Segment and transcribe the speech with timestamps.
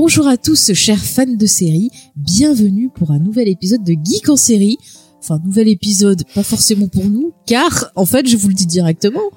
[0.00, 1.90] Bonjour à tous, chers fans de série.
[2.14, 4.78] Bienvenue pour un nouvel épisode de Geek en série.
[5.18, 9.28] Enfin, nouvel épisode, pas forcément pour nous, car, en fait, je vous le dis directement,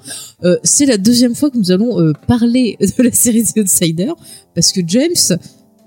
[0.44, 4.12] euh, c'est la deuxième fois que nous allons euh, parler de la série The Outsider,
[4.54, 5.36] parce que James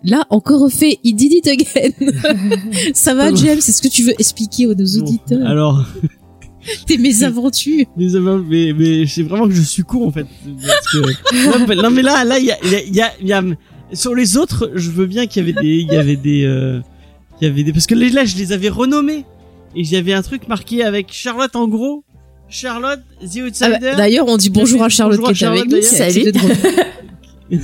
[0.04, 2.12] l'a encore refait, il did it again.
[2.94, 3.60] Ça va, James?
[3.60, 5.48] Est-ce que tu veux expliquer aux nos Bon, auditeurs?
[5.48, 5.86] alors,
[6.86, 8.08] tes mésaventures mais,
[8.50, 10.26] mais, mais c'est vraiment que je suis court en fait.
[10.68, 13.12] Parce que, non, mais, là, là, il y a, il y a, il y a,
[13.22, 13.42] il y a-
[13.96, 16.80] sur les autres, je veux bien qu'il y avait des, il y avait des, euh,
[17.42, 19.26] il y avait des, parce que là, je les avais renommés
[19.76, 22.04] et j'avais un truc marqué avec Charlotte en gros.
[22.48, 23.70] Charlotte, The Ah Outsider.
[23.82, 25.78] bah, D'ailleurs, on dit bonjour à Charlotte Bonjour qui est avec nous.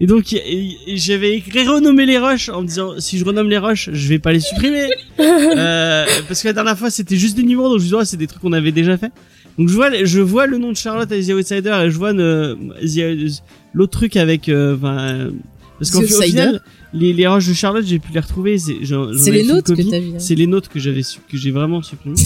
[0.00, 3.50] et donc et- et j'avais écrit renommer les rushs en me disant si je renomme
[3.50, 4.86] les rushs, je vais pas les supprimer.
[5.20, 8.04] euh, parce que la dernière fois c'était juste des numéros donc je me disais ouais,
[8.06, 9.10] c'est des trucs qu'on avait déjà fait.
[9.58, 12.12] Donc je vois je vois le nom de Charlotte et The Outsider et je vois
[12.12, 14.76] The- l'autre truc avec euh,
[15.78, 16.60] parce qu'en final
[16.92, 20.10] les, les rushs de Charlotte j'ai pu les retrouver c'est les nôtres que t'as vu.
[20.10, 20.18] hein.
[20.18, 22.16] C'est les notes que j'avais que j'ai vraiment supprimées.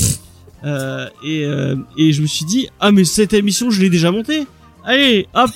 [0.65, 4.11] euh, et euh, et je me suis dit ah mais cette émission je l'ai déjà
[4.11, 4.47] montée.
[4.85, 5.51] Allez hop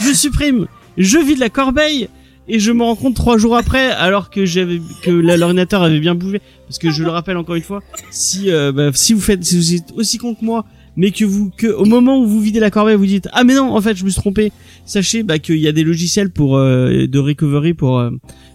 [0.00, 0.66] je supprime.
[0.98, 2.08] Je vide la corbeille
[2.48, 6.14] et je me rends compte trois jours après alors que j'avais que l'ordinateur avait bien
[6.14, 9.44] bougé parce que je le rappelle encore une fois si euh, bah, si vous faites
[9.44, 10.64] si vous êtes aussi con que moi
[10.96, 13.54] mais que vous que au moment où vous videz la corbeille vous dites ah mais
[13.54, 14.52] non en fait je me suis trompé
[14.84, 18.10] sachez bah qu'il y a des logiciels pour euh, de recovery pour euh,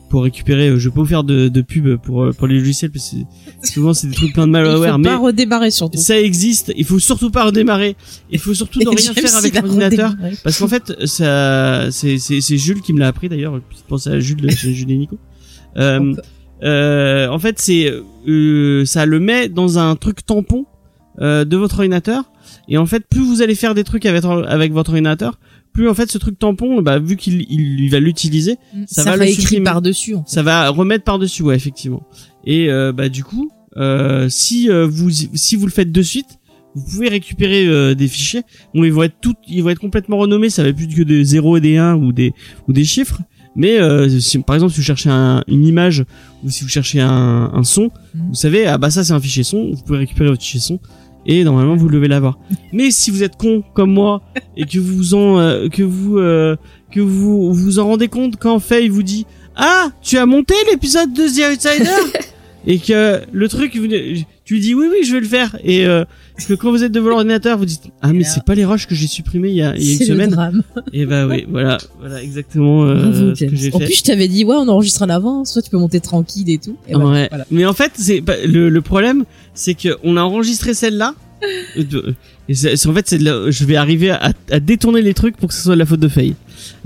[0.10, 2.92] pour récupérer euh, je peux vous faire de, de pub pour euh, pour les logiciels
[2.92, 5.98] parce que souvent c'est des trucs plein de Il faut malware mais pas redémarrer surtout.
[6.00, 7.96] ça existe il faut surtout pas redémarrer
[8.32, 12.58] il faut surtout ne rien faire avec l'ordinateur parce qu'en fait, ça, c'est, c'est, c'est
[12.58, 13.60] Jules qui me l'a appris d'ailleurs.
[13.88, 15.18] Pensée à Jules, Jules et Nico.
[15.78, 16.14] Euh,
[16.64, 17.92] euh, en fait, c'est,
[18.28, 20.66] euh, ça le met dans un truc tampon
[21.20, 22.31] euh, de votre ordinateur.
[22.68, 25.40] Et en fait, plus vous allez faire des trucs avec, avec votre ordinateur,
[25.74, 28.58] plus en fait ce truc tampon, bah, vu qu'il il, il va l'utiliser,
[28.88, 29.64] ça va le écrit supprimer.
[29.64, 30.16] par dessus.
[30.26, 32.04] ça va remettre par dessus, ouais, effectivement.
[32.46, 36.28] Et euh, bah du coup, euh, si euh, vous si vous le faites de suite,
[36.76, 38.44] vous pouvez récupérer euh, des fichiers.
[38.74, 40.50] Bon, ils vont être tout, ils vont être complètement renommés.
[40.50, 42.34] Ça va être plus que des 0 et des 1 ou des
[42.68, 43.20] ou des chiffres.
[43.56, 46.06] Mais euh, si, par exemple, si vous cherchez un- une image
[46.44, 48.28] ou si vous cherchez un, un son, Mhm.
[48.30, 49.72] vous savez, ah bah ça c'est un fichier son.
[49.72, 50.80] Vous pouvez récupérer votre fichier son
[51.26, 52.38] et normalement vous devez l'avoir.
[52.72, 54.22] Mais si vous êtes con comme moi
[54.58, 56.56] et que vous en euh, euh,
[56.96, 61.54] vous en rendez compte quand Faye vous dit ah tu as monté l'épisode de The
[61.54, 62.20] Outsider?
[62.68, 66.06] Et que le truc tu lui dis oui oui je vais le faire et euh,
[66.48, 68.96] que quand vous êtes devant l'ordinateur vous dites ah mais c'est pas les rushs que
[68.96, 70.64] j'ai supprimés il y a, il y a une C'est le semaine drame.
[70.94, 74.28] et bah oui voilà voilà exactement euh, ce que j'ai En fait plus, je t'avais
[74.28, 76.76] dit, ouais, on enregistre en avance, soit tu peux monter tranquille et tout.
[76.88, 77.28] Et ouais.
[77.30, 77.46] voilà.
[77.52, 81.14] Mais en fait, c'est le, le problème, c'est que on a enregistré celle-là.
[81.44, 85.74] en fait, c'est je vais arriver à, à détourner les trucs pour que ce soit
[85.74, 86.36] de la faute de Faye.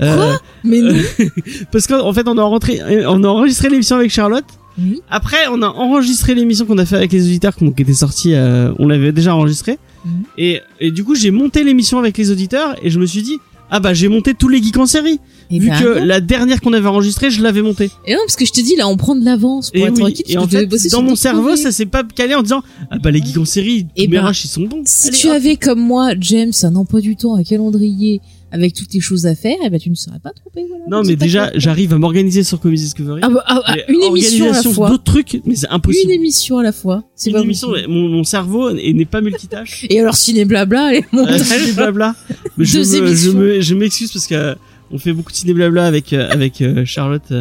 [0.00, 0.32] Euh,
[0.64, 0.94] Mais non.
[1.72, 4.44] parce qu'en en fait, on a rentré, on a enregistré l'émission avec Charlotte.
[4.78, 5.00] Oui.
[5.10, 8.34] Après, on a enregistré l'émission qu'on a fait avec les auditeurs, qui était sortie.
[8.34, 9.78] euh, on l'avait déjà enregistré.
[10.04, 10.22] Mhm.
[10.38, 13.38] Et, et du coup, j'ai monté l'émission avec les auditeurs et je me suis dit.
[13.68, 15.18] Ah bah j'ai monté tous les geeks en série
[15.50, 18.36] Et vu bah, que la dernière qu'on avait enregistrée je l'avais montée Et non, parce
[18.36, 20.24] que je te dis, là, on prend de l'avance pour et être oui, tranquille.
[20.28, 23.20] et en fait, dans mon cerveau, ça s'est pas calé en disant ah bah les
[23.20, 24.82] geeks en série, Et mes ben, ils sont bons.
[24.84, 25.32] Si Allez, tu hop.
[25.34, 28.20] avais comme moi, James, un emploi du temps, un calendrier,
[28.58, 30.64] avec toutes les choses à faire, eh ben tu ne serais pas trompé.
[30.68, 33.20] Voilà, Non mais déjà, j'arrive à m'organiser sur Comedy Discovery.
[33.22, 34.88] Ah bah, ah, ah, une émission à la fois.
[34.90, 36.10] d'autres trucs, mais c'est impossible.
[36.10, 37.04] Une émission à la fois.
[37.14, 39.86] C'est Une émission, mon, mon cerveau est- n'est pas multitâche.
[39.90, 42.14] Et alors, ciné blabla, les Euh, ciné blabla.
[42.56, 43.32] Mais je Deux me, je émissions.
[43.34, 44.54] me, je m'excuse parce que euh,
[44.90, 47.32] on fait beaucoup de ciné blabla avec euh, avec euh, Charlotte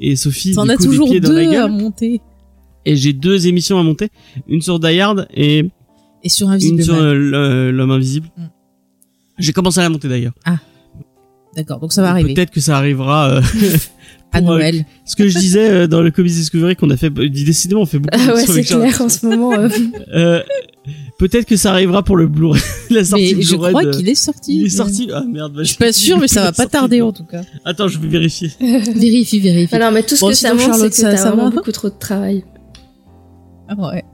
[0.00, 0.52] et Sophie.
[0.54, 2.20] T'en as toujours pieds dans la deux à monter.
[2.84, 4.08] Et j'ai deux émissions à monter,
[4.48, 5.64] une sur Die Hard et
[6.22, 8.28] Et sur une Invisible sur euh, le- l'homme invisible.
[8.36, 8.42] Mm.
[9.38, 10.32] J'ai commencé à la monter d'ailleurs.
[11.54, 12.34] D'accord, donc ça va arriver.
[12.34, 13.30] Peut-être que ça arrivera.
[13.30, 13.42] euh,
[14.32, 14.84] À pour, euh, Noël.
[15.06, 17.86] Ce que je disais euh, dans le Comedy Discovery qu'on a fait, euh, décidément on
[17.86, 19.52] fait beaucoup Ah ouais, d'émissions c'est clair en ce moment.
[19.52, 19.68] euh.
[20.14, 20.42] Euh,
[21.18, 22.60] Peut-être que ça arrivera pour le Blu-ray,
[22.90, 24.56] la sortie Mais je crois de- qu'il est sorti.
[24.60, 25.08] Il est sorti.
[25.12, 25.52] Ah merde.
[25.54, 27.40] bah, Je suis pas sûre, mais ça va pas tarder en tout cas.
[27.64, 28.50] Attends, je vais vérifier.
[28.60, 29.74] Vérifie, vérifie.
[29.74, 31.72] Ah non, mais tout ce Bon, que ça montre, c'est que ça- t'as vraiment beaucoup
[31.72, 32.44] trop de travail.
[33.68, 34.04] Ah ouais.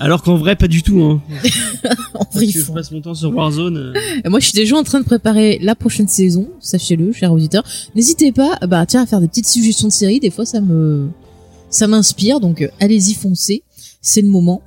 [0.00, 1.00] Alors qu'en vrai, pas du tout.
[1.02, 1.22] Hein.
[2.14, 3.76] En vrai, je passe mon temps sur Warzone.
[3.76, 3.92] euh,
[4.24, 6.48] Et Moi, je suis déjà en train de préparer la prochaine saison.
[6.60, 7.64] Sachez-le, chers auditeurs.
[7.94, 10.20] N'hésitez pas, bah, tiens, à faire des petites suggestions de séries.
[10.20, 11.08] Des fois, ça me,
[11.70, 12.40] ça m'inspire.
[12.40, 13.62] Donc, euh, allez-y, foncez.
[14.00, 14.62] C'est le moment.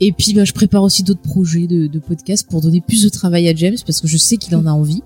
[0.00, 3.08] Et puis, bah, je prépare aussi d'autres projets de, de podcasts pour donner plus de
[3.08, 5.02] travail à James parce que je sais qu'il en a envie.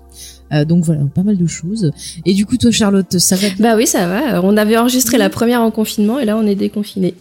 [0.53, 1.91] Euh, donc voilà, pas mal de choses.
[2.25, 4.41] Et du coup, toi, Charlotte, ça va Bah oui, ça va.
[4.43, 7.13] On avait enregistré la première en confinement et là, on est déconfiné.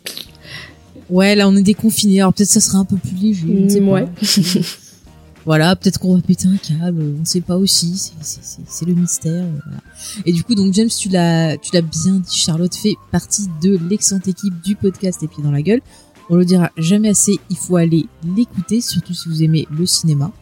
[1.10, 2.20] Ouais, là, on est déconfiné.
[2.20, 3.46] Alors peut-être ça sera un peu plus léger.
[3.46, 3.92] ne sais Mm, pas.
[3.92, 4.08] ouais.
[5.44, 7.14] voilà, peut-être qu'on va péter un câble.
[7.16, 8.12] On ne sait pas aussi.
[8.20, 9.44] C'est- le mystère.
[9.64, 9.80] voilà.
[10.24, 12.34] Et du coup, donc James, tu l'as, tu l'as bien dit.
[12.36, 15.80] Charlotte fait partie de l'excellente équipe du podcast Les Pieds dans la Gueule.
[16.28, 17.38] On le dira jamais assez.
[17.50, 18.06] Il faut aller
[18.36, 20.32] l'écouter, surtout si vous aimez le cinéma.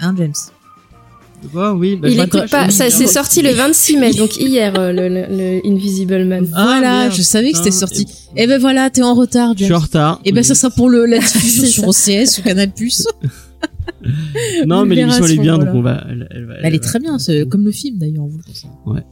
[0.00, 0.34] Hein, James?
[1.74, 1.96] Oui.
[1.96, 2.70] Bah, Il écoute pas.
[2.70, 6.46] Ça, c'est sorti le 26 mai, donc hier, euh, le, le- le Invisible Man.
[6.54, 7.80] Ah, Voilà, merde, je savais que c'était putain.
[7.80, 8.06] sorti.
[8.36, 10.20] Eh ben voilà, t'es en retard, Je suis en retard.
[10.24, 10.44] Et ben Oui.
[10.44, 12.70] ça sera pour le, la diffusion sur OCS ou Canal+.
[14.66, 16.04] Non, mais l'émission elle est bien, donc on va.
[16.08, 17.16] Elle, elle va- Bah, elle est va- très bien,
[17.50, 18.70] comme le film d'ailleurs, on vous le conseille.
[18.86, 19.02] Ouais.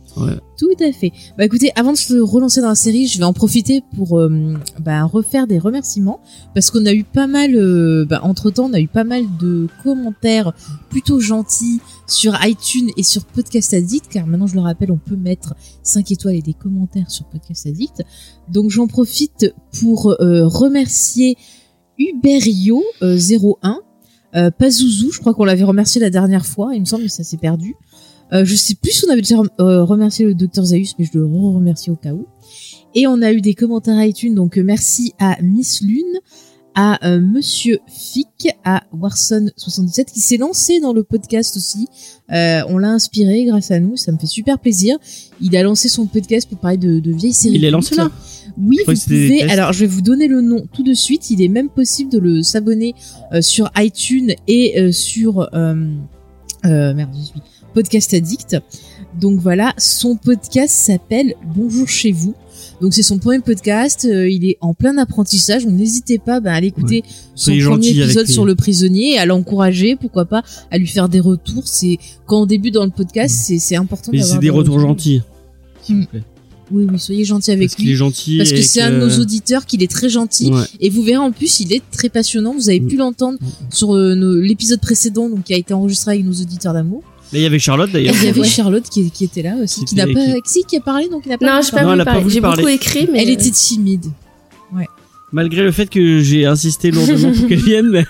[0.58, 1.12] Tout à fait.
[1.38, 4.54] Bah écoutez, avant de se relancer dans la série, je vais en profiter pour euh,
[4.80, 6.20] bah, refaire des remerciements
[6.54, 9.22] parce qu'on a eu pas mal, euh, bah, entre temps, on a eu pas mal
[9.38, 10.52] de commentaires
[10.90, 15.16] plutôt gentils sur iTunes et sur Podcast Addict, car maintenant je le rappelle, on peut
[15.16, 18.02] mettre 5 étoiles et des commentaires sur Podcast Addict.
[18.48, 21.36] Donc j'en profite pour euh, remercier
[21.98, 22.82] Uberio
[24.34, 27.08] euh, 01, Pazouzou, je crois qu'on l'avait remercié la dernière fois, il me semble, mais
[27.08, 27.76] ça s'est perdu.
[28.32, 31.18] Euh, je sais plus si on avait déjà euh, remercié le docteur Zaius, mais je
[31.18, 32.26] le remercie au cas où.
[32.94, 36.20] Et on a eu des commentaires iTunes, donc euh, merci à Miss Lune,
[36.74, 41.88] à euh, Monsieur Fick, à Warson77 qui s'est lancé dans le podcast aussi.
[42.32, 44.96] Euh, on l'a inspiré grâce à nous, ça me fait super plaisir.
[45.40, 47.56] Il a lancé son podcast pour parler de, de vieilles séries.
[47.56, 48.10] Il est lancé là?
[48.60, 49.42] Oui, vous pouvez.
[49.44, 51.30] Alors, je vais vous donner le nom tout de suite.
[51.30, 52.94] Il est même possible de le s'abonner
[53.32, 55.74] euh, sur iTunes et euh, sur euh,
[56.64, 57.40] merde, suis
[57.74, 58.56] Podcast Addict.
[59.18, 62.34] Donc voilà, son podcast s'appelle Bonjour chez vous.
[62.80, 64.06] Donc c'est son premier podcast.
[64.10, 65.64] euh, il est en plein apprentissage.
[65.64, 67.02] Donc n'hésitez pas ben, à l'écouter
[67.34, 71.08] son Soyez premier épisode sur le prisonnier, et à l'encourager, pourquoi pas, à lui faire
[71.08, 71.66] des retours.
[71.66, 74.10] C'est quand on débute dans le podcast, c'est c'est important.
[74.12, 75.22] Mais d'avoir c'est des retours gentils.
[75.82, 76.22] S'il vous plaît.
[76.70, 77.96] Oui, oui, soyez gentil avec Parce qu'il est lui.
[77.96, 78.36] gentil.
[78.38, 80.50] Parce que c'est un de nos auditeurs qu'il est très gentil.
[80.52, 80.62] Ouais.
[80.80, 82.54] Et vous verrez en plus, il est très passionnant.
[82.54, 82.86] Vous avez Mm.
[82.88, 83.38] pu l'entendre
[83.70, 87.02] sur euh, l'épisode précédent, donc qui a été enregistré avec nos auditeurs d'amour.
[87.32, 88.14] Là, il y avait Charlotte Et d'ailleurs.
[88.20, 88.46] il y avait Ouais.
[88.48, 91.22] Charlotte qui, qui était là aussi, qui Qui n'a pas, si, qui a parlé, donc
[91.26, 91.46] il a pas.
[91.46, 92.04] Non, parler.
[92.04, 93.22] pas pas J'ai beaucoup écrit, mais.
[93.22, 94.06] Elle euh, était timide.
[95.32, 98.04] Malgré le fait que j'ai insisté lourdement pour qu'elle vienne, mais.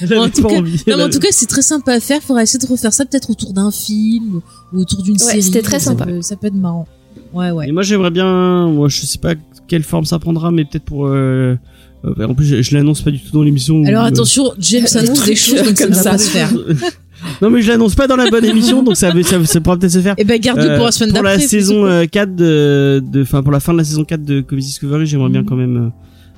[0.00, 0.82] Elle En tout pas cas- envie.
[0.86, 2.22] Non, mais en tout cas, c'est très sympa à faire.
[2.22, 4.40] Faudra essayer de refaire ça peut-être autour d'un film
[4.72, 5.42] ou autour d'une Ouais, série.
[5.42, 6.06] c'était très Ça sympa.
[6.06, 6.88] peut- Ça peut être marrant.
[7.34, 7.68] Ouais, ouais.
[7.68, 9.34] Et moi j'aimerais bien, moi je sais pas
[9.66, 11.06] quelle forme ça prendra, mais peut-être pour.
[11.06, 11.56] euh,
[12.04, 13.82] euh, en plus, je, je l'annonce pas du tout dans l'émission.
[13.84, 16.10] Alors Euh, attention, James annonce des choses donc comme va ça.
[16.10, 16.52] pas se faire.
[17.42, 19.92] non mais je l'annonce pas dans la bonne émission, donc ça, ça, ça pourra peut-être
[19.92, 20.14] se faire.
[20.18, 21.38] Eh ben, garde-le Euh, pour la semaine pour d'après.
[21.38, 24.40] la saison euh, 4 de, de, enfin pour la fin de la saison 4 de
[24.42, 25.46] Comedy Discovery, j'aimerais bien Mhm.
[25.48, 25.88] quand même euh,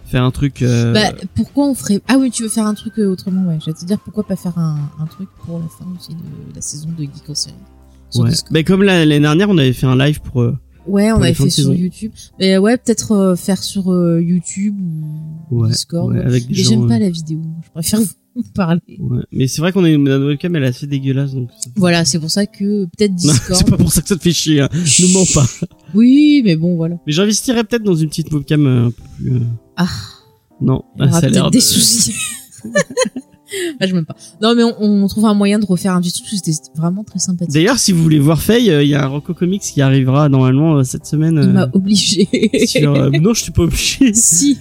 [0.08, 0.62] faire un truc.
[0.62, 3.58] euh, Bah, pourquoi on ferait Ah oui, tu veux faire un truc euh, autrement, ouais.
[3.64, 6.60] J'allais te dire pourquoi pas faire un, un truc pour la fin aussi de la
[6.62, 7.54] saison de Geek en série.
[8.14, 8.30] Ouais.
[8.52, 10.52] Bah, comme la- l'année dernière, on avait fait un live pour.
[10.86, 11.74] Euh, Ouais, on avait fait sur.
[11.74, 12.12] YouTube.
[12.38, 14.74] Mais ouais, peut-être euh, faire sur euh, YouTube
[15.50, 16.12] ou Ouais, Discord.
[16.12, 17.40] ouais, avec des Mais j'aime euh, pas la vidéo.
[17.64, 18.00] Je préfère
[18.36, 18.80] vous parler.
[18.98, 19.22] ouais.
[19.32, 21.48] Mais c'est vrai qu'on est notre webcam, elle est assez dégueulasse, donc.
[21.76, 23.58] Voilà, c'est pour ça que peut-être Discord.
[23.58, 24.60] c'est pas pour ça que ça te fait chier.
[24.60, 24.68] Hein.
[24.72, 25.46] Ne mens pas.
[25.94, 26.96] Oui, mais bon, voilà.
[27.06, 29.34] Mais j'investirais peut-être dans une petite webcam euh, un peu plus.
[29.36, 29.40] euh,
[29.76, 29.88] Ah.
[30.60, 32.14] Non, aura ça a l'air des de- soucis.
[33.80, 34.16] ah, je m'aime pas.
[34.42, 34.74] Non, mais on,
[35.04, 36.28] on trouve un moyen de refaire un petit truc.
[36.28, 37.52] C'était vraiment très sympathique.
[37.54, 40.28] D'ailleurs, si vous voulez voir Faye, euh, il y a un Rocco Comics qui arrivera
[40.28, 41.40] normalement euh, cette semaine.
[41.42, 42.28] Il m'a obligé.
[42.66, 44.12] sur, euh, non, je suis pas obligé.
[44.14, 44.58] si.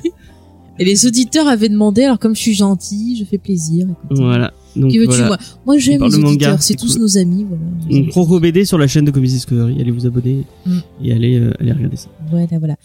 [0.78, 3.88] Et les auditeurs avaient demandé, alors comme je suis gentille, je fais plaisir.
[4.10, 4.52] Voilà.
[4.76, 5.28] Donc veux-tu, voilà.
[5.28, 5.38] moi?
[5.66, 7.02] Moi, j'aime les auditeurs, c'est tous cool.
[7.04, 7.64] nos amis, voilà.
[7.90, 9.80] Donc Croco BD sur la chaîne de Comedy Discovery.
[9.80, 10.78] Allez vous abonner Mm.
[11.04, 12.10] et allez, euh, allez regarder ça.
[12.30, 12.76] Voilà, voilà.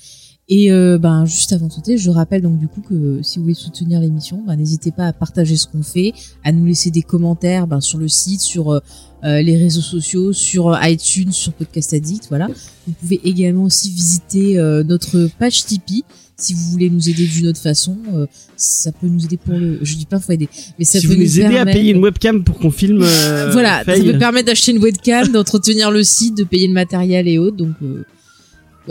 [0.52, 3.45] Et euh, ben juste avant de sauter, je rappelle donc du coup que si vous
[3.45, 7.02] voulez soutenir l'émission, ben, n'hésitez pas à partager ce qu'on fait, à nous laisser des
[7.02, 8.80] commentaires ben, sur le site, sur euh,
[9.23, 12.49] euh, les réseaux sociaux, sur euh, iTunes, sur Podcast Addict, voilà.
[12.87, 16.04] Vous pouvez également aussi visiter euh, notre page Tipeee
[16.37, 17.97] si vous voulez nous aider d'une autre façon.
[18.14, 18.26] euh,
[18.57, 20.49] ça peut nous aider pour le, je dis pas faut aider,
[20.80, 23.02] mais ça si peut vous nous aidez à permettre- payer une webcam pour qu'on filme.
[23.02, 27.28] euh, voilà, ça peut permettre d'acheter une webcam, d'entretenir le site, de payer le matériel
[27.28, 27.57] et autres.
[27.57, 28.04] Donc, euh,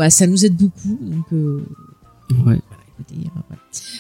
[0.10, 0.98] ça nous aide beaucoup.
[1.02, 1.62] Donc, euh,
[2.32, 2.56] euh,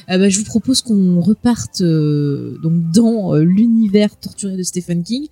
[0.10, 5.27] euh, bah, je vous propose qu'on reparte dans l'univers torturé de Stephen King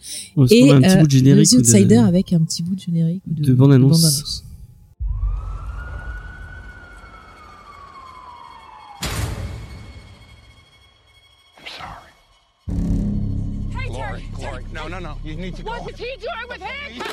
[0.51, 4.01] et un petit bout avec un petit bout de générique de, bande annonce.
[4.01, 4.43] De -annonce.
[15.23, 15.35] He
[16.49, 17.03] with him?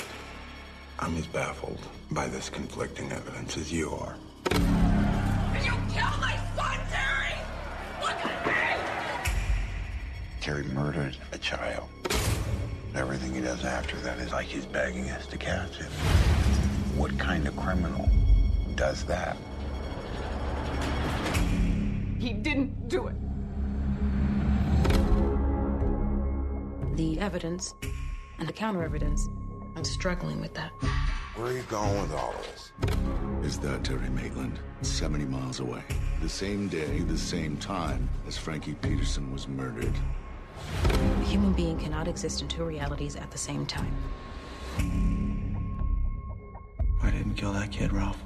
[1.01, 1.79] I'm baffled
[2.15, 4.15] by this conflicting evidence as you are.
[4.53, 7.35] You killed my son, Terry!
[8.01, 9.31] Look at me!
[10.41, 11.89] Terry murdered a child.
[12.95, 15.91] Everything he does after that is like he's begging us to catch him.
[16.97, 18.09] What kind of criminal
[18.77, 19.37] does that?
[22.21, 23.17] He didn't do it.
[26.97, 27.75] The evidence
[28.39, 29.27] and the counter evidence.
[29.77, 30.71] I'm struggling with that.
[31.37, 32.73] Where are you going with all of this?
[33.45, 34.59] Is that Terry Maitland?
[34.83, 35.83] 70 miles away.
[36.23, 39.93] The same day, the same time as Frankie Peterson was murdered.
[40.85, 43.93] A human being cannot exist in two realities at the same time.
[47.03, 48.19] I didn't kill that kid, Ralph.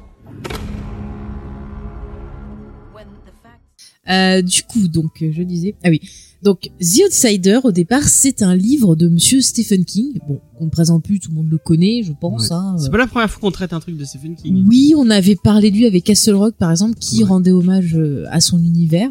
[2.93, 6.01] When the facts Euh, du coup, donc, euh, je disais, ah oui.
[6.43, 10.19] Donc, The Outsider, au départ, c'est un livre de Monsieur Stephen King.
[10.29, 12.51] Bon, qu'on ne présente plus, tout le monde le connaît, je pense.
[12.51, 12.57] Ouais.
[12.57, 12.91] Hein, C'est euh.
[12.91, 14.65] pas la première fois qu'on traite un truc de Stephen King.
[14.69, 17.29] Oui, on avait parlé de lui avec Castle Rock, par exemple, qui Ouais.
[17.29, 19.11] rendait hommage euh, à son univers.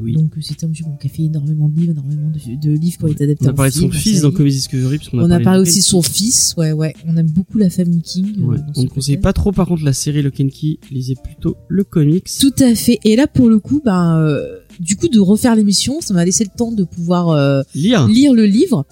[0.00, 0.12] Oui.
[0.12, 2.70] Donc, euh, c'est un monsieur bon, qui a fait énormément de livres, énormément de, de
[2.78, 4.98] livres qui ont été adaptés On a parlé de son fils dans Comedy Discovery.
[4.98, 6.94] puisqu'on On a parlé aussi de son fils, ouais, ouais.
[7.06, 8.42] On aime beaucoup la famille King.
[8.42, 8.58] Ouais.
[8.76, 10.78] On ne conseille pas trop par contre la série and Key.
[10.92, 12.28] Lisez plutôt le comics.
[12.38, 13.00] Tout à fait.
[13.04, 16.44] Et là, pour le coup, ben, euh, du coup, de refaire l'émission, ça m'a laissé
[16.44, 18.06] le temps de pouvoir euh, Lire.
[18.08, 18.84] lire le livre.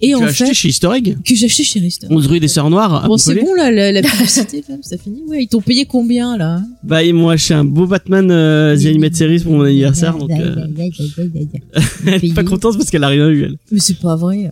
[0.00, 1.16] Et tu en acheté fait, chez Easter Egg?
[1.24, 2.08] Que j'ai acheté chez Rister.
[2.10, 3.04] 11 rue des Sœurs Noires.
[3.04, 5.22] à Bon, c'est bon là, la, la publicité, là, ça finit.
[5.26, 6.66] Ouais, ils t'ont payé combien là hein?
[6.82, 10.18] Bah ils m'ont acheté un beau Batman euh, The Animated Series pour mon anniversaire.
[10.18, 10.66] Donc euh,
[12.06, 12.34] elle est Payé.
[12.34, 13.56] pas contente parce qu'elle a rien eu elle.
[13.70, 14.50] Mais c'est pas vrai.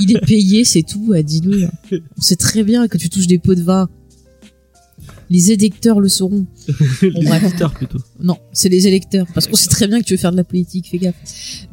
[0.00, 1.12] Il est payé, c'est tout.
[1.14, 1.68] ah, Dis-le.
[2.18, 3.88] On sait très bien que tu touches des pots de vin.
[5.28, 6.46] Les électeurs le sauront.
[7.02, 7.44] Les bref.
[7.44, 7.98] éditeurs plutôt.
[8.20, 9.26] Non, c'est les électeurs.
[9.34, 11.16] Parce qu'on sait très bien que tu veux faire de la politique, fais gaffe.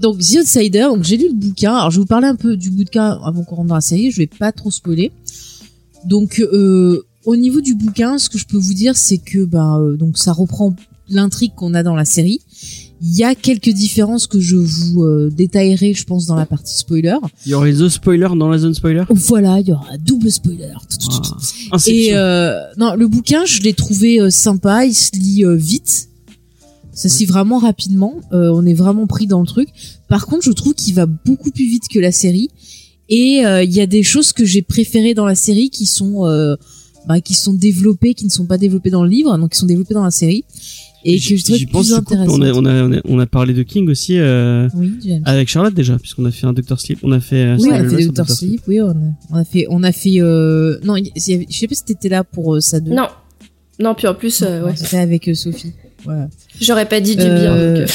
[0.01, 1.75] Donc, The Outsider, donc j'ai lu le bouquin.
[1.75, 4.11] Alors, je vais vous parler un peu du bouquin avant qu'on rentre dans la série.
[4.11, 5.11] Je vais pas trop spoiler.
[6.05, 9.77] Donc, euh, au niveau du bouquin, ce que je peux vous dire, c'est que bah,
[9.77, 10.75] euh, donc ça reprend
[11.09, 12.41] l'intrigue qu'on a dans la série.
[13.05, 16.77] Il y a quelques différences que je vous euh, détaillerai, je pense, dans la partie
[16.77, 17.17] spoiler.
[17.45, 19.03] Il y aurait The Spoiler dans la zone spoiler?
[19.09, 20.71] Voilà, il y aura un double spoiler.
[21.73, 21.77] Ah.
[21.85, 24.85] Et euh, non, le bouquin, je l'ai trouvé euh, sympa.
[24.85, 26.07] Il se lit euh, vite.
[26.93, 28.21] Ça se lit vraiment rapidement.
[28.31, 29.67] Euh, on est vraiment pris dans le truc.
[30.07, 32.51] Par contre, je trouve qu'il va beaucoup plus vite que la série.
[33.09, 36.25] Et euh, il y a des choses que j'ai préférées dans la série qui sont
[36.25, 36.55] euh,
[37.05, 39.65] bah, qui sont développées, qui ne sont pas développées dans le livre, donc qui sont
[39.65, 40.45] développées dans la série
[41.05, 42.29] et que je trouve plus intéressantes.
[42.39, 44.91] on a, on, a, on, a, on a parlé de King aussi euh, Oui,
[45.25, 46.99] avec Charlotte déjà, puisqu'on a fait un Doctor Sleep.
[47.03, 47.43] On a fait.
[47.43, 48.61] euh, Oui, on a fait Doctor Sleep.
[48.67, 48.93] Oui, on a,
[49.31, 50.21] on a fait, on a fait.
[50.21, 50.79] Euh...
[50.83, 51.19] Non, je
[51.49, 52.91] sais pas si t'étais là pour euh, ça deux.
[52.93, 53.07] Non.
[53.79, 54.75] Non, puis en plus, euh, ouais.
[54.75, 55.73] C'était avec euh, Sophie.
[56.03, 56.29] Voilà.
[56.61, 57.89] J'aurais pas dit du Euh, bien, donc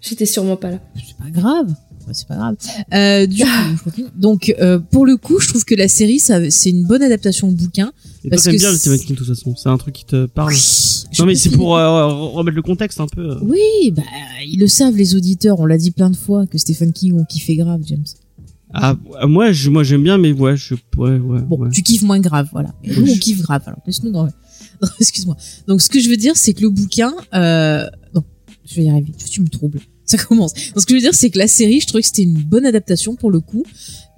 [0.00, 0.78] j'étais sûrement pas là.
[0.96, 1.72] c'est pas grave.
[2.06, 2.56] Ouais, c'est pas grave.
[2.92, 6.70] Euh, du coup, donc euh, pour le coup, je trouve que la série, ça, c'est
[6.70, 7.92] une bonne adaptation au bouquin.
[8.24, 9.54] Et toi, parce t'aimes que bien le Stephen King de toute façon.
[9.56, 10.54] C'est un truc qui te parle.
[11.18, 13.38] Non mais c'est pour euh, remettre le contexte un peu.
[13.42, 14.02] Oui, bah
[14.46, 15.60] ils le savent les auditeurs.
[15.60, 18.04] On l'a dit plein de fois que Stephen King on kiffait grave, James.
[18.74, 18.96] Ah
[19.28, 21.42] moi je moi j'aime bien mais ouais je ouais ouais.
[21.42, 21.70] Bon, ouais.
[21.70, 22.72] tu kiffes moins grave, voilà.
[22.82, 23.62] Et nous, on kiffe grave.
[23.66, 24.28] Alors laisse-nous dans.
[25.00, 25.36] Excuse-moi.
[25.68, 27.86] Donc ce que je veux dire, c'est que le bouquin, euh...
[28.14, 28.24] non,
[28.64, 29.12] je vais y arriver.
[29.16, 29.80] Tu, tu me troubles.
[30.06, 30.52] Ça commence.
[30.54, 32.42] Donc ce que je veux dire, c'est que la série, je trouvais que c'était une
[32.42, 33.64] bonne adaptation pour le coup,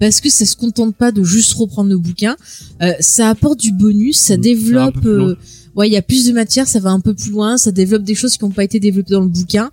[0.01, 2.37] parce que ça se contente pas de juste reprendre le bouquin.
[2.83, 5.05] Euh, ça apporte du bonus, ça Mm, développe.
[5.07, 5.37] euh,
[5.77, 8.05] Ouais, il y a plus de matière, ça va un peu plus loin, ça développe
[8.05, 9.71] des choses qui n'ont pas été développées dans le bouquin.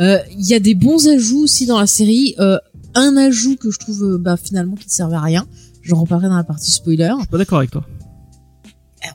[0.00, 2.34] Euh, Il y a des bons ajouts aussi dans la série.
[2.40, 2.58] Euh,
[2.96, 5.46] un ajout que je trouve euh, bah, finalement qui ne servait à rien.
[5.82, 7.08] J'en reparlerai dans la partie spoiler.
[7.14, 7.84] Je suis pas d'accord avec toi.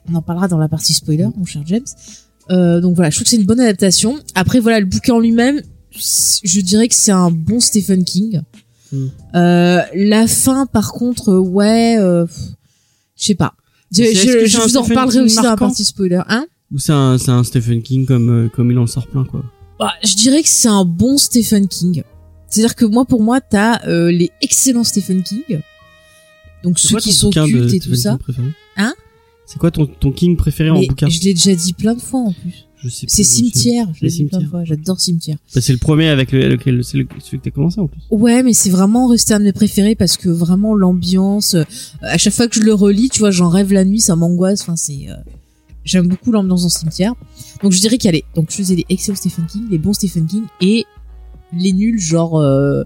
[0.10, 1.84] On en parlera dans la partie spoiler, mon cher James.
[2.52, 4.18] Euh, donc voilà, je trouve que c'est une bonne adaptation.
[4.36, 8.42] Après voilà, le bouquin en lui-même, je dirais que c'est un bon Stephen King.
[8.92, 9.08] Mm.
[9.36, 12.26] Euh, la fin, par contre, ouais, euh,
[13.18, 13.54] je sais pas.
[13.92, 16.22] Je, vous en reparlerai King aussi dans la partie spoiler.
[16.28, 16.46] Hein?
[16.72, 19.44] Ou c'est un c'est un Stephen King comme euh, comme il en sort plein quoi.
[19.80, 22.04] Bah, je dirais que c'est un bon Stephen King.
[22.48, 25.62] C'est-à-dire que moi, pour moi, t'as euh, les excellents Stephen King.
[26.64, 28.18] Donc ceux quoi qui sont cultes et tout ça.
[28.78, 28.94] Hein?
[29.46, 31.10] C'est quoi ton ton King préféré en Mais bouquin?
[31.10, 32.68] je l'ai déjà dit plein de fois en plus.
[32.82, 33.24] Je sais plus, C'est.
[33.24, 33.88] Cimetière.
[33.94, 34.50] Je l'ai dit plein de Cimetières.
[34.50, 34.64] fois.
[34.64, 35.38] J'adore Cimetière.
[35.54, 38.00] Bah, c'est le premier avec le- lequel c'est le- celui que t'as commencé en plus.
[38.10, 41.56] Ouais, mais c'est vraiment resté un de mes préférés parce que vraiment l'ambiance.
[41.56, 41.64] euh,
[42.02, 44.62] à chaque fois que je le relis, tu vois, j'en rêve la nuit, ça m'angoisse.
[44.62, 45.10] Enfin, c'est.
[45.10, 45.16] euh,
[45.86, 47.14] J'aime beaucoup l'ambiance dans Cimetière.
[47.64, 48.24] Donc je dirais qu'il y a les.
[48.36, 50.86] Donc je faisais les excellents Stephen King, les bons Stephen King et
[51.58, 52.38] les nuls, genre.
[52.40, 52.84] euh,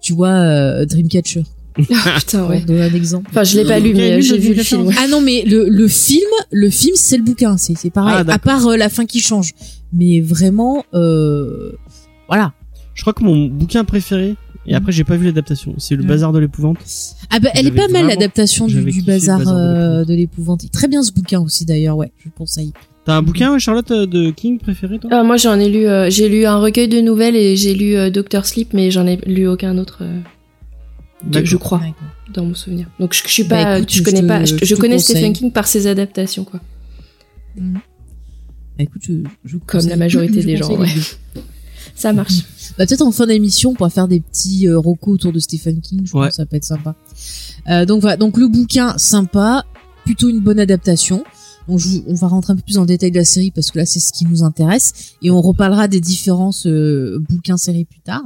[0.00, 1.42] tu vois, euh, Dreamcatcher.
[1.78, 2.60] Ah, putain, ouais.
[2.60, 3.26] donner un exemple.
[3.30, 4.82] Enfin, je l'ai pas lu, mais euh, j'ai vu le film.
[4.86, 4.94] ouais.
[4.98, 8.24] Ah non, mais le, le film, le film, c'est le bouquin, c'est c'est pareil.
[8.28, 9.52] Ah, à part euh, la fin qui change.
[9.92, 11.72] Mais vraiment, euh,
[12.28, 12.52] voilà.
[12.94, 15.74] Je crois que mon bouquin préféré Et après, j'ai pas vu l'adaptation.
[15.78, 16.08] C'est le Ouais.
[16.08, 16.78] bazar de l'épouvante.
[17.30, 20.70] Ah bah elle est pas mal l'adaptation du, bazar bazar de euh, de l'épouvante.
[20.72, 22.72] Très bien ce bouquin aussi d'ailleurs, ouais, je le conseille.
[23.04, 25.10] T'as un bouquin, Charlotte, euh, de King préféré, toi?
[25.12, 27.94] Ah, moi, j'en ai lu, euh, j'ai lu un recueil de nouvelles et j'ai lu
[27.96, 30.20] euh, Doctor Sleep, mais j'en ai lu aucun autre, euh.
[31.32, 31.80] Je crois,
[32.32, 32.88] dans mon souvenir.
[33.00, 34.74] Donc, je, je suis Bah, pas, écoute, je connais je te- pas, je, je je
[34.74, 35.16] te connais conseille.
[35.16, 36.60] Stephen King par ses adaptations, quoi.
[37.56, 37.74] Mhm.
[37.74, 37.80] Bah,
[38.84, 39.12] écoute, je,
[39.44, 40.88] je Comme la majorité je des gens, ouais.
[41.94, 42.34] Ça marche.
[42.76, 45.80] Bah, peut-être en fin d'émission, on pourra faire des petits euh, recos autour de Stephen
[45.80, 46.00] King.
[46.06, 46.22] Je Ouais.
[46.24, 46.96] pense que ça peut être sympa.
[47.68, 49.64] Euh, donc voilà, donc le bouquin sympa,
[50.04, 51.22] plutôt une bonne adaptation.
[51.68, 53.52] Donc je vous- on va rentrer un peu plus dans le détail de la série
[53.52, 57.56] parce que là c'est ce qui nous intéresse et on reparlera des différences euh, bouquins
[57.58, 58.22] séries plus tard.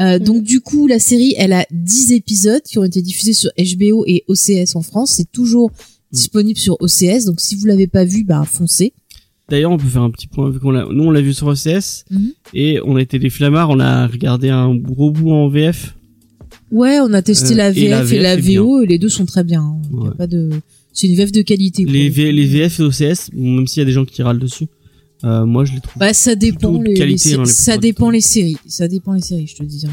[0.00, 3.50] Euh, Donc du coup la série elle a 10 épisodes qui ont été diffusés sur
[3.58, 5.12] HBO et OCS en France.
[5.16, 5.70] C'est toujours
[6.12, 8.92] disponible sur OCS donc si vous l'avez pas vu bah foncez.
[9.50, 11.46] D'ailleurs, on peut faire un petit point vu qu'on l'a, nous on l'a vu sur
[11.46, 12.32] OCS Mhm.
[12.52, 13.70] et on a été des flammards.
[13.70, 15.94] On a regardé un gros bout en VF.
[16.70, 19.24] Ouais, on a testé Euh, la VF et la et VO et les deux sont
[19.24, 19.62] très bien.
[19.62, 19.80] hein.
[19.90, 20.14] Y a Ouais.
[20.18, 20.50] pas de
[20.92, 21.84] c'est une VF de qualité.
[21.84, 24.38] Les, V- les VF et OCS, bon, même s'il y a des gens qui râlent
[24.38, 24.66] dessus,
[25.24, 25.98] euh, moi je les trouve.
[25.98, 29.46] Bah ça dépend les, qualité, hein, les ça dépend les séries, ça dépend les séries,
[29.46, 29.84] je te dis.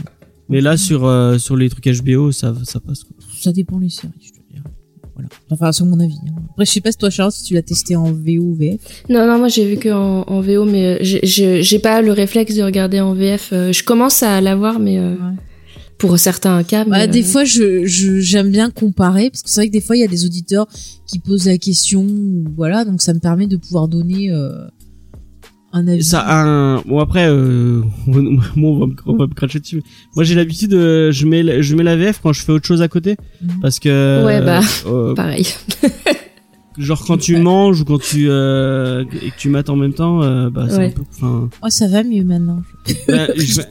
[0.49, 3.03] Mais là sur euh, sur les trucs HBO, ça ça passe.
[3.03, 3.15] Quoi.
[3.39, 4.63] Ça dépend les séries, je te dirais.
[5.15, 5.29] Voilà.
[5.49, 6.13] Enfin, c'est mon avis.
[6.27, 6.35] hein.
[6.51, 8.79] Après, je sais pas si toi, Charles, si tu l'as testé en VO ou VF.
[9.09, 11.19] Non, non, moi j'ai vu que en, en VO, mais euh,
[11.61, 13.49] j'ai- pas le réflexe de regarder en VF.
[13.51, 15.15] Je commence à l'avoir, mais euh,
[15.97, 16.83] pour certains cas.
[16.83, 19.73] Bah, mais, des euh, fois, je je- j'aime bien comparer parce que c'est vrai que
[19.73, 20.67] des fois, il y a des auditeurs
[21.07, 22.05] qui posent la question,
[22.55, 24.67] voilà, donc ça me permet de pouvoir donner euh,
[25.77, 26.03] un avis.
[26.03, 29.83] Ça a un bon après euh, bon, on va me, on va me cracher dessus.
[30.15, 32.65] Moi j'ai l'habitude de je mets la- je mets la VF quand je fais autre
[32.65, 33.59] chose à côté Mhm.
[33.61, 35.45] parce que Ouais, bah, euh, pareil.
[36.77, 40.21] genre quand tu manges ou quand tu euh, et que tu mates en même temps
[40.23, 40.85] euh, bah c'est Ouais.
[40.87, 42.61] un peu enfin Oh, ça va mieux maintenant.
[43.07, 43.27] bah,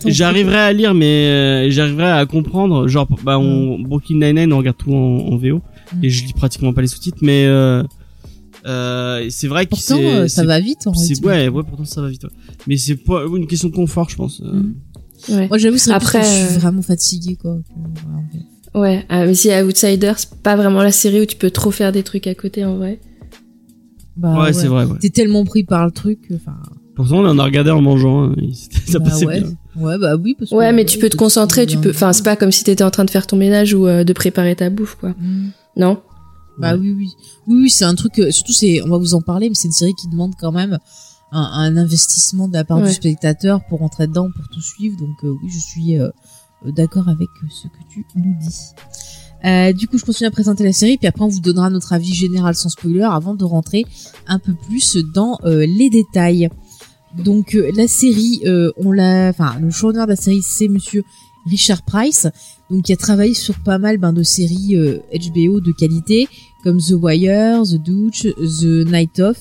[0.07, 4.79] j'arriverai à lire mais euh, j'arriverai à comprendre genre bah on Brooklyn Nine-Nine on regarde
[4.79, 5.61] tout en, en VO
[5.95, 6.03] Mm.
[6.03, 7.45] et je lis pratiquement pas les sous-titres mais
[8.67, 11.27] euh, c'est vrai que Pourtant, euh, ça va vite en rythme.
[11.27, 12.31] ouais ouais pourtant ça va vite ouais.
[12.67, 14.53] mais c'est pas une question de confort je pense euh.
[14.53, 14.75] Mhm.
[15.31, 15.49] Ouais.
[15.49, 17.57] Moi, j'avoue, c'est Après, Après, je suis vraiment fatiguée, quoi.
[18.75, 22.03] Ouais, mais si Outsider, c'est pas vraiment la série où tu peux trop faire des
[22.03, 23.01] trucs à côté en vrai.
[24.17, 24.99] Bah, ouais, c'est vrai ouais.
[25.01, 26.57] T'es tellement pris par le truc, enfin.
[26.95, 28.25] Pourtant, on en a regardé en mangeant.
[28.31, 29.41] hein, c'était- ça bah, passait ouais.
[29.41, 29.53] bien.
[29.77, 30.57] Ouais, bah oui, parce que.
[30.57, 31.91] Ouais, mais tu peux te concentrer, tu peux.
[31.91, 34.13] Enfin, c'est pas comme si t'étais en train de faire ton ménage ou euh, de
[34.13, 35.11] préparer ta bouffe, quoi.
[35.11, 35.49] Mm.
[35.77, 36.01] Non?
[36.59, 37.13] Bah oui, oui.
[37.47, 39.69] Oui, oui, c'est un truc, euh, surtout c'est, on va vous en parler, mais c'est
[39.69, 40.79] une série qui demande quand même
[41.33, 42.87] un, un investissement de la part Ouais.
[42.89, 44.97] du spectateur pour entrer dedans, pour tout suivre.
[44.99, 46.11] Donc euh, oui, je suis euh,
[46.65, 48.57] d'accord avec ce que tu nous dis.
[49.45, 51.93] Euh, du coup, je continue à présenter la série, puis après on vous donnera notre
[51.93, 53.85] avis général sans spoiler avant de rentrer
[54.27, 56.49] un peu plus dans les détails.
[57.19, 58.43] Donc la série,
[58.79, 61.05] on l'a, enfin le showrunner de la série, c'est Monsieur
[61.47, 62.27] Richard Price,
[62.75, 66.29] donc qui a travaillé sur pas mal ben, de séries euh, HBO de qualité
[66.63, 69.37] comme The Wire, The Douche, The Night Of.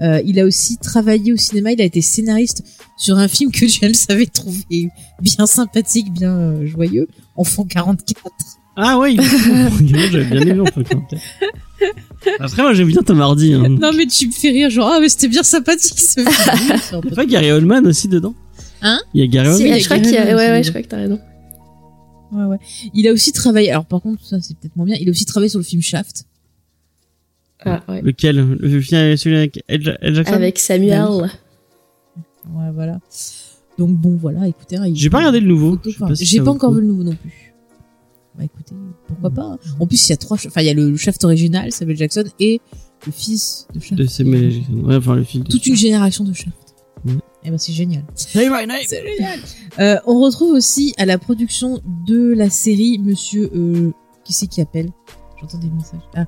[0.00, 2.62] Euh, il a aussi travaillé au cinéma, il a été scénariste
[2.96, 4.88] sur un film que James avait trouvé
[5.20, 8.22] bien sympathique, bien euh, joyeux, Enfant 44.
[8.76, 11.90] Ah ouais, il- Moi, j'avais bien aimé enfin, quand même.
[12.40, 13.52] Après, moi, j'aime bien Tom Hardy.
[13.52, 13.68] Hein.
[13.68, 16.28] Non mais tu me fais rire, genre ah mais c'était bien sympathique ce film.
[17.04, 18.34] C'est pas Gary Oldman aussi dedans
[18.80, 19.00] Hein?
[19.12, 19.78] Il y a Gary Oldman.
[19.80, 20.24] je crois qu'il y a.
[20.24, 21.20] Gary Ouais, Oldman ouais, aussi, je crois que t'as raison.
[22.34, 22.58] Ouais, ouais.
[22.94, 25.24] Il a aussi travaillé, alors par contre ça c'est peut-être moins bien, il a aussi
[25.24, 26.26] travaillé sur le film Shaft.
[27.64, 28.02] Ah, ouais.
[28.02, 28.36] Lequel?
[28.36, 30.32] Le film, celui avec Ed, Ed Jackson?
[30.34, 31.02] Avec Samuel.
[32.52, 33.00] Ouais voilà.
[33.78, 34.76] Donc bon voilà, écoutez.
[34.76, 35.78] hein, J'ai pas regardé le nouveau.
[35.86, 37.54] Enfin, pas si J'ai pas encore vu le nouveau non plus.
[38.36, 38.74] Bah écoutez,
[39.06, 39.42] pourquoi pas.
[39.44, 39.58] hein.
[39.78, 41.96] En plus il y a trois, enfin il y a le, le chef original, Samuel
[41.96, 42.60] Jackson, et
[43.06, 43.94] le fils de Shaft.
[43.94, 44.72] De Samuel Jackson.
[44.84, 45.44] Ouais, enfin, le film.
[45.44, 46.52] de- Toute une génération de Shaft.
[47.44, 48.04] Et ben c'est génial.
[48.14, 48.78] Say my name.
[48.86, 49.38] C'est génial.
[49.78, 53.92] Euh, on retrouve aussi à la production de la série Monsieur euh,
[54.24, 54.90] qui c'est qui appelle?
[55.40, 56.00] J'entends des messages.
[56.14, 56.24] Ah.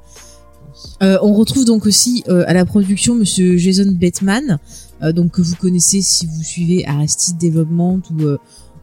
[1.03, 4.59] Euh, on retrouve donc aussi euh, à la production Monsieur Jason Bateman,
[5.03, 8.39] euh, donc que vous connaissez si vous suivez Arrested Development ou euh,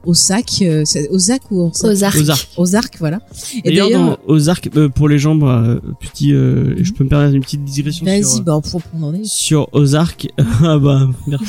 [0.05, 1.85] Ozark, euh, Ozark ou Ozark?
[1.85, 2.15] Ozark.
[2.15, 2.49] Ozark.
[2.57, 3.19] Ozark, voilà.
[3.63, 7.35] Et D'ailleurs, dans Ozark, euh, pour les gens, bah, euh, petit, je peux me permettre
[7.35, 8.59] une petite digression vas-y, sur, bah
[9.01, 9.25] en est.
[9.25, 10.27] sur Ozark.
[10.63, 11.45] ah bah, merci.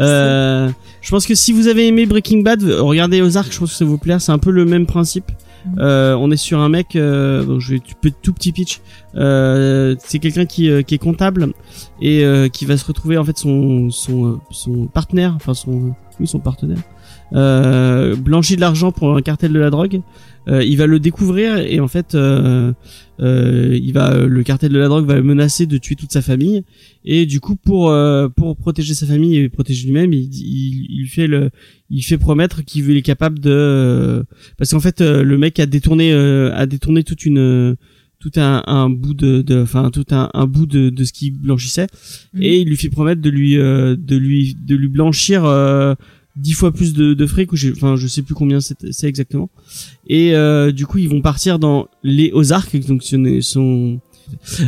[0.00, 3.76] Euh, je pense que si vous avez aimé Breaking Bad, regardez Ozark, je pense que
[3.76, 4.20] ça va vous plaire.
[4.20, 5.30] C'est un peu le même principe.
[5.66, 5.74] Mhm.
[5.78, 8.80] Euh, on est sur un mec, euh, donc je vais peux tout petit pitch.
[9.14, 11.52] Euh, c'est quelqu'un qui, euh, qui est comptable
[12.00, 15.94] et euh, qui va se retrouver en fait son son euh, son partenaire, enfin son
[16.18, 16.78] oui son partenaire,
[17.34, 20.00] euh, blanchi de l'argent pour un cartel de la drogue.
[20.48, 22.72] Euh, il va le découvrir et en fait, euh,
[23.20, 26.20] euh, il va le cartel de la drogue va le menacer de tuer toute sa
[26.20, 26.64] famille
[27.04, 31.06] et du coup pour euh, pour protéger sa famille et protéger lui-même, il, il, il
[31.06, 31.50] fait le
[31.90, 34.24] il fait promettre qu'il est capable de
[34.58, 37.76] parce qu'en fait euh, le mec a détourné euh, a détourné toute une
[38.18, 41.30] tout un, un bout de de- enfin tout un, un bout de, de ce qui
[41.30, 41.86] blanchissait
[42.34, 42.42] Mhm.
[42.42, 45.94] et il lui fait promettre de lui euh, de lui de lui blanchir euh,
[46.36, 49.50] dix fois plus de, de fric ou j'ai enfin je sais plus combien c'est exactement
[50.06, 54.00] et euh, du coup ils vont partir dans les Ozarks donc ce sont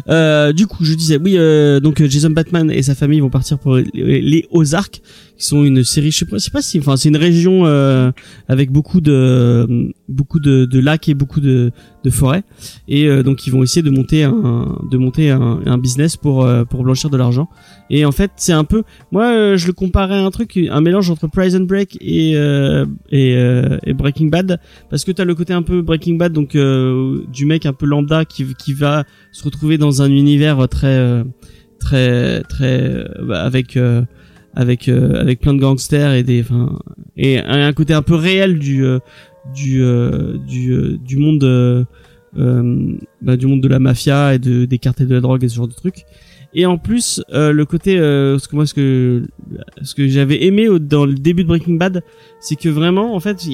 [0.08, 1.36] euh, du coup, je disais oui.
[1.36, 5.00] euh, donc euh, Jason Batman et sa famille vont partir pour les Ozarks,
[5.36, 6.10] qui sont une série.
[6.10, 6.78] Je sais pas, si.
[6.78, 8.10] Enfin, c'est une région euh,
[8.48, 11.72] avec beaucoup de beaucoup de, de lacs et beaucoup de,
[12.04, 12.44] de forêts.
[12.88, 16.44] Et euh, donc ils vont essayer de monter un de monter un, un business pour
[16.44, 17.48] euh, pour blanchir de l'argent.
[17.90, 18.82] Et en fait, c'est un peu.
[19.12, 22.86] Moi, euh, je le comparais à un truc, un mélange entre Prison Break et euh,
[23.10, 23.32] et,
[23.84, 27.66] et Breaking Bad, parce que t'as le côté un peu Breaking Bad, donc du mec
[27.66, 31.24] un peu lambda qui qui va se retrouver dans un univers très
[31.78, 34.02] très très bah, avec euh,
[34.56, 36.78] avec euh, avec plein de gangsters et des enfin
[37.16, 38.98] et un, côté un peu réel du euh,
[39.54, 41.86] du euh, du du monde
[42.36, 45.56] bah, du monde de la mafia et de des cartels de la drogue et ce
[45.56, 46.04] genre de trucs.
[46.56, 49.24] Et en plus euh, le côté euh, ce que moi ce que
[49.82, 52.02] ce que j'avais aimé au- dans le début de Breaking Bad
[52.40, 53.44] c'est que vraiment en fait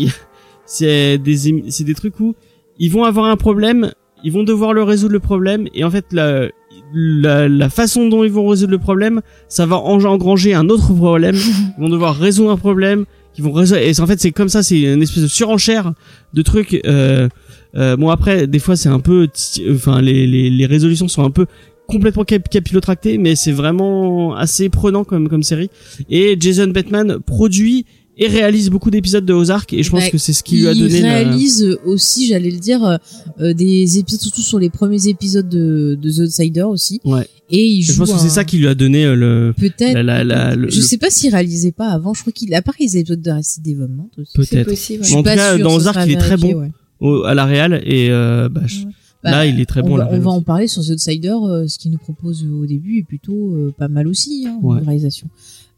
[0.66, 1.36] c'est des
[1.68, 2.34] c'est des trucs où
[2.78, 6.06] ils vont avoir un problème ils vont devoir le résoudre le problème et en fait
[6.12, 6.48] la
[6.94, 10.92] la, la façon dont ils vont résoudre le problème ça va en- engranger un autre
[10.94, 11.36] problème.
[11.78, 13.80] Ils vont devoir résoudre un problème qui vont résoudre.
[13.80, 15.92] Et en fait c'est comme ça c'est une espèce de surenchère
[16.34, 17.28] de trucs euh,
[17.76, 19.28] euh, bon après des fois c'est un peu
[19.72, 21.46] enfin les, les les résolutions sont un peu
[21.86, 25.70] complètement cap capillotractées mais c'est vraiment assez prenant comme comme série.
[26.08, 27.86] Et Jason Bateman produit
[28.18, 30.66] et réalise beaucoup d'épisodes de Ozark et je pense Bah, que c'est ce qui lui
[30.68, 32.96] a il donné la- réalise aussi, j'allais le dire, euh,
[33.40, 37.00] euh, des épisodes, surtout sur les premiers épisodes de, de The Outsider aussi.
[37.04, 39.14] ouais Et il Et joue je pense que c'est ça qui lui a donné euh,
[39.16, 39.94] le Peut-être.
[39.94, 42.12] la, la, la- le- je le- sais pas s'il réalisait pas avant.
[42.14, 44.32] Je crois qu'il a réalisé des épisodes de Arrested Development aussi.
[44.44, 46.52] C'est peut-être suis en tout cas, dans Ozark, il est très bon.
[46.54, 46.70] ouais.
[47.00, 48.82] au- à la réal et euh, bah, je-
[49.22, 51.34] Bah, là il est très bon on, va, on en parler sur The Outsider.
[51.42, 54.80] euh, ce qu'il nous propose au début est plutôt euh, pas mal aussi hein, Ouais.
[54.80, 55.28] en réalisation.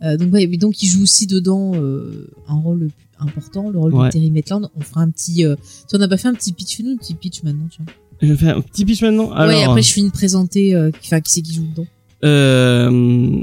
[0.03, 3.95] Euh, donc, ouais, mais donc il joue aussi dedans euh, un rôle important, le rôle
[3.95, 4.07] Ouais.
[4.09, 4.69] de Terry Maitland.
[4.77, 5.45] On fera un petit.
[5.45, 7.67] Euh, si on n'a pas fait un petit pitch, fais-nous un petit pitch maintenant.
[7.71, 7.93] Tu vois.
[8.21, 10.75] je fais un petit pitch maintenant alors ouais, après je finis de présenter.
[10.75, 11.87] Euh, qui- enfin, qui c'est qui joue dedans.
[12.25, 13.43] euh,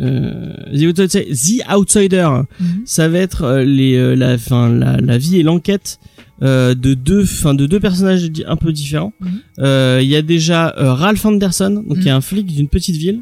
[0.00, 2.28] euh, The Outsider, The Outsider,
[2.60, 2.82] Mhm.
[2.84, 5.98] ça va être euh, les euh, la fin la, la vie et l'enquête
[6.42, 9.12] euh, de deux enfin de deux personnages un peu différents.
[9.20, 9.30] Mhm.
[9.60, 12.16] Euh, Il y a déjà euh, Ralph Anderson donc qui est Mhm.
[12.18, 13.20] un flic d'une petite ville.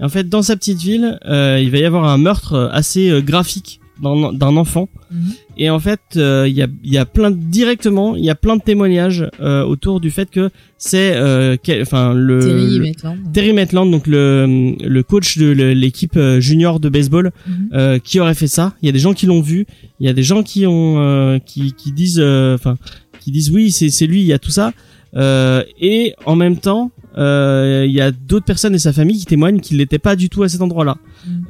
[0.00, 3.20] Et en fait dans sa petite ville, euh, il va y avoir un meurtre assez
[3.22, 4.88] graphique d'un enfant.
[5.10, 5.20] Mhm.
[5.58, 8.34] Et en fait, euh, il y a y a plein de- directement, il y a
[8.34, 13.18] plein de témoignages euh, autour du fait que c'est euh, enfin le Terry Maitland.
[13.32, 17.30] Terry Maitland, donc le, le coach de l'équipe euh, junior de baseball,
[17.74, 18.74] euh, qui aurait fait ça.
[18.82, 19.66] Il y a des gens qui l'ont vu.
[20.00, 22.76] Il y a des gens qui ont, euh, qui, qui disent, euh, enfin,
[23.20, 24.20] qui disent oui, c'est c'est lui.
[24.22, 24.72] Il y a tout ça.
[25.14, 29.26] Euh, et en même temps, euh, il y a d'autres personnes et sa famille qui
[29.26, 30.96] témoignent qu'il n'était pas du tout à cet endroit-là.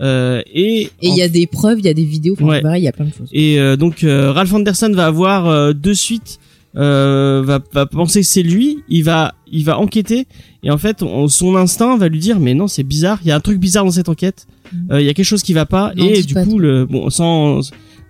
[0.01, 2.37] Euh, et Et il y a des preuves, il y a des vidéos.
[2.41, 2.63] Ouais.
[2.77, 3.29] il y a plein de choses.
[3.33, 6.39] et euh, donc euh, Ralph Anderson va avoir euh, de suite
[6.75, 10.27] euh, va, va penser que c'est lui, il va il va enquêter
[10.63, 13.31] et en fait on- son instinct va lui dire mais non c'est bizarre, il y
[13.31, 14.47] a un truc bizarre dans cette enquête.
[14.91, 16.59] Euh, il y a quelque chose qui va pas Non, et du pas coup tout.
[16.59, 17.61] le bon sans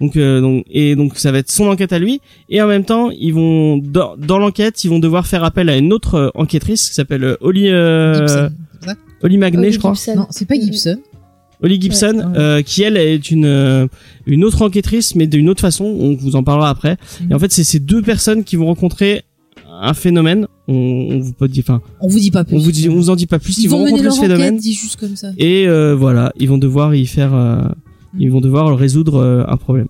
[0.01, 2.85] donc euh, donc et donc ça va être son enquête à lui et en même
[2.85, 6.29] temps ils vont dans, dans l'enquête ils vont devoir faire appel à une autre euh,
[6.35, 8.49] enquêtrice qui s'appelle euh, Holly euh,
[9.23, 9.93] Holly Magnet Holly je crois.
[9.95, 10.15] Gibson.
[10.17, 10.99] Non, c'est pas Gibson.
[11.63, 12.39] Holly Gibson, Ouais, ouais.
[12.39, 13.87] euh, qui elle est une euh,
[14.27, 15.85] une autre enquêtrice, mais d'une autre façon.
[15.85, 16.97] On vous en parlera après.
[17.21, 17.31] Mhm.
[17.31, 19.23] Et en fait, c'est ces deux personnes qui vont rencontrer
[19.81, 20.49] un phénomène.
[20.67, 22.57] On, on vous pas dit, enfin, On vous dit pas plus.
[22.57, 23.59] on vous dit, on vous en dit pas plus.
[23.59, 25.29] Ils, Ils vont vont mener rencontrer leur ce phénomène enquête, dit juste comme ça.
[25.39, 27.63] et euh, voilà, ils vont devoir y faire, euh,
[28.19, 29.89] ils vont devoir résoudre euh, un problème.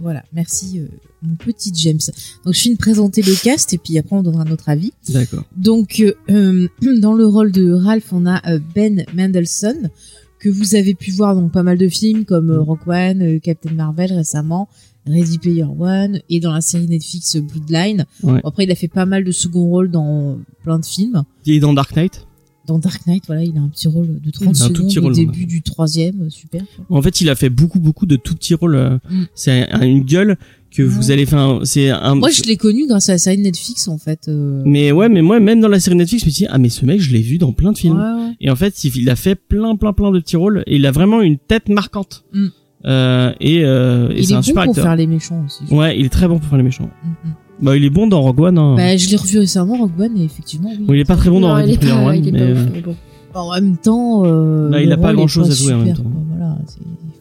[0.00, 0.86] Voilà, merci euh,
[1.22, 1.98] mon petit James.
[2.44, 4.92] Donc je finis de présenter le cast et puis après on donnera notre avis.
[5.08, 5.44] D'accord.
[5.56, 6.68] Donc euh,
[7.00, 9.90] dans le rôle de Ralph, on a euh, Ben Mendelsohn
[10.38, 14.12] que vous avez pu voir dans pas mal de films comme Rock One, Captain Marvel
[14.12, 14.68] récemment,
[15.04, 18.06] Ready Player One et dans la série Netflix Bloodline.
[18.22, 18.40] Ouais.
[18.44, 21.24] Après il a fait pas mal de second rôle dans plein de films.
[21.44, 22.27] Il est dans Dark Knight?
[22.68, 24.88] Dans Dark Knight, voilà, il a un petit rôle de 30 Il a un tout
[24.90, 25.46] secondes au début ouais.
[25.46, 26.62] du troisième, euh, super.
[26.90, 28.74] En fait, il a fait beaucoup, beaucoup de tout petits rôles.
[28.76, 29.24] euh, Mm.
[29.34, 30.36] C'est un- une gueule
[30.70, 31.12] que vous Ouais.
[31.14, 31.60] allez faire.
[31.64, 32.14] C'est un.
[32.14, 34.28] Moi je l'ai connu grâce à la série Netflix en fait.
[34.28, 36.58] euh, Mais ouais, mais moi, même dans la série Netflix, je me suis dit, ah,
[36.58, 37.96] mais ce mec, je l'ai vu dans plein de films.
[37.98, 38.34] ouais.
[38.42, 40.90] Et en fait, il a fait plein, plein, plein de petits rôles et il a
[40.92, 42.24] vraiment une tête marquante.
[42.34, 42.46] Mm.
[42.84, 44.84] Euh, et euh, et Il c'est est un bon super pour acteur.
[44.84, 45.64] faire les méchants aussi.
[45.74, 46.90] Ouais, il est très bon pour faire les méchants.
[47.02, 47.32] Mhm.
[47.60, 48.58] Bah, il est bon dans Rogue One.
[48.58, 48.74] Hein.
[48.76, 50.84] Bah, je l'ai revu récemment, Rogue One, et effectivement, oui.
[50.86, 52.80] Bon, il est pas très bon dans pas, One, il est mais pas ouf, mais
[52.80, 52.96] bon.
[53.34, 55.88] En même temps, euh, Bah, il a pas rôle est grand-chose à jouer en même
[55.88, 56.10] super, temps.
[56.10, 56.22] quoi.
[56.30, 56.58] Voilà,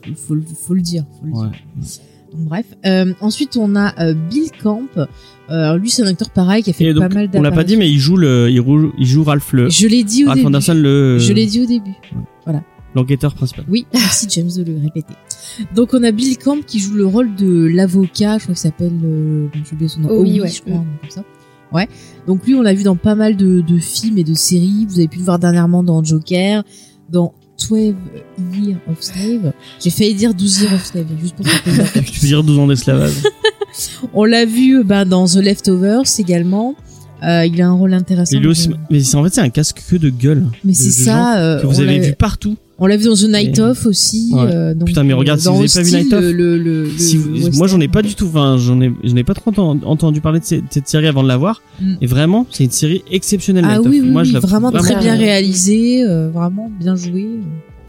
[0.08, 1.04] il faut, le- faut le dire.
[1.20, 1.48] Faut le ouais.
[1.78, 2.02] dire.
[2.34, 2.66] Donc, bref.
[2.86, 4.82] Euh, ensuite, on a euh, Bill Camp.
[5.50, 7.52] Alors, lui, c'est un acteur pareil qui a fait Et pas donc, mal on l'a
[7.52, 10.24] pas dit, mais il joue le, il joue, il joue Ralph le, Je l'ai dit
[10.26, 10.48] au Ralph début.
[10.48, 11.94] Anderson le, Je l'ai dit au début.
[12.98, 13.64] L'enquêteur principal.
[13.70, 15.14] Oui, merci James de le répéter.
[15.76, 18.94] Donc on a Bill Camp qui joue le rôle de l'avocat, je crois qu'il s'appelle,
[19.04, 20.50] euh, j'ai oublié son nom, Owie, ouais.
[20.50, 21.24] je crois, nom comme ça.
[21.74, 21.88] Ouais.
[22.28, 24.86] Donc lui, on l'a vu dans pas mal de, de films et de séries.
[24.88, 26.64] Vous avez pu le voir dernièrement dans Joker,
[27.10, 27.34] dans
[27.70, 27.94] 12
[28.56, 29.52] Years of Slave.
[29.84, 31.86] J'ai failli dire 12 Years of Slave, juste pour plaisir.
[31.94, 33.14] Tu peux dire 12 ans d'esclavage.
[34.14, 36.76] On l'a vu bah, dans The Leftovers également.
[37.24, 38.40] Euh, il a un rôle intéressant.
[38.40, 40.46] Mais aussi, mais c'est en fait c'est un casque que de gueule.
[40.64, 41.40] Mais c'est ça.
[41.40, 42.56] euh, que vous avez vu partout.
[42.80, 44.30] On l'a vu dans The Night Et- Of aussi.
[44.34, 44.42] Ouais.
[44.42, 46.90] euh, donc, Putain, mais regarde, si dans vous avez pas vu Night Of, le, le,
[46.98, 49.50] Si vous- moi j'en ai pas du tout, enfin j'en ai, je n'ai pas trop
[49.52, 51.62] enten- entendu parler de cette, série avant de la voir.
[51.82, 51.94] Mm.
[52.02, 53.66] Et vraiment, c'est une série exceptionnelle.
[53.68, 56.70] Ah Night oui, oui, moi, oui, je la trouve vraiment, très bien réalisé, euh, vraiment
[56.80, 57.28] bien joué.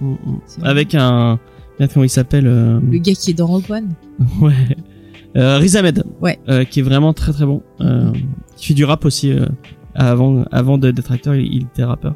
[0.00, 0.16] Mm, mm.
[0.62, 1.38] Avec un,
[1.78, 3.88] merde, comment il s'appelle euh, Le gars qui est dans Rogue One.
[4.40, 4.54] Ouais.
[5.36, 6.02] Euh, Riz Ahmed.
[6.22, 6.38] Ouais.
[6.48, 7.62] Euh, qui est vraiment très très bon.
[7.82, 8.10] Euh,
[8.56, 9.32] qui fait du rap aussi.
[9.32, 9.44] euh,
[9.94, 12.14] avant, avant de- d'être acteur, il, il était rappeur.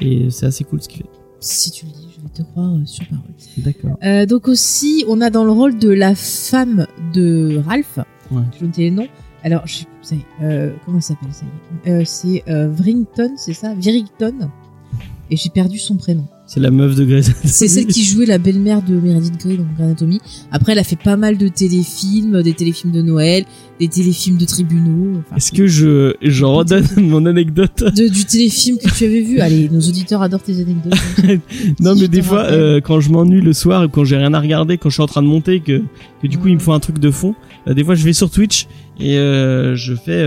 [0.00, 1.08] Et c'est assez cool ce qu'il fait.
[1.40, 2.03] Si tu le dis,
[2.34, 3.24] te croire euh, sur parole.
[3.58, 3.98] D'accord.
[4.02, 7.98] Euh, donc aussi, on a dans le rôle de la femme de Ralph.
[8.30, 8.42] Ouais.
[8.60, 9.06] Je ne sais le nom.
[9.42, 11.92] Alors, je sais plus, ça y est, euh, comment elle s'appelle ça y est?
[11.92, 13.74] Euh, C'est euh, Vrington, c'est ça?
[13.74, 14.50] Virrington.
[15.30, 16.26] Et j'ai perdu son prénom.
[16.54, 17.48] C'est la meuf de Grey's Anatomy.
[17.52, 20.20] C'est celle qui jouait la belle-mère de Meredith Grey dans Grey's Anatomy.
[20.52, 23.44] Après, elle a fait pas mal de téléfilms, des téléfilms de Noël,
[23.80, 25.18] des téléfilms de tribunaux.
[25.18, 29.40] enfin, Est-ce que je, je redonne mon anecdote de, du téléfilm que tu avais vu.
[29.40, 30.92] Allez, nos auditeurs adorent tes anecdotes.
[31.80, 34.38] Non, Si mais des fois, euh, quand je m'ennuie le soir quand j'ai rien à
[34.38, 35.82] regarder, quand je suis en train de monter, que,
[36.22, 37.34] que du coup il me faut un truc de fond,
[37.66, 38.68] euh, des fois je vais sur Twitch
[39.00, 40.24] et euh, je fais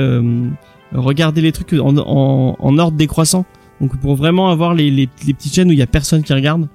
[0.93, 3.45] regarder les trucs en, en, en ordre décroissant.
[3.79, 6.33] Donc pour vraiment avoir les, les, les petites chaînes où il y a personne qui
[6.33, 6.67] regarde,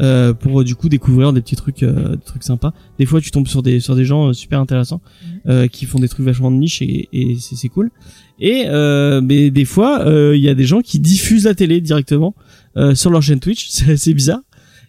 [0.00, 2.72] euh, pour euh, du coup découvrir des petits trucs, euh, des trucs sympas.
[2.98, 5.00] Des fois tu tombes sur des sur des gens euh, super intéressants
[5.46, 7.90] euh, qui font des trucs vachement de niche et, et c'est c'est cool.
[8.38, 11.80] Et euh, mais des fois euh, il y a des gens qui diffusent la télé
[11.80, 12.34] directement
[12.76, 14.40] euh, sur leur chaîne Twitch, c'est assez bizarre.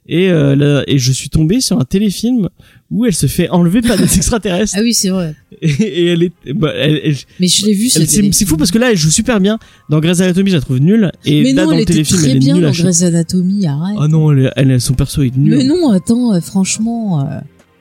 [0.08, 2.50] Et, euh, là- et je suis tombé sur un téléfilm
[2.92, 5.34] où elle se fait enlever par des extraterrestres ah oui, c'est vrai.
[5.62, 8.34] et, et elle est bah, elle, elle- Mais je l'ai vu, c'est téléfilm.
[8.34, 9.58] c'est fou parce que là elle joue super bien
[9.90, 12.20] dans Grey's Anatomy je la trouve nulle et Mais là non, dans elle le téléfilm
[12.20, 12.72] très elle est bien nulle dans.
[12.72, 13.98] Grey's Anatomy, arrête.
[13.98, 17.40] ah non elle, elle, son perso est nul Mais non, attends, euh, franchement, euh,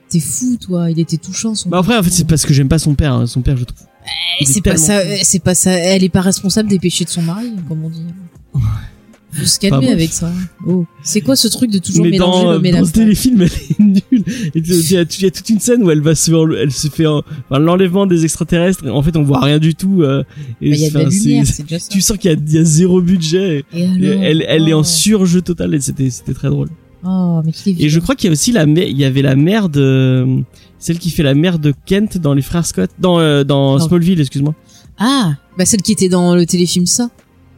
[0.08, 0.90] t'es fou, toi.
[0.92, 3.14] Il était touchant, son bah après en fait c'est parce que j'aime pas son père
[3.14, 3.26] hein.
[3.26, 3.84] son père je trouve
[4.40, 5.72] Eh, c'est pas ça, euh, c'est pas ça.
[5.72, 8.04] Elle est pas responsable des péchés de son mari, comme on dit.
[9.32, 9.90] Faut se bon.
[9.90, 10.30] avec ça.
[10.66, 12.92] Oh, c'est quoi ce truc de toujours mais mélanger dans, l'homme et la dans ce
[12.92, 16.02] téléfilm elle est nulle il y, a, il y a toute une scène où elle
[16.02, 19.40] va se faire elle se fait euh, enfin, l'enlèvement des extraterrestres en fait on voit
[19.40, 20.22] rien du tout euh,
[20.60, 21.88] et Bah, Il y a de la lumière, c'est déjà ça.
[21.90, 24.74] tu sens qu'il y a, il y a zéro budget et- alors elle, elle est
[24.74, 24.84] en Oh.
[24.84, 26.68] surjeu total et c'était c'était très drôle
[27.04, 29.34] Oh, mais Et je crois qu'il y a aussi la mère, il y avait la
[29.34, 30.24] mère de
[30.78, 33.78] celle qui fait la mère de Kent dans les frères Scott, dans euh, dans.
[33.80, 34.54] Smallville, excuse-moi.
[34.98, 37.10] Ah, bah celle qui était dans le téléfilm ça.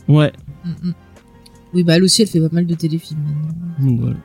[0.09, 0.33] Ouais.
[0.65, 0.93] Mm, mm.
[1.75, 3.91] Oui, bah elle aussi, elle fait pas mal de téléfilms maintenant.
[3.91, 4.17] Donc voilà.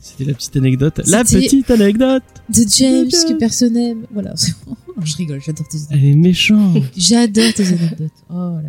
[0.00, 1.00] C'était la petite anecdote.
[1.06, 2.22] La petite anecdote.
[2.48, 4.06] De James, De que personne n'aime.
[4.12, 4.34] Voilà.
[5.04, 5.98] je rigole, j'adore tes anecdotes.
[6.02, 6.82] Elle est méchante.
[6.96, 8.10] J'adore tes anecdotes.
[8.30, 8.68] Oh là là.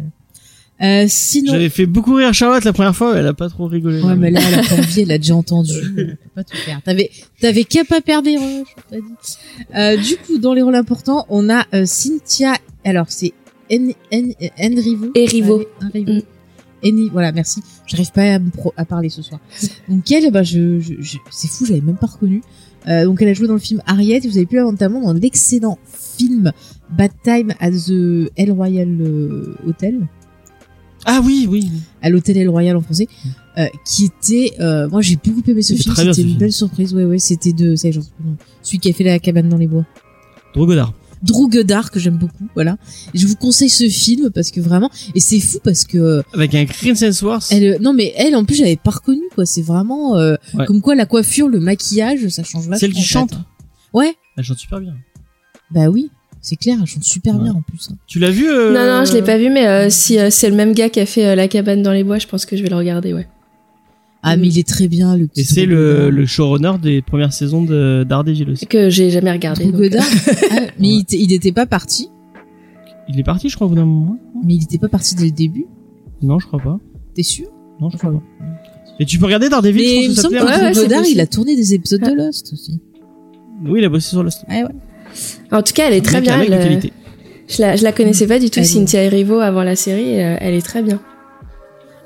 [0.81, 1.53] Euh, sinon.
[1.53, 4.01] J'avais fait beaucoup rire Charlotte la première fois, elle a pas trop rigolé.
[4.01, 5.71] Ouais, mais là, elle a pas envie, elle a déjà entendu.
[5.97, 6.81] Elle peut pas tout faire.
[6.83, 8.97] T'avais, t'avais qu'à pas perdre des dit.
[9.73, 12.55] Euh, du coup, dans les rôles importants, on a euh, Cynthia.
[12.83, 13.33] Alors, c'est
[13.69, 15.11] N, N, Enrivo.
[15.15, 15.63] Erivo.
[15.81, 16.21] Enrivo.
[16.85, 16.95] Mm.
[16.95, 17.61] Eni- voilà, merci.
[17.87, 19.39] J'arrive pas à, me pro- à parler ce soir.
[19.89, 22.41] Donc elle, bah, je, je, je- c'est fou, j'avais même pas reconnu.
[22.87, 24.19] Euh, donc elle a joué dans le film Harriet.
[24.19, 26.51] Vous avez pu la voir notamment dans l'excellent film
[26.95, 30.07] Bad Time at the El Royal euh, Hotel
[31.03, 31.71] Ah oui, oui.
[32.03, 33.07] à l'hôtel El Royal en français,
[33.57, 36.37] euh, qui était, euh, moi j'ai beaucoup aimé ce film, c'était une film.
[36.37, 38.35] belle surprise, ouais ouais, c'était de, ça nom.
[38.61, 39.85] celui qui a fait la cabane dans les bois,
[40.53, 40.93] Drogodard.
[41.23, 42.77] Drew Goddard que j'aime beaucoup, voilà.
[43.13, 46.21] Et je vous conseille ce film parce que vraiment, et c'est fou parce que euh,
[46.33, 47.47] Avec un Chris Hemsworth.
[47.51, 50.65] elle, euh, non mais elle en plus j'avais pas reconnu quoi, c'est vraiment euh, Ouais.
[50.65, 52.77] comme quoi la coiffure, le maquillage, ça change vachement.
[52.77, 53.07] Celle qui fait.
[53.07, 53.33] chante.
[53.93, 54.93] Ouais, Elle chante super bien.
[55.71, 56.09] bah oui,
[56.41, 57.43] c'est clair, elle chante super Ouais.
[57.43, 57.87] bien en plus.
[57.91, 57.95] hein.
[58.07, 60.49] Tu l'as vu euh, Non, non, je l'ai pas vu, mais euh, si euh, c'est
[60.49, 62.55] le même gars qui a fait euh, La cabane dans les bois, je pense que
[62.57, 63.27] je vais le regarder, ouais.
[64.27, 65.41] Ah mais il est très bien le petit.
[65.41, 68.65] Et c'est le, le showrunner des premières saisons de Daredevil aussi.
[68.65, 69.65] Que j'ai jamais regardé.
[69.65, 69.89] Donc, euh.
[70.51, 72.09] Ah, mais il il était pas parti,
[73.07, 74.17] Il est parti, je crois, au bout d'un moment.
[74.43, 75.65] mais il était pas parti dès le début.
[76.23, 76.79] Non, je crois pas.
[77.13, 77.45] T'es sûr?
[77.79, 78.23] Non, je crois pas.
[78.99, 80.33] Et tu peux reguarder Daredevil, Mais il je pense que ça te.
[80.33, 82.15] Ouais, ouais, c'est Goddard, il a tourné des épisodes de Ah.
[82.25, 82.79] Lost aussi.
[83.65, 84.43] Oui, il a bossé sur Lost.
[84.49, 84.69] Ouais, ouais.
[85.51, 86.41] En tout cas, elle est très bien.
[86.41, 86.81] elle,
[87.47, 90.19] je la, je la connaissais pas du tout, Cynthia Erivo, avant la série.
[90.23, 90.99] euh, elle est très bien.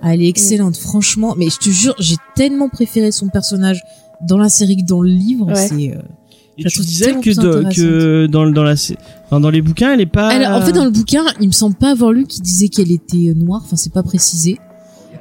[0.01, 1.35] Ah, elle est excellente, franchement.
[1.37, 3.81] Mais je te jure, j'ai tellement préféré son personnage
[4.27, 5.47] dans la série que dans le livre.
[5.47, 5.55] Ouais.
[5.67, 5.95] C'est.
[5.95, 6.01] euh,
[6.57, 10.01] Et tu disais que, dans- que dans, dans, la, sé- enfin, dans les bouquins, elle
[10.01, 10.33] est pas.
[10.33, 12.91] Elle- en fait, dans le bouquin, il me semble pas avoir lu qu'il disait qu'elle
[12.91, 13.61] était euh, noire.
[13.65, 14.57] Enfin, c'est pas précisé.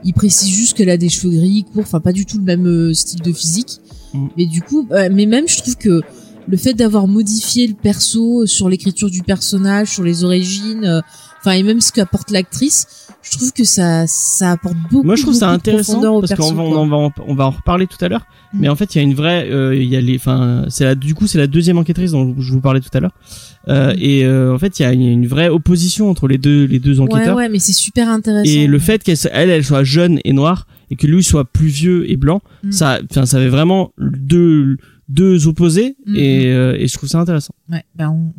[0.05, 1.83] Il précise juste qu'elle a des cheveux gris, courts.
[1.83, 3.79] Enfin, pas du tout le même euh, style de physique.
[4.15, 4.27] Mm.
[4.37, 6.03] Mais du coup, euh, mais même, je trouve que
[6.47, 11.01] le fait d'avoir modifié le perso euh, sur l'écriture du personnage, sur les origines, euh,
[11.41, 12.87] enfin, et même ce qu'apporte l'actrice,
[13.23, 15.03] je trouve que ça, ça apporte beaucoup.
[15.05, 17.87] Moi, je trouve ça intéressant parce qu'on va, on, va en, on va en reparler
[17.87, 18.25] tout à l'heure.
[18.53, 18.59] Mm.
[18.61, 20.85] Mais en fait, il y a une vraie, euh, il y a les, enfin, c'est
[20.85, 23.13] la, du coup, c'est la deuxième enquêtrice dont je vous parlais tout à l'heure.
[23.69, 23.97] Euh, Mm.
[24.01, 26.79] Et euh, en fait, il y a une, une vraie opposition entre les deux, les
[26.79, 27.37] deux Ouais, enquêteurs.
[27.37, 28.49] ouais, mais c'est super intéressant.
[28.51, 31.67] Et le fait qu'elle, elle, elle soit jeune et noire et que lui soit plus
[31.67, 32.73] vieux et blanc, Mm.
[32.73, 37.19] ça, enfin, ça avait vraiment deux, deux opposés Mm, et, euh, et je trouve ça
[37.19, 37.55] intéressant.
[37.71, 38.33] Ouais, ben on,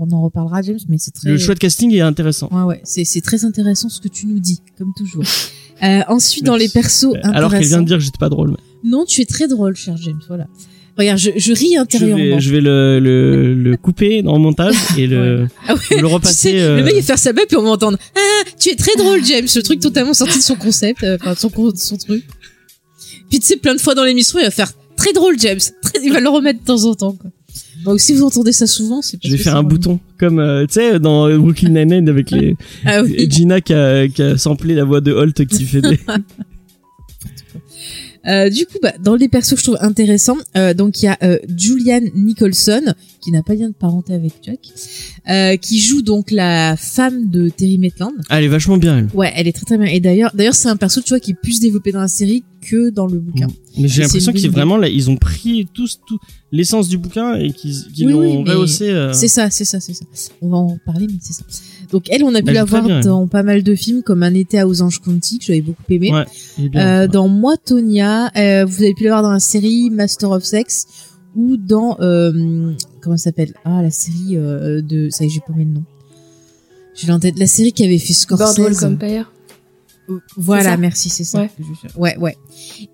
[0.00, 1.30] on, on en reparlera, James, mais c'est très.
[1.30, 2.48] Le choix de casting est intéressant.
[2.52, 5.24] Ouais, ouais, c'est c'est très intéressant ce que tu nous dis, comme toujours.
[5.82, 7.32] Euh, ensuite, dans les persos intéressants.
[7.32, 8.54] Alors qu'elle vient de dire que j'étais pas drôle.
[8.84, 10.20] Non, tu es très drôle, cher James.
[10.28, 10.46] Voilà.
[10.98, 12.22] Regarde, je, je ris Je intérieurement.
[12.22, 16.06] vais, je vais le, le, le couper dans le montage et le, Ah ouais, le
[16.06, 16.50] repasser.
[16.52, 18.50] tu sais, euh, le mec il va faire sa bête puis on va entendre Ah,
[18.58, 19.46] tu es très drôle, James.
[19.56, 22.24] Le truc totalement sorti de son concept, euh, enfin de son, son truc.
[23.30, 25.58] Puis tu sais, plein de fois dans l'émission, il va faire très drôle, James.
[25.82, 27.12] Très- il va le remettre de temps en temps.
[27.12, 27.30] Quoi.
[27.84, 30.00] Donc si vous entendez ça souvent, c'est parce Je vais que faire un vraiment- bouton
[30.18, 33.26] comme euh, tu sais dans Brooklyn Nine-Nine avec les Ah oui.
[33.30, 35.98] Gina qui a, qui a samplé la voix de Holt qui fait des
[38.26, 41.08] Euh, du coup, bah, dans les persos que je trouve intéressants, euh, donc il y
[41.08, 42.82] a euh, Julianne Nicholson,
[43.20, 44.58] qui n'a pas lien de parenté avec Chuck,
[45.28, 48.12] euh, qui joue donc la femme de Terry Maitland.
[48.28, 49.08] Ah, elle est vachement bien elle.
[49.14, 49.86] Ouais, elle est très très bien.
[49.86, 52.44] Et d'ailleurs, d'ailleurs, c'est un perso, tu vois, qui est plus développé dans la série
[52.60, 53.46] que dans le bouquin.
[53.78, 56.18] Mais j'ai l'impression qu'ils vraiment là, ils ont pris tous tout
[56.52, 58.90] l'essence du bouquin et qu'ils Oui, oui, l'ont mais rehaussé.
[58.90, 59.12] euh.
[59.14, 60.04] C'est ça, c'est ça, c'est ça.
[60.42, 61.44] On va en parler, mais c'est ça.
[61.92, 64.34] Donc elle, on a pu la voir bien, dans pas mal de films, comme Un
[64.34, 66.12] été à Osange County, que j'avais beaucoup aimé.
[66.12, 67.02] Ouais, bien.
[67.02, 70.44] Euh, dans Moi Tonya, euh, vous avez pu la voir dans la série Master of
[70.44, 70.86] Sex
[71.34, 73.54] ou dans euh, comment ça s'appelle?
[73.64, 75.84] Ah la série euh, de ça y est j'ai paumé le nom.
[76.94, 78.56] J'ai en tête la série qui avait fait Scorsese.
[78.56, 79.32] Boardwalk Empire.
[80.36, 81.40] Voilà, C'est ça merci, c'est ça.
[81.40, 81.50] Ouais.
[81.96, 82.36] ouais, ouais.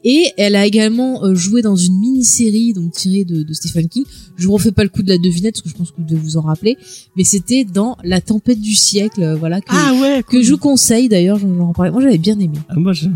[0.05, 4.05] Et elle a également euh, joué dans une mini-série donc tirée de, de Stephen King.
[4.39, 6.05] Je vous refais pas le coup de la devinette parce que je pense que vous
[6.05, 6.77] devez vous en rappeler,
[7.17, 10.23] mais c'était dans La Tempête du siècle, euh, voilà que, Ah ouais.
[10.29, 11.39] que je vous conseille d'ailleurs.
[11.75, 11.91] Parlais.
[11.91, 12.59] Moi, j'avais bien aimé.
[12.69, 13.07] Ah, moi je...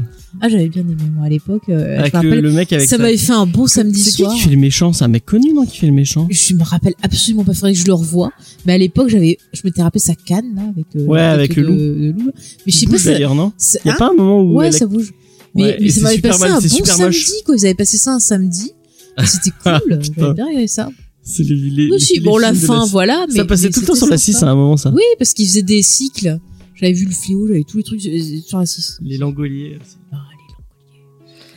[0.41, 1.65] Ah, j'avais bien aimé moi à l'époque.
[1.69, 4.01] euh, avec je me le, rappelle, le mec avec ça m'avait fait un bon samedi
[4.01, 4.33] C'est qui soir.
[4.35, 4.93] qui fait le méchant?
[4.93, 6.27] C'est un mec connu non qui fait le méchant?
[6.31, 7.53] Je me rappelle absolument pas.
[7.53, 8.31] Faudrait que je le revoie.
[8.65, 10.87] Mais à l'époque, j'avais, je m'étais rappelé sa canne là avec.
[10.97, 12.31] euh, Ouais, avec le de- de loup.
[12.65, 12.97] Mais je sais pas.
[12.99, 13.53] Ça, d'ailleurs non?
[13.85, 13.97] Il y a hein?
[13.99, 15.13] pas un moment où Ouais, elle ça bouge.
[15.55, 17.27] Mais, Ouais, mais et ça c'est m'avait passé mal, un c'est bon samedi, moche.
[17.45, 17.55] quoi.
[17.57, 18.71] Ils avaient passé ça un samedi.
[19.25, 19.99] C'était cool.
[20.01, 20.89] J'avais bien regardé ça.
[21.23, 23.27] C'est les, les, Oui, si, les bon, la fin, la- voilà.
[23.29, 24.39] Mais, Ça passait mais tout le temps sur la sympa.
[24.39, 24.91] 6 à un moment ça.
[24.95, 26.39] Oui, parce qu'ils faisaient des cycles.
[26.75, 28.99] J'avais vu le fléau, j'avais tous les trucs euh, sur la 6.
[29.03, 29.79] Les langoliers.
[30.13, 30.17] Ah,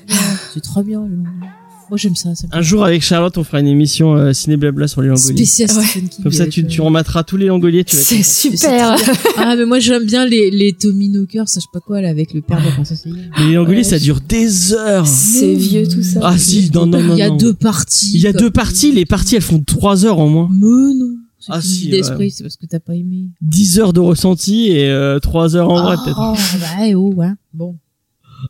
[0.10, 0.38] les langoliers.
[0.54, 1.47] C'est trop bien, les langoliers.
[1.93, 2.34] Moi, j'aime ça.
[2.34, 5.10] ça me Un jour avec Charlotte, on fera une émission euh, ciné blabla sur les
[5.10, 5.36] langoliers.
[5.45, 5.84] Spécial Ouais.
[5.86, 6.23] Stephen King.
[6.23, 7.84] Comme ça, tu, tu euh, remettras tous les langoliers.
[7.84, 8.95] Tu vas C'est super.
[9.38, 12.10] Ah, mais moi, j'aime bien les, les Tommy Knockers, ça, je sais pas quoi, là,
[12.10, 15.06] avec le père de la princesse les langoliers, Ouais, ça dure des heures.
[15.06, 16.21] C'est vieux tout ça.
[16.23, 17.13] Ah si, non, non, non.
[17.13, 17.38] Il y a non.
[17.38, 18.10] deux parties.
[18.15, 18.91] Il y a deux parties.
[18.91, 20.49] Les parties, elles font 3 heures en moins.
[20.51, 21.15] Mais non.
[21.39, 21.91] C'est Ah, si, ouais.
[21.91, 23.27] d'esprit, c'est parce que t'as pas aimé.
[23.41, 26.17] 10 heures de ressenti et euh, 3 heures en vrai peut-être.
[26.19, 27.27] Oh, bah, eh, oh, ouais.
[27.53, 27.75] Bon.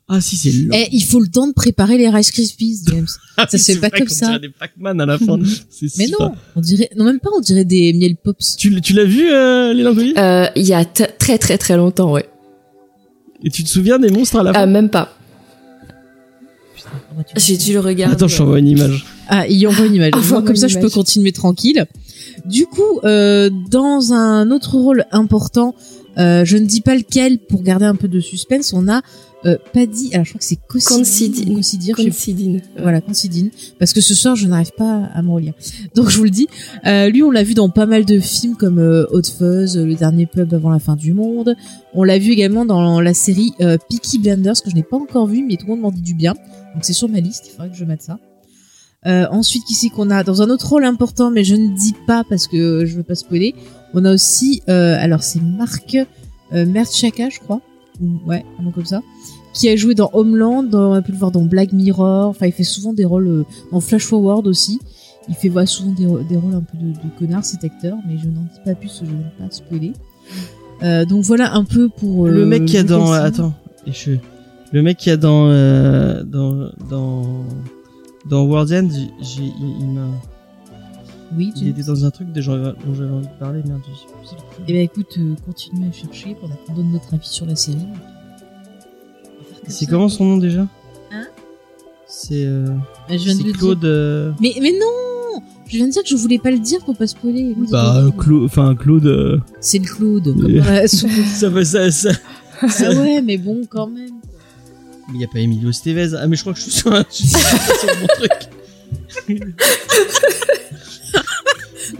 [0.08, 0.70] Ah si, c'est long.
[0.74, 3.08] Eh, il faut le temps de préparer les Rice Krispies, James.
[3.38, 4.26] Ah, ça se fait c'est pas vrai comme qu'on ça.
[4.28, 5.38] dirait des Pac-Man à la fin.
[5.98, 8.56] Mais non, on dirait, non, même pas, on dirait des miel pops.
[8.58, 9.84] Tu, l'as vu, euh, les
[10.18, 12.30] Euh, Il y a très très très longtemps, ouais.
[13.44, 14.66] Et tu te souviens des monstres à la Ah, fin?
[14.68, 15.18] même pas.
[17.36, 18.16] J'ai dû le regarder.
[18.16, 19.06] Attends, je t'envoie une image.
[19.28, 20.12] Ah, il y envoie une image.
[20.30, 21.86] Moi, comme ça, je peux continuer tranquille.
[22.46, 25.76] Du coup, euh, dans un autre rôle important,
[26.18, 29.02] euh, je ne dis pas lequel pour garder un peu de suspense, on a
[29.46, 30.12] euh, Paddy.
[30.14, 31.54] Alors, je crois que c'est Considine.
[31.54, 31.96] Considine.
[31.96, 32.62] Considine.
[32.82, 33.50] Voilà, Considine.
[33.80, 35.54] Parce que ce soir, je n'arrive pas à me relire.
[35.96, 36.48] Donc, je vous le dis.
[36.86, 39.86] Euh, lui, on l'a vu dans pas mal de films comme euh, Hot Fuzz, euh,
[39.86, 41.56] Le Dernier Pub avant la fin du monde.
[41.94, 45.28] On l'a vu également dans la série euh, Peaky Blinders, que je n'ai pas encore
[45.28, 46.34] vu, mais tout le monde m'en dit du bien.
[46.74, 47.48] Donc, c'est sur ma liste.
[47.48, 48.20] Il faudrait que je mette ça.
[49.06, 51.94] Euh, ensuite, qui c'est qu'on a dans un autre rôle important, mais je ne dis
[52.08, 53.54] pas parce que je veux pas spoiler.
[53.94, 55.98] On a aussi, euh, alors c'est Marc
[56.54, 57.62] euh, Mertchaka, je crois,
[58.02, 59.02] ou ouais, un nom comme ça,
[59.54, 62.28] qui a joué dans Homeland, dans- on a pu le voir dans Black Mirror.
[62.30, 64.80] Enfin, il fait souvent des rôles euh, dans Flash Forward aussi.
[65.30, 68.18] Il fait voilà, souvent des, des rôles un peu de, de connard cet acteur, mais
[68.18, 69.94] je n'en dis pas plus, je n'aime pas spoiler.
[70.82, 73.06] Euh, donc voilà un peu pour le mec qui a dans...
[73.12, 73.26] casting.
[73.26, 73.54] Attends.
[73.88, 74.12] Je...
[74.74, 75.48] Le mec qui a dans...
[76.26, 76.70] dans...
[76.90, 77.24] Dans...
[78.30, 78.90] Dans World's End,
[79.22, 79.44] j'ai...
[79.44, 80.08] il- il m'a...
[81.36, 81.70] Oui, Il James.
[81.70, 84.28] était dans un truc de genre dont j'avais envie de parler, merde, je sais plus
[84.28, 84.66] c'est lequel.
[84.68, 87.78] Eh ben écoute, euh, continue à chercher pendant qu'on donne notre avis sur la série.
[89.68, 90.68] C'est comment son nom déjà?
[91.12, 91.26] Hein?
[92.08, 92.68] C'est euh,
[93.10, 93.60] Ah, je viens de c'est le dire.
[93.60, 93.86] Claude.
[93.86, 96.96] euh, Mais, mais non Je viens de dire que je voulais pas le dire pour
[96.98, 97.54] pas spoiler.
[97.58, 99.06] Oui, Bah euh, Claude, enfin Claude.
[99.08, 100.60] euh, C'est le Claude, comme Euh.
[100.64, 102.12] la ça va ça ça.
[102.62, 104.12] Ah ouais, mais bon, quand même.
[105.12, 106.14] Mais y a pas Emilio Estevez.
[106.18, 108.32] Ah mais je crois que je suis sur, un- je suis sur mon truc.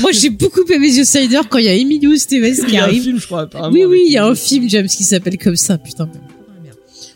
[0.00, 2.76] Moi, j'ai beaucoup aimé The Sider quand il y a Emilio Estevez Il qui y
[2.78, 3.02] a un arrive.
[3.02, 3.42] film, je crois.
[3.42, 6.08] apparemment, Oui, oui, il y a un film, James, qui s'appelle comme ça, putain.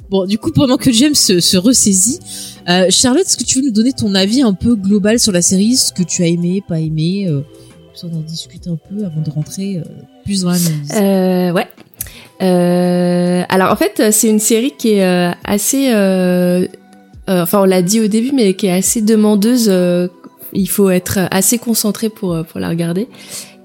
[0.08, 2.20] Bon, du coup, pendant que James se, se ressaisit,
[2.68, 5.42] euh, Charlotte, est-ce que tu veux nous donner ton avis un peu global sur la
[5.42, 7.40] série, ce que tu as aimé, pas aimé, euh,
[8.04, 9.82] on en discute un peu avant de rentrer euh,
[10.24, 10.92] plus dans l'analyse?
[10.94, 11.66] Euh, ouais.
[12.42, 16.66] Euh, alors en fait, c'est une série qui est euh, assez, euh,
[17.28, 19.68] euh, enfin on l'a dit au début, mais qui est assez demandeuse.
[20.53, 23.09] Il faut être assez concentré pour euh, pour la regarder.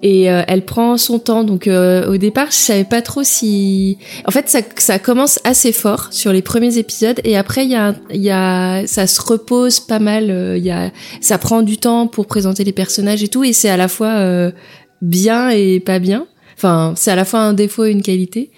[0.04, 1.44] Et euh, elle prend son temps.
[1.44, 4.00] Donc euh, au départ, je savais pas trop si.
[4.26, 7.76] En fait, ça ça commence assez fort sur les premiers épisodes, et après il y
[7.76, 10.32] a y a ça se repose pas mal.
[10.32, 13.54] euh, Il y a ça prend du temps pour présenter les personnages et tout, et
[13.54, 14.52] c'est à la fois euh,
[15.04, 16.26] bien et pas bien.
[16.58, 18.52] Enfin, c'est à la fois un défaut et une qualité.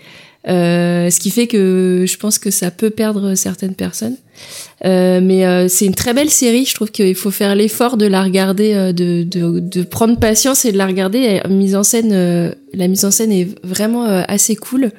[0.45, 4.17] Ce qui fait que je pense que ça peut perdre certaines personnes.
[4.85, 6.65] Euh, mais euh, c'est une très belle série.
[6.65, 10.65] Je trouve qu'il faut faire l'effort de la regarder, euh, de, de, de prendre patience
[10.65, 11.39] et de la regarder.
[11.43, 14.91] La mise en scène, euh, la mise en scène est vraiment euh, assez cool.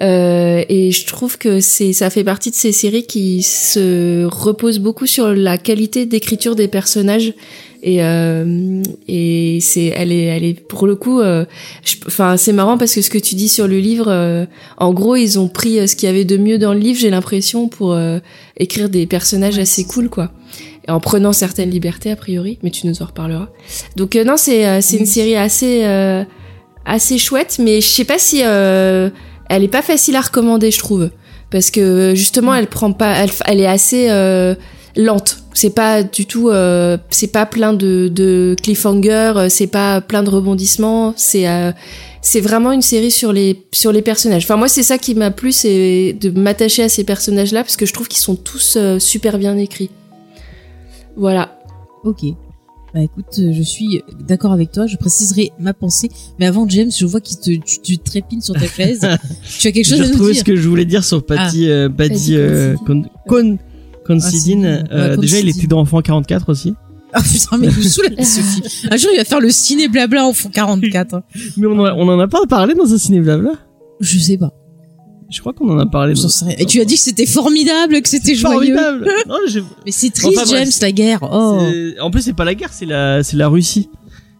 [0.00, 4.78] Euh, et je trouve que c'est, ça fait partie de ces séries qui se reposent
[4.78, 7.34] beaucoup sur la qualité d'écriture des personnages.
[7.84, 11.44] Et, euh, et c'est, elle est, elle est pour le coup, euh,
[12.06, 14.46] enfin c'est marrant parce que ce que tu dis sur le livre, euh,
[14.78, 17.10] en gros ils ont pris ce qu'il y avait de mieux dans le livre, j'ai
[17.10, 18.20] l'impression pour euh,
[18.56, 20.30] écrire des personnages assez cool quoi.
[20.86, 23.48] En prenant certaines libertés a priori, mais tu nous en reparleras.
[23.96, 26.22] Donc euh, non c'est, euh, c'est une série assez, euh,
[26.84, 29.10] assez chouette, mais je sais pas si euh,
[29.48, 31.10] elle est pas facile à recommander, je trouve,
[31.50, 34.54] parce que justement, elle prend pas, elle, elle est assez euh,
[34.96, 35.38] lente.
[35.54, 40.22] C'est pas du tout, euh, c'est pas plein de, de cliffhanger, euh, c'est pas plein
[40.22, 41.14] de rebondissements.
[41.16, 41.72] C'est euh,
[42.22, 44.44] c'est vraiment une série sur les sur les personnages.
[44.44, 47.84] Enfin moi, c'est ça qui m'a plu, c'est de m'attacher à ces personnages-là parce que
[47.84, 49.90] je trouve qu'ils sont tous euh, super bien écrits.
[51.16, 51.58] Voilà.
[52.04, 52.24] Ok.
[52.94, 56.10] Bah écoute, je suis d'accord avec toi, je préciserai ma pensée.
[56.38, 59.00] Mais avant, James, je vois que tu, tu, tu trépines sur ta chaise.
[59.58, 61.88] tu as quelque chose à nous dire ce que je voulais dire sur Patty, euh,
[61.88, 63.58] Patty Patty euh, Con, Con,
[64.06, 64.84] Considine.
[64.90, 66.74] Ah, Euh, ouais, déjà, il était dans Enfant 44 aussi.
[67.14, 68.00] Ah putain, mais avec ce
[68.40, 68.62] film.
[68.90, 71.14] Un jour, il va faire le ciné blabla en fond 44.
[71.14, 71.22] hein.
[71.58, 73.52] Mais on, en a- on en a pas parlé dans un ciné blabla?
[74.00, 74.50] Je sais pas.
[75.30, 76.14] Je crois qu'on en a parlé.
[76.14, 76.54] Dans- sais rien.
[76.58, 78.74] Et tu as dit que c'était formidable, que c'était joyeux.
[78.76, 79.08] Formidable.
[79.28, 79.36] Non,
[79.84, 80.56] Mais c'est triste, Enfin.
[80.56, 81.20] James, la guerre.
[81.22, 81.60] Oh.
[82.00, 83.88] En plus, c'est pas la guerre, c'est la, c'est la Russie.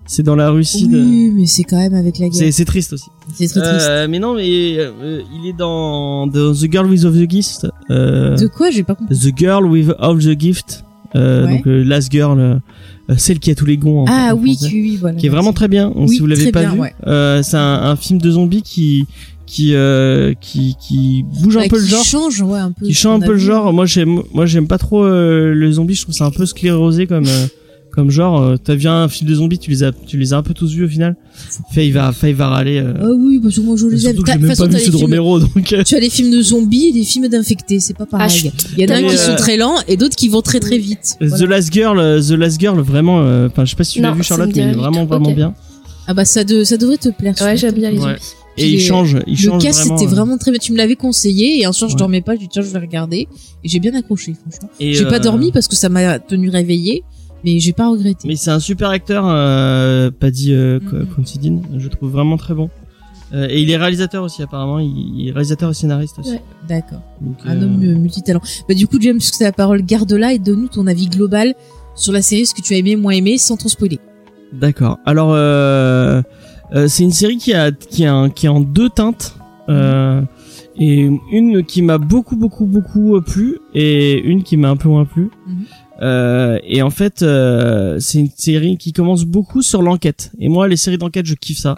[0.06, 0.88] C'est dans la Russie.
[0.88, 2.34] de- Oui, mais c'est quand même avec la guerre.
[2.38, 3.06] C'est, c'est triste aussi.
[3.34, 3.86] C'est très triste.
[3.88, 7.66] Euh, mais non, mais euh, il est dans, dans The Girl with of the Gift.
[7.90, 9.16] Euh, De quoi J'ai pas compris.
[9.16, 10.84] The Girl with of the Gift.
[11.14, 11.56] Euh, Ouais.
[11.56, 12.56] Donc euh, Last Girl, euh,
[13.18, 14.00] celle qui a tous les gonds.
[14.02, 14.70] En, Ah en oui, français.
[14.70, 15.16] qui, oui, voilà.
[15.18, 15.92] qui est vraiment très bien.
[15.94, 16.94] Oui, si vous l'avez très pas bien, vu, ouais.
[17.06, 19.06] euh, c'est un, un film de zombies qui
[19.44, 22.86] qui euh, qui qui bouge un peu le qui genre, change, ouais, un peu.
[22.86, 23.72] qui change un peu le genre.
[23.74, 25.94] Moi j'aime moi j'aime pas trop euh, les zombies.
[25.94, 27.46] Je trouve ça un peu sclérosé comme euh,
[27.92, 28.40] comme genre.
[28.40, 30.54] Euh, T'as vu un film de zombies, tu les as tu les as un peu
[30.54, 31.16] tous vus au final.
[31.72, 32.78] Faye va Faye va râler.
[32.80, 34.14] Euh, Ah oui, parce que moi je les aime.
[34.16, 35.72] surtout que j'ai même façon, pas t'as vu les ceux de films- Romero donc.
[35.72, 38.30] euh, Tu as les films de zombies et des films d'infectés, c'est pas pareil.
[38.30, 38.52] chut.
[38.76, 40.60] Il y en a Mais, qui euh, sont très lents et d'autres qui vont très
[40.60, 41.16] très vite.
[41.20, 41.46] The Voilà.
[41.46, 43.20] Last Girl, euh, The Last Girl, vraiment.
[43.22, 44.66] euh, Enfin, je sais pas si tu l'as Non, vu ça Charlotte, me dit mais
[44.66, 45.08] il est rien du vraiment tout.
[45.08, 45.34] vraiment Ok.
[45.36, 45.54] bien.
[46.06, 47.32] Ah bah ça, de, ça devrait te plaire.
[47.34, 47.56] Ouais, celui-là.
[47.56, 48.02] j'aime bien les Ouais.
[48.02, 48.20] zombies.
[48.58, 50.34] Et Puis, il change, il Le change cast vraiment.
[50.34, 50.60] euh, très bien.
[50.60, 51.98] Tu me l'avais conseillé et un soir je Ouais.
[51.98, 52.34] dormais pas.
[52.34, 53.26] Je dis tiens je vais regarder
[53.64, 54.68] et j'ai bien accroché franchement.
[54.78, 57.02] et, J'ai pas dormi parce que ça m'a tenu réveillé,
[57.44, 58.28] mais j'ai pas regretté.
[58.28, 60.78] Mais c'est un super acteur, euh, Paddy euh.
[61.16, 61.62] Considine.
[61.76, 62.70] Je le trouve vraiment très bon.
[63.34, 64.78] Euh, et il est réalisateur aussi apparemment.
[64.78, 66.32] Il, est réalisateur et scénariste aussi.
[66.32, 66.42] Ouais.
[66.68, 67.00] D'accord.
[67.46, 68.40] Un euh, homme euh, multitalent.
[68.68, 71.54] Bah du coup James, c'est la parole, garde-la et donne-nous ton avis global
[71.94, 73.98] sur la série, ce que tu as aimé, moins aimé, sans trop spoiler.
[74.52, 74.98] D'accord.
[75.06, 76.20] Alors euh,
[76.74, 79.36] euh, c'est une série qui a qui a un- qui est en deux teintes.
[79.68, 80.20] Euh,
[80.78, 84.88] et une qui m'a beaucoup beaucoup beaucoup euh, plu et une qui m'a un peu
[84.88, 85.30] moins plu.
[85.46, 85.56] Mhm.
[86.02, 90.32] Euh, et en fait, euh, c'est une série qui commence beaucoup sur l'enquête.
[90.40, 91.76] Et moi, les séries d'enquête, je kiffe ça.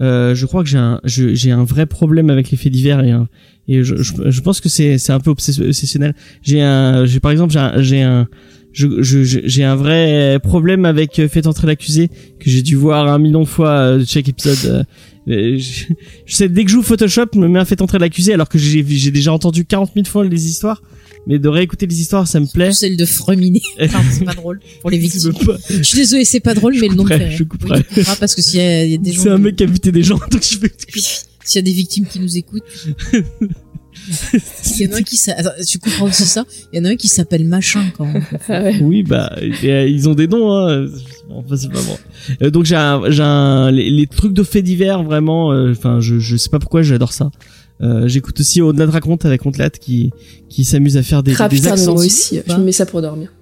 [0.00, 3.10] Euh, je crois que j'ai un, j'ai un vrai problème avec les faits divers et,
[3.10, 3.26] un-
[3.66, 6.14] et je, je, je pense que c'est, c'est un peu obsess- obsessionnel.
[6.42, 8.26] J'ai un, j'ai par exemple, j'ai un,
[8.78, 12.76] j'ai un, je, je- un vrai problème avec euh, Faites entrer l'accusé que j'ai dû
[12.76, 14.86] voir un million de fois euh, chaque épisode.
[15.28, 15.84] euh, je,
[16.26, 18.48] je sais dès que je joue Photoshop, je me mets à Faites entrer l'accusé alors
[18.48, 20.80] que j'ai, déjà entendu 40 000 fois les histoires.
[21.26, 22.72] mais de réécouter les histoires, ça me plaît.
[22.72, 23.60] Celle de Freminé.
[24.10, 25.32] C'est pas drôle pour les victimes.
[25.68, 27.78] Je suis désolée, c'est pas drôle, mais le nom je couperai.
[27.80, 29.56] Oui, couperas parce que s'il y, a il y a des gens, C'est un mec
[29.56, 30.72] qui a buté des gens, donc je vais.
[31.44, 32.62] s'il y a des victimes qui nous écoutent,
[34.78, 36.44] il y en a un qui Attends, tu comprends aussi ça?
[36.72, 38.22] Il y en a un qui s'appelle machin quand même.
[38.48, 38.78] Ah ouais.
[38.80, 39.32] Oui, bah,
[39.64, 40.86] euh, ils ont des noms, hein.
[41.30, 41.98] Enfin, c'est pas bon.
[42.42, 46.00] Euh, donc j'ai un, j'ai un, les, les trucs de faits divers, vraiment, euh, enfin,
[46.00, 47.30] je, je sais pas pourquoi j'adore ça.
[47.80, 50.10] Euh, j'écoute aussi au-delà de raconte avec Ontelat qui,
[50.48, 51.94] qui s'amuse à faire des, Ah des accents.
[51.94, 53.32] aussi, je me mets ça pour dormir.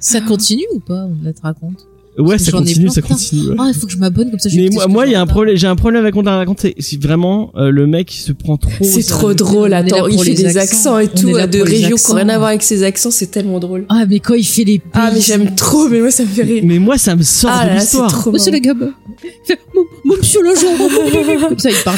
[0.00, 1.86] Ça continue ou pas On te raconte?
[2.20, 3.48] Ouais, ça continue, ça continue.
[3.48, 3.56] ouais.
[3.58, 4.48] Ah, il faut que je m'abonne comme ça.
[4.48, 6.36] Je Mais moi, moi, il y a j'ai un problème, j'ai un problème avec Ontelat
[6.36, 8.70] raconte, c'est vraiment, euh, le mec qui se prend trop.
[8.84, 10.94] C'est trop drôle, On attends, il fait des accents.
[10.96, 12.34] accents et On tout, est là de régions qui ont rien accents.
[12.34, 13.86] à voir avec ses accents, c'est tellement drôle.
[13.88, 16.42] Ah, mais quand il fait les Ah, mais j'aime trop, mais moi ça me fait
[16.42, 16.62] rire.
[16.66, 18.10] Mais moi, ça me sort Ah de là là, c'est l'histoire.
[18.10, 18.58] trop Monsieur le.
[18.58, 19.56] Il
[20.04, 21.48] mon monsieur l'agent.
[21.48, 21.96] Comme ça, il part.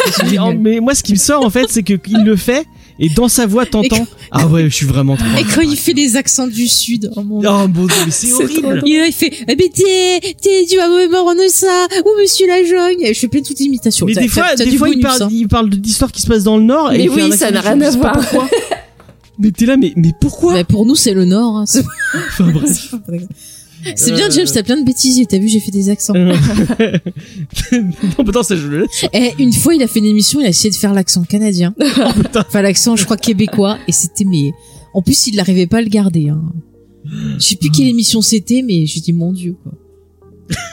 [0.60, 2.66] Mais, moi, ce qui me sort, en fait, c'est que il le fait,
[2.98, 4.06] et dans sa voix, t'entends.
[4.30, 5.26] Ah ouais, je suis vraiment trop.
[5.38, 8.26] Et quand il fait les accents du sud, oh mon Oh mon dieu, mais c'est
[8.26, 8.62] C'est trop horrible.
[8.62, 8.88] drôle.
[8.88, 12.62] Et là, il fait, ben, t'es, t'es, tu vas me rendre ça, ou monsieur la
[12.64, 13.12] jogne?
[13.12, 14.06] Je fais plein de toutes imitations.
[14.06, 15.28] Mais des fois, des fois, il parle, hein.
[15.30, 16.92] il parle d'histoires qui se passent dans le Nord.
[16.92, 18.20] et Mais oui, ça n'a rien à voir.
[19.38, 20.54] mais t'es là, mais, mais pourquoi?
[20.54, 21.56] Mais pour nous, c'est le Nord.
[21.56, 21.64] hein.
[21.66, 21.82] C'est
[22.28, 22.94] Enfin, bref.
[23.96, 25.26] c'est bien, James, t'as plein de bêtisiers.
[25.26, 26.14] T'as vu, j'ai fait des accents.
[26.14, 26.32] Euh.
[27.72, 29.06] non, putain, ça, je le laisse.
[29.12, 31.74] Eh, une fois, il a fait une émission, il a essayé de faire l'accent canadien.
[32.36, 33.78] enfin, l'accent, je crois, québécois.
[33.88, 34.52] Et c'était, mais,
[34.94, 36.42] en plus, il n'arrivait pas à le garder, hein.
[37.38, 39.72] Je sais plus quelle émission c'était, mais je dis, mon dieu, quoi.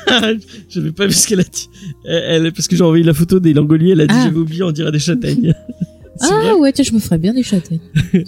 [0.69, 1.69] J'avais pas vu ce qu'elle a dit.
[2.05, 4.23] Elle, elle- parce que j'ai envoyé la photo des langoliers, elle a dit, Ah.
[4.25, 5.53] j'avais oublié, on dirait des châtaignes.
[6.21, 7.79] Ah, ouais, tiens, je me ferais bien des châtaignes.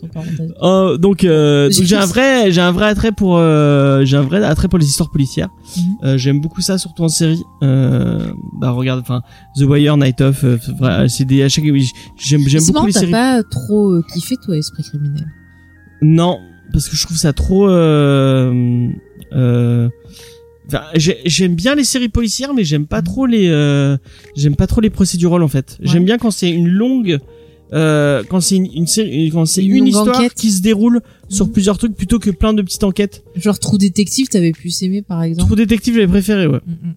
[0.62, 4.18] Oh, donc, euh, J'ai donc j'ai un vrai, j'ai un vrai attrait pour, euh, j'ai
[4.18, 5.50] un vrai attrait pour les histoires policières.
[5.78, 5.84] Mhm.
[6.04, 7.42] Euh, j'aime beaucoup ça, surtout en série.
[7.64, 9.22] Euh, bah regarde, enfin,
[9.58, 13.12] The Wire, Night Of, euh, c'est des, à chaque, j'aime, j'aime beaucoup les t'as séries.
[13.12, 15.28] pas trop kiffé, toi, Esprit criminel?
[16.02, 16.40] Non,
[16.74, 17.68] parce que je trouve ça trop.
[17.70, 18.88] Euh,
[19.34, 19.90] euh,
[20.68, 23.48] enfin, j'ai- j'aime bien les séries policières, mais j'aime pas trop les.
[23.50, 23.98] Euh,
[24.36, 25.78] j'aime pas trop les procédurales en fait.
[25.82, 27.20] J'aime bien quand c'est une longue.
[27.74, 30.34] Euh, quand c'est une, une série, quand c'est Une histoire enquête.
[30.34, 31.52] qui se déroule sur Mhm.
[31.54, 33.24] plusieurs trucs plutôt que plein de petites enquêtes.
[33.36, 35.48] Genre Trou Détective, t'avais plus aimé, par exemple.
[35.48, 36.60] Trou détective, j'avais préféré, ouais.
[36.66, 36.94] Mm, mm.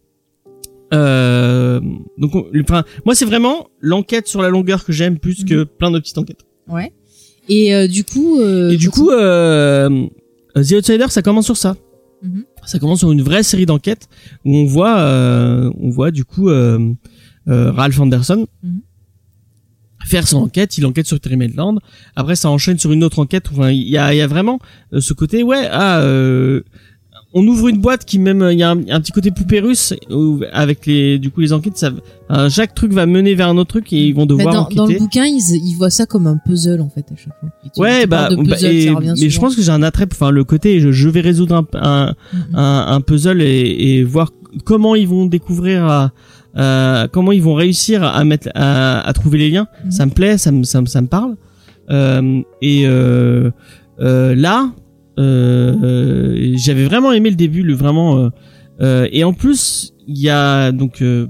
[0.92, 1.80] Euh,
[2.18, 5.90] donc, on- enfin, moi, c'est vraiment l'enquête sur la longueur que j'aime plus que plein
[5.90, 6.44] de petites enquêtes.
[6.68, 6.92] Ouais.
[7.48, 8.40] Et euh, du coup.
[8.40, 10.06] Euh, Et du coup, euh,
[10.56, 11.76] The Outsider, ça commence sur ça.
[12.22, 12.44] Mhm.
[12.66, 14.08] Ça commence sur une vraie série d'enquêtes
[14.44, 16.92] où on voit, euh, on voit du coup euh,
[17.48, 18.80] euh, Ralph Anderson Mhm.
[20.04, 20.78] Faire son enquête.
[20.78, 21.78] Il enquête sur Terry Maitland.
[22.16, 23.46] Après, ça enchaîne sur une autre enquête.
[23.52, 24.58] Enfin, il y a, y a vraiment
[24.92, 26.60] euh, ce côté, ouais, ah, euh,
[27.36, 29.92] on ouvre une boîte qui même, il y a un, un petit côté poupée russe
[30.08, 31.76] où, avec les, du coup, les enquêtes.
[31.76, 31.90] Ça,
[32.48, 34.76] chaque truc va mener vers un autre truc et ils vont Bah, devoir dans, enquêter.
[34.76, 37.48] dans le bouquin, ils, ils voient ça comme un puzzle, en fait, à chaque fois.
[37.76, 38.90] Ouais, bah, bah, puzzle, et-
[39.20, 41.56] mais je pense que j'ai un attrait, pour- enfin le côté je, je vais résoudre
[41.56, 43.48] un, un, Mm, un, un puzzle et,
[43.96, 44.30] et voir
[44.64, 46.12] comment ils vont découvrir, à,
[46.56, 49.66] à- comment ils vont réussir à mettre, à, à trouver les liens.
[49.84, 49.90] Mhm.
[49.90, 51.36] Ça me plaît, ça me, ça me, ça me parle.
[51.90, 53.50] Euh, et euh,
[54.00, 54.72] euh, là,
[55.18, 58.18] euh, euh, j'avais vraiment aimé le début, le vraiment.
[58.18, 58.28] euh,
[58.80, 61.26] euh, et en plus, il y a donc, euh,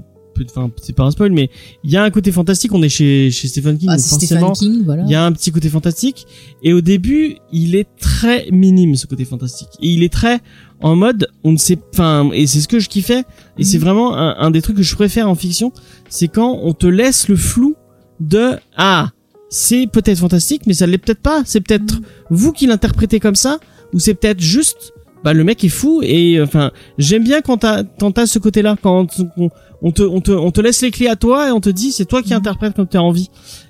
[0.49, 1.49] enfin c'est pas un spoil, mais
[1.83, 2.73] il y a un côté fantastique.
[2.73, 4.53] On est chez chez Stephen King, Ah, donc forcément.
[4.85, 5.03] Voilà.
[5.05, 6.25] Il y a un petit côté fantastique
[6.63, 9.69] et au début, il est très minime ce côté fantastique.
[9.81, 10.39] Et il est très
[10.81, 13.23] en mode on ne sait enfin et c'est ce que je kiffais
[13.57, 15.71] et c'est vraiment un, un des trucs que je préfère en fiction,
[16.09, 17.75] c'est quand on te laisse le flou
[18.19, 19.09] de ah,
[19.49, 21.99] c'est peut-être fantastique mais ça l'est peut-être pas, c'est peut-être
[22.29, 23.59] vous qui l'interprétez comme ça
[23.93, 27.83] ou c'est peut-être juste bah le mec est fou et enfin j'aime bien quand t'as
[27.99, 29.07] quand t'as ce côté-là quand
[29.37, 29.49] on,
[29.81, 31.91] on te on te on te laisse les clés à toi et on te dit
[31.91, 32.37] c'est toi qui Mhm.
[32.39, 33.29] interprètes comme tu as envie.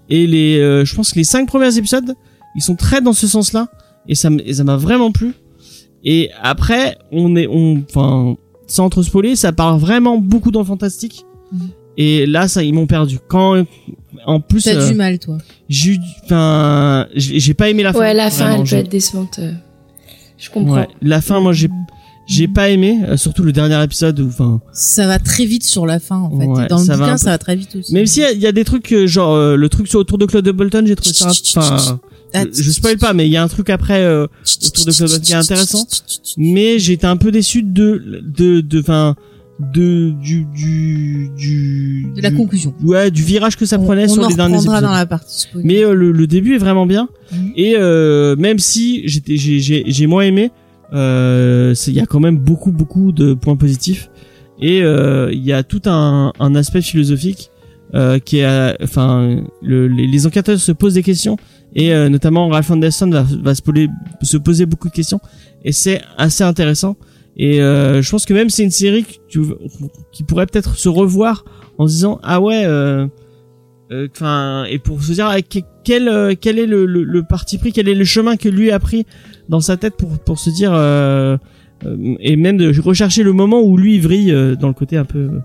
[0.10, 2.14] Et les euh, je pense que les cinq premiers épisodes
[2.56, 3.26] ils sont très dans ce
[4.16, 5.34] ça m- et ça m'a vraiment plu
[6.06, 8.36] et après on est on enfin
[8.68, 11.60] sans trop spoiler ça part vraiment beaucoup dans le fantastique Mhm.
[11.98, 13.64] et là ça ils m'ont perdu quand
[14.26, 15.38] en plus T'as euh, du mal, toi.
[15.70, 18.76] j'ai eu du- enfin j'ai pas aimé la fin Ouais, la fin, Vraiment, elle peut
[18.78, 19.40] être décevante.
[19.40, 19.52] euh,
[20.38, 20.76] Je comprends.
[20.78, 21.70] Ouais, la fin, moi, j'ai,
[22.28, 25.86] j'ai pas aimé, euh, surtout le dernier épisode où, enfin, Ça va très vite sur
[25.86, 26.46] la fin, en fait.
[26.46, 27.94] Ouais, Et dans le bouquin, peu- ça va très vite aussi.
[27.94, 30.50] même s'il y y a des trucs, genre, euh, le truc sur autour de Claude
[30.50, 32.00] Bolton, j'ai trouvé ça, enfin,
[32.54, 34.28] je, je spoil pas, mais il y a un truc après, euh,
[34.66, 35.88] autour de Claude Bolton qui est intéressant.
[36.38, 39.16] mais été un peu déçu de, de, de, enfin,
[39.60, 42.74] de, du, du, du, De la conclusion.
[42.84, 44.82] ouais, du virage que ça prenait on sur en les derniers épisodes.
[44.82, 45.48] dans la partie.
[45.64, 47.08] Mais euh, le, le début est vraiment bien.
[47.32, 47.52] Mhm.
[47.56, 50.52] Et euh, même si j'étais, j'ai, j'ai, j'ai moins aimé,
[50.94, 54.10] euh, il y a quand même beaucoup, beaucoup de points positifs.
[54.62, 57.50] Et euh, il y a tout un, un aspect philosophique
[57.94, 61.38] euh, qui est, euh, enfin, le, les, les enquêteurs se posent des questions
[61.76, 63.90] et euh, notamment Ralph Anderson va, va se, poser,
[64.22, 65.20] se poser beaucoup de questions
[65.64, 66.96] et c'est assez intéressant
[67.38, 69.42] et euh, je pense que même c'est une série que tu-
[70.14, 71.44] qui pourrait peut-être se revoir
[71.78, 73.08] en se disant ah ouais euh,
[73.92, 77.24] euh, enfin et pour se dire ah, que- quel euh, quel est le, le, le
[77.24, 79.06] parti pris quel est le chemin que lui a pris
[79.50, 80.74] dans sa tête pour pour se dire
[82.20, 85.42] et même de rechercher le moment où lui il vrille dans le côté un peu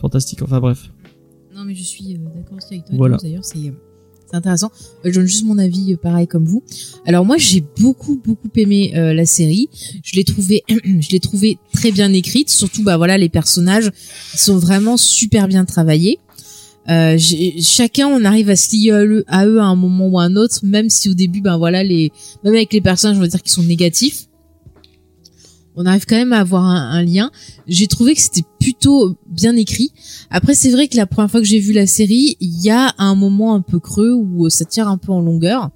[0.00, 0.90] fantastique enfin bref
[1.54, 2.94] Non, mais je suis d'accord avec toi.
[2.96, 3.16] Voilà.
[3.16, 3.72] D'ailleurs, c'est
[4.30, 4.70] c'est intéressant.
[5.04, 6.62] Euh, Je donne juste mon avis euh, pareil comme vous.
[7.06, 9.68] Alors moi, j'ai beaucoup beaucoup aimé euh, la série.
[10.04, 11.20] Je l'ai trouvé, je l'ai
[11.72, 12.48] très bien écrite.
[12.48, 13.90] Surtout, bah voilà, les personnages
[14.34, 16.18] sont vraiment super bien travaillés.
[16.88, 18.90] Chacun, on arrive à se lier
[19.28, 21.84] à eux, à un moment ou à un autre, même si au début, ben voilà,
[21.84, 22.10] les,
[22.42, 24.26] même avec les personnages, on va dire qu'ils sont négatifs.
[25.76, 27.30] On arrive quand même à avoir un, lien.
[27.66, 29.92] J'ai trouvé que c'était plutôt bien écrit.
[30.30, 32.94] Après, c'est vrai que la première fois que j'ai vu la série, il y a
[32.98, 35.70] un moment un peu creux où euh, ça tire un peu en longueur.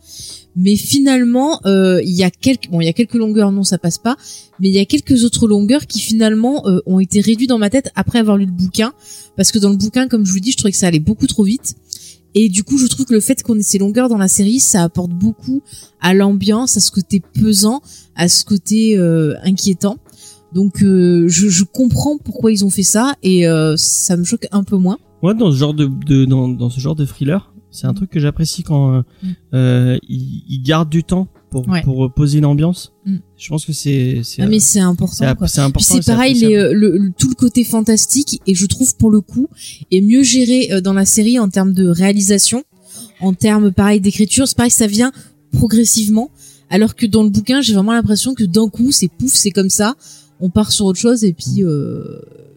[0.57, 3.79] Mais finalement, euh, il y a quelques, bon, il y a quelques longueurs, non, ça
[3.79, 4.17] passe pas.
[4.61, 7.71] Mais il y a quelques autres longueurs qui finalement euh, ont été réduites dans ma
[7.71, 8.93] tête après avoir lu le bouquin,
[9.37, 11.27] parce que dans le bouquin, comme je vous dis, je trouvais que ça allait beaucoup
[11.27, 11.75] trop vite.
[12.35, 14.59] Et du coup, je trouve que le fait qu'on ait ces longueurs dans la série,
[14.61, 15.63] ça apporte beaucoup
[16.01, 17.81] à l'ambiance, à ce côté pesant,
[18.17, 19.97] à ce côté euh, inquiétant.
[20.53, 24.47] Donc, euh, je, je comprends pourquoi ils ont fait ça et euh, ça me choque
[24.53, 24.99] un peu moins.
[25.23, 28.11] Moi, dans ce genre de, de dans, dans ce genre de thriller, c'est un truc
[28.11, 29.29] que j'apprécie quand euh, Mm.
[29.55, 31.29] euh, ils, ils gardent du temps
[31.63, 31.83] pour Ouais.
[31.83, 32.93] pour poser une ambiance.
[33.07, 33.17] Mm.
[33.37, 35.15] Je pense que c'est c'est Ah, euh, mais c'est important.
[35.47, 35.95] c'est important.
[35.95, 39.21] C'est pareil, les, euh, le, le- tout le côté fantastique, et je trouve pour le
[39.21, 39.49] coup,
[39.93, 42.65] est mieux géré euh, dans la série en termes de réalisation,
[43.21, 44.49] en termes pareil d'écriture.
[44.49, 45.13] C'est pareil, ça vient
[45.53, 46.31] progressivement,
[46.71, 49.71] alors que dans le bouquin, j'ai vraiment l'impression que d'un coup, c'est pouf, c'est comme
[49.71, 49.95] ça,
[50.45, 52.03] on part sur autre chose, et puis euh,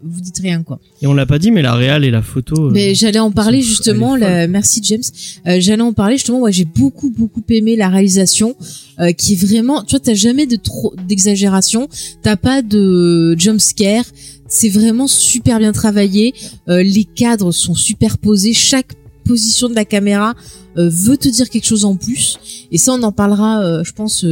[0.03, 0.79] vous dites rien quoi.
[1.01, 2.67] Et on l'a pas dit, mais la réal et la photo.
[2.67, 4.15] euh, Mais j'allais en parler justement.
[4.15, 5.01] la- merci James.
[5.47, 6.39] Euh, j'allais en parler justement.
[6.41, 8.55] Ouais, j'ai beaucoup beaucoup aimé la réalisation,
[8.99, 9.83] euh, qui est vraiment.
[9.83, 11.87] Tu vois, t'as jamais de trop d'exagération.
[12.21, 14.05] T'as pas de jump scare.
[14.49, 16.33] C'est vraiment super bien travaillé.
[16.67, 18.53] Les cadres sont superposés.
[18.53, 18.93] Chaque
[19.25, 20.35] position de la caméra
[20.77, 22.37] veut te dire quelque chose en plus.
[22.71, 24.23] Et ça, on en parlera, je pense.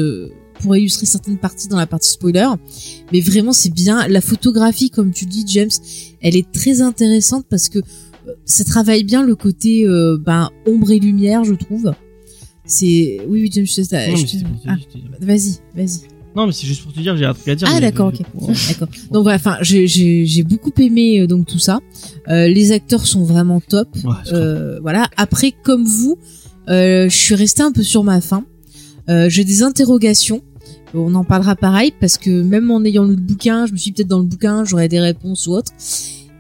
[0.66, 2.48] Pour illustrer certaines parties dans la partie spoiler,
[3.14, 4.08] mais vraiment c'est bien.
[4.08, 5.70] La photographie, comme tu dis, James,
[6.22, 10.92] elle est très intéressante parce que euh, ça travaille bien le côté euh, ben ombre
[10.92, 11.94] et lumière je trouve.
[12.66, 14.76] C'est oui oui James je je ah,
[15.22, 16.16] vas-y vas-y.
[16.36, 17.68] Non, mais c'est juste pour te dire, j'ai un truc à dire.
[17.72, 18.26] ah d'accord ok.
[18.70, 18.90] D'accord.
[19.12, 21.80] Donc voilà enfin j'ai beaucoup aimé euh, donc tout ça.
[22.28, 23.88] Euh, les acteurs sont vraiment top.
[24.04, 25.08] Ouais, euh, voilà.
[25.16, 26.18] Après comme vous
[26.68, 28.46] je suis restée un peu sur ma faim.
[29.08, 30.42] J'ai des interrogations
[30.96, 33.92] on en parlera pareil parce que même en ayant lu le bouquin je me suis
[33.92, 35.72] peut-être dans le bouquin j'aurais des réponses ou autre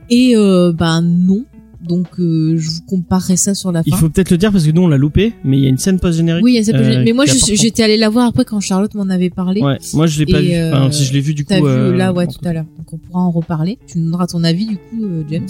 [0.10, 1.46] et euh, ben non
[1.82, 4.66] donc euh, je vous comparerai ça sur la fin Il faut peut-être le dire parce
[4.66, 6.44] que nous on l'a loupé, mais il y a une scène post générique.
[6.44, 9.62] oui, euh, mais moi j'étais allée la voir après quand Charlotte m'en avait parlé.
[9.62, 10.52] Ouais, moi je l'ai pas vu.
[10.56, 11.50] Enfin, si je l'ai vu du coup.
[11.50, 12.66] T'as vu là, ouais, tout à l'heure.
[12.78, 13.78] Donc on pourra en reparler.
[13.88, 15.48] Tu nous donneras ton avis du coup, James.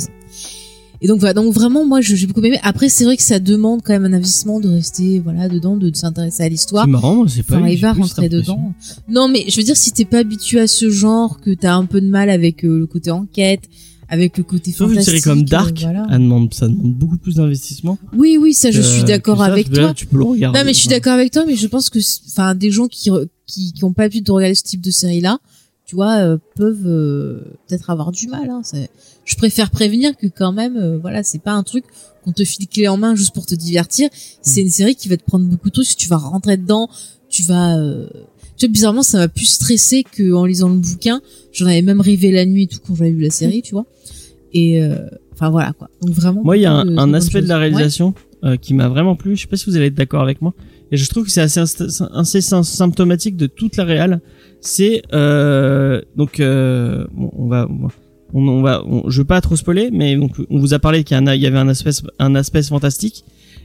[1.01, 2.59] Et donc voilà, donc vraiment moi j'ai beaucoup aimé.
[2.63, 5.89] Après c'est vrai que ça demande quand même un investissement de rester voilà dedans, de,
[5.89, 6.85] de s'intéresser à l'histoire.
[6.85, 7.57] C'est marrant, c'est pas.
[7.57, 8.73] Enfin, va rentrer dedans.
[9.09, 11.85] Non, mais je veux dire, si t'es pas habitué à ce genre, que t'as un
[11.85, 13.61] peu de mal avec euh, le côté enquête,
[14.07, 15.11] avec le côté Sauf une fantastique.
[15.11, 16.05] série comme euh, Dark, voilà.
[16.17, 17.97] demande, ça demande beaucoup plus d'investissement.
[18.15, 19.93] Oui, oui, ça, je suis d'accord avec là, toi.
[19.93, 20.59] Tu peux le regarder.
[20.59, 23.09] Non, mais je suis d'accord avec toi, mais je pense que, enfin, des gens qui,
[23.47, 25.39] qui, qui ont pas l'habitude de regarder ce type de série-là,
[25.85, 28.49] tu vois, euh, peuvent euh, peut-être avoir du mal.
[28.49, 28.61] Hein.
[29.23, 31.83] Je préfère prévenir que quand même, euh, voilà, c'est pas un truc
[32.23, 34.09] qu'on te file clé en main juste pour te divertir.
[34.41, 35.95] C'est une série qui va te prendre beaucoup de trucs.
[35.95, 36.89] Tu vas rentrer dedans,
[37.29, 37.77] tu vas.
[37.77, 38.07] euh,
[38.57, 41.21] Tu vois, bizarrement, ça m'a plus stressé que en lisant le bouquin.
[41.53, 43.85] J'en avais même rêvé la nuit et tout quand j'avais vu la série, tu vois.
[44.53, 44.95] Et euh,
[45.33, 45.89] enfin voilà quoi.
[46.01, 46.41] Donc vraiment.
[46.43, 47.61] Moi, il y a un, de- un aspect de la choses.
[47.61, 47.69] Ouais.
[47.69, 48.13] réalisation
[48.43, 49.35] euh, qui m'a vraiment plu.
[49.35, 50.53] Je sais pas si vous allez être d'accord avec moi.
[50.91, 54.21] Et je trouve que c'est assez, assez sym- symptomatique de toute la réal.
[54.61, 57.67] C'est euh, donc euh, bon, on va
[58.33, 61.15] on, va on- je veux pas trop spoiler, mais donc on vous a parlé qu'il
[61.15, 63.23] y, avait un aspect un aspect fantastique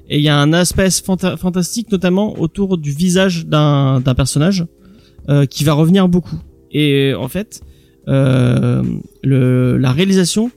[0.09, 4.67] et il y a un aspect fanta- fantastique notamment autour du visage d'un d'un personnage
[5.29, 6.39] euh, qui va revenir beaucoup.
[6.73, 7.63] Et en fait,
[8.09, 8.83] euh,
[9.23, 10.51] le la réalisation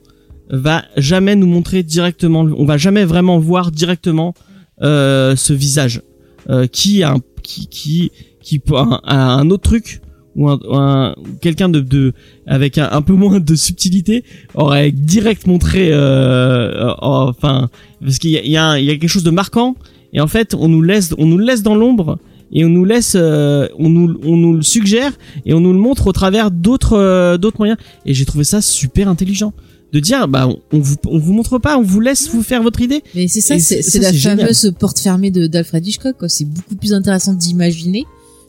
[0.50, 4.34] va jamais nous montrer directement, on va jamais vraiment voir directement
[4.82, 6.02] euh, ce visage
[6.50, 8.10] euh, qui a un, qui qui
[8.42, 10.00] qui a un autre truc
[10.36, 12.12] ou un, un- quelqu'un de, de
[12.46, 14.24] avec un, un peu moins de subtilité
[14.54, 17.68] aurait direct montré euh, euh, enfin
[18.02, 19.76] parce qu'il y a, il y, a un- il y a quelque chose de marquant
[20.12, 22.18] et en fait on nous laisse on nous laisse dans l'ombre
[22.52, 25.12] et on nous laisse euh, on nous on nous le suggère
[25.46, 28.60] et on nous le montre au travers d'autres euh, d'autres moyens et j'ai trouvé ça
[28.60, 29.52] super intelligent
[29.92, 32.80] de dire bah on, vous on vous montre pas, on vous laisse vous faire votre
[32.80, 33.04] idée.
[33.14, 34.40] Mais c'est ça, c'est la génial.
[34.40, 36.16] fameuse porte fermée de d'Alfred Hitchcock.
[36.18, 36.28] quoi.
[36.28, 38.04] C'est beaucoup plus intéressant d'imaginer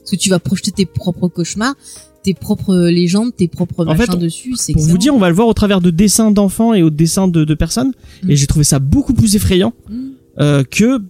[0.06, 1.74] parce que tu vas projeter tes propres cauchemars,
[2.22, 4.54] tes propres légendes, tes propres En machins fait, dessus.
[4.72, 7.26] Pour vous dire, on va le voir au travers de dessins d'enfants et au dessin
[7.26, 7.92] de, de personnes.
[8.22, 8.30] Mm.
[8.30, 9.94] Et j'ai trouvé ça beaucoup plus effrayant Mm.
[10.40, 11.00] euh, que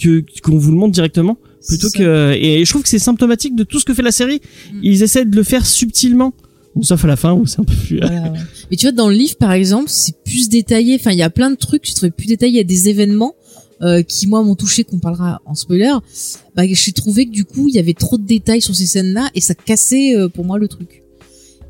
[0.00, 1.38] que qu'on vous le montre directement.
[1.68, 4.40] Plutôt que et je trouve que c'est symptomatique de tout ce que fait la série.
[4.72, 4.78] Mm.
[4.82, 6.34] Ils essaient de le faire subtilement.
[6.74, 7.98] Bon, sauf à la fin où c'est un peu plus.
[7.98, 8.38] Voilà, ouais.
[8.70, 10.96] Mais tu vois, dans le livre, par exemple, c'est plus détaillé.
[10.98, 12.52] Enfin, il y a plein de trucs, je trouvais plus détaillé.
[12.52, 13.34] Il y a des événements
[13.82, 15.92] euh, qui, moi, m'ont touché, qu'on parlera en spoiler.
[16.54, 19.30] Bah, j'ai trouvé que du coup, il y avait trop de détails sur ces scènes-là
[19.34, 21.02] et ça cassait euh, pour moi le truc.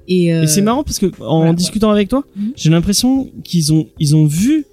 [0.08, 2.52] Et, euh, Et c'est marrant parce que en voilà, discutant avec toi, Mhm.
[2.56, 4.64] j'ai l'impression qu'ils ont ils ont vu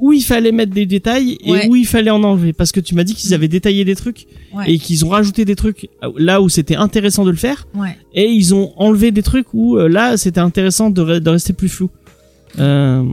[0.00, 1.68] où il fallait mettre des détails et Ouais.
[1.68, 3.34] où il fallait en enlever parce que tu m'as dit qu'ils Mhm.
[3.34, 4.72] avaient détaillé des trucs Ouais.
[4.72, 7.68] et qu'ils ont rajouté des trucs là où c'était intéressant de le faire
[8.12, 11.52] et ils ont enlevé des trucs où euh, là c'était intéressant de, re- de rester
[11.52, 11.88] plus flou.
[12.58, 13.04] Euh,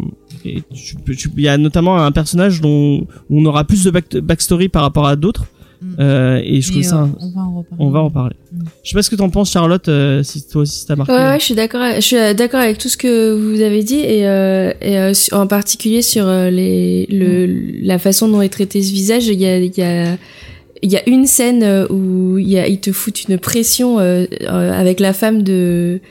[0.45, 3.91] et tu peux- tu- il y a notamment un personnage dont on aura plus de
[3.91, 5.45] back- backstory par rapport à d'autres
[5.81, 5.95] Mhm.
[6.01, 7.77] euh, et je trouve ça euh, on va en reparler.
[7.79, 8.35] on va en parler.
[8.51, 8.63] Mhm.
[8.83, 11.13] Je sais pas ce que t'en penses Charlotte euh, si toi aussi ça t'a marqué.
[11.13, 11.81] Ouais, ouais, je suis d'accord.
[11.95, 15.13] Je suis euh, d'accord avec tout ce que vous avez dit et, euh, et euh,
[15.31, 17.45] en particulier sur euh, les le
[17.81, 19.27] la façon dont est traité ce visage.
[19.27, 20.17] Il y a il y a
[20.81, 24.25] il y a une scène où il y a ils te foutent une pression euh,
[24.41, 26.01] euh, avec la femme de.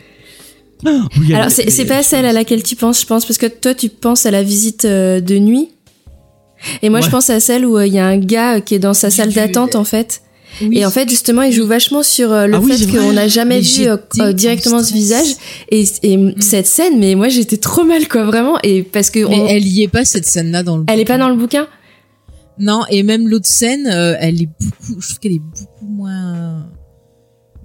[1.34, 3.88] Alors c'est c'est pas celle à laquelle tu penses, je pense, parce que toi tu
[3.88, 5.68] penses à la visite euh, de nuit.
[6.82, 8.78] Et moi je pense à celle où euh, il y a un gars qui est
[8.78, 10.22] dans sa salle d'attente en fait.
[10.62, 10.78] Oui.
[10.78, 13.56] Et en fait, justement, il joue vachement sur euh, le Ah fait qu'on n'a jamais
[13.56, 15.36] Mais vu euh, euh, directement ce visage.
[15.70, 18.58] Et, et cette scène, mais moi, j'étais trop mal, quoi, vraiment.
[18.64, 19.56] Et parce que Mais on- elle...
[19.58, 20.84] elle y est pas cette scène-là dans le.
[20.88, 21.68] est pas dans le bouquin?
[22.58, 25.00] Non, et même l'autre scène, euh, elle est beaucoup.
[25.00, 26.66] Je trouve qu'elle est beaucoup moins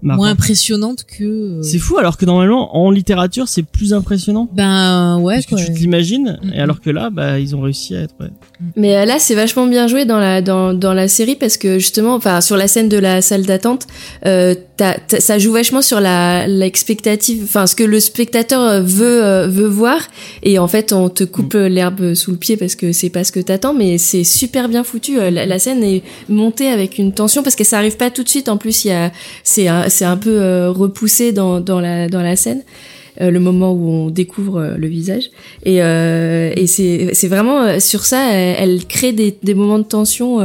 [0.04, 0.18] Marrant.
[0.22, 1.24] moins impressionnante que.
[1.24, 4.50] euh, C'est fou alors que normalement en littérature c'est plus impressionnant.
[4.54, 5.36] Ben ouais.
[5.36, 8.14] parce que tu te l'imagines et alors que là bah ils ont réussi à être
[8.20, 8.28] ouais.
[8.76, 11.80] Mais euh, là, c'est vachement bien joué dans la dans dans la série parce que
[11.80, 13.88] justement, enfin, sur la scène de la salle d'attente,
[14.26, 14.56] euh,
[15.20, 19.68] ça joue vachement sur la l'expectative, enfin, ce que le spectateur euh, veut euh, veut
[19.68, 20.00] voir.
[20.44, 23.24] Et en fait, on te coupe euh, l'herbe sous le pied parce que c'est pas
[23.24, 25.16] ce que t'attends, mais c'est super bien foutu.
[25.18, 28.30] La, la scène est montée avec une tension parce que ça arrive pas tout de
[28.30, 28.50] suite.
[28.50, 29.12] En plus, il y a
[29.44, 32.64] c'est c'est un peu euh, repoussé dans dans la dans la scène.
[33.22, 35.30] euh, le moment où on découvre euh, le visage
[35.64, 39.84] et, euh, et c'est c'est vraiment sur ça elle, elle crée des, des moments de
[39.98, 40.40] tension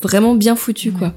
[0.00, 1.12] vraiment bien foutus quoi.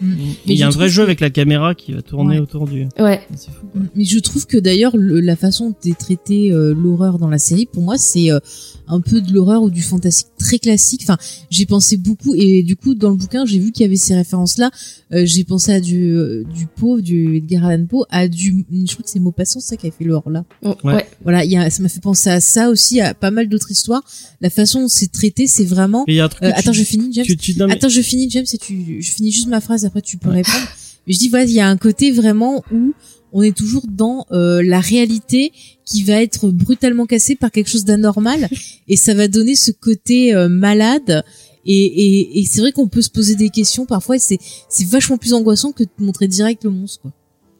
[0.00, 2.40] Il y a un vrai jeu que- avec la caméra qui va tourner Ouais.
[2.40, 2.86] autour du.
[2.98, 3.66] ouais fou.
[3.72, 3.80] quoi.
[3.94, 7.66] Mais je trouve que d'ailleurs le- la façon de traiter euh, l'horreur dans la série,
[7.66, 8.38] pour moi, c'est euh,
[8.86, 11.00] un peu de l'horreur ou du fantastique très classique.
[11.02, 11.16] Enfin,
[11.50, 14.14] j'ai pensé beaucoup et du coup dans le bouquin j'ai vu qu'il y avait ces
[14.14, 14.70] références-là.
[15.12, 18.92] Euh, j'ai pensé à du euh, du Poe, du Edgar Allan Poe, à du, je
[18.92, 20.44] crois que c'est Maupassant ça qui a fait l'horreur là.
[20.62, 21.06] ouais, Ouais.
[21.22, 23.70] Voilà, il y a, ça m'a fait penser à ça aussi, à pas mal d'autres
[23.70, 24.02] histoires.
[24.40, 26.04] La façon dont c'est traité, c'est vraiment.
[26.06, 26.42] Et il y a un truc.
[26.44, 27.24] Euh, tu- attends, je finis, James.
[27.26, 29.84] tu- tu- non, mais- Attends, je finis, James, et tu, je finis juste ma phrase,
[29.88, 30.66] après tu peux répondre.
[31.06, 32.94] Mais je dis, voilà, il y a un côté vraiment où
[33.32, 35.52] on est toujours dans euh, la réalité
[35.84, 38.48] qui va être brutalement cassée par quelque chose d'anormal,
[38.88, 41.24] et ça va donner ce côté euh, malade.
[41.66, 45.18] Et, et, et c'est vrai qu'on peut se poser des questions parfois, et c'est vachement
[45.18, 47.02] plus angoissant que de montrer direct le monstre.
[47.02, 47.12] Quoi.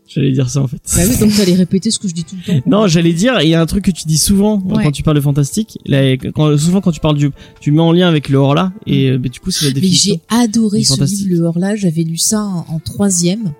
[0.08, 0.80] J'allais dire ça en fait.
[0.96, 2.60] Bah oui, donc t'allais répéter ce que je dis tout le temps.
[2.66, 4.82] Non, j'allais dire, il y a un truc que tu dis souvent Ouais.
[4.82, 5.78] quand tu parles de fantastique.
[5.84, 7.30] Là, quand, souvent quand tu parles du,
[7.60, 9.80] tu mets en lien avec le hors-là et euh, bah, du coup c'est la Mais
[9.80, 10.14] définition.
[10.30, 11.76] j'ai adoré ce livre, le Horla.
[11.76, 13.52] J'avais lu ça en, en troisième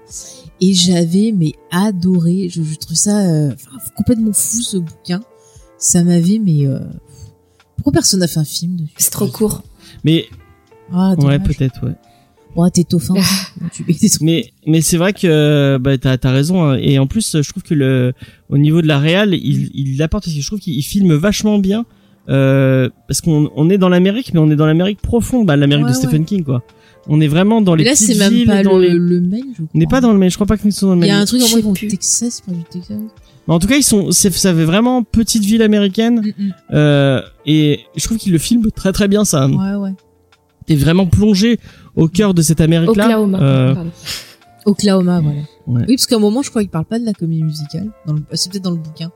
[0.62, 2.48] et j'avais mais adoré.
[2.50, 3.52] Je, je trouve ça euh,
[3.96, 5.20] complètement fou ce bouquin.
[5.78, 6.78] Ça m'avait mais euh,
[7.76, 8.90] pourquoi personne n'a fait un film dessus?
[8.96, 9.62] C'est trop court
[10.02, 10.26] Mais
[10.92, 11.94] Ah ouais, peut-être ouais.
[12.56, 13.14] Oh, t'es tauffin.
[13.72, 16.78] tu t'es trop- Mais mais c'est vrai que bah t'as as raison hein.
[16.80, 18.12] et en plus je trouve que le
[18.48, 21.14] au niveau de la réal il il apporte parce que je trouve qu'il il filme
[21.14, 21.84] vachement bien
[22.28, 25.84] euh, parce qu'on on est dans l'Amérique mais on est dans l'Amérique profonde bah l'Amérique
[25.86, 26.62] Ouais, de Stephen King quoi.
[27.06, 29.20] On est vraiment dans les là petites c'est même villes pas dans le, les le
[29.20, 29.66] Maine, je crois.
[29.74, 31.08] on n'est pas dans le Maine je crois pas qu'ils sont dans le Il y
[31.10, 31.16] Maine.
[31.18, 31.72] a un truc en au.
[31.74, 32.96] Texas, c'est pas du Texas.
[33.46, 36.52] Mais en tout cas ils sont c'est ça fait vraiment petite ville américaine Mm, mm.
[36.74, 39.46] euh, et je trouve qu'il le filme très très bien ça.
[39.48, 39.92] Ouais ouais.
[40.68, 41.58] T'es vraiment plongé
[41.96, 43.04] au cœur de cette Amérique là.
[43.06, 43.90] Oklahoma Euh, pardon.
[44.66, 45.38] Oklahoma voilà.
[45.66, 45.84] Ouais.
[45.88, 47.90] Oui parce qu'à un moment je crois qu'il parle pas de la comédie musicale.
[48.06, 49.10] Le- C'est peut-être dans le bouquin.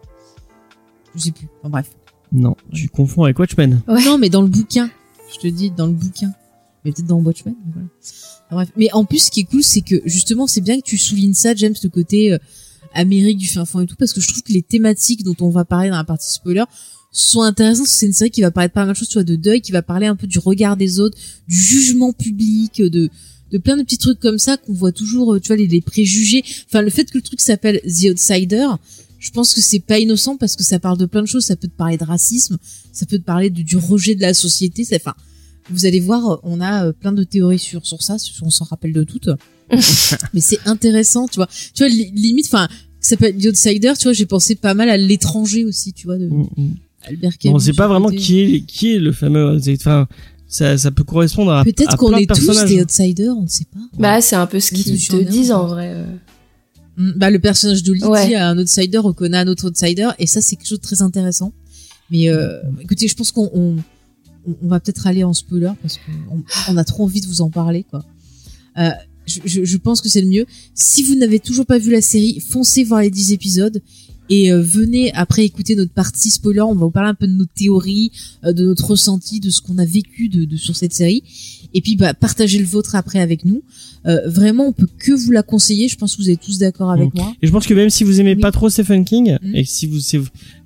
[1.14, 1.46] Je sais plus.
[1.60, 1.90] Enfin bref.
[2.32, 3.82] non, tu confonds avec Watchmen.
[3.86, 4.90] Non, mais dans le bouquin.
[5.32, 6.32] Je te dis, dans le bouquin.
[6.84, 7.54] Mais peut-être dans Watchmen.
[7.66, 7.88] Mais, voilà.
[8.46, 8.68] Enfin, bref.
[8.76, 11.32] mais en plus, ce qui est cool, c'est que justement, c'est bien que tu soulignes
[11.34, 12.38] ça, James, le côté euh,
[12.94, 15.48] Amérique du fin fond et tout, parce que je trouve que les thématiques dont on
[15.50, 16.64] va parler dans la partie spoiler
[17.12, 17.86] sont intéressantes.
[17.86, 19.60] C'est une série qui va parler de pas mal de choses, tu vois, de deuil,
[19.60, 23.08] qui va parler un peu du regard des autres, du jugement public, de
[23.52, 25.82] de plein de petits trucs comme ça qu'on voit toujours, euh, tu vois, les, les
[25.82, 26.42] préjugés.
[26.66, 28.66] Enfin, le fait que le truc s'appelle The Outsider,
[29.18, 31.44] je pense que c'est pas innocent parce que ça parle de plein de choses.
[31.44, 32.56] Ça peut te parler de racisme,
[32.94, 34.84] ça peut te parler de, du rejet de la société.
[34.84, 35.12] ça- Enfin,
[35.68, 38.64] vous allez voir, on a euh, plein de théories sur sur ça, si on s'en
[38.64, 39.28] rappelle de toutes.
[40.32, 41.48] Mais c'est intéressant, tu vois.
[41.74, 42.68] Tu vois, li- limite, enfin,
[43.00, 46.16] ça s'appelle The Outsider, tu vois, j'ai pensé pas mal à l'étranger aussi, tu vois,
[46.16, 46.70] de Mm, mm.
[47.06, 47.54] Albert Camus.
[47.56, 49.58] On sait pas vraiment qui est qui est le fameux.
[49.74, 50.06] Enfin,
[50.48, 53.80] ça ça peut correspondre à Peut-être qu'on est tous des outsiders, on ne sait pas.
[53.98, 55.92] Bah, c'est un peu ce qu'ils te disent en vrai.
[55.94, 56.04] euh.
[56.96, 58.34] Mm, Bah, le personnage de Lydie Ouais.
[58.34, 61.52] a un outsider reconnaît un autre outsider et ça c'est quelque chose de très intéressant.
[62.10, 63.76] Mais euh, écoutez, je pense qu'on on,
[64.46, 67.40] on- on va peut-être aller en spoiler parce qu'on on a trop envie de vous
[67.40, 68.04] en parler quoi.
[68.78, 68.90] Euh,
[69.24, 70.44] je, je, je pense que c'est le mieux.
[70.74, 73.80] Si vous n'avez toujours pas vu la série, foncez voir les 10 épisodes
[74.34, 76.62] et euh, venez après écouter notre partie spoiler.
[76.62, 78.10] On va vous parler un peu de nos théories,
[78.44, 81.22] euh, de notre ressenti, de ce qu'on a vécu de, de sur cette série.
[81.74, 83.62] Et puis bah partagez le vôtre après avec nous.
[84.06, 85.88] Euh, vraiment, on peut que vous la conseiller.
[85.88, 87.32] Je pense que vous êtes tous d'accord avec moi.
[87.42, 88.40] Et je pense que même si vous aimez Oui.
[88.40, 89.54] pas trop Stephen King Mm.
[89.54, 89.98] et si vous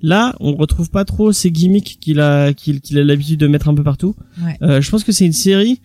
[0.01, 3.75] là, on retrouve pas trop ces gimmicks qu'il a qu'il a l'habitude de mettre un
[3.75, 4.15] peu partout.
[4.41, 4.81] Ouais.
[4.81, 5.79] Je pense que c'est une série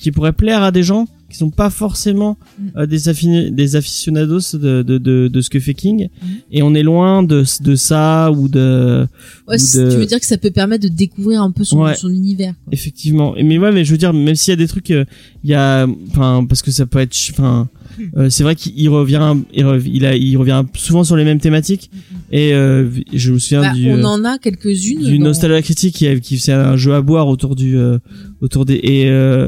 [0.00, 2.68] qui pourrait plaire à des gens qui sont pas forcément Mm.
[2.78, 6.26] euh, des affini- des aficionados de, de de de ce que fait King Mm.
[6.52, 9.06] et on est loin de de ça ou de
[9.46, 11.64] Ouais, ou c- de- Tu veux dire que ça peut permettre de découvrir un peu
[11.64, 11.94] son, Ouais.
[11.94, 12.54] son univers.
[12.64, 12.72] quoi.
[12.72, 13.34] Effectivement.
[13.42, 15.04] Mais ouais, mais je veux dire, même s'il y a des trucs, euh,
[15.44, 17.68] il y a, enfin, parce que ça peut être, enfin,
[18.16, 21.40] euh, c'est vrai qu'il revient, il, rev- il a, il revient souvent sur les mêmes
[21.40, 21.90] thématiques.
[22.30, 25.02] Et euh, je me souviens Bah, du, on euh, en a quelques-unes.
[25.04, 27.98] du dans- Nostalgia Critique qui, qui faisait un jeu à boire autour du, euh,
[28.40, 29.46] autour des, et euh,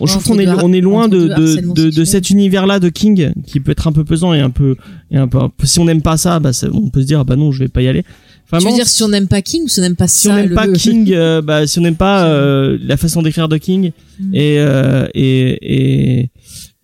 [0.00, 2.88] je trouve Entre qu'on est, on est loin de, de, de, de cet univers-là de
[2.88, 4.76] King qui peut être un peu pesant et un peu,
[5.10, 7.36] et un peu, si on n'aime pas ça, bah, on peut se dire, ah bah
[7.36, 8.02] non, je vais pas y aller.
[8.02, 10.26] Tu veux Vraiment, dire si on n'aime pas King ou si on n'aime pas si
[10.28, 13.22] ça on n'aime pas le- King, euh, bah, si on n'aime pas euh, la façon
[13.22, 14.34] d'écrire de King Mm.
[14.34, 16.30] et euh, et et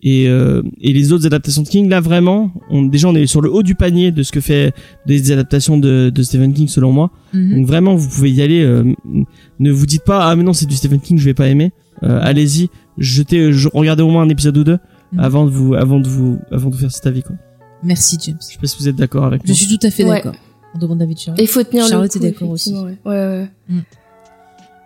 [0.01, 3.41] et, euh, et les autres adaptations de King, là vraiment, on, déjà on est sur
[3.41, 4.73] le haut du panier de ce que fait
[5.05, 7.11] des adaptations de, de Stephen King selon moi.
[7.33, 7.55] Mhm.
[7.57, 8.61] Donc vraiment, vous pouvez y aller.
[8.63, 8.83] euh,
[9.59, 11.71] ne vous dites pas ah mais non c'est du Stephen King, je vais pas aimer.
[12.03, 14.77] Euh, Allez-y, jetez, je- regardez au moins un épisode ou deux
[15.11, 15.19] Mhm.
[15.19, 17.35] avant de vous avant de vous avant de vous faire cet avis quoi.
[17.83, 18.37] Merci James.
[18.41, 19.55] Je sais pas si vous êtes d'accord avec Je moi.
[19.55, 20.11] suis tout à fait Ouais.
[20.17, 20.35] d'accord.
[20.75, 21.39] On demande David Charlotte.
[21.39, 22.33] Et il faut tenir Charlotte le est coup.
[22.33, 22.73] d'accord aussi.
[22.73, 23.49] Ouais, ouais, ouais.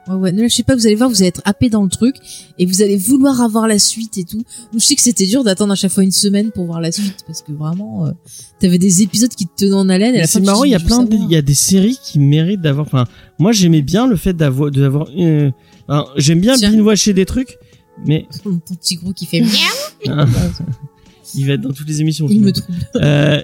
[0.08, 0.32] Ouais, ouais.
[0.32, 2.16] Ne lâchez pas, vous allez voir, vous allez être happé dans le truc
[2.58, 4.38] et vous allez vouloir avoir la suite et tout.
[4.72, 6.91] Donc, je sais que c'était dur d'attendre à chaque fois une semaine pour voir la
[6.91, 8.12] suite parce que vraiment, euh,
[8.60, 10.26] t'avais des épisodes qui te tenaient en haleine.
[10.26, 12.86] C'est marrant, il y a plein il y a des séries qui méritent d'avoir.
[12.86, 13.06] Enfin,
[13.39, 15.08] moi j'aimais bien le fait d'avoir, d'avoir.
[15.18, 15.51] Euh,
[16.18, 16.72] j'aime bien Tiens.
[16.72, 17.58] binge watcher des trucs,
[18.06, 20.06] mais Ton petit gros qui fait miaou.
[21.36, 22.28] il va être dans toutes les émissions.
[22.30, 22.78] Il me trouble.
[22.96, 23.42] Euh,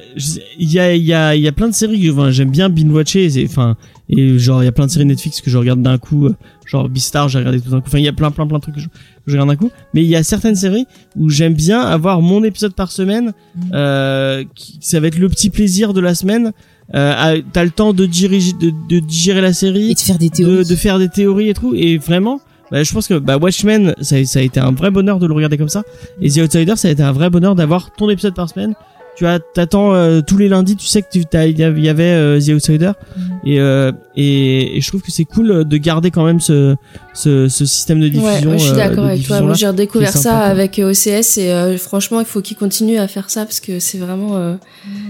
[0.59, 2.49] Il y a, il y a, il y a plein de séries que enfin, j'aime
[2.51, 3.29] bien binge watcher.
[3.45, 3.75] Enfin,
[4.09, 6.25] et genre il y a plein de séries Netflix que je regarde d'un coup.
[6.27, 6.35] euh,
[6.65, 7.87] Genre Beastar, j'ai regardé tout d'un coup.
[7.87, 8.91] Enfin, il y a plein, plein, plein de trucs que je, que
[9.27, 9.71] je regarde d'un coup.
[9.93, 10.85] Mais il y a certaines séries
[11.15, 13.33] où j'aime bien avoir mon épisode par semaine.
[13.55, 13.71] Mhm.
[13.73, 16.51] Euh, qui, ça va être le petit plaisir de la semaine.
[16.95, 20.29] Euh, T'as le temps de diriger, de, de digérer la série Et de faire des
[20.29, 20.65] de, théories.
[20.65, 22.39] de faire des théories et tout et vraiment
[22.71, 25.57] bah, je pense que bah, Watchmen ça, a été un vrai bonheur de le regarder
[25.57, 25.83] comme ça.
[26.21, 28.75] Et The Outsider ça a été un vrai bonheur d'avoir ton épisode par semaine
[29.19, 31.79] tu as t'attends euh, tous les lundis tu sais que tu t'as- il y avait
[31.79, 33.39] il y avait, euh, The Outsider Mhm.
[33.45, 36.75] et, euh, et et je trouve que c'est cool de garder quand même ce
[37.13, 39.41] ce, ce système de diffusion ouais, je suis euh, d'accord avec toi.
[39.41, 42.99] Moi, j'ai redécouvert ça sympa, avec euh, OCS et euh, franchement, il faut qu'ils continuent
[42.99, 44.55] à faire ça parce que c'est vraiment, euh,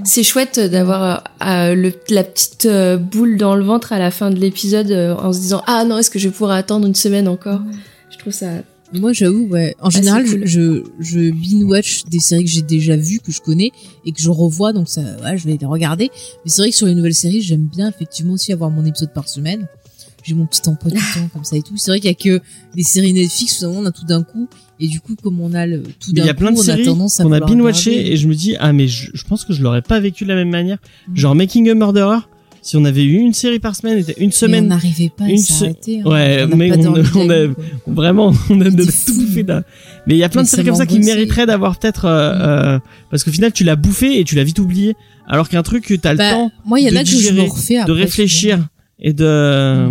[0.03, 4.09] c'est chouette d'avoir euh, euh, le, la petite euh, boule dans le ventre à la
[4.09, 6.87] fin de l'épisode euh, en se disant ah non, est-ce que je vais pouvoir attendre
[6.87, 7.61] une semaine encore?
[8.11, 8.47] Je trouve ça.
[8.93, 9.75] Moi, j'avoue, ouais.
[9.79, 10.47] En c'est général, cool.
[10.47, 13.71] je, je binge-watch des séries que j'ai déjà vues, que je connais,
[14.05, 16.09] et que je revois, donc ça, ouais, je vais les regarder.
[16.43, 19.13] Mais c'est vrai que sur les nouvelles séries, j'aime bien effectivement aussi avoir mon épisode
[19.13, 19.67] par semaine.
[20.23, 21.77] J'ai mon petit emploi du temps, comme ça et tout.
[21.77, 22.43] C'est vrai qu'il y a que
[22.75, 25.65] des séries Netflix où on a tout d'un coup, et du coup, comme on a
[25.65, 27.31] le tout d'un il y a coup, plein de on a séries tendance à qu'on
[27.31, 28.11] a vouloir binge watché regarder.
[28.11, 30.29] et je me dis ah mais je, je pense que je l'aurais pas vécu de
[30.29, 30.77] la même manière
[31.07, 31.15] Mhm.
[31.15, 32.19] genre Making a Murderer
[32.61, 36.01] si on avait eu une série par semaine une semaine on n'arrivait pas à s'arrêter.
[36.01, 36.09] hein.
[36.09, 37.53] Ouais, On mais on- on a-.
[37.87, 39.63] Vraiment, on a de tout bouffé d'un.
[40.07, 42.33] Mais il y a plein Mais de séries comme ça qui mériteraient d'avoir peut-être, euh,
[42.75, 42.79] euh,
[43.11, 44.95] parce qu'au final, tu l'as bouffé et tu l'as vite oublié.
[45.27, 47.31] Alors qu'un truc t'as le Bah, temps moi, il y en de a que je
[47.31, 48.67] me de réfléchir
[48.99, 49.89] et de,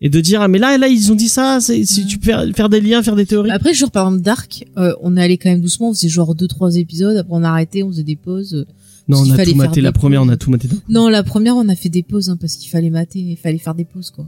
[0.00, 2.06] et de dire, ah, mais là, là, ils ont dit ça, c'est, si Mm.
[2.06, 3.50] tu peux faire, des liens, faire des théories.
[3.50, 6.34] Après, genre, par exemple, Dark, euh, on est allé quand même doucement, on faisait genre
[6.36, 8.64] deux, trois épisodes, après on a arrêté, on faisait des pauses.
[9.08, 10.68] Non, on a tout maté, la première, on a tout maté.
[10.88, 13.58] Non, la première, on a fait des pauses, hein, parce qu'il fallait mater, il fallait
[13.58, 14.26] faire des pauses, quoi.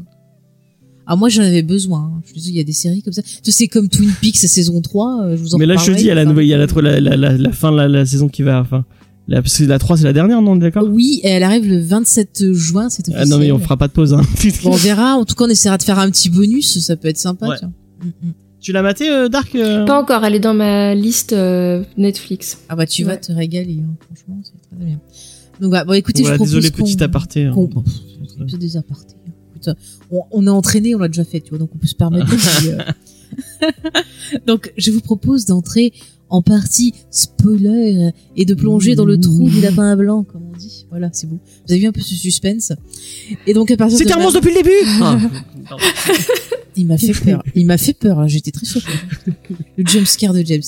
[1.06, 2.22] Ah, moi, j'en avais besoin, hein.
[2.24, 3.22] Je te dis, il y a des séries comme ça.
[3.22, 5.96] Tu sais, comme Twin Peaks, saison 3, euh, je vous en Mais là, je te
[5.96, 6.30] dis, il y a la enfin.
[6.30, 8.60] nouvelle, il y a la, la, la, la, la fin de la, saison qui va,
[8.60, 8.84] enfin,
[9.28, 10.84] la, parce que la 3, c'est la dernière, non, d'accord?
[10.88, 13.22] Oui, et elle arrive le 27 juin, c'est officiel.
[13.22, 14.22] Ah non, mais on fera pas de pause, hein.
[14.62, 15.16] Bon, on verra.
[15.16, 17.56] En tout cas, on essaiera de faire un petit bonus, ça peut être sympa, Ouais.
[18.02, 18.32] Mm, mm.
[18.60, 19.54] Tu l'as maté, euh, Dark?
[19.54, 20.24] euh Pas encore.
[20.24, 22.58] Elle est dans ma liste euh, Netflix.
[22.68, 23.20] Ah bah tu vas Ouais.
[23.20, 23.94] te régaler, hein.
[24.06, 25.00] franchement, c'est très bien.
[25.60, 27.44] Donc voilà, bon écoutez, Voilà, je propose désolé, petit aparté.
[27.44, 27.52] hein.
[27.54, 27.84] bon,
[28.48, 29.14] c'est des apartés.
[29.54, 29.76] Écoute,
[30.10, 32.30] on, on est entraîné, on l'a déjà fait, tu vois, donc on peut se permettre.
[32.30, 33.70] de- euh.
[34.46, 35.92] donc je vous propose d'entrer
[36.30, 40.56] en partie spoiler et de plonger dans le trou du lapin à blanc, comme on
[40.56, 40.86] dit.
[40.88, 41.38] Voilà, c'est beau.
[41.66, 42.72] Vous avez vu un peu ce suspense.
[43.46, 44.70] Et donc à partir de C'était un là- monstre depuis le début
[45.02, 45.18] Ah.
[46.76, 47.42] il m'a fait peur.
[47.54, 48.18] Il m'a fait peur.
[48.20, 48.26] hein.
[48.26, 48.86] J'étais très choquée.
[49.76, 50.62] Le jumpscare de James.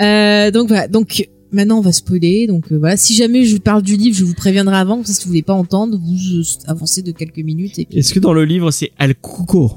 [0.00, 0.88] Euh, donc voilà.
[0.88, 2.46] Donc maintenant on va spoiler.
[2.46, 2.96] Donc euh, voilà.
[2.96, 4.96] Si jamais je vous parle du livre, je vous préviendrai avant.
[4.96, 7.78] Comme ça, si vous voulez pas entendre, vous euh, avancez de quelques minutes.
[7.78, 9.72] Et puis, Est-ce que dans le livre c'est Al Cuco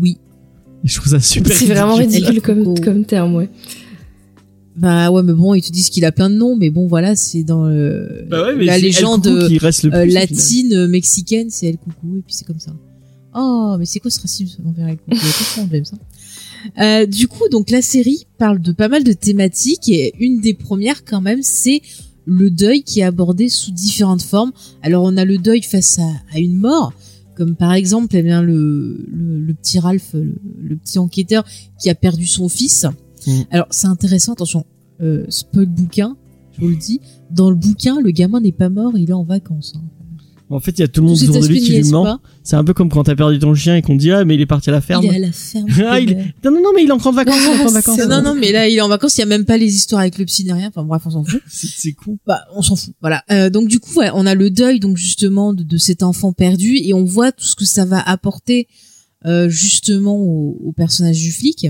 [0.00, 0.18] oui.
[0.84, 1.56] Je trouve ça super.
[1.56, 2.40] C'est vraiment ridicule.
[2.42, 3.48] comme, comme terme, ouais.
[4.76, 7.16] Bah ouais, mais bon, ils te disent qu'il a plein de noms, mais bon voilà,
[7.16, 10.14] c'est dans le- Bah ouais, mais la légende Cuco qui reste le euh, plus, au
[10.14, 12.72] latine euh, mexicaine, c'est El Coucou et puis c'est comme ça.
[13.38, 15.96] Oh, mais c'est quoi ce racisme envers de problème, ça.
[16.80, 20.54] Euh, du coup, donc la série parle de pas mal de thématiques et une des
[20.54, 21.82] premières quand même, c'est
[22.24, 24.52] le deuil qui est abordé sous différentes formes.
[24.82, 26.92] Alors on a le deuil face à, à une mort,
[27.36, 31.44] comme par exemple eh bien, le, le, le petit Ralph, le, le petit enquêteur
[31.78, 32.86] qui a perdu son fils.
[33.26, 33.40] Mm.
[33.50, 34.64] Alors c'est intéressant, attention,
[35.02, 36.16] euh, spoil bouquin,
[36.52, 37.00] je vous le dis.
[37.30, 39.74] Dans le bouquin, le gamin n'est pas mort, il est en vacances.
[39.76, 39.84] hein.
[40.48, 42.20] En fait, il y a tout le monde autour de lui qui lui ment.
[42.44, 44.40] C'est un peu comme quand t'as perdu ton chien et qu'on dit ah mais il
[44.40, 45.04] est parti à la ferme.
[45.04, 45.66] Il est à la ferme.
[45.88, 47.34] Ah, il est- Non non non mais il est en vacances.
[47.36, 47.98] il est encore en vacances.
[48.08, 50.00] Non, non, mais là, il est en vacances, il y a même pas les histoires
[50.02, 50.68] avec le psy ni rien.
[50.68, 51.40] Enfin, bref, on s'en fout.
[51.48, 52.18] C'est c'est con.
[52.26, 52.94] Bah, on s'en fout.
[53.00, 53.24] Voilà.
[53.32, 56.32] Euh, donc, du coup, ouais, on a le deuil, donc, justement, de, de cet enfant
[56.32, 58.68] perdu et on voit tout ce que ça va apporter,
[59.24, 61.66] euh, justement, au, au personnage du flic.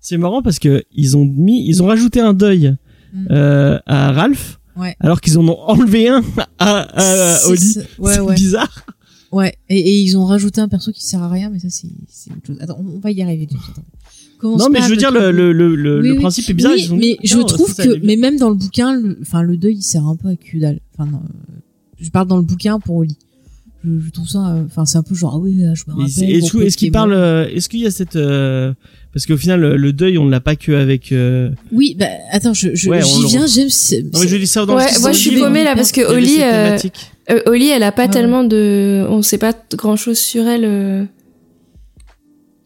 [0.00, 2.74] C'est marrant parce que ils ont mis, ils ont rajouté un deuil
[3.12, 3.26] Mm.
[3.30, 4.94] euh, à Ralph, Ouais.
[5.00, 6.22] alors qu'ils en ont enlevé un
[6.58, 7.60] à, à C'est- Oli.
[7.60, 8.34] c'est- ouais, c'est ouais.
[8.34, 8.86] bizarre.
[9.32, 9.54] Ouais.
[9.68, 12.30] Et, et ils ont rajouté un perso qui sert à rien, mais ça, c'est, c'est
[12.30, 12.56] autre chose.
[12.60, 13.48] Attends, on, on va y arriver.
[14.38, 16.18] Commence Non mais je veux à dire le le le, le, Oui, le oui.
[16.20, 16.72] principe est bizarre.
[16.74, 19.42] Oui, ils ont mais je trouve ça que, mais même dans le bouquin, le, enfin,
[19.42, 20.78] le deuil, il sert un peu à que dalle.
[20.96, 21.54] Enfin, non, euh,
[22.00, 23.16] je parle dans le bouquin pour Oli.
[23.84, 25.94] Je, je trouve ça, euh, enfin, c'est un peu genre, ah oui, euh, je me
[25.96, 26.66] rappelle.
[26.66, 28.72] Est-ce qu'il parle euh, Est-ce qu'il y a cette euh,
[29.12, 31.12] parce qu'au final le, le deuil on ne l'a pas que avec.
[31.12, 33.68] euh, Oui, bah, attends, je, je, Ouais, j'y viens, James.
[33.70, 35.92] c'est- Non mais je dis ça dans Ouais, le moi je suis paumée là parce
[35.92, 36.76] que Oli, euh,
[37.30, 40.64] euh, Oli, elle a pas tellement de, on sait pas grand chose sur elle.
[40.64, 41.04] euh.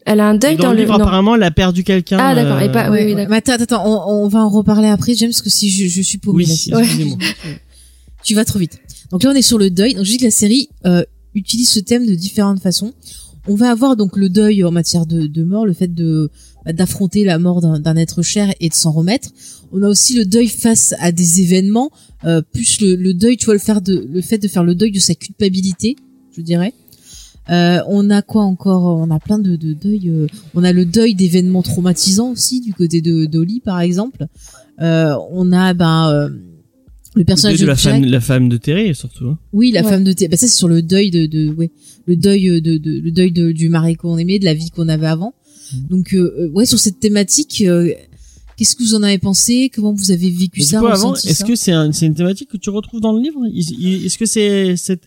[0.05, 1.03] Elle a un deuil dans, dans, le livre non.
[1.05, 2.17] apparemment elle a perdu quelqu'un.
[2.19, 3.29] Ah, d'accord, et pas- euh, oui, oui, d'accord.
[3.31, 6.01] mais attends, attends, on, on va en reparler après, James, parce que si je, je
[6.01, 6.45] suis paumée.
[6.73, 7.15] Oui,
[8.23, 8.79] tu vas trop vite.
[9.11, 9.93] Donc là, on est sur le deuil.
[9.93, 11.03] Donc je dis que la série euh,
[11.35, 12.93] utilise ce thème de différentes façons.
[13.47, 16.29] On va avoir donc le deuil en matière de, de mort, le fait de
[16.65, 19.29] bah, d'affronter la mort d'un d'un être cher et de s'en remettre.
[19.73, 21.89] On a aussi le deuil face à des événements,
[22.25, 24.75] euh, plus le, le deuil, tu vois, le faire de le fait de faire le
[24.75, 25.95] deuil de sa culpabilité,
[26.35, 26.73] je dirais.
[27.49, 28.85] Euh, on a quoi encore?
[28.97, 30.09] On a plein de, de deuils.
[30.09, 34.27] euh, on a le deuil d'événements traumatisants aussi du côté de d'Oli par exemple.
[34.81, 37.93] Euh, on a ben euh, le Le personnage deuil de la Jack.
[37.95, 39.25] femme la femme de Terry surtout.
[39.27, 39.37] hein.
[39.51, 39.89] Oui, la Ouais.
[39.89, 40.29] femme de Thé.
[40.29, 41.71] Bah ça c'est sur le deuil de, de ouais,
[42.05, 44.69] le deuil euh, de, de le deuil de, du mari qu'on aimait, de la vie
[44.69, 45.33] qu'on avait avant.
[45.73, 45.87] Mhm.
[45.89, 47.91] Donc euh, euh, ouais, sur cette thématique, euh,
[48.57, 49.71] qu'est-ce que vous en avez pensé?
[49.73, 50.81] Comment vous avez vécu ça
[51.23, 53.39] est-ce que c'est un, une thématique que tu retrouves dans le livre?
[53.47, 55.03] Est-ce que c'est cette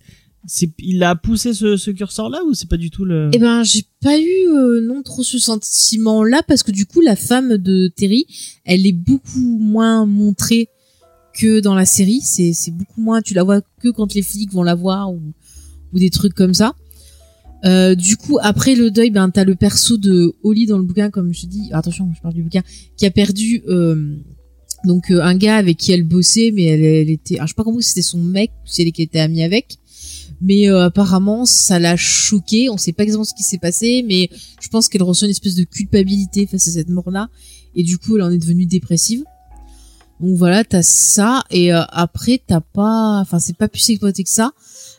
[0.49, 3.39] c'est il a poussé ce, ce curseur là ou c'est pas du tout le Eh
[3.39, 7.57] ben, j'ai pas eu euh, non trop ce sentiment-là parce que du coup, la femme
[7.57, 8.27] de Terry,
[8.65, 10.69] elle est beaucoup moins montrée
[11.35, 12.21] que dans la série.
[12.23, 13.23] C'est c'est beaucoup moins.
[13.23, 15.21] Tu la vois que quand les flics vont la voir ou
[15.93, 16.75] ou des trucs comme ça.
[17.67, 21.11] Euh, du coup, après le deuil, ben t'as le perso de Holly dans le bouquin,
[21.11, 21.69] comme je te dis.
[21.73, 22.63] Attention, je parle du bouquin,
[22.97, 24.17] qui a perdu euh,
[24.85, 27.65] donc euh, un gars avec qui elle bossait, mais elle, était, alors, je sais pas
[27.65, 29.79] comment c'était son mec, si elle était amie avec.
[30.41, 32.69] Mais euh, apparemment, ça l'a choquée.
[32.71, 34.29] On sait pas exactement ce qui s'est passé, mais
[34.61, 37.31] je pense qu'elle ressent une espèce de culpabilité face à cette mort-là,
[37.75, 39.25] et du coup, elle en est devenue dépressive.
[40.21, 44.53] Donc voilà, t'as ça, et après t'as pas, enfin c'est pas plus exploité que ça.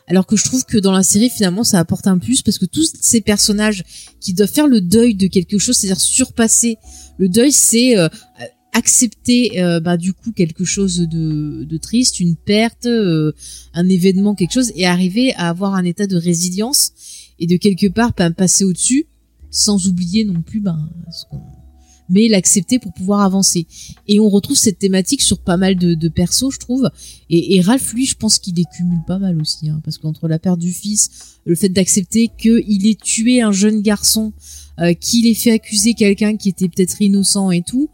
[0.08, 2.64] Alors que je trouve que dans la série, finalement, ça apporte un plus parce que
[2.64, 3.84] tous ces personnages
[4.20, 6.78] qui doivent faire le deuil de quelque chose, c'est-à-dire surpasser
[7.18, 8.08] le deuil, c'est euh,
[8.72, 13.32] accepter euh, bah, du coup quelque chose de, de triste, une perte, euh,
[13.74, 16.92] un événement, quelque chose, et arriver à avoir un état de résilience
[17.38, 19.06] et de quelque part bah, passer au-dessus,
[19.50, 21.42] sans oublier non plus ben, ce qu'on
[22.08, 23.66] mais l'accepter pour pouvoir avancer.
[24.06, 26.90] Et on retrouve cette thématique sur pas mal de, de persos, je trouve.
[27.30, 30.28] Et, et Ralph, lui, je pense qu'il les cumule pas mal aussi, hein, parce qu'entre
[30.28, 31.10] la perte du fils,
[31.44, 34.32] le fait d'accepter qu'il ait tué un jeune garçon,
[34.80, 37.90] euh, qu'il ait fait accuser quelqu'un qui était peut-être innocent et tout,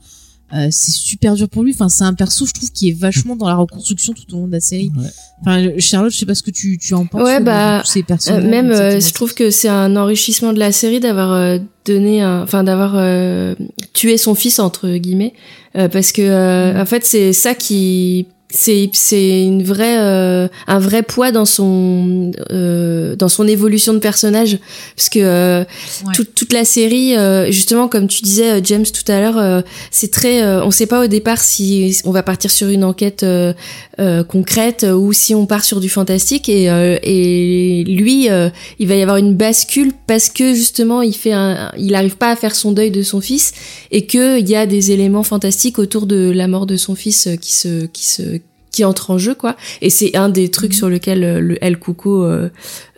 [0.53, 1.73] euh, c'est super dur pour lui.
[1.73, 4.47] Enfin, c'est un perso, je trouve, qui est vachement dans la reconstruction tout au long
[4.47, 4.91] de la série.
[4.97, 5.05] Ouais.
[5.41, 7.23] Enfin, Charlotte, je sais pas ce que tu, tu en penses.
[7.23, 8.45] Ouais, de- bah, tous ces Euh, personnages.
[8.45, 12.43] même, euh, je trouve que c'est un enrichissement de la série d'avoir euh, donné, un-
[12.43, 13.55] enfin d'avoir euh,
[13.95, 15.33] tué son fils entre guillemets,
[15.77, 16.81] euh, parce que euh, Mm.
[16.81, 22.31] en fait c'est ça qui c'est c'est une vraie euh, un vrai poids dans son
[22.53, 24.59] euh, dans son évolution de personnage
[24.97, 25.65] parce que euh,
[26.05, 26.13] Ouais.
[26.15, 29.61] toute toute la série euh, justement comme tu disais euh, James tout à l'heure euh,
[29.91, 33.23] c'est très euh, on sait pas au départ si on va partir sur une enquête
[33.23, 33.53] euh,
[33.99, 38.87] euh, concrète ou si on part sur du fantastique et euh, et lui euh, il
[38.89, 42.37] va y avoir une bascule parce que justement il fait un il arrive pas à
[42.37, 43.53] faire son deuil de son fils
[43.91, 47.29] et que il y a des éléments fantastiques autour de la mort de son fils
[47.41, 48.41] qui se qui se
[48.75, 49.57] qui entre en jeu quoi.
[49.81, 52.51] Et c'est un des trucs sur lequel euh, le El Cuco euh,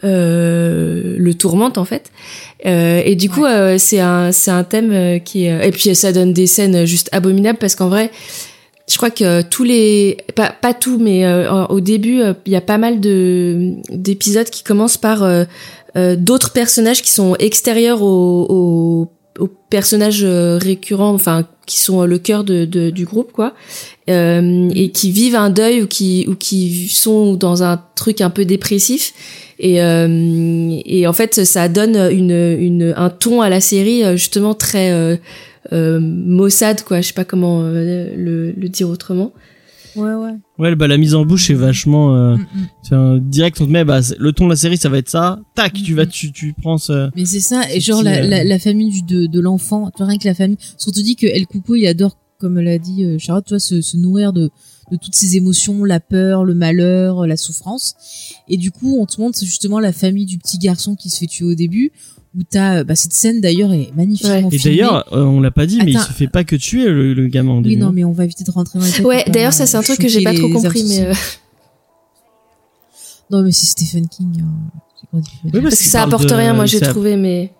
[0.05, 2.11] euh, le tourmente en fait.
[2.65, 5.95] Euh, et du coup euh, c'est un c'est un thème euh, qui est et puis
[5.95, 8.11] ça donne des scènes juste abominables parce qu'en vrai
[8.89, 12.63] je crois que tous les pas pas tout mais euh, au début il y a
[12.63, 15.45] pas mal de d'épisodes qui commencent par euh,
[15.97, 22.03] euh, d'autres personnages qui sont extérieurs au, au aux personnages euh, récurrents, enfin qui sont
[22.03, 23.55] euh, le cœur de, de- du groupe, quoi,
[24.09, 28.31] euh, et qui vivent un deuil ou qui ou qui sont dans un truc un
[28.31, 29.13] peu dépressif.
[29.59, 34.17] Et, euh, et en fait, ça donne une, une un ton à la série euh,
[34.17, 34.93] justement très
[35.73, 37.01] euh, maussade, quoi.
[37.01, 39.33] Je sais pas comment le, le dire autrement.
[39.97, 40.35] Ouais, ouais.
[40.59, 43.21] Ouais, bah la mise en bouche est vachement euh, Mm, mm.
[43.31, 43.61] direct.
[43.61, 45.39] On te met, bah le ton de la série, ça va être ça.
[45.55, 45.97] Tac, tu Mm.
[45.97, 47.11] vas, tu, tu prends ce.
[47.17, 49.91] Mais c'est ça, et genre petit, la, euh, la, la famille du, de, de l'enfant,
[49.91, 50.59] tu vois, rien que la famille.
[50.87, 53.59] On te dit que El Cuco, il adore, comme l'a dit euh, Charlotte, tu vois,
[53.61, 54.51] se, se nourrir de,
[54.91, 57.95] de toutes ses émotions, la peur, le malheur, la souffrance.
[58.49, 61.27] Et du coup, on te montre justement la famille du petit garçon qui se fait
[61.27, 61.91] tuer au début,
[62.37, 64.77] où t'as, euh, bah, cette scène d'ailleurs est magnifiquement Et filmée.
[64.77, 67.27] d'ailleurs, euh, on l'a pas dit, mais il se fait pas que tuer le, le
[67.29, 69.65] gamin oui, non, mais on va éviter de rentrer dans les détails Ouais, d'ailleurs ça
[69.67, 71.15] c'est un truc que j'ai pas trop compris, mais euh,
[73.31, 74.43] Non, mais c'est Stephen King.
[74.43, 74.71] hein.
[75.13, 77.53] Oui, parce que ça apporte rien, moi j'ai trouvé, mais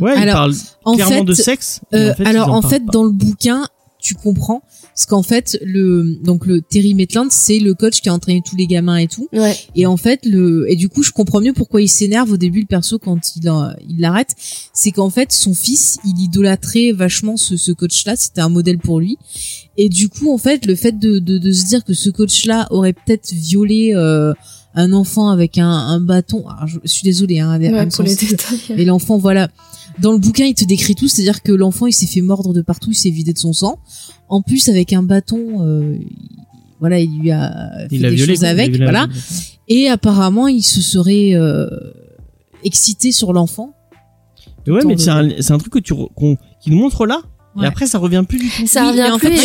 [0.00, 0.54] Ouais, il Alors, parle
[0.84, 1.80] en clairement fait, de sexe.
[1.92, 2.92] et Euh, en fait, alors ils en parlent fait, pas.
[2.92, 3.64] dans le bouquin,
[4.04, 4.62] tu comprends,
[4.94, 8.54] parce qu'en fait, le donc le Terry Maitland, c'est le coach qui a entraîné tous
[8.54, 9.28] les gamins et tout.
[9.32, 9.56] ouais.
[9.74, 12.60] Et en fait, le et du coup, je comprends mieux pourquoi il s'énerve au début
[12.60, 14.34] le perso quand il en- il l'arrête.
[14.74, 18.14] C'est qu'en fait, son fils, il idolâtrait vachement ce, ce coach-là.
[18.16, 19.16] C'était un modèle pour lui.
[19.78, 22.68] Et du coup, en fait, le fait de de, de se dire que ce coach-là
[22.70, 24.34] aurait peut-être violé euh,
[24.74, 26.46] un enfant avec un, un bâton.
[26.46, 28.60] Alors, je, je suis désolée, hein, Ouais, pour les détails.
[28.76, 29.48] Et l'enfant, voilà.
[30.00, 32.62] Dans le bouquin, il te décrit tout, c'est-à-dire que l'enfant, il s'est fait mordre de
[32.62, 33.78] partout, il s'est vidé de son sang.
[34.28, 36.08] En plus, avec un bâton, euh, il-
[36.80, 38.32] voilà, il lui a fait il a des violé.
[38.32, 39.06] choses quoi, il a avec, voilà.
[39.68, 41.68] Et apparemment, il se serait euh,
[42.64, 43.74] excité sur l'enfant.
[44.66, 47.20] Mais ouais, mais c'est un, truc que tu qu'on qu'il nous montre là.
[47.56, 47.64] Ouais.
[47.64, 48.66] Et après, ça revient plus du tout.
[48.66, 49.40] Ça Oui, revient mais en plus fait, il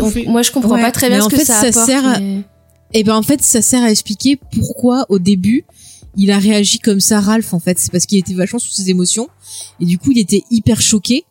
[0.00, 1.44] suffit et on- moi je comprends Ouais, pas très mais bien en ce que fait,
[1.44, 1.86] ça, ça apporte.
[1.86, 2.42] sert à- mais-
[2.94, 5.64] Et ben en fait, ça sert à expliquer pourquoi au début
[6.16, 7.52] il a réagi comme ça, Ralph.
[7.54, 9.28] En fait, c'est parce qu'il était vachement sous ses émotions
[9.80, 11.24] et du coup il était hyper choqué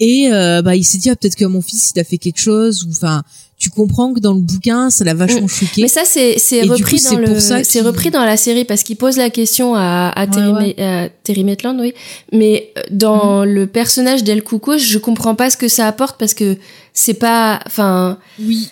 [0.00, 2.38] et euh, bah il s'est dit ah, peut-être que mon fils il a fait quelque
[2.40, 3.22] chose ou enfin
[3.56, 5.48] tu comprends que dans le bouquin ça l'a vachement Mm.
[5.48, 5.82] choqué.
[5.82, 8.96] Mais ça, c'est c'est repris coup, dans le, c'est repris dans la série parce qu'il
[8.96, 10.80] pose la question à, à, Ouais, Terry, ouais.
[10.82, 11.92] À Terry Maitland, oui.
[12.32, 13.48] Mais euh, dans Mm.
[13.50, 16.56] le personnage d'El Cuco, je comprends pas ce que ça apporte parce que
[16.92, 18.68] c'est pas, enfin, Oui.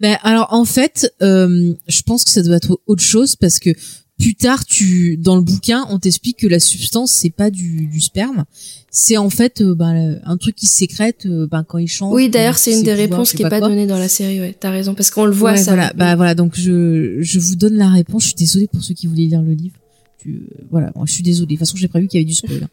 [0.00, 3.70] Ben alors en fait, euh, je pense que ça doit être autre chose parce que
[4.18, 8.00] plus tard, tu dans le bouquin, on t'explique que la substance c'est pas du, du
[8.00, 8.44] sperme,
[8.90, 12.14] c'est en fait euh, ben, un truc qui sécrète euh, ben, quand il chante.
[12.14, 14.54] oui, d'ailleurs, c'est une des pouvoir, réponses qui est pas donnée dans la série, ouais.
[14.58, 15.74] T'as raison parce qu'on le voit Ouais, ça.
[15.74, 18.22] Voilà, bah voilà, donc je je vous donne la réponse.
[18.22, 19.74] Je suis désolée pour ceux qui voulaient lire le livre.
[20.20, 21.46] Tu, euh, voilà, je suis désolée.
[21.46, 22.60] De toute façon, j'ai prévu qu'il y avait du spoil.
[22.62, 22.68] hein.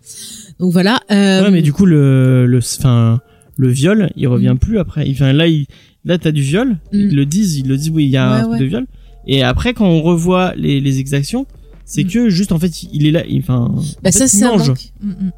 [0.60, 1.00] Donc voilà.
[1.12, 3.20] Euh, Ouais, mais du coup, le, le, enfin,
[3.58, 4.60] le viol, il revient Mm.
[4.60, 5.10] plus après.
[5.12, 5.66] Enfin, là, il,
[6.06, 6.78] là, t'as du viol.
[6.94, 7.16] Ils Mm.
[7.16, 8.60] le disent, ils le disent, oui, il y a un Ouais, truc ouais.
[8.60, 8.86] de viol.
[9.28, 11.46] Et après, quand on revoit les, les exactions,
[11.86, 12.08] c'est Mm.
[12.10, 14.44] que juste, en fait, il est là, il- enfin, bah en ça fait, il c'est
[14.46, 14.70] un mange.
[14.70, 14.92] manque.
[15.02, 15.30] Mm.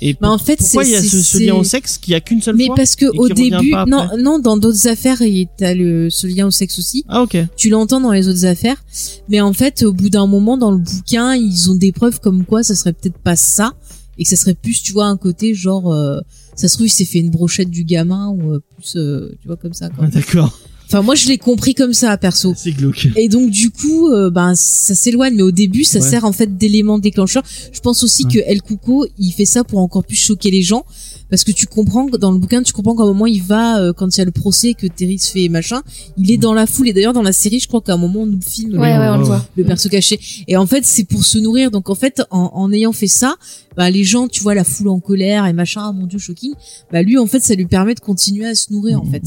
[0.00, 2.20] Et Bah, en fait, pourquoi il y a ce, lien au sexe qu'il y a
[2.20, 5.48] qu'une seule Mais fois parce que au qui début, non, non, dans d'autres affaires, il
[5.58, 7.04] t'as le ce lien au sexe aussi.
[7.08, 7.36] Ah, ok.
[7.56, 8.82] Tu l'entends dans les autres affaires,
[9.28, 12.44] mais en fait, au bout d'un moment, dans le bouquin, ils ont des preuves comme
[12.44, 13.72] quoi ça serait peut-être pas ça
[14.18, 16.20] et que ça serait plus, tu vois, un côté genre, euh,
[16.54, 19.48] ça se trouve, il s'est fait une brochette du gamin ou euh, plus, euh, tu
[19.48, 19.88] vois, comme ça.
[19.90, 20.04] Quoi.
[20.06, 20.56] Ah, d'accord.
[20.88, 22.54] Enfin, moi, je l'ai compris comme ça, perso.
[22.56, 23.08] C'est glauque.
[23.16, 26.04] Et donc du coup, euh, ben ça s'éloigne, mais au début, ça Ouais.
[26.10, 27.42] sert en fait d'élément déclencheur.
[27.72, 28.32] Je pense aussi Ouais.
[28.32, 30.84] que El Cuco, il fait ça pour encore plus choquer les gens,
[31.28, 33.78] parce que tu comprends que dans le bouquin, tu comprends qu'à un moment il va
[33.80, 35.82] euh, quand il y a le procès que Terry se fait machin,
[36.16, 36.88] il est dans la foule.
[36.88, 39.00] Et d'ailleurs dans la série, je crois qu'à un moment on nous filme Ouais, le,
[39.00, 39.46] ouais, on le voit.
[39.56, 40.18] le perso caché.
[40.48, 41.70] Et en fait, c'est pour se nourrir.
[41.70, 43.36] Donc en fait, en, en ayant fait ça,
[43.78, 46.52] bah les gens, tu vois, la foule en colère et machin, ah mon dieu, shocking.
[46.92, 49.22] Bah lui, en fait, ça lui permet de continuer à se nourrir en fait.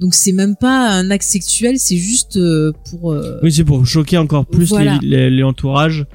[0.00, 3.12] Donc c'est même pas un acte sexuel, c'est juste euh, pour.
[3.12, 4.98] euh, Oui, c'est pour choquer encore plus Voilà.
[5.02, 6.06] les, les, les entourages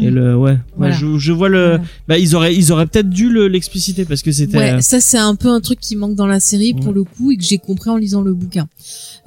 [0.00, 0.58] Et le ouais,
[0.90, 1.68] je, je vois le.
[1.76, 1.84] Voilà.
[2.08, 4.58] Bah ils auraient ils auraient peut-être dû le- l'expliciter parce que c'était.
[4.58, 6.94] Ouais, euh, ça c'est un peu un truc qui manque dans la série pour Ouais.
[6.94, 8.66] le coup et que j'ai compris en lisant le bouquin.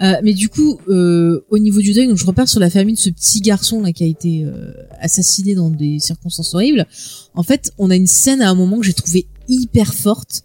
[0.02, 2.96] Euh, mais du coup, euh, au niveau du deuil, donc je repars sur la famille
[2.96, 6.86] de ce petit garçon là qui a été euh, assassiné dans des circonstances horribles.
[7.34, 10.44] En fait, on a une scène à un moment que j'ai trouvé hyper forte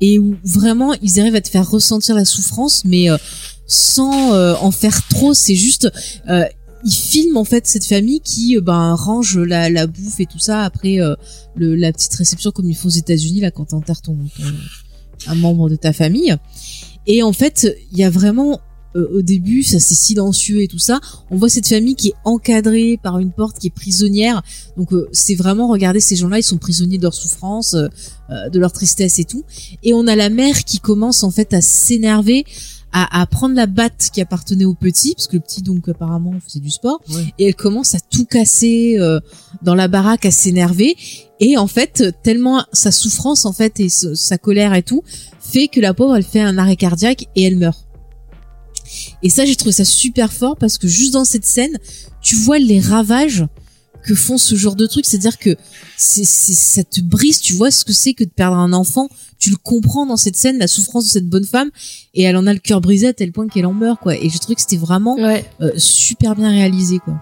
[0.00, 3.16] et où vraiment ils arrivent à te faire ressentir la souffrance, mais euh,
[3.66, 5.32] sans euh, en faire trop.
[5.34, 5.90] C'est juste
[6.28, 6.44] euh,
[6.84, 10.38] ils filment en fait cette famille qui euh, ben range la, la bouffe et tout
[10.38, 11.14] ça après euh,
[11.54, 14.44] le, la petite réception comme ils font aux États-Unis là quand t'enterres ton, ton
[15.26, 16.34] un membre de ta famille.
[17.06, 18.60] Et en fait il y a vraiment
[18.96, 21.00] euh, au début ça c'est silencieux et tout ça.
[21.30, 24.42] On voit cette famille qui est encadrée par une porte qui est prisonnière.
[24.76, 27.86] Donc euh, c'est vraiment regarder ces gens-là ils sont prisonniers de leur souffrance euh,
[28.30, 29.44] euh, de leur tristesse et tout.
[29.82, 32.44] Et on a la mère qui commence en fait à s'énerver
[32.92, 36.34] à, à prendre la batte qui appartenait au petit parce que le petit donc apparemment
[36.44, 37.00] faisait du sport.
[37.10, 37.32] Ouais.
[37.38, 39.20] et elle commence à tout casser euh,
[39.62, 40.96] dans la baraque à s'énerver.
[41.40, 45.02] Et en fait tellement sa souffrance en fait et ce- sa colère et tout
[45.40, 47.86] fait que la pauvre elle fait un arrêt cardiaque et elle meurt.
[49.22, 51.78] Et ça j'ai trouvé ça super fort parce que juste dans cette scène
[52.20, 53.46] tu vois les ravages
[54.04, 55.56] que font ce genre de trucs c'est à dire que
[55.96, 59.08] c'est c'est ça te brise tu vois ce que c'est que de perdre un enfant
[59.38, 61.70] tu le comprends dans cette scène la souffrance de cette bonne femme
[62.14, 64.28] et elle en a le cœur brisé à tel point qu'elle en meurt quoi et
[64.28, 65.44] j'ai trouvé que c'était vraiment Ouais.
[65.60, 67.14] euh, super bien réalisé quoi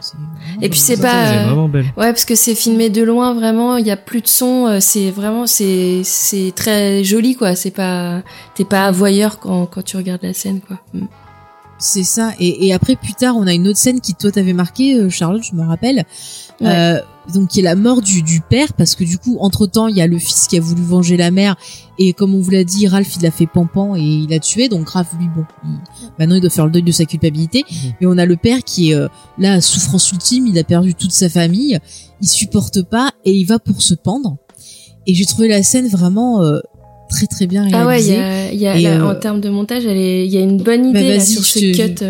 [0.61, 1.33] Et puis c'est pas.
[1.33, 1.85] euh, vraiment belle.
[1.97, 3.77] Ouais, parce que c'est filmé de loin, vraiment.
[3.77, 4.67] Il y a plus de son.
[4.67, 7.55] euh, C'est vraiment, c'est, c'est très joli, quoi.
[7.55, 8.23] C'est pas,
[8.57, 10.81] t'es pas voyeur quand, quand tu regardes la scène, quoi.
[10.95, 11.07] Mm.
[11.79, 12.33] C'est ça.
[12.41, 15.09] Et, et après, plus tard, on a une autre scène qui toi t'avais marqué, euh,
[15.11, 16.05] Charlotte, je me rappelle.
[16.61, 16.67] Ouais.
[16.67, 17.01] Euh,
[17.33, 19.95] donc qui est la mort du, du père, parce que du coup, entre temps, il
[19.97, 21.57] y a le fils qui a voulu venger la mère,
[21.99, 24.69] et comme on vous l'a dit, Ralph il l'a fait pampan et il l'a tué.
[24.69, 25.79] Donc Ralph, lui, bon, il-
[26.19, 27.65] maintenant il doit faire le deuil de sa culpabilité.
[28.01, 30.95] Mais on a le père qui est euh, là, à souffrance ultime, il a perdu
[30.95, 31.79] toute sa famille,
[32.23, 34.39] il supporte pas et il va pour se pendre.
[35.07, 36.61] Et j'ai trouvé la scène vraiment euh,
[37.09, 37.79] très très bien réalisée.
[37.83, 39.83] Ah ouais, il y a, il y a Et, là, euh, en termes de montage,
[39.85, 42.05] il y a une bonne Bah, idée là, sur ce te- cut.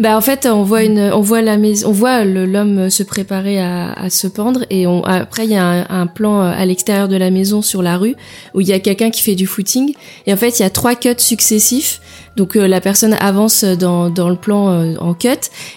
[0.00, 3.60] Bah en fait, on voit une, on voit la maison, on voit l'homme se préparer
[3.60, 6.64] à, à se pendre et on, après il y a un, un plan euh, à
[6.66, 8.14] l'extérieur de la maison sur la rue
[8.54, 9.92] où il y a quelqu'un qui fait du footing
[10.26, 12.00] et en fait il y a trois cuts successifs.
[12.36, 15.28] Donc euh, la personne avance dans, dans le plan euh, en cut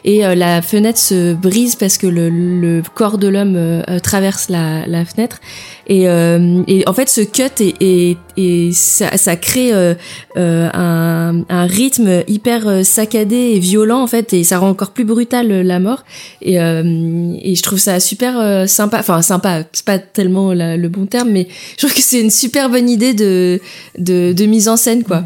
[0.05, 4.87] et euh, la fenêtre se brise parce que le, le corps de l'homme traverse la,
[4.87, 5.37] la fenêtre
[5.87, 9.71] et, et en fait ce cut et, et ça, ça crée
[10.35, 15.47] un, un rythme hyper saccadé et violent en fait et ça rend encore plus brutal
[15.47, 16.03] la mort
[16.41, 18.99] et, et je trouve ça super sympa.
[18.99, 21.47] Enfin sympa c'est pas tellement la- le bon terme mais
[21.77, 23.59] je trouve que c'est une super bonne idée de,
[23.97, 25.23] de, de mise en scène quoi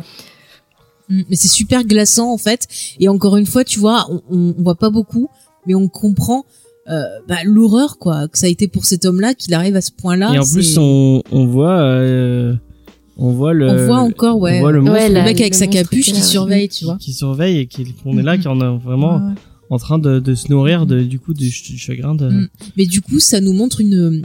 [1.29, 2.67] mais c'est super glaçant en fait.
[2.99, 5.27] Et encore une fois tu vois on, on, on voit pas beaucoup
[5.67, 6.45] mais on comprend
[6.89, 9.81] euh, bah, l'horreur quoi que ça a été pour cet homme là qu'il arrive à
[9.81, 12.55] ce point là Et en plus, on, on voit, euh,
[13.17, 14.57] on voit le, on voit encore ouais.
[14.57, 14.93] on voit le monstre.
[14.99, 16.97] Ouais, le la- mec avec le sa capuche qui surveille tu vois.
[16.99, 18.41] Qui surveille et qui, qu'on est là, Mhm.
[18.41, 19.33] qui en a vraiment Ouais,
[19.69, 22.27] en train de, de se nourrir de, du coup du, ch- du chagrin de.
[22.29, 22.47] Mm.
[22.77, 24.23] mais du coup ça nous montre une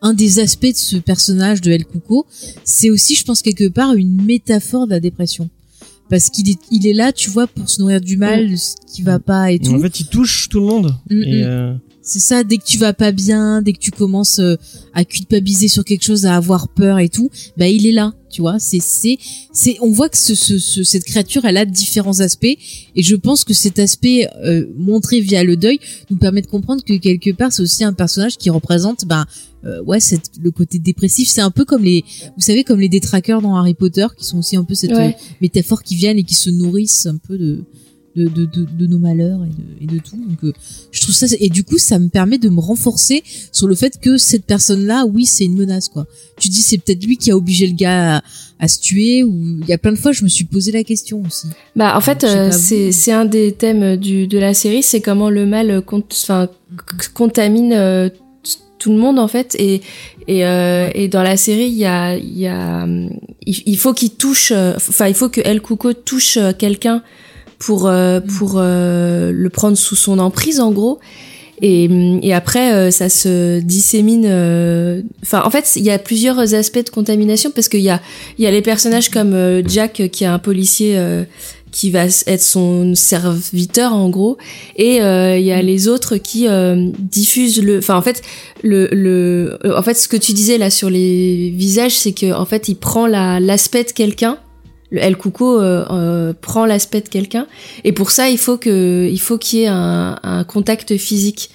[0.00, 2.24] un des aspects de ce personnage de El Cuco.
[2.64, 5.50] C'est aussi je pense quelque part une métaphore de la dépression
[6.10, 9.02] parce qu'il est il est là tu vois pour se nourrir du mal ce qui
[9.02, 10.94] va pas et tout En fait, il touche tout le monde.
[11.08, 11.46] Mm, Et, mm.
[11.46, 14.56] euh, C'est ça, dès que tu vas pas bien, dès que tu commences euh,
[14.94, 17.28] à culpabiliser sur quelque chose, à avoir peur et tout,
[17.58, 18.58] bah il est là, tu vois.
[18.58, 19.18] C'est c'est
[19.52, 22.44] c'est on voit que ce, ce, ce- cette créature elle a différents aspects
[22.96, 25.78] et je pense que cet aspect euh, montré via le deuil
[26.10, 29.26] nous permet de comprendre que quelque part c'est aussi un personnage qui représente ben
[29.66, 32.02] euh, ouais c'est le côté dépressif, c'est un peu comme les
[32.34, 35.08] vous savez comme les détraqueurs dans Harry Potter qui sont aussi un peu cette Ouais.
[35.18, 37.62] euh, métaphore qui viennent et qui se nourrissent un peu de
[38.16, 40.16] de, de, de, de nos malheurs et de, et de tout.
[40.16, 40.52] Donc, euh,
[40.90, 43.22] je trouve ça et du coup ça me permet de me renforcer
[43.52, 46.06] sur le fait que cette personne là oui c'est une menace quoi.
[46.38, 48.22] Tu dis c'est peut-être lui qui a obligé le gars à,
[48.58, 50.82] à se tuer ou il y a plein de fois je me suis posé la
[50.82, 51.46] question aussi.
[51.76, 55.30] Bah en fait euh, c'est c'est un des thèmes du de la série, c'est comment
[55.30, 56.02] le mal cont-
[57.14, 58.08] contamine euh,
[58.78, 59.54] tout le monde en fait.
[59.58, 59.82] Et
[60.26, 62.86] et euh, et dans la série il y a il y a
[63.46, 67.02] il, il faut qu'il touche euh, enfin il faut que El Cuco touche euh, quelqu'un
[67.60, 70.98] pour euh, pour euh, le prendre sous son emprise en gros.
[71.62, 75.98] Et, hum, et après euh, ça se dissémine euh, enfin en fait il y a
[75.98, 78.00] plusieurs aspects de contamination parce qu'il y a
[78.38, 81.24] il y a les personnages comme euh, Jack qui est un policier euh,
[81.70, 84.38] qui va être son serviteur en gros.
[84.76, 88.22] Et euh, il y a les autres qui euh, diffusent le enfin en fait
[88.62, 92.46] le le en fait ce que tu disais là sur les visages c'est que en
[92.46, 94.38] fait il prend la l'aspect de quelqu'un
[94.90, 97.46] le El Cuco euh, euh, prend l'aspect de quelqu'un.
[97.84, 101.50] Et pour ça il faut que il faut qu'il y ait un, un contact physique.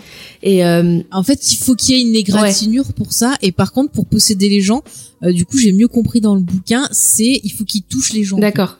[0.45, 3.35] Et euh, En fait, il faut qu'il y ait une égratignure pour ça.
[3.41, 4.83] Et par contre, pour posséder les gens,
[5.23, 8.23] euh, du coup, j'ai mieux compris dans le bouquin, c'est il faut qu'il touche les
[8.23, 8.37] gens.
[8.37, 8.77] d'accord.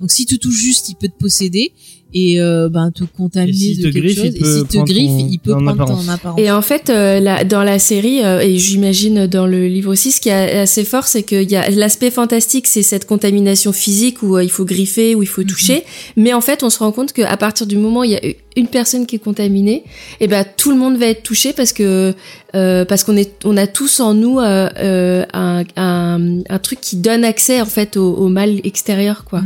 [0.00, 1.72] Donc si tu touches juste, il peut te posséder
[2.14, 4.26] et euh, ben te contaminer Et s'il de te quelque griffe, chose.
[4.34, 6.06] il peut et s'il te griffe, ton- il peut ton prendre apparence.
[6.06, 6.40] ton apparence.
[6.40, 10.10] Et en fait, euh, la- dans la série, euh, et j'imagine dans le livre aussi,
[10.12, 14.22] ce qui est assez fort, c'est qu'il y a l'aspect fantastique, c'est cette contamination physique
[14.22, 15.84] où euh, il faut griffer, où il faut toucher.
[16.16, 18.20] Mais en fait, on se rend compte qu'à partir du moment où il y a
[18.56, 19.84] une personne qui est contaminée,
[20.20, 22.12] et ben tout le monde va être touché parce que
[22.56, 26.80] euh, parce qu'on est on a tous en nous euh, euh, un, un, un truc
[26.80, 29.42] qui donne accès en fait au, au mal extérieur, quoi.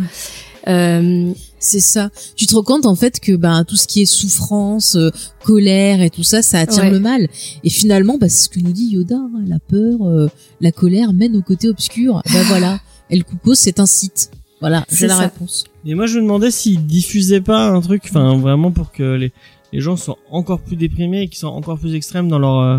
[0.67, 1.33] Mm.
[1.65, 2.11] C'est ça.
[2.37, 5.11] Tu te rends compte en fait que ben tout ce qui est souffrance, euh,
[5.45, 6.91] colère et tout ça, ça attire Ouais.
[6.91, 7.29] le mal.
[7.63, 9.17] Et finalement, bah, c'est ce que nous dit Yoda.
[9.17, 10.29] hein, la peur, euh,
[10.61, 12.21] la colère mène au côté obscur.
[12.33, 12.81] Ben voilà.
[13.11, 14.31] El Cuco, c'est un site.
[14.61, 15.21] Voilà, C'est j'ai la ça.
[15.23, 15.65] réponse.
[15.87, 19.33] Et moi, je me demandais s'ils diffusaient pas un truc, enfin, vraiment pour que les,
[19.73, 22.79] les gens soient encore plus déprimés et qu'ils soient encore plus extrêmes dans leur, euh,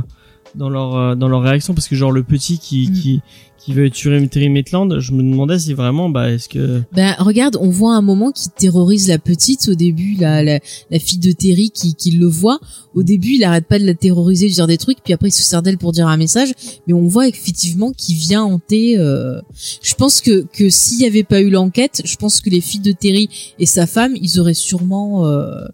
[0.57, 2.93] dans leur, euh, dans leur réaction, parce que genre le petit qui, Mm.
[2.93, 3.21] qui,
[3.57, 7.57] qui veut tuer Terry Maitland, je me demandais si vraiment, bah, est-ce que, Ben regarde,
[7.59, 10.59] on voit un moment qui terrorise la petite au début, la, la,
[10.91, 12.59] la fille de Terry qui, qui le voit.
[12.93, 15.31] Au début, il arrête pas de la terroriser, de dire des trucs, puis après il
[15.31, 16.51] se sert d'elle pour dire un message.
[16.85, 18.99] Mais on voit effectivement qu'il vient hanter.
[18.99, 19.41] euh,
[19.81, 22.81] Je pense que que s'il y avait pas eu l'enquête, je pense que les filles
[22.81, 25.65] de Terry et sa femme, ils auraient sûrement euh,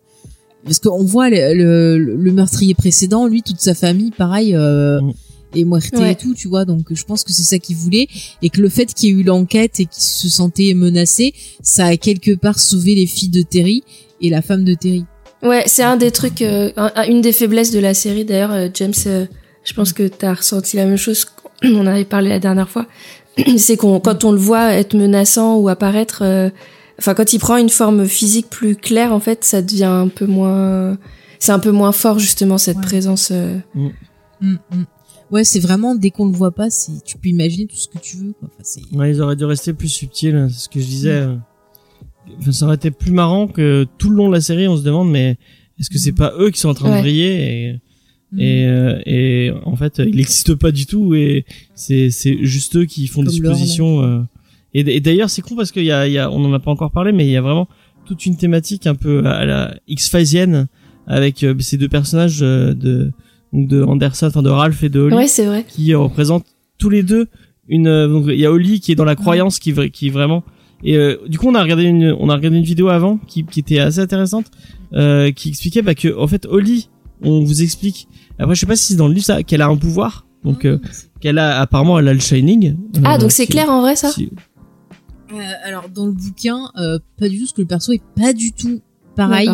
[0.64, 4.56] parce qu'on voit le, le, le meurtrier précédent, lui, toute sa famille, pareil.
[4.56, 5.14] Euh, Mm.
[5.54, 6.12] et muerté Ouais.
[6.14, 6.64] et tout, tu vois.
[6.64, 8.08] Donc je pense que c'est ça qu'il voulait
[8.42, 11.88] et que le fait qu'il y ait eu l'enquête et qu'il se sentait menacé, ça
[11.88, 13.84] a quelque part sauvé les filles de Terry
[14.22, 15.04] et la femme de Terry.
[15.44, 18.54] Ouais, c'est un des trucs, euh, un- un- une des faiblesses de la série d'ailleurs,
[18.54, 18.94] euh, James.
[19.08, 19.26] euh,
[19.66, 21.26] je pense que t'as ressenti la même chose.
[21.66, 22.86] On en avait parlé la dernière fois.
[23.58, 26.50] c'est qu'on, quand on le voit être menaçant ou apparaître, euh,
[27.02, 30.26] enfin quand il prend une forme physique plus claire, en fait, ça devient un peu
[30.28, 30.98] moins,
[31.40, 32.84] c'est un peu moins fort justement cette Ouais.
[32.84, 33.30] présence.
[33.32, 33.58] euh.
[33.76, 33.90] Mm,
[34.42, 34.84] mm.
[35.32, 37.98] Ouais, c'est vraiment dès qu'on le voit pas, c'est tu peux imaginer tout ce que
[38.00, 38.34] tu veux.
[38.40, 38.50] Quoi.
[38.54, 41.10] Enfin, c'est ouais, ils auraient dû rester plus subtils, c'est ce que je disais.
[41.12, 41.36] euh.
[42.40, 44.84] Enfin, ça aurait été plus marrant que tout le long de la série, on se
[44.84, 45.38] demande, mais
[45.80, 46.16] est-ce que c'est Mm.
[46.16, 46.98] pas eux qui sont en train Ouais.
[46.98, 47.34] de briller
[47.70, 47.80] et,
[48.34, 48.40] Mm.
[48.40, 51.46] et, euh, et en fait, il n'existe pas du tout et
[51.76, 54.28] c'est, c'est juste eux qui font des Comme suppositions.
[54.74, 56.92] Et, d'ailleurs, c'est con parce qu'il y a, y a, on en a pas encore
[56.92, 57.68] parlé, mais il y a vraiment
[58.06, 60.68] toute une thématique un peu à la X-Phasienne
[61.08, 63.12] avec euh, ces deux personnages euh, de,
[63.54, 65.66] donc de Anderson, enfin de Ralph et de Holly Ouais, c'est vrai.
[65.68, 66.46] qui représentent
[66.78, 67.28] tous les deux
[67.68, 70.44] une euh, donc il y a Oli qui est dans la croyance qui qui vraiment
[70.84, 73.44] et euh, du coup on a regardé une on a regardé une vidéo avant qui
[73.46, 74.48] qui était assez intéressante
[74.94, 76.90] euh, qui expliquait bah, que en fait Oli
[77.22, 78.08] on vous explique
[78.40, 80.66] après je sais pas si c'est dans le livre ça qu'elle a un pouvoir donc
[80.66, 80.80] euh,
[81.20, 82.76] qu'elle a apparemment elle a le shining.
[83.04, 84.32] Ah, donc c'est clair en vrai ça si-
[85.64, 88.52] alors dans le bouquin, euh, pas du tout, parce que le perso est pas du
[88.52, 88.82] tout
[89.16, 89.50] pareil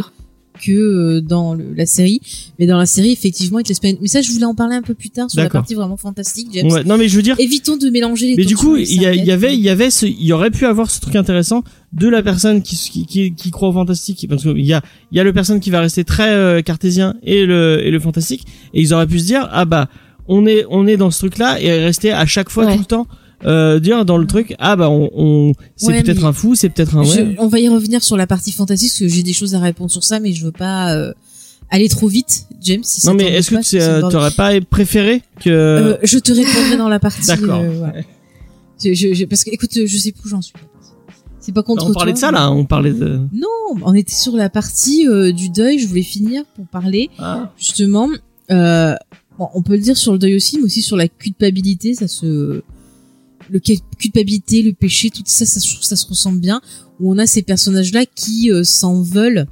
[0.64, 2.20] que euh, dans le- la série.
[2.58, 4.76] Mais dans la série, effectivement, il te laisse pas Mais ça, je voulais en parler
[4.76, 6.72] un peu plus tard sur la partie vraiment fantastique, James.
[6.72, 9.06] Ouais, non mais je veux dire Évitons de mélanger les mais du coup il y,
[9.06, 11.64] avait il y avait ce, il y aurait pu avoir ce truc intéressant
[11.94, 14.82] de la personne qui qui qui, qui croit au fantastique parce qu'il y a
[15.12, 18.00] il y a le personne qui va rester très euh, cartésien et le et le
[18.00, 19.90] fantastique et ils auraient pu se dire ah bah
[20.28, 22.74] on est on est dans ce truc là et rester à chaque fois Ouais.
[22.74, 23.08] tout le temps
[23.46, 26.70] euh, dire dans le truc ah bah on, on c'est Ouais, peut-être un fou c'est
[26.70, 27.36] peut-être un Je- ouais.
[27.40, 29.92] on va y revenir sur la partie fantastique parce que j'ai des choses à répondre
[29.92, 31.14] sur ça, mais je veux pas euh,
[31.70, 32.84] aller trop vite, James.
[32.84, 34.12] Si ça non mais est-ce que tu bordel.
[34.12, 37.28] t'aurais pas préféré que Euh, je te répondrai dans la partie.
[37.28, 37.60] D'accord.
[37.62, 37.94] euh, voilà.
[38.84, 40.54] Je- je- parce que écoute, je sais plus où j'en suis.
[41.40, 43.48] C'est pas contre on parlait de ça là on parlait de Non,
[43.84, 45.80] on était sur la partie euh, du deuil.
[45.80, 47.54] Je voulais finir pour parler ah.
[47.58, 48.10] justement.
[48.52, 48.96] Euh,
[49.40, 51.94] bon, on peut le dire sur le deuil aussi, mais aussi sur la culpabilité.
[51.94, 52.64] Ça se,
[53.50, 53.60] le
[53.98, 56.62] culpabilité, le péché, tout ça, ça, trouve ça se ressemble bien.
[57.00, 59.48] Où on a ces personnages-là qui euh, s'en veulent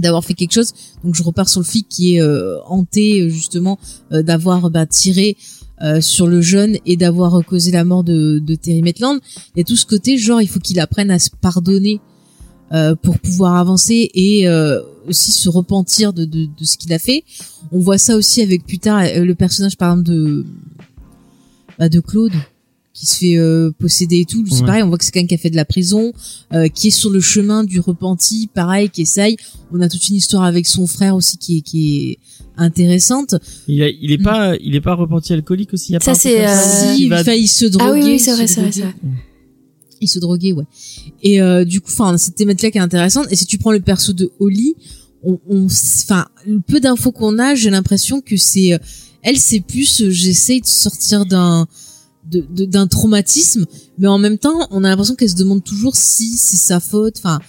[0.00, 0.72] d'avoir fait quelque chose.
[1.04, 3.78] Donc je repars sur le flic qui est euh, hanté justement
[4.12, 5.36] euh, d'avoir bah, tiré
[5.82, 9.20] euh, sur le jeune et d'avoir causé la mort de, de Terry Maitland.
[9.54, 12.00] Il y a tout ce côté genre il faut qu'il apprenne à se pardonner
[13.02, 14.46] pour pouvoir avancer et
[15.08, 17.24] aussi se repentir de, de, de ce qu'il a fait.
[17.72, 20.44] On voit ça aussi avec plus tard le personnage par exemple de
[21.78, 22.34] bah, de Claude
[22.98, 24.44] qui se fait euh, posséder et tout.
[24.48, 24.66] C'est Ouais.
[24.66, 26.12] pareil, on voit que c'est quelqu'un qui a fait de la prison,
[26.52, 29.36] euh, qui est sur le chemin du repenti, pareil, qui essaye.
[29.72, 32.18] On a toute une histoire avec son frère aussi qui est, qui est
[32.56, 33.36] intéressante.
[33.68, 36.14] il, a- il est pas il est pas repenti alcoolique aussi il y a Ça,
[36.14, 38.00] c'est, euh, il, va- enfin, il se droguait.
[38.00, 38.94] Ah oui, oui, c'est vrai, c'est vrai, c'est vrai.
[40.00, 40.64] Il se droguait, ouais.
[41.22, 43.26] Et euh, du coup, enfin, cette thématique-là qui est intéressante.
[43.30, 44.74] Et si tu prends le perso de Holly,
[45.24, 48.78] on, on enfin, le peu d'infos qu'on a, j'ai l'impression que c'est, euh,
[49.22, 51.66] elle, c'est plus, euh, j'essaye de sortir d'un
[52.30, 53.64] d'un traumatisme,
[53.98, 57.16] mais en même temps, on a l'impression qu'elle se demande toujours si c'est sa faute.
[57.18, 57.40] Enfin,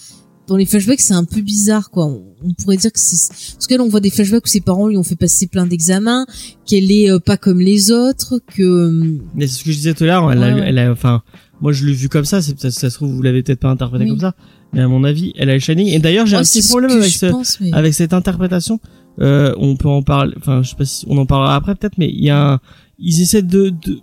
[0.47, 2.05] dans les flashbacks, c'est un peu bizarre, quoi.
[2.07, 4.87] On, on pourrait dire que c'est parce qu'elle, on voit des flashbacks où ses parents
[4.87, 6.25] lui ont fait passer plein d'examens,
[6.65, 9.93] qu'elle est euh, pas comme les autres, que euh, Mais c'est ce que je disais
[9.93, 11.21] tout à l'heure, elle, a- Ouais, elle a, enfin,
[11.61, 13.69] moi je l'ai vu comme ça, c'est ça, ça se trouve vous l'avez peut-être pas
[13.69, 14.09] interprété Oui.
[14.11, 14.33] comme ça,
[14.73, 15.87] mais à mon avis, elle a le Shining.
[15.87, 18.13] Et d'ailleurs, j'ai ouais, un c'est petit problème que avec ce, pense, mais- avec cette
[18.13, 18.79] interprétation.
[19.21, 21.97] Euh, on peut en parler, enfin, je sais pas si on en parlera après peut-être,
[21.97, 22.59] mais il y a, un-
[22.99, 23.99] ils essaient de, de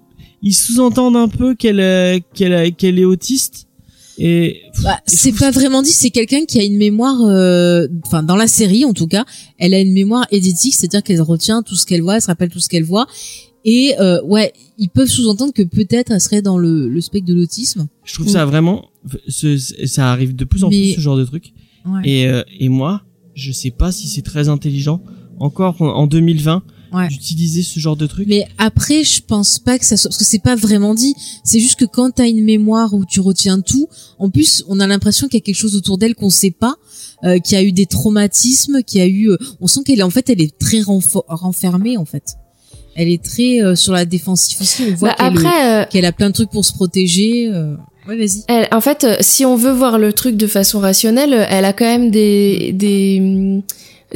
[0.49, 3.67] ils sous-entendent un peu qu'elle, est- qu'elle, est- qu'elle est autiste.
[4.19, 8.37] Et Bah, c'est pas vraiment dit, c'est quelqu'un qui a une mémoire, euh, enfin dans
[8.37, 9.25] la série en tout cas,
[9.59, 12.49] elle a une mémoire édétique, c'est-à-dire qu'elle retient tout ce qu'elle voit, elle se rappelle
[12.49, 13.07] tout ce qu'elle voit,
[13.67, 17.35] et euh, ouais, ils peuvent sous-entendre que peut-être elle serait dans le, le spectre de
[17.35, 17.89] l'autisme.
[18.05, 18.87] je trouve ça vraiment,
[19.29, 21.53] ce- ça arrive de plus en Mais- plus ce genre de truc.
[21.85, 22.01] Ouais.
[22.09, 23.03] Et, euh, et moi,
[23.35, 25.03] je sais pas si c'est très intelligent,
[25.39, 26.63] encore en- en 2020,
[26.97, 27.09] Ouais.
[27.09, 28.27] d'utiliser ce genre de truc.
[28.29, 31.15] Mais après, je pense pas que ça soit parce que c'est pas vraiment dit.
[31.45, 34.87] C'est juste que quand t'as une mémoire où tu retiens tout, en plus, on a
[34.87, 36.75] l'impression qu'il y a quelque chose autour d'elle qu'on sait pas,
[37.25, 39.31] euh, qu'il y a eu des traumatismes, qu'il y a eu.
[39.31, 40.81] euh, on sent qu'elle est en fait, elle est très
[41.29, 42.35] renfermée en fait.
[42.95, 44.83] Elle est très euh, sur la défensive aussi.
[44.91, 47.49] On voit Bah, qu'elle après, euh, qu'elle a plein de trucs pour se protéger.
[47.53, 47.75] euh.
[48.09, 48.43] Ouais, vas-y.
[48.49, 51.65] Elle- en fait, euh, si on veut voir le truc de façon rationnelle, euh, elle
[51.67, 53.63] a quand même des, des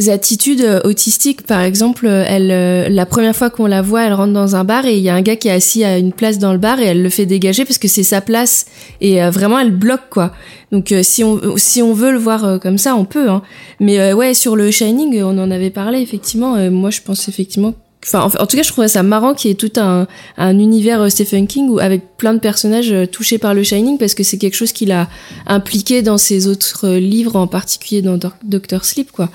[0.09, 1.47] attitudes euh, autistiques.
[1.47, 4.65] Par exemple, euh, elle, euh, la première fois qu'on la voit, elle rentre dans un
[4.65, 6.59] bar et il y a un gars qui est assis à une place dans le
[6.59, 8.67] bar et elle le fait dégager parce que c'est sa place
[9.01, 10.33] et vraiment elle bloque quoi.
[10.73, 13.29] Donc si on si on veut le voir comme ça, on peut.
[13.29, 13.43] Hein.
[13.81, 16.71] Mais ouais, sur le Shining, on en avait parlé effectivement.
[16.71, 17.75] Moi, je pense effectivement.
[18.03, 20.07] Enfin, en, tout cas, je trouvais ça marrant qu'il y ait tout un,
[20.39, 24.23] un univers Stephen King où, avec plein de personnages touchés par le Shining parce que
[24.23, 25.09] c'est quelque chose qu'il a
[25.47, 29.29] impliqué dans ses autres livres, en particulier dans Doc- Doctor Sleep, quoi.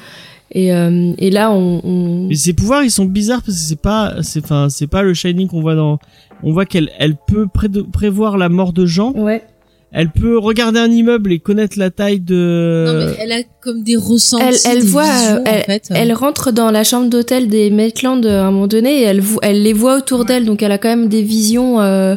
[0.51, 2.27] Et, euh, et là, on, on...
[2.27, 5.13] Mais ses pouvoirs, ils sont bizarres parce que c'est pas, c'est, enfin, c'est pas le
[5.13, 5.99] Shining qu'on voit dans.
[6.43, 9.11] On voit qu'elle, elle peut pré- prévoir la mort de gens.
[9.13, 9.43] Ouais.
[9.91, 12.85] Elle peut regarder un immeuble et connaître la taille de.
[12.87, 14.43] Non, mais elle a comme des ressentis.
[14.43, 15.87] elle, elle des voit, visions, elle, en fait.
[15.91, 19.23] elle rentre dans la chambre d'hôtel des Maitland euh, à un moment donné et elle,
[19.41, 21.79] elle les voit autour d'elle, donc elle a quand même des visions.
[21.81, 22.15] euh,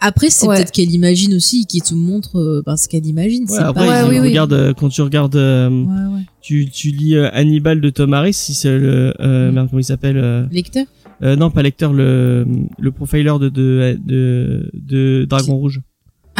[0.00, 0.56] Après, c'est Ouais.
[0.56, 3.44] peut-être qu'elle imagine aussi, qui te montre euh, ben, ce qu'elle imagine.
[3.50, 4.02] Ouais, après, pas...
[4.04, 4.28] il oui, oui.
[4.28, 6.20] regarde euh, quand tu regardes, euh, Ouais, ouais.
[6.40, 9.54] tu, tu lis euh, Hannibal de Tom Harris, si c'est le, euh, Mm.
[9.54, 10.86] merde, comment il s'appelle euh, Lecteur?
[11.22, 12.46] euh, Non, pas lecteur, le,
[12.78, 15.80] le profiler de de de, de Dragon Rouge.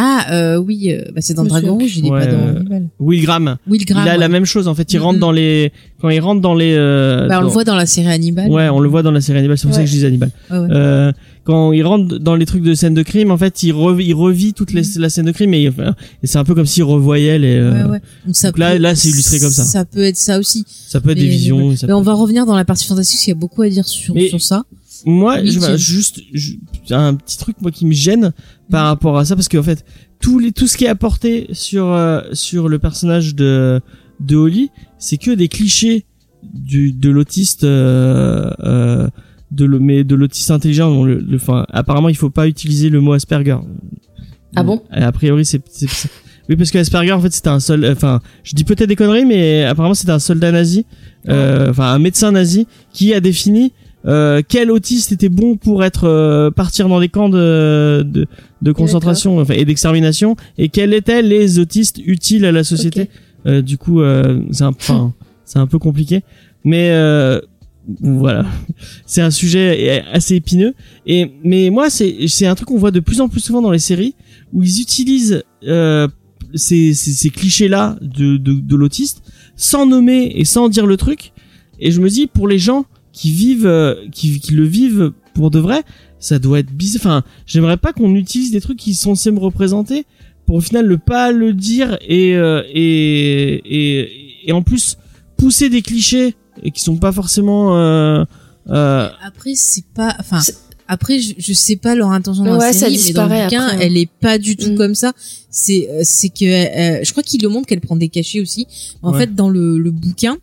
[0.03, 2.55] Ah, euh, oui, euh, bah, c'est dans Dragon Rouge, il est Ouais, pas dans euh,
[2.55, 2.87] Hannibal.
[2.99, 3.57] Will Graham.
[3.67, 4.05] Will Graham.
[4.07, 4.91] il a la même chose en fait.
[4.93, 5.21] Il Mm, rentre mm.
[5.21, 5.71] dans les
[6.01, 6.73] quand il rentre dans les.
[6.75, 8.49] Euh, Bah, on dans- le voit dans la série Hannibal.
[8.49, 9.57] Ouais, on le voit dans la série Hannibal.
[9.59, 9.85] C'est pour ça Ouais.
[9.85, 10.31] que je dis Hannibal.
[10.49, 10.67] Ouais, ouais.
[10.71, 11.11] Euh,
[11.43, 14.13] quand il rentre dans les trucs de scène de crime, en fait, il, rev- il
[14.13, 16.83] revit toute les, la scène de crime et, enfin, et c'est un peu comme s'il
[16.83, 17.55] revoyait les.
[17.57, 18.01] euh, Ouais, ouais.
[18.25, 19.63] Donc, ça donc là- peut- là, c'est illustré comme ça.
[19.63, 20.65] Ça peut être ça aussi.
[20.67, 21.75] Ça peut être Mais- des visions.
[21.75, 23.69] ça Mais on va revenir dans la partie fantastique, parce qu'il y a beaucoup à
[23.69, 24.63] dire sur, Mais- sur ça.
[25.05, 25.77] Moi, Oui, je, tiens.
[25.77, 26.53] juste je-
[26.91, 28.33] un petit truc moi qui me gêne
[28.69, 29.83] par rapport à ça parce qu'en fait
[30.19, 33.81] tout les tout ce qui est apporté sur euh, sur le personnage de
[34.19, 34.69] de Holly,
[34.99, 36.05] c'est que des clichés
[36.53, 39.07] du de l'autiste euh, euh,
[39.51, 40.89] de le mais de l'autiste intelligent.
[40.91, 43.57] dont le, le- enfin, apparemment, il faut pas utiliser le mot Asperger.
[44.55, 44.81] Ah bon?
[44.95, 45.61] Et A priori, c'est
[46.49, 49.25] oui parce que Asperger en fait c'était un seul enfin je dis peut-être des conneries
[49.25, 50.85] mais apparemment c'était un soldat nazi
[51.29, 53.71] euh, enfin un médecin nazi qui a défini
[54.05, 58.27] euh, quel autiste était bon pour être euh, partir dans des camps de de,
[58.61, 60.35] de concentration enfin, et d'extermination?
[60.57, 63.09] Et quels étaient les autistes utiles à la société?
[63.45, 64.73] Euh, du coup euh, c'est un
[65.45, 66.23] c'est un peu compliqué.
[66.63, 67.39] Mais euh,
[68.01, 68.45] voilà.
[69.05, 70.73] C'est un sujet assez épineux.
[71.05, 73.71] Et mais moi c'est c'est un truc qu'on voit de plus en plus souvent dans
[73.71, 74.15] les séries
[74.53, 76.07] où ils utilisent euh,
[76.53, 79.23] ces, ces, ces clichés là de, de, de l'autiste
[79.55, 81.33] sans nommer et sans dire le truc.
[81.79, 85.51] Et je me dis pour les gens qui vivent euh, qui, qui le vivent pour
[85.51, 85.83] de vrai
[86.19, 89.39] ça doit être bizarre enfin j'aimerais pas qu'on utilise des trucs qui sont censés me
[89.39, 90.05] représenter
[90.45, 94.09] pour au final ne pas le dire et euh, et, et
[94.45, 94.97] et en plus
[95.37, 98.23] pousser des clichés et qui sont pas forcément euh,
[98.69, 100.39] euh, Après, c'est pas, enfin,
[100.87, 103.29] après, je, je sais pas leur intention dans Ouais, la ça série, mais dans le
[103.29, 103.79] disparaît bouquin, après, hein.
[103.81, 104.75] elle est pas du tout Mm.
[104.77, 105.13] comme ça.
[105.49, 108.67] C'est, euh, c'est que, euh, je crois qu'il le montre qu'elle prend des cachets aussi.
[109.01, 109.19] En Ouais.
[109.21, 110.37] fait, dans le, le bouquin,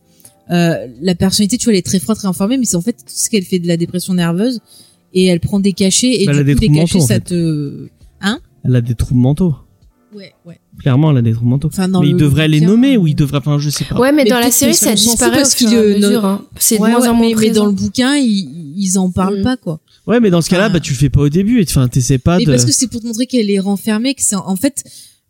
[0.50, 2.92] euh, la personnalité, tu vois, elle est très froide, très informée, mais c'est en fait
[2.94, 4.60] tout ce qu'elle fait de la dépression nerveuse
[5.14, 7.20] et elle prend des cachets et Bah, du coup, cachets, mentaux, en ça fait.
[7.20, 7.88] te,
[8.64, 9.54] elle a des troubles mentaux
[10.14, 10.58] ouais, ouais.
[10.80, 13.06] clairement elle a des troubles mentaux Enfin, mais il le devrait les bouquin, nommer ou
[13.06, 15.36] il devrait enfin je sais pas Ouais, mais, Mais dans la série, que ça disparaît
[15.38, 16.22] parce au fur qu'il, et à euh, mesure.
[16.22, 16.44] ne- hein.
[16.58, 19.40] C'est de moins ouais, en moins mais, mais dans le bouquin, ils, ils en parlent
[19.40, 19.44] Mm.
[19.44, 19.80] pas, quoi.
[20.06, 20.68] ouais mais dans ce cas-là Ah.
[20.70, 22.72] bah tu le fais pas au début et enfin t'essaies pas Mais de parce que
[22.72, 24.82] c'est pour te montrer qu'elle est renfermée, que c'est en fait,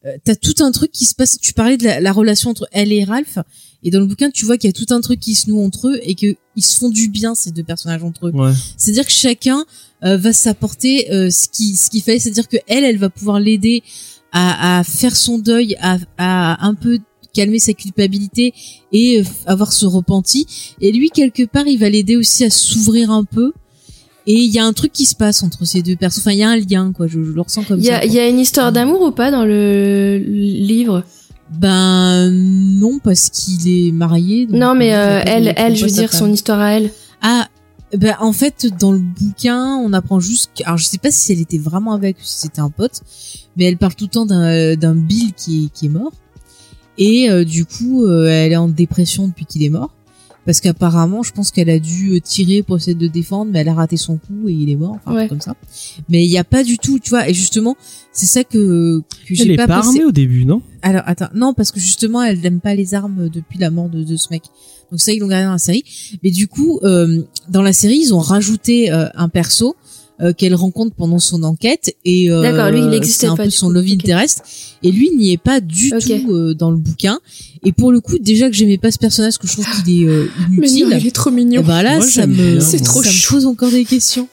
[0.06, 1.38] euh, t'as tout un truc qui se passe.
[1.40, 3.38] Tu parlais de la, la relation entre elle et Ralph,
[3.84, 5.60] et dans le bouquin, tu vois qu'il y a tout un truc qui se noue
[5.62, 8.32] entre eux et que ils se font du bien ces deux personnages entre eux.
[8.32, 9.64] ouais C'est-à-dire que chacun
[10.04, 13.38] euh, va s'apporter euh, ce qui ce qu'il fallait, c'est-à-dire que elle, elle va pouvoir
[13.40, 13.82] l'aider
[14.32, 16.98] à, à faire son deuil, à, à un peu
[17.32, 18.52] calmer sa culpabilité
[18.90, 20.46] et euh, avoir ce repenti.
[20.80, 23.52] Et lui, quelque part, il va l'aider aussi à s'ouvrir un peu.
[24.26, 26.22] Et il y a un truc qui se passe entre ces deux personnes.
[26.22, 27.06] Enfin, il y a un lien, quoi.
[27.06, 27.96] Je, je le ressens comme Il y ça.
[27.96, 28.08] a, quoi.
[28.08, 31.02] il y a une histoire d'amour ou pas dans le livre?
[31.50, 34.46] Ben non, parce qu'il est marié.
[34.46, 36.90] donc, Non, mais euh, euh, elle, elle, je veux dire son histoire à elle.
[37.22, 37.48] Ah,
[37.96, 40.50] ben en fait, dans le bouquin, on apprend juste.
[40.58, 43.00] que- Alors, je sais pas si elle était vraiment avec ou si c'était un pote,
[43.56, 46.12] mais elle parle tout le temps d'un d'un Bill qui est qui est mort.
[46.98, 49.90] Et euh, du coup, euh, elle est en dépression depuis qu'il est mort.
[50.48, 53.58] Parce qu'apparemment, je pense qu'elle a dû euh, tirer pour essayer de le défendre, mais
[53.58, 55.28] elle a raté son coup et il est mort, enfin, Ouais.
[55.28, 55.54] comme ça.
[56.08, 57.76] Mais il n'y a pas du tout, tu vois, et justement,
[58.12, 60.62] c'est ça que, que Elle j'ai est pas, pas passé- armée au début, non?
[60.80, 64.02] Alors attends, non parce que justement elle n'aime pas les armes depuis la mort de,
[64.04, 64.44] de ce mec.
[64.90, 65.84] Donc ça ils l'ont gardé dans la série.
[66.22, 69.76] Mais du coup euh, dans la série ils ont rajouté euh, un perso
[70.20, 73.70] euh, qu'elle rencontre pendant son enquête et euh, D'accord, lui, il un pas, peu son
[73.70, 73.92] love Ok.
[73.92, 74.42] interest
[74.82, 77.20] et lui n'y est pas du tout euh, dans le bouquin.
[77.64, 80.02] Et pour le coup déjà que j'aimais pas ce personnage parce que je trouve qu'il
[80.02, 80.86] est euh, inutile.
[80.88, 81.62] Mais non, il est trop mignon.
[81.62, 84.28] ben là Moi, ça me ça me pose encore des questions.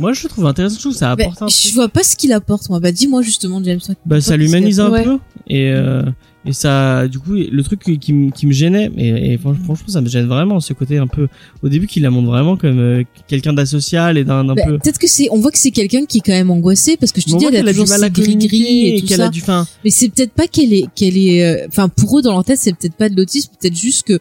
[0.00, 0.76] Moi, je le trouve intéressant.
[0.76, 1.74] Je trouve que ça Ben, apporte un je truc.
[1.74, 2.78] vois pas ce qu'il apporte moi.
[2.78, 3.80] Bah dis-moi justement James.
[4.06, 5.02] Bah, ça l'humanise un Ouais.
[5.04, 5.18] peu.
[5.48, 6.02] Et, euh,
[6.48, 9.76] et ça, du coup, le truc qui, qui me- qui me gênait, et, et franchement,
[9.86, 11.28] ça me gêne vraiment, ce côté un peu,
[11.62, 14.78] au début, qu'il la montre vraiment comme euh, quelqu'un d'asocial et d'un un Bah, peu.
[14.78, 17.20] Peut-être que c'est, on voit que c'est quelqu'un qui est quand même angoissé parce que
[17.20, 19.16] je te dis, elle a toujours mal à ses gris communiquer gris et tout qu'elle
[19.18, 19.26] ça.
[19.26, 22.22] a du, fin, Mais c'est peut-être pas qu'elle est, qu'elle est, euh, enfin pour eux
[22.22, 24.18] dans leur tête, c'est peut-être pas de l'autisme, peut-être juste que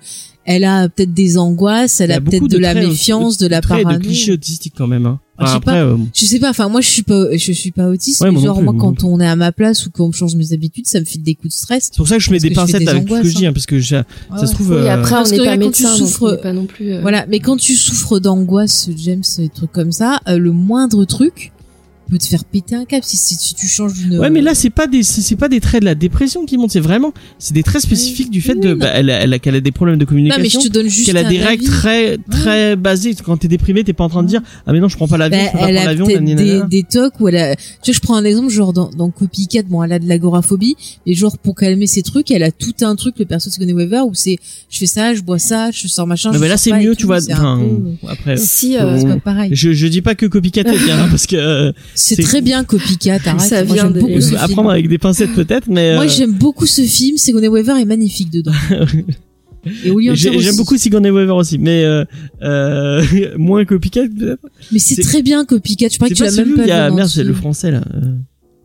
[0.49, 3.81] elle a peut-être des angoisses, elle a, peut-être de, la traits méfiance, de, la traits
[3.81, 3.99] et parano.
[3.99, 5.05] de clichés autistiques quand même.
[5.05, 5.19] Hein.
[5.37, 5.85] Ah, je sais Enfin, après, pas.
[5.85, 8.35] euh, Je sais pas, enfin moi je suis pas, je suis pas autiste, Ouais, mais
[8.39, 10.53] moi genre plus, moi quand on est à ma place ou qu'on me change mes
[10.53, 11.89] habitudes, ça me file des coups de stress.
[11.91, 13.45] c'est pour ça que je mets des pincettes des avec tout ce que je dis,
[13.45, 13.49] hein.
[13.49, 14.03] hein, parce que ça,
[14.35, 14.71] ça se trouve.
[14.71, 16.65] Oui, euh, après, parce on n'est pas quand tu médecin, donc souffres- on pas non
[16.65, 16.93] plus.
[16.93, 20.51] euh, Voilà, mais quand tu souffres d'angoisse, James, et des trucs comme ça, euh, le
[20.53, 21.51] moindre truc
[22.07, 24.17] peut te faire péter un câble si, si, si tu changes d'une.
[24.19, 26.71] Ouais, mais là, c'est pas des, c'est pas des traits de la dépression qui montent,
[26.71, 28.77] c'est vraiment, c'est des traits spécifiques du fait Oui, de, non.
[28.79, 30.61] bah, elle, a- elle, a- qu'elle a des problèmes de non, mais je communication.
[30.61, 34.03] te donne juste qu'elle a des règles très très basées quand t'es déprimé t'es pas
[34.03, 35.69] en train de dire ah mais non je prends pas l'avion Bah, je peux pas
[35.69, 38.15] elle a l'avion peut-être nanana, des, des tocs où elle a, tu vois, je prends
[38.15, 40.75] un exemple, genre dans, dans Copycat, bon, elle a de l'agoraphobie,
[41.05, 43.73] et genre pour calmer ses trucs, elle a tout un truc, le perso de Sigourney
[43.73, 44.37] Weaver, où c'est,
[44.69, 46.29] je fais ça, je bois ça, je sors machin.
[46.31, 47.19] mais je bah, là c'est mieux tu vois
[48.07, 49.49] après Si, euh, euh, c'est pas pareil.
[49.53, 53.19] je je dis pas que Copycat est bien parce que euh, C'est très bien Copycat,
[53.25, 53.41] arrête.
[53.41, 56.65] Ça vient de- beaucoup à prendre avec des pincettes peut-être mais Moi, euh, j'aime beaucoup
[56.65, 58.51] ce film, Sigourney Weaver est magnifique dedans.
[60.13, 62.05] J'aime beaucoup Sigourney Weaver aussi mais euh,
[62.41, 63.03] euh,
[63.37, 64.39] moins Copycat peut-être
[64.71, 66.89] Mais c'est très bien Copycat, je crois que tu l'as même pas il y a
[66.89, 68.13] merde c'est le français là euh.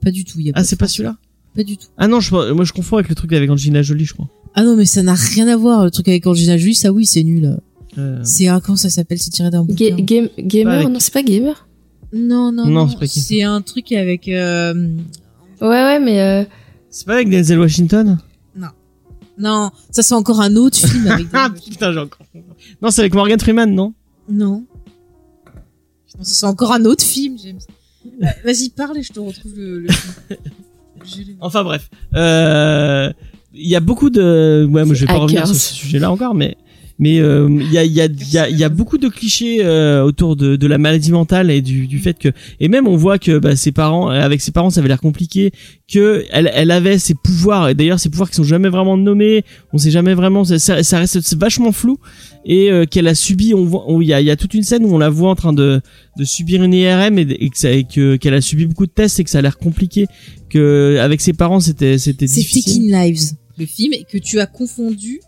[0.03, 1.17] Pas du tout, il y a ah c'est pas celui-là
[1.57, 1.89] Pas du tout.
[1.99, 4.63] ah non je moi je confonds avec le truc avec Angelina Jolie je crois Ah
[4.63, 7.23] non, mais ça n'a rien à voir, le truc avec Angelina Jolie, ça oui, c'est
[7.25, 7.57] nul.
[7.99, 9.97] Euh, C'est, ah, comment ça s'appelle, c'est tiré d'un Ga- bouquin.
[9.97, 10.75] game- gamer?
[10.75, 11.69] Avec- Non, c'est pas gamer.
[12.13, 12.97] Non, non, Non, non.
[13.07, 14.29] c'est un truc avec.
[14.29, 14.75] Euh...
[15.61, 16.45] Ouais, ouais, mais euh,
[16.91, 18.19] c'est pas avec Denzel Washington?
[19.39, 21.27] Non, ça c'est encore un autre film avec.
[21.33, 22.27] ah putain j'ai encore
[22.83, 23.95] non c'est avec Morgan Freeman non?
[24.29, 24.67] Non.
[26.19, 27.59] Non, ça c'est encore un autre film, James.
[28.23, 29.81] Euh, Vas-y, parle et je te retrouve le.
[29.81, 29.89] le
[31.03, 31.37] film.
[31.41, 33.11] Enfin bref, euh,
[33.55, 35.23] il y a beaucoup de, ouais, moi je vais pas Hackers.
[35.23, 36.57] revenir sur ce sujet-là encore, mais
[36.98, 40.02] mais euh, il y a y a y a y a beaucoup de clichés euh,
[40.02, 42.28] autour de de la maladie mentale et du du fait que
[42.60, 45.52] et même on voit que bah, ses parents avec ses parents ça avait l'air compliqué
[45.93, 47.69] que elle elle avait ses pouvoirs.
[47.69, 50.82] Et d'ailleurs ses pouvoirs qui sont jamais vraiment nommés, on sait jamais vraiment ça, ça
[50.82, 51.98] ça reste c'est vachement flou.
[52.44, 54.62] Et euh, qu'elle a subi on voit il y a il y a toute une
[54.62, 55.81] scène où on la voit en train de
[56.19, 58.93] de subir une IRM et, et que ça et que qu'elle a subi beaucoup de
[58.93, 60.06] tests et que ça a l'air compliqué
[60.51, 62.74] que avec ses parents c'était c'était C'est difficile.
[62.74, 65.20] Taking Lives, le film que tu as confondu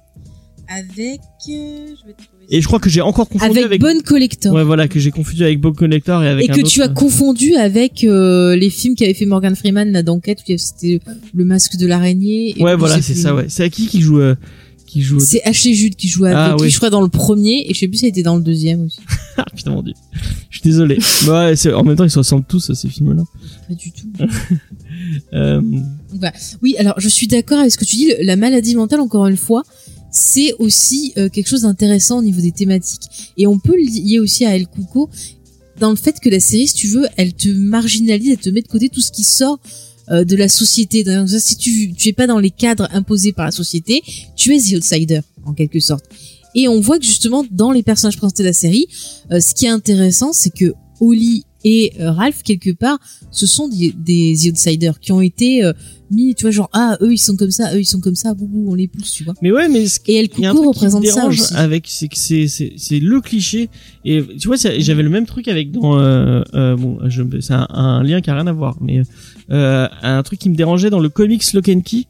[0.68, 1.20] avec.
[1.48, 2.14] euh, Je vais
[2.50, 4.52] Et je crois que j'ai encore confondu avec, avec, Bonne Collector.
[4.54, 6.70] ouais voilà que j'ai confondu avec Bob Collector et avec et un que autre.
[6.70, 10.50] tu as confondu avec euh, les films qu'avait fait Morgan Freeman là d'enquête où il
[10.50, 11.00] y avait- c'était
[11.34, 12.54] le masque de l'araignée.
[12.60, 14.34] ouais voilà c'est ça ouais c'est à qui qui joue euh,
[14.86, 16.66] qui joue C'est Ashley Judd qui Ah, avec oui.
[16.66, 18.42] lui, je crois dans le premier et je sais plus si elle était dans le
[18.42, 19.00] deuxième aussi.
[19.36, 19.94] ah putain mon dieu
[20.50, 23.22] je suis désolé ouais c'est- en même temps ils se ressemblent tous ces films là
[23.68, 24.06] Pas du tout.
[25.32, 25.82] euh, Donc
[26.20, 26.32] voilà.
[26.62, 28.12] Oui, alors je suis d'accord avec ce que tu dis.
[28.22, 29.62] La maladie mentale, encore une fois,
[30.14, 33.32] c'est aussi euh, quelque chose d'intéressant au niveau des thématiques.
[33.36, 35.10] Et on peut le lier aussi à El Cuco
[35.80, 38.62] dans le fait que la série, si tu veux, elle te marginalise, elle te met
[38.62, 39.58] de côté tout ce qui sort
[40.10, 41.02] euh, de la société.
[41.02, 44.02] Donc, si tu tu es pas dans les cadres imposés par la société,
[44.36, 46.04] tu es the outsider en quelque sorte.
[46.54, 48.86] Et on voit que justement dans les personnages présentés de la série,
[49.32, 52.98] euh, ce qui est intéressant, c'est que Holly Et euh, Ralph, quelque part,
[53.32, 55.72] ce sont des, des The Outsiders qui ont été euh,
[56.14, 58.32] mis, tu vois, genre, ah, eux, ils sont comme ça, eux, ils sont comme ça,
[58.34, 59.34] boubou, on les pousse, tu vois.
[59.42, 61.06] Mais ouais, mais ce Et El il y a un Coucou truc qui me représente
[61.06, 61.54] ça aussi.
[61.54, 63.68] avec c'est que c'est c'est c'est le cliché
[64.04, 67.66] et tu vois j'avais le même truc avec dans euh, euh, bon je c'est un,
[67.70, 69.02] un lien qui a rien à voir mais
[69.50, 72.04] euh, un truc qui me dérangeait dans le comics Lock and Key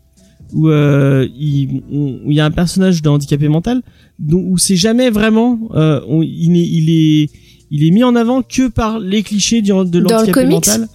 [0.53, 3.83] où euh, il où il y a un personnage de handicapé mental
[4.19, 7.31] dont où c'est jamais vraiment euh, on- il est il est
[7.71, 10.51] il est mis en avant que par les clichés du, de Dans le l'handicapé comics
[10.55, 10.89] mental.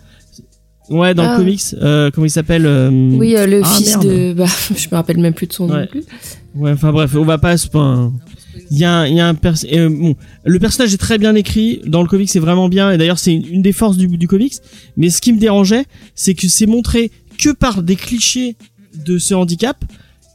[0.90, 1.32] Ouais, dans Ah.
[1.34, 4.06] le comics, euh, comment il s'appelle euh, Oui, euh, le ah, fils merde.
[4.08, 4.34] de.
[4.34, 4.46] Bah,
[4.76, 5.82] je me rappelle même plus de son nom Ouais.
[5.82, 6.04] non plus.
[6.56, 8.12] Ouais, enfin bref, on va pas à ce point.
[8.72, 11.18] Il y a, un- il y a un pers- euh, bon, le personnage est très
[11.18, 13.98] bien écrit dans le comics, c'est vraiment bien et d'ailleurs c'est une, une des forces
[13.98, 14.54] du, du comics.
[14.98, 15.86] Mais ce qui me dérangeait,
[16.16, 18.56] c'est que c'est montré que par des clichés
[19.06, 19.78] de ce handicap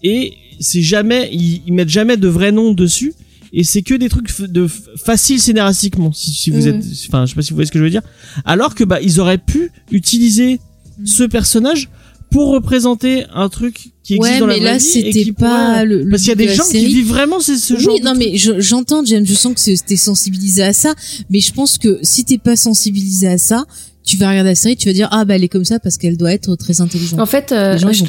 [0.02, 3.12] et c'est jamais, ils, ils mettent jamais de vrai nom dessus
[3.56, 6.12] et c'est que des trucs f- de f- faciles scénaristiquement.
[6.12, 6.68] Si, si vous Mhm.
[6.81, 8.02] êtes, enfin, je sais pas si vous voyez ce que je veux dire.
[8.44, 10.60] Alors que bah ils auraient pu utiliser
[11.05, 11.89] ce personnage
[12.31, 15.22] pour représenter un truc qui existe Ouais, dans la mais vraie là, vie et c'était
[15.24, 17.39] qui pas pourrait- le, le parce qu'il y a de des gens qui vivent vraiment
[17.40, 19.97] ce, ce oui, genre de non, mais je- j'entends, James, je sens que c'est- t'es
[19.97, 20.94] sensibilisé à ça,
[21.31, 23.64] mais je pense que si t'es pas sensibilisé à ça,
[24.05, 25.97] tu vas regarder la série, tu vas dire, ah, bah, elle est comme ça parce
[25.97, 27.20] qu'elle doit être très intelligente.
[27.20, 28.05] En fait, euh, gens, je-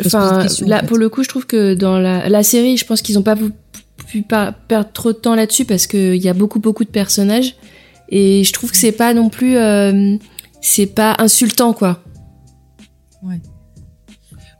[0.67, 0.87] là, en fait.
[0.87, 3.35] pour le coup, je trouve que dans la, la série, je pense qu'ils ont pas
[4.15, 7.55] pu, pas perdre trop de temps là-dessus parce qu'il y a beaucoup, beaucoup de personnages.
[8.09, 10.15] Et je trouve que c'est pas non plus, euh,
[10.61, 12.01] c'est pas insultant, quoi.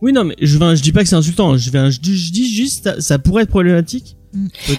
[0.01, 1.55] Oui, non, mais je, je dis pas que c'est insultant.
[1.57, 4.17] Je, je, dis- je dis juste, ça, ça pourrait être problématique.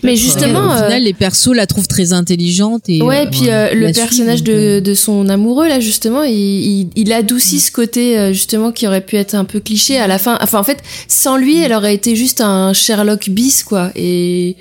[0.02, 3.02] Mais euh, justement, au euh, final, les persos la trouvent très intelligente et.
[3.02, 6.88] ouais, euh, puis euh, le personnage de, euh, de son amoureux là justement, il, il,
[6.96, 10.38] il adoucit ce côté justement qui aurait pu être un peu cliché à la fin.
[10.42, 13.90] Enfin en fait, sans lui, elle aurait été juste un Sherlock bis quoi.
[13.96, 14.56] Et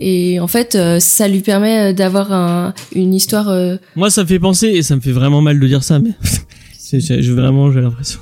[0.00, 3.48] et en fait, ça lui permet d'avoir un, une histoire.
[3.48, 6.00] euh, Moi, ça me fait penser, et ça me fait vraiment mal de dire ça,
[6.00, 6.10] mais
[6.92, 8.18] je, vraiment, j'ai l'impression.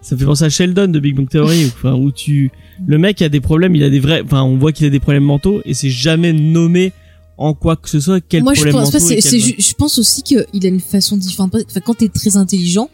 [0.00, 2.50] Ça me fait penser à Sheldon de Big Bang Theory, où, enfin, où tu,
[2.86, 5.00] le mec a des problèmes, il a des vrais, enfin, on voit qu'il a des
[5.00, 6.92] problèmes mentaux, et c'est jamais nommé
[7.38, 8.98] en quoi que ce soit quel Moi, je pense mentaux.
[9.06, 11.54] c'est quel- je pense aussi qu'il a une façon différente.
[11.68, 12.88] Enfin, quand t'es très intelligent,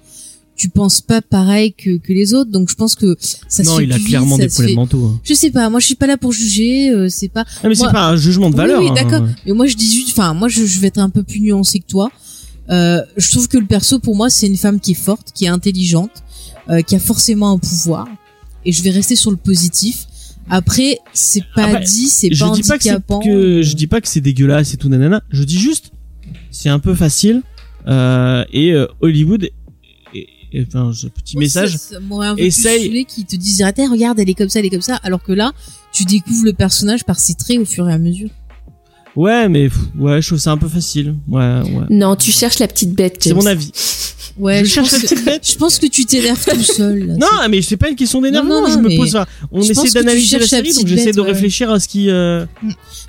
[0.57, 3.79] tu penses pas pareil que, que les autres, donc je pense que ça se non,
[3.79, 5.05] il a vite, clairement des problèmes fait- mentaux.
[5.07, 5.21] hein.
[5.23, 7.45] Je sais pas, moi je suis pas là pour juger, euh, c'est pas.
[7.63, 8.81] Ah, mais c'est Moi- pas un jugement de Oui, valeur.
[8.83, 8.95] oui, hein.
[8.95, 9.25] d'accord.
[9.47, 11.79] Mais moi je dis juste, enfin moi je, je vais être un peu plus nuancé
[11.79, 12.11] que toi.
[12.71, 15.45] Euh, je trouve que le perso pour moi c'est une femme qui est forte, qui
[15.45, 16.11] est intelligente,
[16.71, 18.09] euh, qui a forcément un pouvoir.
[18.65, 20.07] Et je vais rester sur le positif.
[20.51, 23.21] Après c'est pas Après, dit, c'est pas dis pas que handicapant.
[23.23, 25.91] je dis pas que c'est dégueulasse et tout nanana je dis juste
[26.51, 27.43] c'est un peu facile
[27.87, 29.51] euh, et euh, Hollywood
[30.15, 33.37] et, et- enfin ce petit message ça- ça m'aurait un peu essaye- plus qui te
[33.37, 35.53] disent ah, regarde elle est comme ça elle est comme ça alors que là
[35.93, 38.31] tu découvres le personnage par ses traits au fur et à mesure
[39.17, 42.59] ouais mais pff, ouais je trouve ça un peu facile ouais ouais Non, tu cherches
[42.59, 43.19] la petite bête.
[43.21, 43.71] c'est mon avis
[44.39, 45.49] ouais Je cherche pense la que- petite bête.
[45.51, 47.15] je pense que tu t'énerves tout seul là.
[47.21, 49.91] non mais c'est pas une question d'énervement je me mais pose ça on je essaie
[49.91, 51.29] d'analyser la série donc j'essaie de ouais.
[51.33, 52.45] réfléchir à ce qui euh...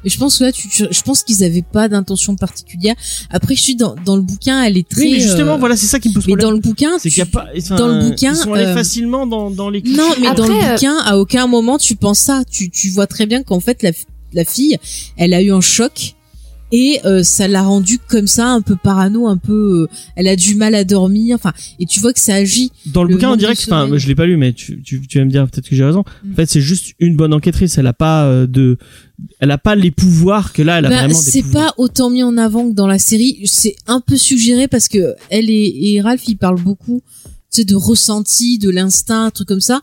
[0.03, 2.95] Mais je pense que là, tu, tu- je pense qu'ils avaient pas d'intention particulière.
[3.29, 5.01] Après, je suis dans, dans le bouquin, elle est très.
[5.01, 6.91] oui mais justement euh, voilà c'est ça qui me pose Mais problème dans le bouquin,
[6.99, 9.27] c'est tu- qu'il y a pas enfin, dans le bouquin, ils sont allés euh, facilement
[9.27, 9.97] dans dans les clichés.
[9.97, 12.43] non, mais dans le euh, bouquin, à aucun moment tu penses ça.
[12.49, 13.83] Tu, tu vois très bien qu'en fait
[14.33, 14.77] la fille,
[15.17, 16.15] elle a eu un choc
[16.71, 19.83] et euh, ça l'a rendue comme ça, un peu parano, un peu.
[19.83, 21.35] euh, elle a du mal à dormir.
[21.35, 22.71] Enfin, et tu vois que ça agit.
[22.85, 25.17] Dans le, Le bouquin, de que, enfin, je l'ai pas lu, mais tu, tu, tu
[25.19, 26.03] vas me dire peut-être que j'ai raison.
[26.23, 26.31] Mm.
[26.31, 27.77] En fait, c'est juste une bonne enquêtrice.
[27.77, 28.77] Elle a pas euh, de,
[29.39, 32.09] elle a pas les pouvoirs que là, elle a Bah, vraiment des c'est pas autant
[32.09, 33.41] mis en avant que dans la série.
[33.45, 37.01] C'est un peu suggéré parce que elle et, et Ralph ils parlent beaucoup,
[37.51, 39.81] tu sais, de ressenti, de l'instinct, un truc comme ça.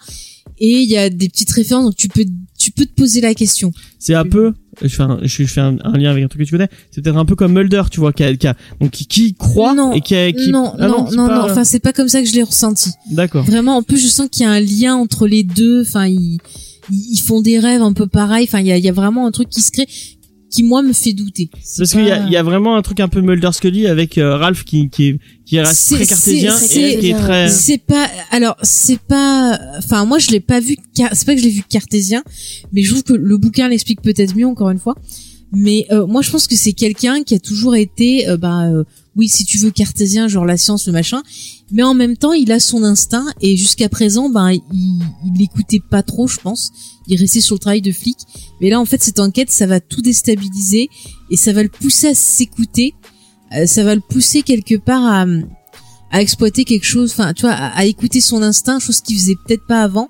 [0.58, 2.24] Et il y a des petites références, donc tu peux
[2.66, 3.70] tu peux te poser la question.
[4.00, 4.52] C'est un peu,
[4.82, 6.68] je fais un, je fais un, un lien avec un truc que tu connais.
[6.90, 9.34] C'est peut-être un peu comme Mulder, tu vois, qui a, qui a- donc qui, qui
[9.34, 11.50] croit Non, et qui, a, qui non, Ah non, c'est non, pas- non.
[11.52, 12.90] Enfin, c'est pas comme ça que je l'ai ressenti.
[13.12, 13.44] D'accord.
[13.44, 15.82] Vraiment, en plus, je sens qu'il y a un lien entre les deux.
[15.82, 16.38] Enfin, ils,
[16.90, 18.46] ils font des rêves un peu pareils.
[18.48, 19.86] Enfin, il y a, il y a vraiment un truc qui se crée
[20.56, 21.50] qui moi me fait douter.
[21.78, 23.86] Parce qu'il y a, pas- il y a vraiment un truc un peu Mulder Scully
[23.86, 27.48] avec euh, Ralph qui, qui est, qui reste C'est- très cartésien et qui est très.
[27.48, 31.40] C'est pas alors c'est pas enfin moi je l'ai pas vu car- c'est pas que
[31.40, 32.22] je l'ai vu cartésien
[32.72, 34.94] mais je trouve que le bouquin l'explique peut-être mieux encore une fois
[35.52, 38.82] mais euh, moi je pense que c'est quelqu'un qui a toujours été euh, bah euh,
[39.16, 41.22] oui si tu veux cartésien genre la science le machin
[41.72, 45.80] mais en même temps il a son instinct et jusqu'à présent ben il il l'écoutait
[45.90, 46.70] pas trop je pense
[47.08, 48.16] il restait sur le travail de flic
[48.60, 50.88] mais là en fait cette enquête ça va tout déstabiliser
[51.30, 52.94] et ça va le pousser à s'écouter
[53.52, 55.24] Euh, ça va le pousser quelque part à
[56.10, 59.34] à exploiter quelque chose, enfin, tu vois, à, à écouter son instinct, chose qu'il faisait
[59.44, 60.08] peut-être pas avant.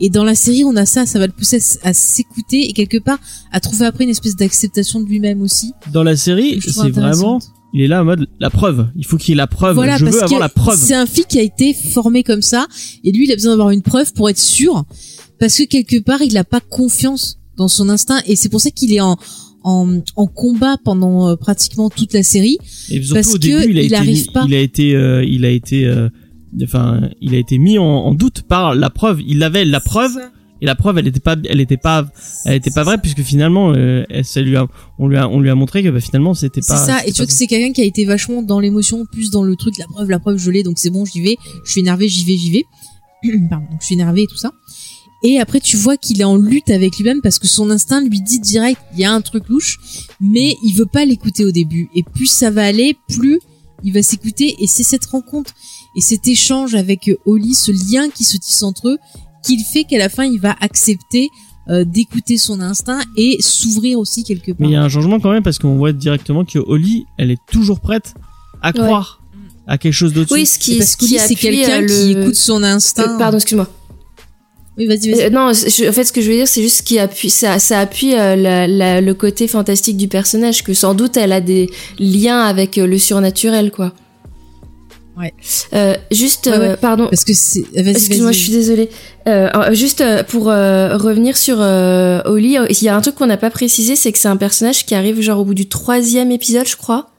[0.00, 2.72] Et dans la série, on a ça, ça va le pousser à, à s'écouter et
[2.72, 3.18] quelque part
[3.52, 5.72] à trouver après une espèce d'acceptation de lui-même aussi.
[5.92, 7.40] Dans la série, c'est vraiment.
[7.72, 8.88] Il est là en mode la preuve.
[8.96, 9.74] Il faut qu'il y ait la preuve.
[9.74, 10.78] Voilà, je parce veux avoir que la preuve.
[10.78, 12.66] c'est un flic qui a été formé comme ça,
[13.04, 14.84] et lui, il a besoin d'avoir une preuve pour être sûr,
[15.38, 18.70] parce que quelque part, il n'a pas confiance dans son instinct, et c'est pour ça
[18.70, 19.16] qu'il est en,
[19.64, 22.58] en, en combat pendant euh, pratiquement toute la série.
[22.90, 24.44] Et surtout parce au début, que il a il été, pas.
[24.46, 26.08] il a été, euh, il a été, euh,
[26.62, 29.20] enfin, il a été mis en, en doute par la preuve.
[29.26, 30.18] Il avait la preuve.
[30.62, 32.06] Et la preuve, elle était pas, elle était pas,
[32.46, 34.66] elle était pas vraie puisque finalement, euh, elle- ça lui a,
[34.98, 36.86] on lui a, on lui a montré que bah, finalement c'était C'est pas.
[36.86, 39.30] ça, c'était et tu vois que c'est quelqu'un qui a été vachement dans l'émotion, plus
[39.30, 41.70] dans le truc, la preuve, la preuve, je l'ai, donc c'est bon, j'y vais, je
[41.72, 42.64] suis énervé, j'y vais, j'y vais.
[43.50, 44.52] Pardon, donc je suis énervé et tout ça.
[45.24, 48.20] Et après, tu vois qu'il est en lutte avec lui-même parce que son instinct lui
[48.20, 49.78] dit direct, il y a un truc louche,
[50.20, 51.88] mais il veut pas l'écouter au début.
[51.94, 53.38] Et plus ça va aller, plus
[53.84, 54.56] il va s'écouter.
[54.60, 55.52] Et c'est cette rencontre
[55.96, 58.98] et cet échange avec euh, Oli, ce lien qui se tisse entre eux,
[59.44, 61.28] qu'il fait qu'à la fin, il va accepter
[61.68, 64.56] euh, d'écouter son instinct et s'ouvrir aussi quelque part.
[64.60, 67.30] Mais il y a un changement quand même parce qu'on voit directement que Holly, elle
[67.30, 68.14] est toujours prête
[68.62, 69.20] à croire
[69.66, 70.32] à quelque chose d'autre.
[70.32, 73.14] Oui, ce qui, parce ce lui, c'est appuie, quelqu'un euh, qui écoute son instinct.
[73.14, 73.68] Euh, pardon, excuse-moi.
[74.78, 75.22] Oui, vas-y, vas-y.
[75.24, 77.58] Euh, non, je- en fait, ce que je veux dire, c'est juste qui appuie, ça,
[77.58, 81.40] ça appuie euh, la- la- le côté fantastique du personnage, que sans doute elle a
[81.42, 83.92] des liens avec euh, le surnaturel, quoi.
[85.16, 85.34] Ouais.
[85.74, 86.76] Euh, juste, Ouais, euh, ouais.
[86.76, 87.06] pardon.
[87.08, 87.64] Parce que c'est.
[87.74, 88.88] Excuse-moi, je suis désolée.
[89.28, 93.00] Euh, euh, juste euh, pour euh, revenir sur euh, Oli, euh, il y a un
[93.00, 95.54] truc qu'on n'a pas précisé, c'est que c'est un personnage qui arrive genre au bout
[95.54, 97.10] du troisième épisode, je crois.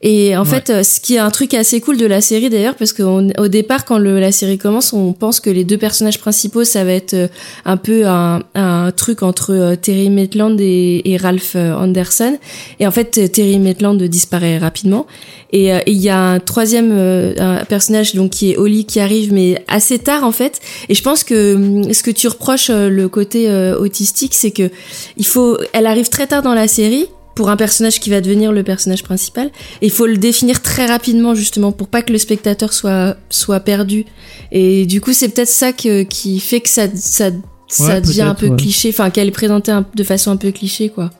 [0.00, 0.48] Et en Ouais.
[0.48, 3.48] fait, euh, ce qui est un truc assez cool de la série d'ailleurs, parce qu'au
[3.48, 6.92] départ, quand le, la série commence, on pense que les deux personnages principaux, ça va
[6.92, 7.26] être euh,
[7.64, 12.38] un peu un, un truc entre euh, Terry Maitland et, et Ralph euh, Anderson.
[12.78, 15.06] Et en fait, Terry Maitland disparaît rapidement.
[15.52, 19.00] Et euh, il y a un troisième euh, un personnage donc qui est Holly qui
[19.00, 20.60] arrive, mais assez tard en fait.
[20.88, 24.52] Et je pense que hum, ce que tu reproches euh, le côté euh, autistique, c'est
[24.52, 24.70] que
[25.16, 27.06] il faut, elle arrive très tard dans la série
[27.38, 29.46] pour un personnage qui va devenir le personnage principal.
[29.80, 33.60] Et il faut le définir très rapidement justement pour pas que le spectateur soit soit
[33.60, 34.06] perdu.
[34.50, 37.30] Et du coup, c'est peut-être ça que, qui fait que ça ça
[37.68, 38.56] ça devient un peu ouais.
[38.56, 41.10] cliché, enfin qu'elle est présentée un- de façon un peu cliché quoi.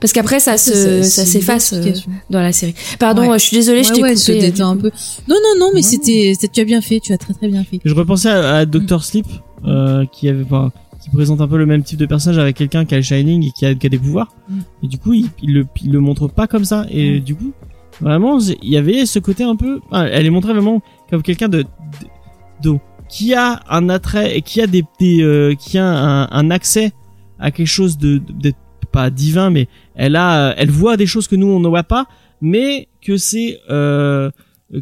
[0.00, 1.92] Parce qu'après ça se ça s'efface euh,
[2.30, 2.74] dans la série.
[3.00, 3.38] Pardon, Ouais.
[3.40, 4.38] je suis désolée, je t'ai ouais, coupé.
[4.38, 4.92] détend un peu.
[5.26, 7.80] Non, non, non, mais c'était, tu as bien fait, tu as très très bien fait.
[7.84, 9.26] Je repensais à, à Doctor Sleep,
[9.66, 10.70] euh, qui avait, enfin,
[11.08, 13.44] qui présente un peu le même type de personnage avec quelqu'un qui a le Shining
[13.46, 14.28] et qui a, qui a des pouvoirs.
[14.48, 14.58] Mm.
[14.82, 16.86] Et du coup, il, il le, il le montre pas comme ça.
[16.90, 17.52] Et du coup,
[18.00, 21.48] vraiment, il y avait ce côté un peu, ah, elle est montrée vraiment comme quelqu'un
[21.48, 21.62] de,
[22.62, 22.78] de, de-
[23.08, 26.92] qui a un attrait et qui a des, des euh, qui a un, un accès
[27.38, 28.58] à quelque chose de, de- d'être
[28.92, 32.06] pas divin, mais elle a, elle voit des choses que nous on ne voit pas,
[32.42, 34.30] mais que c'est, euh,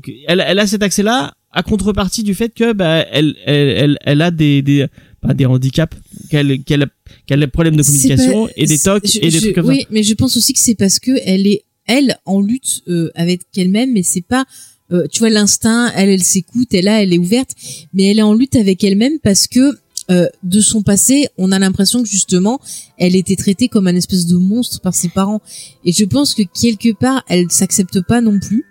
[0.03, 3.99] que- elle, elle a cet accès-là à contrepartie du fait que bah elle elle elle,
[4.05, 4.87] elle a des des
[5.21, 5.97] pas des handicaps
[6.31, 6.87] qu'elle qu'elle a,
[7.27, 9.55] qu'elle a des problèmes de communication pas- et des tocs je- et des je- trucs
[9.55, 9.89] comme oui, ça.
[9.91, 13.43] mais je pense aussi que c'est parce que elle est elle en lutte euh, avec
[13.57, 14.45] elle-même, mais c'est pas
[14.93, 17.51] euh, tu vois l'instinct, elle elle s'écoute, elle là elle est ouverte,
[17.93, 19.77] mais elle est en lutte avec elle-même parce que
[20.09, 22.61] euh, de son passé, on a l'impression que justement,
[22.97, 25.41] elle était traitée comme un espèce de monstre par ses parents.
[25.85, 28.65] Et je pense que quelque part, elle s'accepte pas non plus.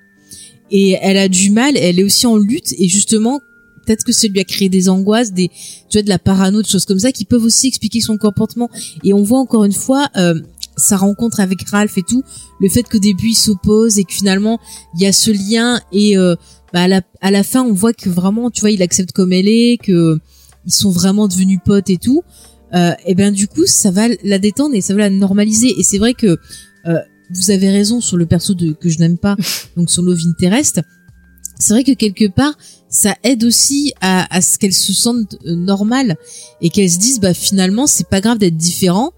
[0.71, 2.73] Et elle a du mal, elle est aussi en lutte.
[2.77, 3.41] Et justement,
[3.85, 5.49] peut-être que ça lui a créé des angoisses, des,
[5.89, 8.69] tu vois, de la parano, des choses comme ça, qui peuvent aussi expliquer son comportement.
[9.03, 10.39] Et on voit encore une fois, euh,
[10.77, 12.23] sa rencontre avec Ralph et tout,
[12.59, 14.59] le fait qu'au début il s'oppose et que finalement
[14.95, 16.35] il y a ce lien et euh,
[16.73, 19.33] bah, à, la, à la fin on voit que vraiment, tu vois, il accepte comme
[19.33, 20.19] elle est, que
[20.65, 22.23] ils sont vraiment devenus potes et tout.
[22.73, 25.73] Euh, et ben du coup ça va la détendre et ça va la normaliser.
[25.77, 26.37] Et c'est vrai que
[26.87, 26.99] euh,
[27.31, 29.35] vous avez raison sur le perso de que je n'aime pas,
[29.77, 30.81] donc son love interest.
[31.57, 32.57] C'est vrai que quelque part
[32.95, 36.15] ça aide aussi à, à ce qu'elle se sente euh, normale
[36.61, 39.11] et qu'elle se dise bah finalement c'est pas grave d'être différent.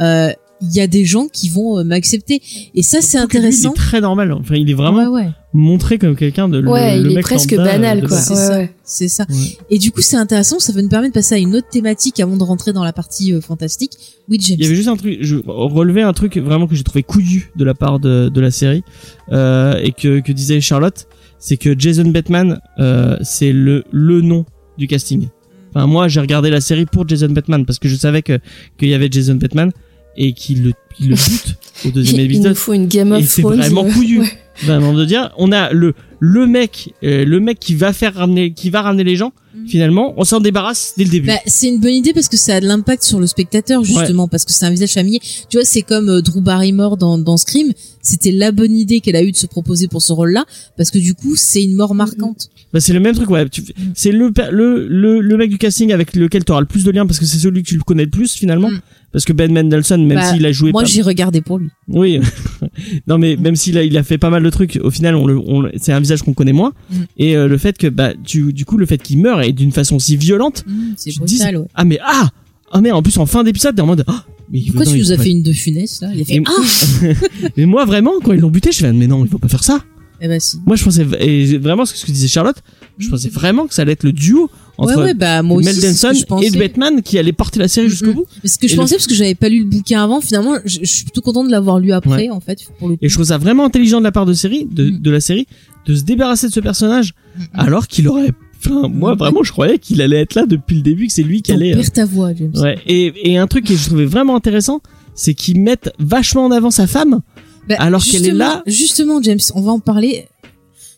[0.00, 0.30] Euh,
[0.64, 2.40] il y a des gens qui vont euh, m'accepter
[2.74, 3.70] et ça c'est lui, intéressant.
[3.74, 4.32] il est très normal.
[4.32, 5.30] Enfin, il est vraiment Ouais, ouais.
[5.52, 8.16] montré comme quelqu'un de le- Ouais, le, il est mec presque lambda, banal, quoi.
[8.20, 8.56] C'est Ouais, ça.
[8.58, 8.74] ouais.
[8.84, 9.26] C'est ça.
[9.28, 9.36] Ouais.
[9.70, 10.60] Et du coup, c'est intéressant.
[10.60, 12.92] Ça va nous permettre de passer à une autre thématique avant de rentrer dans la
[12.92, 13.90] partie euh, fantastique.
[14.28, 14.56] Oui, James.
[14.60, 17.50] Il y avait juste un truc, je relevais un truc vraiment que j'ai trouvé couillu
[17.56, 18.84] de la part de, de la série
[19.32, 21.08] euh, et que, que disait Charlotte,
[21.44, 24.46] c'est que Jason Bateman, euh, c'est le le nom
[24.78, 25.28] du casting.
[25.74, 28.38] Enfin moi j'ai regardé la série pour Jason Bateman parce que je savais que
[28.78, 29.72] qu'il y avait Jason Bateman
[30.16, 31.56] et qu'il le il le bute
[31.86, 32.48] au deuxième Il, il épisode.
[32.50, 33.58] nous faut une Game of c'est Thrones.
[33.58, 34.20] vraiment euh, couillu.
[34.20, 34.28] ouais.
[34.64, 35.30] Vraiment de dire.
[35.38, 39.02] On a le le mec, euh, le mec qui va faire ramener, qui va ramener
[39.02, 39.32] les gens.
[39.56, 39.66] Mhm.
[39.68, 41.26] Finalement, on s'en débarrasse dès le début.
[41.26, 44.28] Bah, c'est une bonne idée parce que ça a de l'impact sur le spectateur justement
[44.28, 45.20] parce que c'est un visage familier.
[45.50, 47.72] Tu vois, c'est comme euh, Drew Barrymore dans, dans Scream.
[48.02, 50.44] C'était la bonne idée qu'elle a eue de se proposer pour ce rôle-là
[50.76, 52.48] parce que du coup, c'est une mort marquante.
[52.72, 53.48] Bah, c'est le même truc, ouais.
[53.48, 53.62] Tu-
[53.94, 56.90] C'est le, le, le, le mec du casting avec lequel tu auras le plus de
[56.92, 58.70] liens parce que c'est celui que tu le connais le plus finalement.
[58.70, 58.80] Mm.
[59.12, 61.68] Parce que Ben Mendelsohn, même Bah, s'il a joué Moi, pas- j'ai regardé pour lui.
[61.88, 62.18] Oui.
[63.06, 65.26] non mais même s'il a, il a fait pas mal de trucs, au final, on
[65.26, 66.72] le, on, le- c'est un visage qu'on connaît moins.
[66.90, 66.96] Mm.
[67.18, 69.72] Et euh, le fait que, bah, tu, du coup, le fait qu'il meure et d'une
[69.72, 70.64] façon si violente,
[70.96, 71.66] C'est dis, brutal, ouais.
[71.74, 72.28] ah mais ah,
[72.72, 75.12] ah mais en plus en fin d'épisode, t'es en mode, ah, mais Pourquoi tu nous
[75.12, 76.10] as fait une de funeste là?
[76.14, 79.06] Il a fait Et- ah Mais moi vraiment, quand ils l'ont buté, je fais, mais
[79.06, 79.82] non, il faut pas faire ça.
[80.24, 80.58] Eh ben si.
[80.66, 82.62] Moi, je pensais et vraiment ce que disait Charlotte,
[82.96, 85.60] je pensais vraiment que ça allait être le duo entre ouais ouais bah moi.
[85.62, 86.12] Mel Denson
[86.42, 88.26] et Batman qui allait porter la série jusqu'au bout.
[88.44, 90.20] Ce que je Et le- pensais parce que j'avais pas lu le bouquin avant.
[90.20, 92.30] Finalement, je, je suis plutôt contente de l'avoir lu après Ouais.
[92.30, 93.00] en fait pour le coup.
[93.04, 94.98] Et je trouve ça vraiment intelligent de la part de série, de, Mm.
[95.00, 95.46] de la série,
[95.86, 98.30] de se débarrasser de ce personnage, Mm, alors qu'il aurait.
[98.64, 101.42] Enfin, moi vraiment, je croyais qu'il allait être là depuis le début, que c'est lui
[101.42, 101.74] qui allait.
[101.74, 102.52] perds ta voix, James.
[102.56, 102.78] Ouais.
[102.86, 104.80] Et, et un truc que je trouvais vraiment intéressant,
[105.14, 107.20] c'est qu'ils mettent vachement en avant sa femme,
[107.68, 108.62] Bah, alors qu'elle est là.
[108.66, 110.26] Justement, James, on va en parler.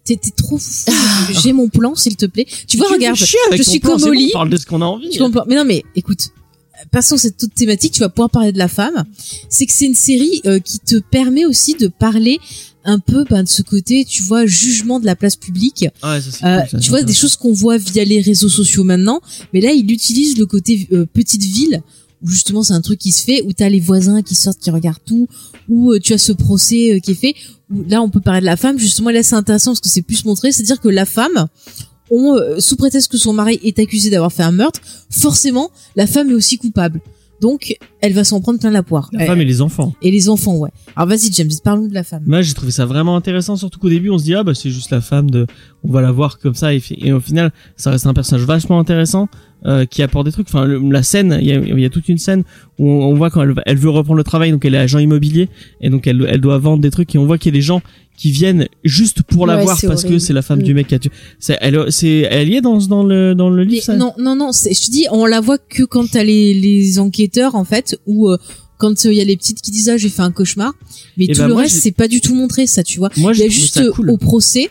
[0.05, 0.91] T'es trop fou.
[1.43, 2.47] J'ai mon plan, s'il te plaît.
[2.69, 3.25] Tu vois, regarde, je
[3.63, 4.31] suis plan, comme bon, Oli.
[4.35, 5.17] On parle de ce qu'on a envie.
[5.17, 6.29] Comprends Mais non, mais écoute,
[6.91, 7.93] passons cette toute thématique.
[7.93, 9.05] Tu vas pouvoir parler de la femme.
[9.49, 12.39] C'est que c'est une série euh, qui te permet aussi de parler
[12.85, 15.87] un peu ben, de ce côté, tu vois, jugement de la place publique.
[16.03, 18.85] Ouais, ça, Euh, cool, ça, tu vois des choses qu'on voit via les réseaux sociaux
[18.85, 19.21] maintenant,
[19.55, 21.83] mais là il utilise le côté euh, petite ville
[22.25, 24.71] où justement c'est un truc qui se fait où t'as les voisins qui sortent qui
[24.71, 25.29] regardent tout
[25.69, 27.35] où euh, tu as ce procès euh, qui est fait
[27.71, 28.79] où là on peut parler de la femme.
[28.79, 31.47] Justement là c'est intéressant parce que c'est plus montré c'est à dire que la femme
[32.11, 34.81] on, euh, sous prétexte que son mari est accusé d'avoir fait un meurtre
[35.11, 37.01] forcément la femme est aussi coupable.
[37.41, 39.11] Donc elle va s'en prendre plein la poire.
[39.13, 39.93] La femme et les enfants.
[40.01, 40.71] et les enfants ouais.
[40.97, 42.23] Alors vas-y James parlons de la femme.
[42.27, 44.71] Moi, j'ai trouvé ça vraiment intéressant, surtout qu'au début, on se dit ah bah c'est
[44.71, 45.47] juste la femme de,
[45.83, 48.79] on va la voir comme ça et, et au final, ça reste un personnage vachement
[48.79, 49.29] intéressant
[49.67, 50.47] euh, qui apporte des trucs.
[50.49, 52.45] Enfin, le- la scène, il y a, y a toute une scène
[52.79, 54.99] où on, on voit quand elle, elle veut reprendre le travail, donc elle est agent
[54.99, 55.49] immobilier
[55.81, 57.63] et donc elle, elle doit vendre des trucs et on voit qu'il y a des
[57.63, 57.81] gens
[58.17, 60.63] qui viennent juste pour la voir parce que c'est la femme Mm.
[60.63, 61.11] du mec qui a tué.
[61.41, 63.83] C'est, elle, c'est, elle y est dans dans le dans le livre.
[63.85, 64.53] Ça non, non, non.
[64.53, 67.99] c'est- Je te dis, on la voit que quand t'as les, les enquêteurs en fait,
[68.07, 68.37] ou euh,
[68.79, 70.73] quand il y a les petites qui disent ah j'ai fait un cauchemar.
[71.17, 72.99] Mais Eh tout ben, le moi, reste j'ai- c'est pas du tout montré ça, tu
[72.99, 73.11] vois.
[73.17, 74.11] Moi, Il y a juste cool.
[74.11, 74.69] au procès.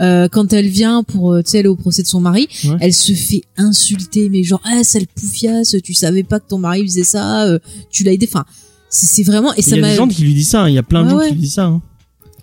[0.00, 2.76] Euh, quand elle vient pour euh, tu sais aller au procès de son mari, Ouais.
[2.80, 6.82] elle se fait insulter mais genre ah sale poufiasse, tu savais pas que ton mari
[6.86, 7.58] faisait ça, euh,
[7.90, 8.28] tu l'as aidé.
[8.28, 8.44] Enfin,
[8.88, 10.62] c'est vraiment et Il ça y a des gens qui lui disent ça.
[10.62, 10.68] hein.
[10.68, 11.28] Il y a plein de Ouais, gens ouais.
[11.28, 11.66] qui lui disent ça.
[11.66, 11.82] hein.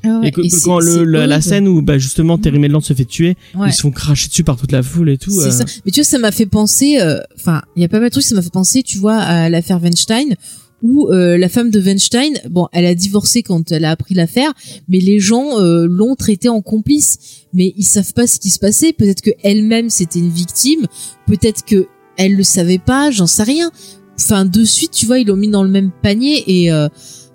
[0.04, 2.94] Ah ouais, et que, et quand le, la, scène où bah justement Terry Medland se
[2.94, 3.70] fait tuer, Ouais.
[3.70, 5.30] ils se font cracher dessus par toute la foule et tout.
[5.30, 5.66] C'est euh, ça.
[5.86, 7.00] Mais tu vois, ça m'a fait penser.
[7.00, 8.24] euh, Enfin, il y a pas mal de trucs.
[8.26, 10.36] Ça m'a fait penser, tu vois, à l'affaire Weinstein,
[10.82, 14.52] où euh, la femme de Weinstein, bon, elle a divorcé quand elle a appris l'affaire,
[14.90, 17.18] mais les gens euh, l'ont traitée en complice.
[17.54, 18.94] Mais ils savent pas ce qui se passait.
[18.94, 20.86] Peut-être que elle-même c'était une victime.
[21.28, 21.88] Peut-être que
[22.18, 23.12] elle le savait pas.
[23.12, 23.72] J'en sais rien.
[24.20, 26.72] Enfin, de suite, tu vois, ils l'ont mis dans le même panier et.
[26.72, 26.88] euh,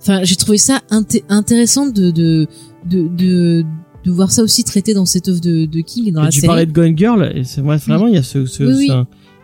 [0.09, 2.47] Enfin, j'ai trouvé ça inté- intéressant de de,
[2.89, 3.65] de de
[4.05, 6.31] de voir ça aussi traité dans cette œuvre de, de King et dans Et la
[6.31, 6.47] tu série.
[6.47, 8.89] parlais de Gone Girl, et c'est vrai, vraiment, il y a ce, ce, Oui,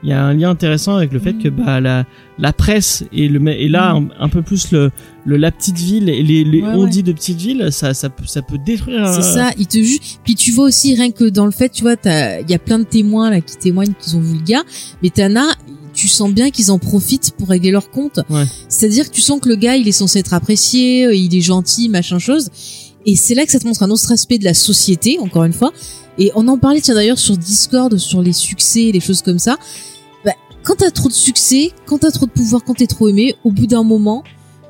[0.03, 2.05] il y a un lien intéressant avec le fait que bah la
[2.39, 4.91] la presse et le et là un, un peu plus le,
[5.25, 6.65] le la petite ville et les, les Mm.
[6.65, 6.91] Ouais, on ouais.
[6.91, 9.79] dit de petite ville ça ça peut ça peut détruire C'est euh, ça, ils te
[9.79, 10.19] jugent.
[10.25, 12.79] Puis tu vois aussi rien que dans le fait, tu vois, il y a plein
[12.79, 14.63] de témoins là qui témoignent qu'ils ont vu le gars,
[15.03, 15.55] mais t'en as,
[15.95, 18.21] tu sens bien qu'ils en profitent pour régler leur compte.
[18.31, 18.45] Ouais.
[18.69, 21.41] C'est-à-dire que tu sens que le gars, il est censé être apprécié, euh, il est
[21.43, 22.49] gentil, machin chose.
[23.05, 25.53] Et c'est là que ça te montre un autre aspect de la société, encore une
[25.53, 25.73] fois.
[26.19, 29.57] Et on en parlait, tiens d'ailleurs, sur Discord, sur les succès, les choses comme ça.
[30.65, 33.51] Quand t'as trop de succès, quand t'as trop de pouvoir, quand t'es trop aimé, au
[33.51, 34.23] bout d'un moment,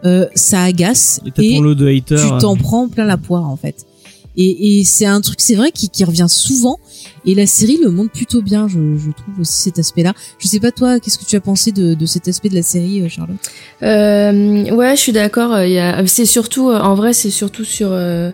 [0.05, 1.21] euh, ça agace.
[1.27, 3.87] et t'as ton lot de haters tu t'en prends plein la poire en fait.
[4.35, 6.79] Et, et c'est un truc, c'est vrai, qui, qui revient souvent.
[7.27, 10.15] Et la série le montre plutôt bien, je, je trouve aussi cet aspect-là.
[10.39, 12.63] Je sais pas toi, qu'est-ce que tu as pensé de, de cet aspect de la
[12.63, 13.37] série, euh, Charlotte?
[13.83, 15.53] Euh, ouais, je suis d'accord.
[15.53, 18.31] euh, Il y a, c'est surtout, euh, en vrai, c'est surtout sur, euh,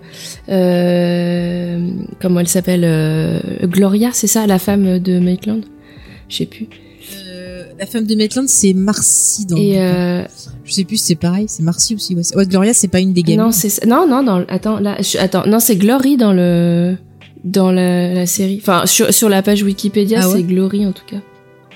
[0.50, 1.90] euh,
[2.20, 5.64] comment elle s'appelle, euh, Gloria, c'est ça, la femme de Maitland?
[6.28, 6.68] Je sais plus.
[7.58, 9.56] Euh, La femme de Maitland, c'est Marcy dans.
[9.56, 9.80] Et bouquin.
[9.80, 10.24] euh,
[10.64, 12.14] Je sais plus, si c'est pareil, c'est Marcy aussi.
[12.14, 13.40] Ouais, C'est- ouais Gloria, c'est pas une des gamines.
[13.46, 16.96] non, c'est non, non, dans, attends, là, je- attends, non, c'est Glory dans le,
[17.44, 18.58] dans la, la série.
[18.60, 21.18] Enfin, sur, sur la page Wikipédia, Ah ouais c'est Glory en tout cas.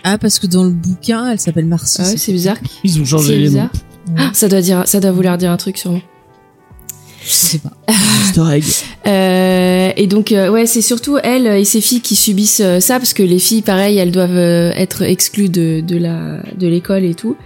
[0.05, 1.99] Ah, parce que dans le bouquin, elle s'appelle Marcy.
[2.01, 2.57] Ah ouais, c'est bizarre.
[2.85, 3.71] ils ont changé les noms bizarre.
[4.19, 6.01] Ah, ça doit dire, ça doit vouloir dire un truc sûrement.
[7.24, 7.70] Je sais pas.
[9.07, 12.99] Euh, et donc euh, ouais, c'est surtout elle et ses filles qui subissent euh, ça
[12.99, 17.05] parce que les filles, pareil, elles doivent euh, être exclues de, de la de l'école
[17.05, 17.36] et tout.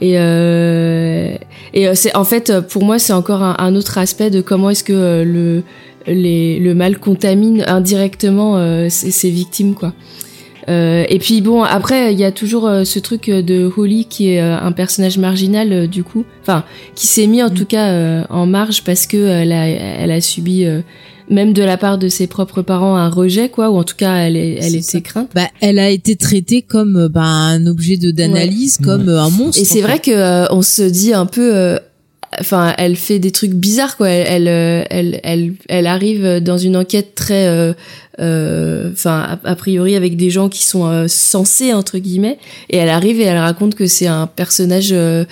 [0.00, 1.36] Et euh,
[1.74, 4.84] et c'est en fait pour moi c'est encore un, un autre aspect de comment est-ce
[4.84, 5.62] que le
[6.06, 9.92] les, le mal contamine indirectement ses, ses victimes, quoi.
[10.68, 14.04] Euh, et puis bon, après il y a toujours euh, ce truc euh, de Holly
[14.04, 16.64] qui est euh, un personnage marginal euh, du coup, enfin
[16.94, 20.20] qui s'est mis en tout cas euh, en marge parce que elle a, elle a
[20.20, 20.80] subi euh,
[21.28, 24.16] même de la part de ses propres parents un rejet quoi, ou en tout cas
[24.16, 25.30] elle, est, elle était crainte.
[25.34, 29.60] Bah, elle a été traitée comme bah, un objet de d'analyse, comme un monstre.
[29.60, 31.78] Et c'est vrai que euh, on se dit un peu, euh,
[32.40, 34.08] enfin, elle fait des trucs bizarres quoi.
[34.08, 37.72] Elle, elle, euh, elle, elle, elle arrive dans une enquête très, euh,
[38.20, 42.38] euh, enfin, a, priori avec des gens qui sont euh, censés entre guillemets,
[42.70, 45.24] et elle arrive et elle raconte que c'est un personnage euh,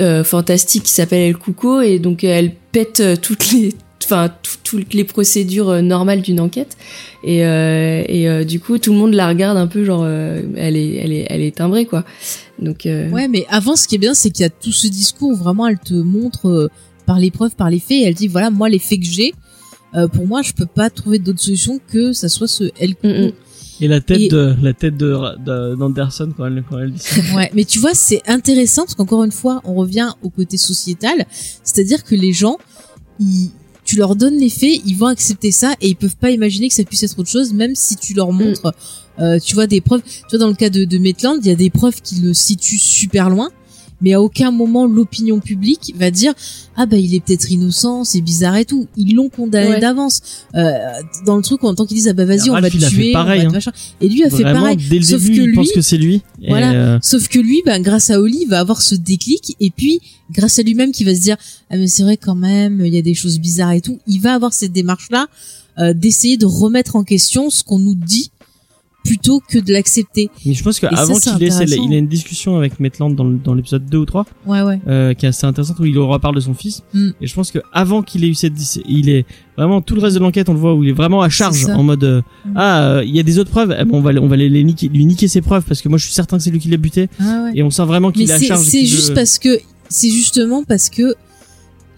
[0.00, 1.80] euh, fantastique qui s'appelle El Cuco.
[1.80, 3.72] Et donc elle pète toutes les
[4.04, 6.76] enfin tout- toutes les procédures normales d'une enquête.
[7.24, 11.12] Et et du coup tout le monde la regarde un peu genre elle est elle
[11.12, 12.04] est elle est timbrée quoi
[12.60, 14.86] donc euh, Ouais, mais avant, ce qui est bien, c'est qu'il y a tout ce
[14.88, 16.68] discours où vraiment elle te montre euh,
[17.06, 19.32] par les preuves, par les faits, et elle dit voilà, moi les faits que j'ai,
[19.94, 23.08] euh, pour moi, je peux pas trouver d'autre solution que ça soit ce El Cuco.
[23.08, 23.32] Mm, mm.
[23.80, 26.98] Et la tête Et- de la tête de de- d'Anderson quand elle quand elle dit
[26.98, 27.20] ça.
[27.36, 31.26] Ouais, mais tu vois, c'est intéressant parce qu'encore une fois, on revient au côté sociétal,
[31.62, 32.56] c'est-à-dire que les gens,
[33.20, 33.50] ils,
[33.88, 36.74] tu leur donnes les faits, ils vont accepter ça et ils peuvent pas imaginer que
[36.74, 38.74] ça puisse être autre chose, même si tu leur montres,
[39.18, 40.02] euh, tu vois, des preuves.
[40.02, 42.34] Tu vois, dans le cas de, de Maitland, il y a des preuves qui le
[42.34, 43.48] situent super loin,
[44.00, 46.32] mais à aucun moment l'opinion publique va dire
[46.76, 48.86] ah bah il est peut-être innocent, c'est bizarre et tout.
[48.96, 49.80] Ils l'ont condamné Ouais.
[49.80, 50.20] d'avance.
[50.54, 50.72] Euh,
[51.26, 53.18] dans le truc, en tant qu'ils disent ah bah vas-y, on va te tuer, on
[53.18, 53.72] va pareil, te hein.
[54.00, 54.76] Et lui a fait pareil.
[54.88, 56.22] dès le Sauf début, que il lui, pense que c'est lui.
[56.42, 56.72] Et, Voilà.
[56.72, 60.00] euh, Sauf que lui, ben, grâce à Oli, va avoir ce déclic et puis
[60.30, 61.36] grâce à lui-même qui va se dire
[61.70, 63.98] ah mais c'est vrai quand même, il y a des choses bizarres et tout.
[64.06, 65.26] Il va avoir cette démarche là
[65.94, 68.32] d'essayer de remettre en question ce qu'on nous dit
[69.08, 70.30] plutôt que de l'accepter.
[70.46, 73.98] mais je pense qu'avant qu'il ait, il a une discussion avec Maitland dans l'épisode 2
[73.98, 74.80] ou 3 Ouais ouais.
[74.86, 77.08] euh, qui est assez intéressante où il reparle de son fils Mm.
[77.20, 78.54] et je pense que avant qu'il ait eu cette
[78.88, 79.24] il est
[79.56, 81.64] vraiment tout le reste de l'enquête on le voit où il est vraiment à charge
[81.66, 82.52] en mode euh, Mm.
[82.56, 84.48] ah euh, il y a des autres preuves eh ben, on va on va les,
[84.48, 86.58] les niquer, lui niquer ses preuves parce que moi je suis certain que c'est lui
[86.60, 87.52] qui l'a buté Ah ouais.
[87.56, 89.58] et on sent vraiment qu'il est à charge c'est juste veut- parce que
[89.88, 91.14] c'est justement parce que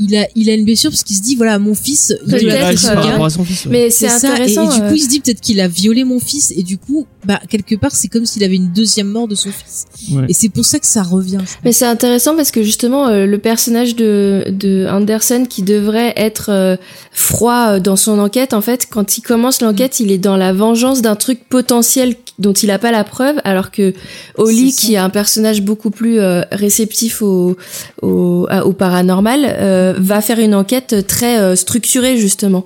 [0.01, 2.53] il a il a une blessure parce qu'il se dit voilà mon fils il doit
[2.55, 3.71] à son fils ouais.
[3.73, 6.05] mais c'est ça, et, intéressant et du coup il se dit peut-être qu'il a violé
[6.05, 9.29] mon fils et du coup bah quelque part c'est comme s'il avait une deuxième mort
[9.29, 9.87] de son fils.
[10.13, 10.25] Ouais.
[10.29, 13.39] et c'est pour ça que ça revient Mais c'est intéressant parce que justement euh, le
[13.39, 16.77] personnage de, de Anderson qui devrait être euh,
[17.13, 20.53] froid euh, dans son enquête, en fait, quand il commence l'enquête, il est dans la
[20.53, 23.93] vengeance d'un truc potentiel dont il n'a pas la preuve, alors que
[24.37, 27.57] Holly, qui est un personnage beaucoup plus euh, réceptif au,
[28.03, 32.65] au, à- au paranormal, euh, va faire une enquête très euh, structurée justement.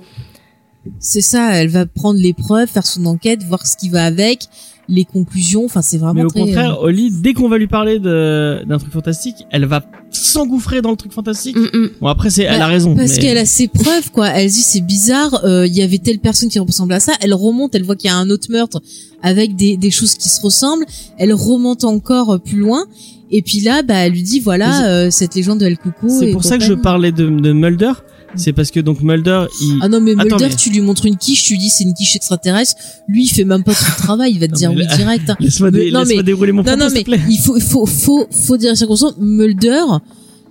[0.99, 4.43] C'est ça, elle va prendre les preuves, faire son enquête, voir ce qui va avec,
[4.87, 5.65] les conclusions.
[5.65, 8.61] Enfin, c'est vraiment mais au très, contraire euh, Holly dès qu'on va lui parler de
[8.67, 11.89] d'un truc fantastique elle va s'engouffrer dans le truc fantastique Mm, mm.
[12.01, 14.27] bon après c'est elle Bah, a raison Parce mais- qu'elle a ses preuves, quoi.
[14.29, 15.43] Elle se dit c'est bizarre.
[15.43, 17.13] euh, Il y avait telle personne qui ressemble à ça.
[17.21, 18.79] Elle remonte, elle voit qu'il y a un autre meurtre
[19.23, 20.85] avec des, des choses qui se ressemblent.
[21.17, 22.85] Elle remonte encore euh, plus loin.
[23.31, 26.07] Et puis là, bah, elle lui dit voilà euh, cette légende de El Cuco.
[26.09, 27.91] c'est pour ça que je parlais de, de Mulder
[28.37, 31.05] c'est parce que donc Mulder il Ah non mais Attends, Mulder, mais- tu lui montres
[31.05, 32.75] une quiche, tu lui dis c'est une quiche extraterrestre.
[33.07, 34.33] Lui, il fait même pas le travail.
[34.33, 35.29] Il va te Non, dire oui là- direct.
[35.29, 35.37] hein.
[35.39, 37.55] laisse-moi dé- non, laisse-moi mais- dérouler mon Non, propos non, s'il mais plaît il faut,
[37.55, 39.13] il faut, faut, faut dire les circonstances.
[39.19, 39.83] Mulder,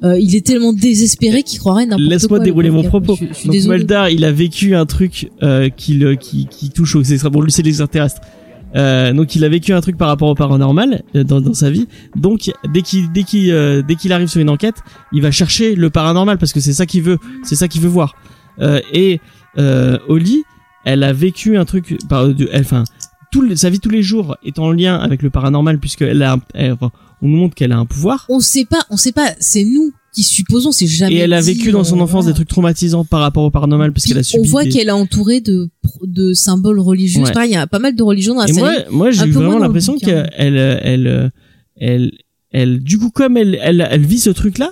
[0.02, 2.10] euh, il est tellement désespéré qu'il croirait n'importe quoi.
[2.14, 3.16] Laisse-moi le dérouler mon propos.
[3.20, 3.78] Je, je Donc.
[3.78, 7.30] Mulder, il a vécu un truc euh, qui, le, qui, qui touche aux extraterrestres.
[7.32, 8.22] Bon, lui, c'est les extraterrestres.
[8.76, 11.70] Euh, donc il a vécu un truc par rapport au paranormal euh, dans, dans sa
[11.70, 11.86] vie.
[12.16, 14.76] Donc dès qu'il dès qu'il euh, dès qu'il arrive sur une enquête,
[15.12, 17.88] il va chercher le paranormal parce que c'est ça qu'il veut, c'est ça qu'il veut
[17.88, 18.14] voir.
[18.60, 19.20] Euh, et
[19.58, 20.42] euh, Holly,
[20.84, 22.84] elle a vécu un truc par de, elle, enfin
[23.30, 26.22] tout le- sa vie tous les jours est en lien avec le paranormal puisque elle
[26.22, 26.90] a, elle- on
[27.28, 28.26] nous montre qu'elle a un pouvoir.
[28.28, 31.42] on sait pas, on sait pas, c'est nous qui supposons, c'est jamais Et elle a
[31.42, 32.28] dit, vécu dans son euh, enfance voilà.
[32.28, 34.46] des trucs traumatisants par rapport au paranormal parce qu'elle a subi.
[34.46, 35.68] on voit des- qu'elle est entourée de
[36.04, 37.22] de symboles religieux.
[37.22, 37.32] Ouais.
[37.32, 38.60] Pareil, il y a pas mal de religions dans la Et série.
[38.62, 41.32] moi, moi, j'ai eu vraiment l'impression qu'elle, elle, elle,
[41.76, 42.12] elle,
[42.52, 44.70] elle, du coup, comme elle, elle, elle vit ce truc-là,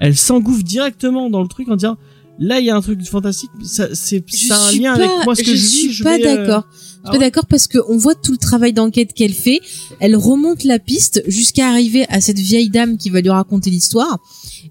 [0.00, 1.96] elle s'engouffre directement dans le truc en disant,
[2.38, 5.04] là, il y a un truc fantastique, ça, c'est, je ça a un lien pas,
[5.04, 6.66] avec moi, ce que je, je suis pas euh, d'accord.
[6.98, 9.60] Suis ah pas d'accord parce que on voit tout le travail d'enquête qu'elle fait.
[10.00, 14.18] Elle remonte la piste jusqu'à arriver à cette vieille dame qui va lui raconter l'histoire.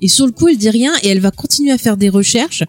[0.02, 2.64] Et sur le coup, elle dit rien et elle va continuer à faire des recherches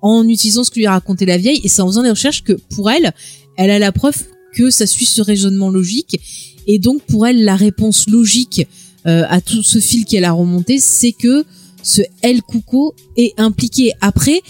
[0.00, 1.60] en utilisant ce que lui a raconté la vieille.
[1.62, 3.12] Et c'est en faisant des recherches que pour elle,
[3.56, 4.16] elle a la preuve
[4.54, 6.20] que ça suit ce raisonnement logique.
[6.66, 8.66] Et donc pour elle, la réponse logique
[9.06, 11.44] euh, à tout ce fil qu'elle a remonté, c'est que
[11.82, 13.92] ce El Cuco est impliqué.
[14.00, 14.42] Après,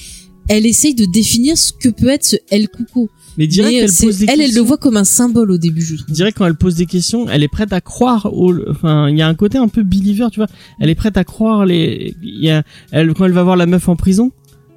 [0.49, 3.09] elle essaye de définir ce que peut être ce El Cuco.
[3.39, 4.65] Mais direct, Mais, euh, elle c'est- pose des elle, elle le questions.
[4.65, 6.11] voit comme un symbole au début, je trouve.
[6.15, 9.23] Direct, quand elle pose des questions, elle est prête à croire au, enfin, il y
[9.23, 10.49] a un côté un peu believer, tu vois.
[10.81, 13.67] Elle est prête à croire les, il y a, elle, quand elle va voir la
[13.67, 14.33] meuf en prison,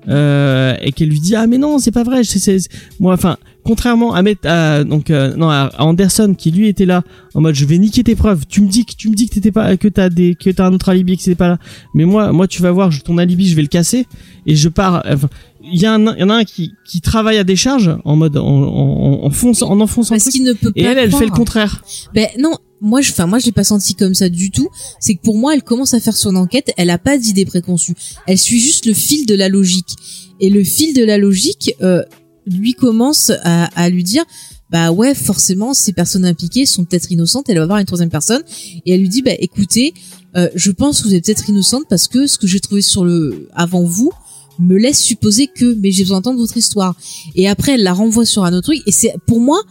[0.08, 2.70] euh, et qu'elle lui dit ah mais non c'est pas vrai c'est-
[3.00, 7.04] moi enfin contrairement à Met- à donc euh, non à Anderson qui lui était là
[7.34, 9.34] en mode je vais niquer tes preuves tu me dis que tu me dis que
[9.34, 11.58] t'étais pas que t'as des que t'as un autre alibi et que c'était pas là
[11.94, 14.06] mais moi moi tu vas voir je- ton alibi je vais le casser
[14.46, 15.30] et je pars enfin,
[15.64, 18.16] il y a un il y en a un qui qui travaille à décharge en
[18.16, 21.12] mode en en, en, enfonçant en enfonçant Parce qu'il ne peut pas et elle elle
[21.12, 21.84] fait le contraire
[22.14, 24.70] Ben non, moi je, enfin moi je l'ai pas senti comme ça du tout.
[25.00, 26.72] C'est que pour moi, elle commence à faire son enquête.
[26.78, 27.94] Elle a pas d'idée préconçue.
[28.28, 29.96] Elle suit juste le fil de la logique.
[30.40, 32.04] Et le fil de la logique euh,
[32.46, 34.24] lui commence à, à lui dire,
[34.70, 37.50] bah ouais, forcément, ces personnes impliquées sont peut-être innocentes.
[37.50, 38.42] Elle va voir une troisième personne
[38.86, 39.94] et elle lui dit, bah écoutez,
[40.36, 43.06] euh, je pense que vous êtes peut-être innocente parce que ce que j'ai trouvé sur
[43.06, 44.12] le avant vous
[44.60, 46.96] me laisse supposer que, mais j'ai besoin d'entendre votre histoire.
[47.36, 48.82] Et après, elle la renvoie sur un autre truc.
[48.88, 49.62] Et c'est pour moi,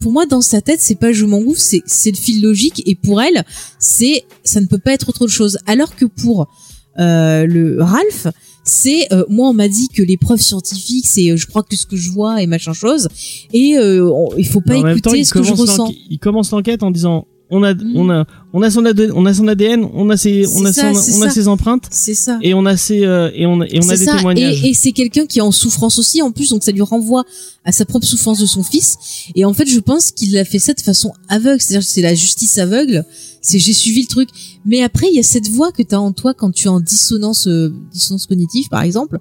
[0.00, 2.82] pour moi, dans sa tête, c'est pas je m'engouffre, c'est c'est le fil logique.
[2.86, 3.44] Et pour elle,
[3.78, 5.58] c'est ça ne peut pas être autre chose.
[5.66, 6.48] Alors que pour
[6.98, 8.28] euh, le Ralph,
[8.64, 11.76] c'est euh, moi on m'a dit que les preuves scientifiques, c'est euh, je crois que
[11.76, 13.08] ce que je vois et machin chose.
[13.52, 15.92] Et euh, on- il faut pas temps, écouter ce que je ressens.
[16.10, 17.92] il commence l'enquête en disant on a Mm.
[17.96, 20.72] on a on a son ADN, on a son ADN on a ses on a
[20.72, 22.38] ça, son- c'est on a ses empreintes C'est ça.
[22.40, 24.16] et on a ses euh, et on et on a des ça.
[24.16, 26.80] témoignages Et, et c'est quelqu'un qui est en souffrance aussi, en plus, donc ça lui
[26.82, 27.24] renvoie
[27.64, 28.96] à sa propre souffrance de son fils.
[29.34, 32.02] Et en fait, je pense qu'il a fait ça de façon aveugle, c'est-à-dire que c'est
[32.02, 33.04] la justice aveugle.
[33.42, 34.30] C'est j'ai suivi le truc.
[34.64, 36.80] Mais après, il y a cette voix que t'as en toi quand tu es en
[36.80, 39.18] dissonance, euh, dissonance cognitive, par exemple.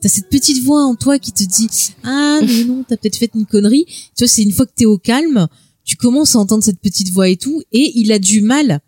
[0.00, 1.68] T'as cette petite voix en toi qui te dit
[2.04, 3.84] ah mais non, t'as peut-être fait une connerie.
[3.86, 5.48] Tu vois, c'est une fois que t'es au calme,
[5.84, 8.80] tu commences à entendre cette petite voix et tout, et il a du mal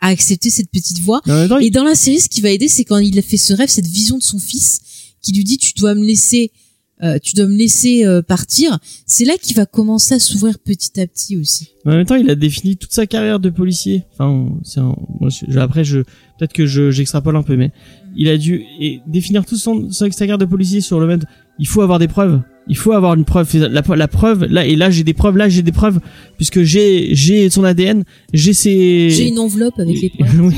[0.00, 1.20] à accepter cette petite voix.
[1.60, 3.52] Il- Et dans la série, ce qui va aider, c'est quand il a fait ce
[3.52, 4.80] rêve, cette vision de son fils,
[5.22, 6.50] qui lui dit tu dois me laisser,
[7.02, 8.78] euh, tu dois me laisser euh, partir.
[9.06, 11.68] C'est là qu'il va commencer à s'ouvrir petit à petit aussi.
[11.84, 14.04] Mais en même temps, il a défini toute sa carrière de policier.
[14.14, 15.98] Enfin, c'est un- moi, je- je- après, je
[16.38, 17.70] peut-être que je j'extrapole un peu, mais
[18.16, 21.26] il a dû et définir toute son, sa carrière de policier sur le mode.
[21.58, 22.40] Il faut avoir des preuves.
[22.70, 23.48] Il faut avoir une preuve.
[23.56, 24.44] La, la preuve.
[24.44, 25.36] Là et là, j'ai des preuves.
[25.36, 25.98] Là, j'ai des preuves
[26.36, 28.04] puisque j'ai j'ai son ADN.
[28.32, 29.10] J'ai ses.
[29.10, 30.40] J'ai une enveloppe avec les preuves.
[30.48, 30.54] Oui,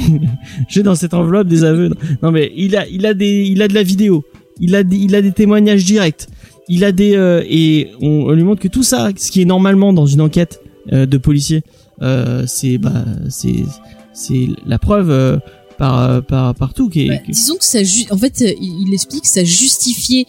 [0.68, 1.90] j'ai dans cette enveloppe des aveux.
[2.22, 4.24] Non mais il a, il a des, il a de la vidéo.
[4.60, 6.26] Il a, des, il a des témoignages directs.
[6.68, 9.46] Il a des euh, et on, on lui montre que tout ça, ce qui est
[9.46, 10.60] normalement dans une enquête
[10.92, 11.62] euh, de policier,
[12.02, 13.64] euh, c'est bah c'est
[14.12, 15.38] c'est la preuve euh,
[15.78, 17.08] par euh, par partout qui est.
[17.08, 20.26] Bah, disons que ça, ju- en fait, euh, il, il explique que ça justifiait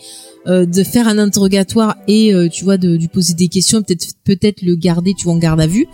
[0.48, 4.08] euh, de faire un interrogatoire et euh, tu vois de lui poser des questions, peut-être
[4.24, 5.88] peut-être le garder, tu vois, en garde à vue.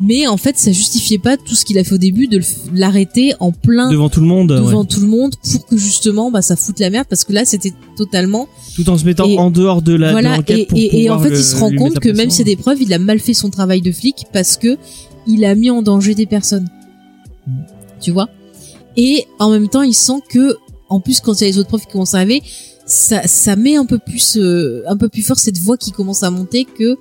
[0.00, 2.40] Mais en fait, ça justifiait pas tout ce qu'il a fait au début de
[2.72, 4.86] l'arrêter en plein devant tout le monde, devant ouais.
[4.86, 7.72] tout le monde pour que justement bah ça foute la merde parce que là c'était
[7.96, 8.46] totalement
[8.76, 11.02] tout en se mettant Et- en dehors de la de voilà l'enquête et, pour et,
[11.02, 12.30] et en fait le- il se rend compte que même pression.
[12.30, 14.76] s'il y a des preuves il a mal fait son travail de flic parce que
[15.26, 16.68] il a mis en danger des personnes
[17.48, 17.52] Mm.
[18.00, 18.28] tu vois?
[18.96, 20.56] Et en même temps il sent que
[20.88, 22.40] en plus quand il y a les autres preuves qui commencent à arriver
[22.88, 26.22] ça ça met un peu plus euh, un peu plus fort cette voix qui commence
[26.24, 26.96] à monter que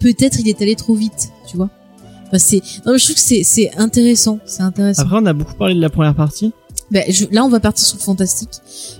[0.00, 1.68] peut-être il est allé trop vite tu vois
[2.28, 5.54] enfin, c'est non je trouve que c'est c'est intéressant c'est intéressant Après, on a beaucoup
[5.54, 6.52] parlé de la première partie.
[6.90, 8.48] ben, je- là, on va partir sur le fantastique.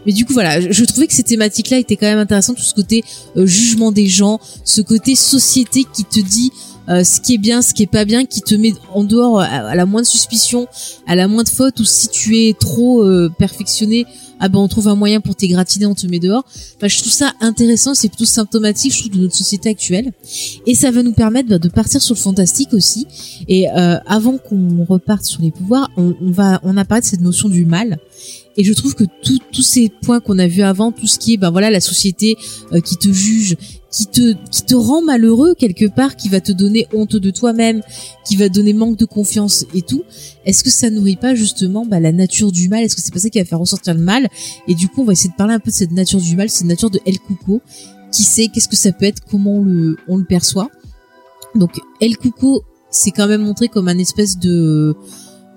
[0.04, 2.62] Mais du coup, voilà, je, je trouvais que ces thématiques-là étaient quand même intéressantes, tout
[2.62, 3.02] ce côté
[3.36, 6.50] euh, jugement des gens, ce côté société qui te dit
[6.88, 9.40] euh, ce qui est bien, ce qui est pas bien, qui te met en dehors
[9.40, 10.66] euh, à, la moindre suspicion,
[11.06, 14.06] à la moindre faute, ou si tu es trop euh, perfectionné,
[14.40, 16.44] ah ben on trouve un moyen pour t'égratiner, on te met dehors.
[16.76, 20.12] Enfin, je trouve ça intéressant, c'est plutôt symptomatique, je trouve, de notre société actuelle.
[20.64, 23.06] Et ça va nous permettre bah, de partir sur le fantastique aussi.
[23.48, 27.06] Et euh, avant qu'on reparte sur les pouvoirs, on, on va, on a parlé de
[27.06, 27.98] cette notion du mal.
[28.56, 31.34] Et je trouve que tout- tous ces points qu'on a vus avant, tout ce qui
[31.34, 32.36] est, ben voilà, la société
[32.72, 33.56] euh, qui te juge,
[33.90, 37.82] qui te, qui te rend malheureux quelque part, qui va te donner honte de toi-même,
[38.26, 40.04] qui va donner manque de confiance et tout.
[40.44, 42.84] Est-ce que ça nourrit pas justement bah, la nature du mal?
[42.84, 44.28] Est-ce que c'est pas ça qui va faire ressortir le mal?
[44.66, 46.50] Et du coup, on va essayer de parler un peu de cette nature du mal,
[46.50, 47.62] cette nature de El Cuco.
[48.12, 50.70] Qui sait qu'est-ce que ça peut être, comment on le, on le perçoit?
[51.54, 54.96] Donc El Cuco, c'est quand même montré comme un espèce de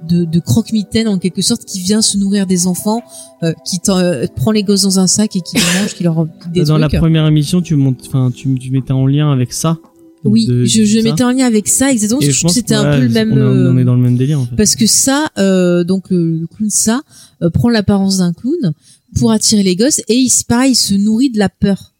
[0.08, 3.02] de, de croque-mitaine en quelque sorte qui vient se nourrir des enfants,
[3.44, 6.26] euh, qui euh, prend les gosses dans un sac et qui les mange, qui leur
[6.54, 9.78] des Dans la première émission, tu montes, enfin, tu, tu mettais en lien avec ça.
[10.24, 12.52] Oui, de- je, je mettais en lien avec ça exactement Et parce que je pense
[12.54, 13.32] que c'était un peu le même.
[13.32, 14.56] On, est- on est euh, dans le même délire en fait.
[14.56, 17.02] Parce que ça, euh, donc le, le clown ça
[17.42, 18.74] euh, prend l'apparence d'un clown
[19.16, 21.94] pour attirer les gosses et il, se- pareil, il se nourrit de la peur.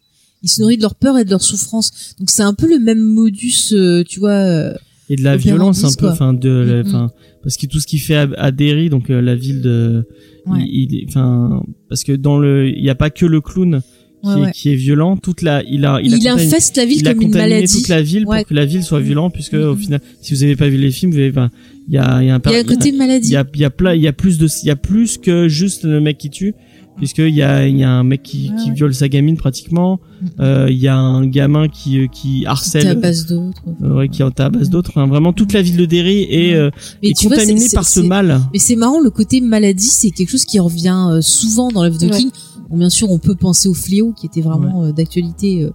[0.44, 2.14] Il se nourrit de leur peur et de leur souffrance.
[2.20, 4.72] Donc c'est un peu le même modus, euh, tu vois.
[5.10, 7.10] Et de la violence un peu enfin de enfin
[7.42, 10.06] parce que tout ce qui fait à, à Derry donc euh, la ville de
[10.46, 10.58] Ouais.
[10.66, 13.80] il il- enfin parce que dans le il y a pas que le clown
[14.24, 16.76] qui, Ouais, est, qui est violent toute la il a il, il, a contami- infeste
[16.76, 17.72] la ville il a comme une contaminé maladie.
[17.76, 19.78] toute la ville pour que la ville soit violente puisque au Mhm.
[19.78, 21.50] final si vous avez pas vu les films vous avez enfin,
[21.88, 23.02] il y a il y a un Il y a un côté il y
[23.36, 25.84] a il y a il y a plus de il y a plus que juste
[25.84, 26.54] le mec qui tue
[26.96, 28.74] puisqu'il y a, il y a un mec qui, Ouais, qui ouais.
[28.74, 29.98] viole sa gamine pratiquement,
[30.40, 33.62] euh, il y a un gamin qui, euh, qui harcèle, base d'autres.
[33.82, 34.90] euh, ouais, qui en tabasse d'autres.
[34.90, 36.70] Enfin, vraiment, toute la ville de Derry est, euh,
[37.02, 38.40] Mais est tu vois, contaminée c'est- par c'est- ce mal.
[38.52, 42.06] Mais c'est marrant, le côté maladie, c'est quelque chose qui revient souvent dans l'œuvre de
[42.06, 42.18] Ouais.
[42.18, 42.30] King.
[42.70, 45.70] Bon, bien sûr, on peut penser au fléau qui était vraiment euh, d'actualité euh,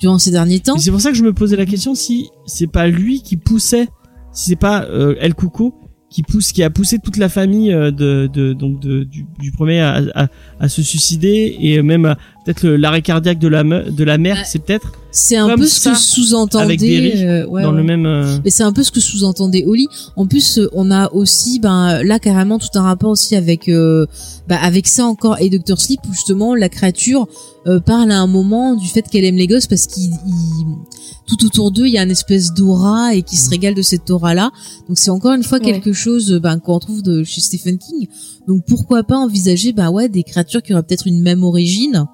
[0.00, 0.76] durant ces derniers temps.
[0.76, 3.36] Et C'est pour ça que je me posais la question si c'est pas lui qui
[3.36, 3.88] poussait,
[4.32, 5.74] si c'est pas euh, El Cuco
[6.14, 9.50] qui pousse, qui a poussé toute la famille euh, de, de donc de, du, du
[9.50, 10.28] premier à, à,
[10.60, 14.36] à se suicider et même à- peut-être l'arrêt cardiaque de la me- de la mère,
[14.36, 14.42] Ouais.
[14.46, 17.24] c'est peut-être C'est un peu ce que sous-entendait.
[17.24, 17.76] euh, ouais, dans ouais.
[17.76, 18.04] le même.
[18.04, 19.86] euh, Mais c'est un peu ce que sous-entendait Oli.
[20.16, 24.06] En plus, euh, on a aussi, ben là carrément tout un rapport aussi avec, euh,
[24.48, 27.28] bah, avec ça encore et Dr Sleep où justement la créature
[27.68, 30.66] euh, parle à un moment du fait qu'elle aime les gosses parce qu'il il-
[31.26, 34.10] tout autour d'eux il y a une espèce d'aura et qui se régale de cette
[34.10, 34.50] aura là.
[34.88, 35.64] Donc c'est encore une fois Ouais.
[35.64, 38.08] quelque chose euh, ben, qu'on retrouve de chez Stephen King.
[38.48, 42.04] Donc pourquoi pas envisager bah ouais des créatures qui auraient peut-être une même origine.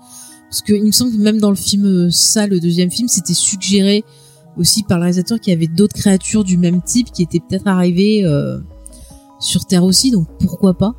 [0.51, 3.07] Parce que il me semble que même dans le film euh, ça, le deuxième film,
[3.07, 4.05] c'était suggéré
[4.57, 7.69] aussi par le réalisateur qu'il y avait d'autres créatures du même type qui étaient peut-être
[7.69, 8.59] arrivées euh,
[9.39, 10.95] sur Terre aussi, donc pourquoi pas?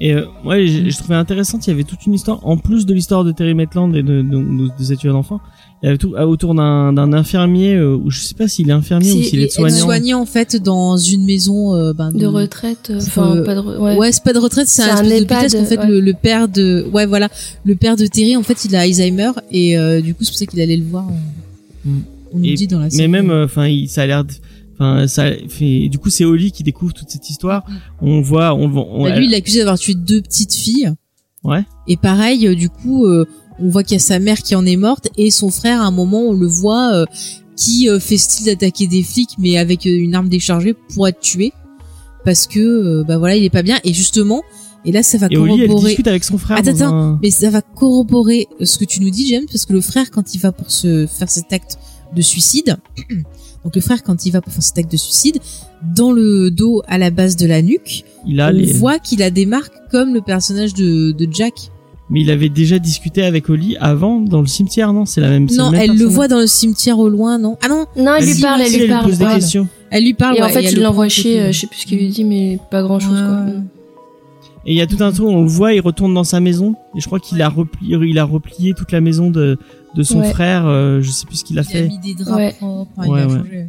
[0.00, 1.58] Et euh, ouais, j'ai trouvé intéressant.
[1.58, 4.22] Il y avait toute une histoire en plus de l'histoire de Terry Maitland et de,
[4.22, 5.40] de, de, de d'enfants.
[5.82, 8.68] Il y avait tout euh, autour d'un d'un infirmier euh, ou je sais pas s'il
[8.68, 9.76] est infirmier Si, ou s'il est il est soignant.
[9.78, 13.60] Soignant en fait dans une maison euh, ben, De retraite, euh, enfin Euh, pas de
[13.60, 13.96] re- ouais.
[13.96, 15.86] Ouais, c'est pas de retraite, c'est un, un espèce EHPAD, d'hôpital, parce qu'en fait ouais.
[15.88, 17.30] le, le père de ouais voilà,
[17.64, 20.38] le père de Terry en fait, il a Alzheimer et euh, du coup c'est pour
[20.38, 21.04] ça qu'il allait le voir.
[21.86, 21.98] Mm.
[22.34, 23.08] On nous Et- dit dans la mais série.
[23.08, 24.32] même euh, enfin il ça a l'air de-
[24.74, 27.64] enfin ça fait du coup c'est Oli qui découvre toute cette histoire
[28.02, 30.92] on voit on, on Bah, lui, il est accusé d'avoir tué deux petites filles.
[31.42, 31.64] Ouais.
[31.88, 33.24] Et pareil, euh, du coup, euh,
[33.60, 35.84] on voit qu'il y a sa mère qui en est morte et son frère, à
[35.86, 37.04] un moment, on le voit euh,
[37.56, 41.20] qui euh, fait style d'attaquer des flics, mais avec euh, une arme déchargée pour être
[41.20, 41.52] tué.
[42.24, 43.78] Parce que, bah voilà, il est pas bien.
[43.82, 44.42] Et justement,
[44.84, 45.88] et là, ça va et Oli elle corroborer.
[45.90, 49.26] discute avec son frère Attends, un- Mais ça va corroborer ce que tu nous dis,
[49.28, 51.78] James, parce que le frère, quand il va pour se faire cet acte
[52.14, 52.76] de suicide,
[53.64, 55.38] donc le frère, quand il va pour faire cet acte de suicide,
[55.94, 59.22] dans le dos, à la base de la nuque, il a on les voit qu'il
[59.22, 61.70] a des marques comme le personnage de, de Jack.
[62.10, 65.06] Mais il avait déjà discuté avec Oli avant dans le cimetière non?
[65.06, 67.56] C'est la même Non, même elle le voit dans le cimetière au loin, non?
[67.62, 69.06] Ah non, Non, elle Elle lui parle, elle si, lui lui parle.
[69.06, 70.36] pose des questions elle lui parle.
[70.38, 71.40] Et en fait, elle il le l'envoie côté.
[71.40, 73.62] euh, je sais plus ce qu'il lui dit, mais pas grand chose, Ouais, quoi.
[74.66, 76.74] et il y a tout un tour on le voit il retourne dans sa maison
[76.96, 79.58] et je crois qu'il a replié il a replié toute la maison de
[79.96, 80.30] de son Ouais.
[80.30, 82.52] frère euh, je sais plus ce qu'il a Il a fait mis des draps Ouais.
[82.58, 83.38] propres, hein, Ouais, il a ouais.
[83.38, 83.66] changé.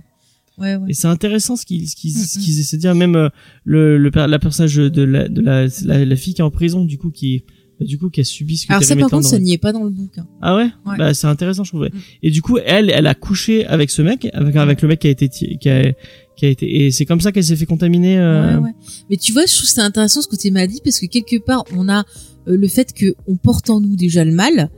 [0.60, 0.90] Ouais, ouais.
[0.90, 3.30] Et c'est intéressant ce qu'ils ce qu'ils Mm, ce qu'ils essaient de dire même euh,
[3.64, 6.84] le le la personnage de la de la, la la fille qui est en prison
[6.86, 7.44] du coup qui
[7.86, 9.72] du coup qui a subi ce que Alors ça, par contre, ça n'y est pas
[9.72, 10.28] dans le bouquin.
[10.42, 10.98] Ah ouais, Ouais.
[10.98, 11.86] Bah c'est intéressant je trouve.
[11.86, 12.00] Mm.
[12.24, 15.08] Et du coup elle elle a couché avec ce mec avec avec le mec qui
[15.08, 15.94] a été qui a
[16.36, 18.72] qui a été et c'est comme ça qu'elle s'est fait contaminer euh, Ouais, ouais.
[19.10, 21.64] Mais tu vois, je trouve que c'est intéressant ce côté maladie parce que quelque part,
[21.76, 22.00] on a
[22.48, 24.70] euh, le fait que on porte en nous déjà le mal,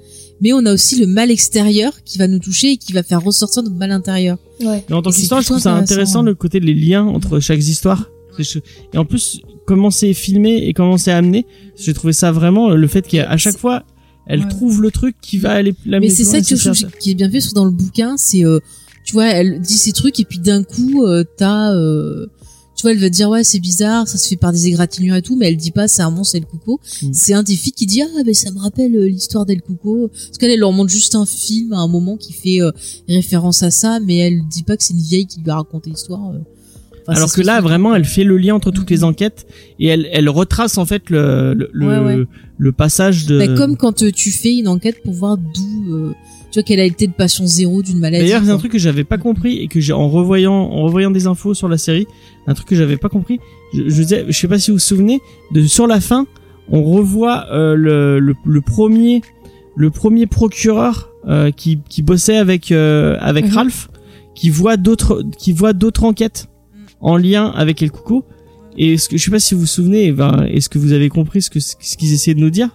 [0.41, 3.23] mais on a aussi le mal extérieur qui va nous toucher et qui va faire
[3.23, 4.37] ressortir notre mal intérieur.
[4.61, 4.83] Ouais.
[4.89, 6.23] Mais en tant qu'histoire, je trouve ça intéressant, intéressant hein.
[6.23, 8.09] le côté des liens entre chaque histoire.
[8.93, 11.45] Et en plus, comment c'est filmé et comment c'est amené,
[11.77, 13.83] j'ai trouvé ça vraiment euh, le fait qu'à chaque fois,
[14.27, 14.47] elle Ouais.
[14.49, 17.15] trouve le truc qui va aller la Mais c'est ça que je trouve qui est
[17.15, 18.59] bien fait, parce que dans le bouquin, c'est, euh,
[19.03, 22.27] tu vois, elle dit ces trucs et puis d'un coup, euh, t'as, euh,
[22.75, 25.15] tu vois, elle va te dire ouais c'est bizarre, ça se fait par des égratignures
[25.15, 26.79] et tout, mais elle dit pas c'est un monstre El Cuco.
[27.01, 27.09] Mm.
[27.11, 30.07] C'est un des filles qui dit ah ben ça me rappelle euh, l'histoire d'El Cuco,
[30.09, 32.59] parce qu'elle elle leur montre juste un film à un moment qui fait
[33.09, 35.89] référence à ça, mais elle dit pas que c'est une vieille qui lui a raconté
[35.89, 36.31] l'histoire.
[37.07, 39.45] Enfin, Alors que là, vraiment, elle fait le lien entre toutes les enquêtes
[39.79, 42.25] et elle, elle retrace en fait le, le, le, Ouais, ouais.
[42.57, 43.39] le passage de.
[43.39, 46.11] Bah, comme quand euh, tu fais une enquête pour voir d'où, euh,
[46.51, 48.23] tu vois, quelle a été le patient zéro d'une maladie.
[48.23, 51.11] D'ailleurs, c'est un truc que j'avais pas compris et que j'ai en revoyant, en revoyant
[51.11, 52.07] des infos sur la série,
[52.47, 53.39] un truc que j'avais pas compris.
[53.73, 55.19] Je, je, disais- je sais pas si vous vous souvenez
[55.51, 56.25] de sur la fin,
[56.69, 59.21] on revoit euh, le, le, le premier,
[59.75, 63.53] le premier procureur euh, qui, qui bossait avec euh, avec Mhm.
[63.55, 63.89] Ralph,
[64.35, 66.47] qui voit d'autres, qui voit d'autres enquêtes
[67.03, 68.25] en lien avec El Cuco.
[68.77, 71.09] Et ce que je sais pas si vous vous souvenez, ben, est-ce que vous avez
[71.09, 72.69] compris ce que ce qu'ils essayaient de nous dire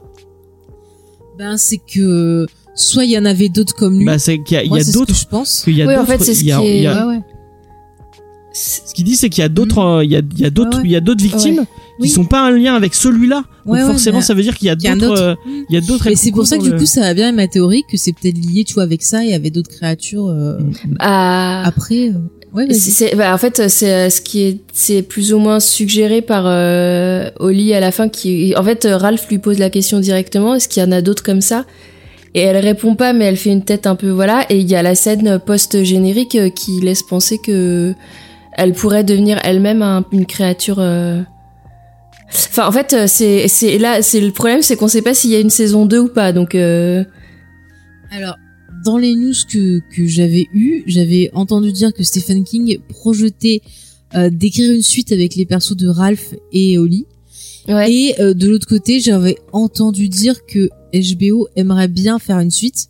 [1.38, 4.04] Ben c'est que soit il y en avait d'autres comme lui.
[4.04, 5.14] Bah, c'est qu'il y a, il y Moi, a c'est ce que d'autres.
[5.16, 5.62] je pense.
[5.64, 6.82] qu'il y a Oui, en d'autres- fait, c'est ce il y a- qui est- il
[6.82, 7.22] y a- Ouais, ouais.
[8.52, 10.44] C'est- Ce qu'il dit, c'est qu'il y a d'autres, euh, il y a, il y
[10.44, 10.82] a d'autres, Ouais, ouais.
[10.84, 11.64] il y a d'autres victimes Ouais.
[11.64, 12.08] qui Oui.
[12.08, 13.44] sont pas en lien avec celui-là.
[13.66, 15.22] Donc forcément, ça veut dire qu'il y a qu'il y a un d'autres, autre.
[15.22, 15.34] euh,
[15.68, 16.06] il y a d'autres.
[16.08, 17.96] Et c'est pour ça que du le- coup ça va bien avec ma théorie que
[17.96, 20.58] c'est peut-être lié, tu vois, avec ça et avec d'autres créatures euh,
[20.98, 21.62] Ah.
[21.66, 22.12] après.
[22.54, 22.72] Ouais.
[22.72, 26.44] C'est- bah, en fait, c'est euh, ce qui est, c'est plus ou moins suggéré par
[26.46, 28.08] euh, Oli à la fin.
[28.08, 30.54] Qui, en fait, euh, Ralph lui pose la question directement.
[30.54, 31.64] Est-ce qu'il y en a d'autres comme ça?
[32.34, 34.44] Et elle répond pas, mais elle fait une tête un peu voilà.
[34.50, 37.94] Et il y a la scène post générique euh, qui laisse penser que
[38.56, 41.20] elle pourrait devenir elle-même un- une créature euh,
[42.30, 45.36] Enfin, en fait, c'est c'est là, c'est le problème, c'est qu'on sait pas s'il y
[45.36, 46.32] a une saison 2 ou pas.
[46.32, 47.02] Donc, euh,
[48.10, 48.36] Alors,
[48.84, 53.60] dans les news que, que j'avais eues, j'avais entendu dire que Stephen King projetait
[54.14, 57.06] euh, d'écrire une suite avec les persos de Ralph et Holly.
[57.68, 57.92] ouais.
[57.92, 62.86] Et euh, de l'autre côté, j'avais entendu dire que HBO aimerait bien faire une suite,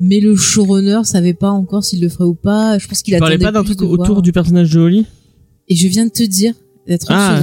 [0.00, 2.78] mais le showrunner savait pas encore s'il le ferait ou pas.
[2.78, 3.92] Je pense qu'il Tu parlais attendait pas d'un truc voir.
[4.00, 5.06] autour du personnage de Holly
[5.68, 6.54] Et je viens de te dire,
[6.86, 7.42] d'être Ah.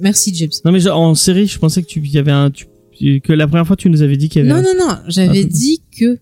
[0.00, 0.50] Merci James.
[0.64, 2.66] Non mais genre, en série, je pensais que tu y avait un tu-
[3.20, 4.74] que la première fois tu nous avais dit qu'il y avait Non, un...
[4.74, 6.18] non, non, j'avais Ah, dit que.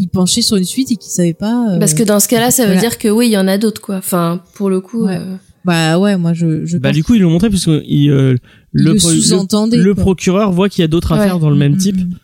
[0.00, 1.74] Il penchait sur une suite et qu'il savait pas.
[1.74, 2.80] euh, parce que dans ce cas-là, ça veut voilà.
[2.88, 3.96] dire que oui, il y en a d'autres, quoi.
[3.96, 5.04] Enfin, pour le coup.
[5.06, 5.16] Ouais.
[5.16, 7.82] euh, Bah ouais, moi je, je Bah pense du coup ils l'ont montré parce que
[7.86, 8.34] il, euh,
[8.72, 11.74] le, le pro- le, le procureur voit qu'il y a d'autres affaires dans le même
[11.74, 11.96] Mm, type.
[11.98, 12.14] mm, mm.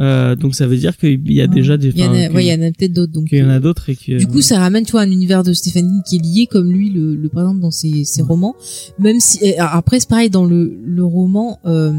[0.00, 1.48] Euh, donc ça veut dire qu'il y a Ouais.
[1.48, 3.12] déjà des Il y en a, que- ouais, il y en a peut-être d'autres.
[3.12, 5.02] Donc, qu'il y en a euh, d'autres et que Du coup, ça ramène, tu vois,
[5.02, 8.04] un univers de Stephen King qui est lié, comme lui le, le présente dans ses,
[8.04, 8.54] ses romans.
[8.98, 11.58] Même si, après, c'est pareil dans le, le roman.
[11.64, 11.92] Euh,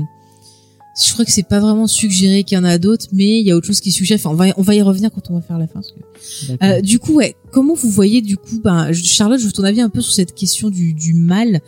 [1.03, 3.51] je crois que c'est pas vraiment suggéré qu'il y en a d'autres, mais il y
[3.51, 4.17] a autre chose qui suggère.
[4.17, 5.81] Enfin, on va, on va y revenir quand on va faire la fin.
[5.81, 6.67] parce que- D'accord.
[6.69, 9.81] Euh, du coup, ouais, comment vous voyez du coup, ben, Charlotte, je veux ton avis
[9.81, 11.59] un peu sur cette question du, du mal.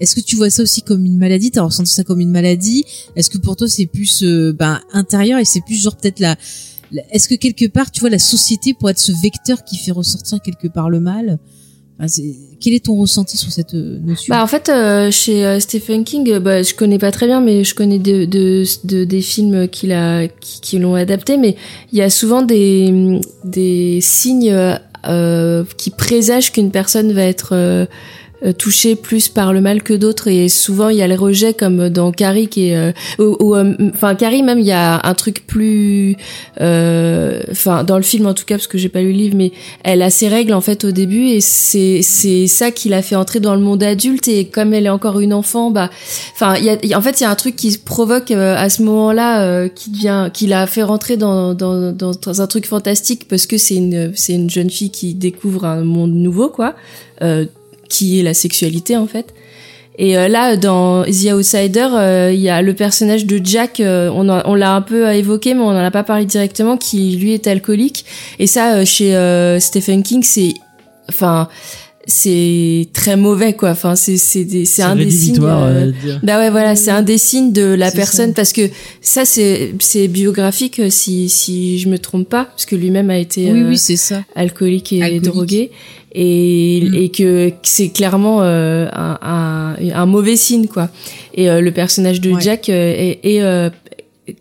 [0.00, 1.50] Est-ce que tu vois ça aussi comme une maladie?
[1.50, 2.84] T'as ressenti ça comme une maladie?
[3.16, 6.36] Est-ce que pour toi c'est plus euh, ben, intérieur et c'est plus genre peut-être la,
[6.92, 9.90] la- Est-ce que quelque part, tu vois, la société pourrait être ce vecteur qui fait
[9.92, 11.38] ressortir quelque part le mal?
[12.06, 14.34] C'est- Quel est ton ressenti sur cette euh, notion?
[14.34, 17.64] Bah en fait euh, chez euh, Stephen King, bah je connais pas très bien, mais
[17.64, 21.56] je connais de, de, de- des films qu'il a qui, l'ont adapté, mais
[21.92, 24.54] il y a souvent des des signes
[25.78, 27.86] qui présagent qu'une personne va être
[28.44, 30.28] euh, touchée plus par le mal que d'autres.
[30.28, 33.54] Et souvent il y a le rejet comme dans Carrie qui est euh, ou- ou,
[33.54, 36.16] euh, enfin Carrie même il y a un truc plus
[36.60, 39.52] enfin dans le film en tout cas parce que j'ai pas lu le livre mais
[39.84, 43.16] elle a ses règles en fait au début et c'est c'est ça qui l'a fait
[43.16, 44.28] entrer dans le monde adulte.
[44.28, 45.90] Et comme elle est encore une enfant bah
[46.34, 48.68] enfin il y a en fait il y a un truc qui se provoque à
[48.68, 53.28] ce moment-là qui devient qui l'a fait rentrer dans, dans dans dans un truc fantastique
[53.28, 56.74] parce que c'est une c'est une jeune fille qui découvre un monde nouveau quoi.
[57.22, 57.46] Euh,
[57.88, 59.34] qui est la sexualité en fait
[59.98, 64.10] et euh, là, dans The Outsider, euh, il y a le personnage de Jack, euh,
[64.14, 67.16] on, a- on l'a un peu évoqué, mais on n'en a pas parlé directement, qui
[67.16, 68.04] lui est alcoolique.
[68.38, 70.52] Et ça, euh, chez euh, Stephen King, c'est,
[71.08, 71.48] enfin,
[72.06, 73.70] c'est très mauvais, quoi.
[73.70, 75.38] Enfin, c'est c'est des- c'est un des signes.
[75.42, 78.34] euh, euh, bah ouais, voilà, c'est un des signes de la C'est personne ça.
[78.36, 78.68] parce que
[79.00, 83.50] ça, c'est c'est biographique si si je me trompe pas, parce que lui-même a été
[83.50, 84.22] Oui, euh, oui, c'est ça.
[84.36, 85.24] alcoolique et Alcoolique.
[85.24, 85.70] drogué
[86.18, 86.94] et, Mm.
[86.94, 90.88] et que c'est clairement euh, un, un, un mauvais signe quoi
[91.34, 92.40] et euh, le personnage de Ouais.
[92.40, 93.68] Jack euh, est, est, euh,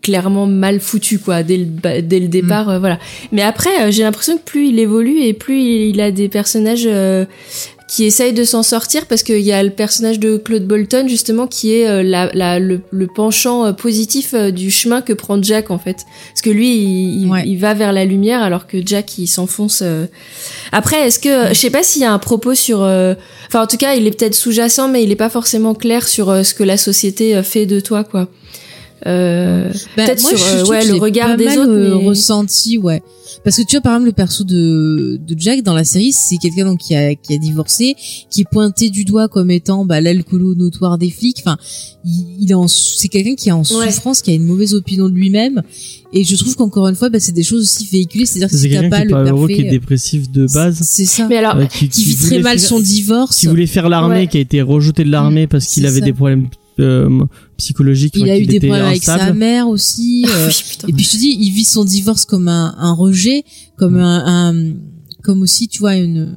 [0.02, 2.98] clairement mal foutu quoi dès le dès le départ euh, voilà
[3.32, 6.88] mais après euh, j'ai l'impression que plus il évolue et plus il a des personnages
[6.88, 7.26] euh,
[7.96, 11.48] qui essayent de s'en sortir parce qu'il y a le personnage de Claude Bolton justement
[11.48, 15.42] qui est euh, la, la, le, le penchant euh, positif euh, du chemin que prend
[15.42, 15.98] Jack en fait.
[16.34, 17.44] Parce que lui il, il- Ouais.
[17.46, 19.82] il va vers la lumière alors que Jack il s'enfonce
[20.72, 23.78] après est-ce que je sais pas s'il y a un propos sur enfin en tout
[23.78, 26.78] cas il est peut-être sous-jacent mais il est pas forcément clair sur ce que la
[26.78, 28.28] société fait de toi quoi
[29.06, 32.06] euh, Bah, Peut-être moi, sur, je euh, ouais, que le regard des autres, euh, mais-
[32.08, 33.02] ressenti, ouais.
[33.44, 36.38] Parce que tu vois, par exemple, le perso de, de Jack dans la série, c'est
[36.38, 37.96] quelqu'un donc qui a, qui a divorcé,
[38.32, 41.38] qui est pointé du doigt comme étant bah, l'alcoolo notoire des flics.
[41.46, 41.58] Enfin,
[42.04, 43.92] il, il est en, c'est quelqu'un qui est en Ouais.
[43.92, 45.62] souffrance, qui a une mauvaise opinion de lui-même.
[46.12, 48.26] Et je trouve qu'encore une fois, bah, c'est des choses aussi véhiculées.
[48.26, 50.48] C'est-à-dire que si t'as quelqu'un pas qui le pas heureux, parfait, qui est dépressif de
[50.52, 50.80] base.
[50.82, 51.28] c'est ça.
[51.28, 53.38] mais alors euh, qui, qui vit très mal faire- son divorce.
[53.38, 54.28] Qui voulait faire l'armée, Ouais.
[54.28, 56.06] qui a été rejeté de l'armée parce qu'il avait ça.
[56.06, 56.48] des problèmes
[56.80, 57.10] euh,
[57.58, 58.14] psychologiques.
[58.18, 60.26] Il a eu des problèmes avec sa mère aussi.
[60.30, 60.88] euh, Oui, putain.
[60.88, 63.78] Et puis je te dis, il vit son divorce comme un, un rejet, Mm.
[63.78, 64.74] comme un, un-
[65.24, 66.36] comme aussi, tu vois, une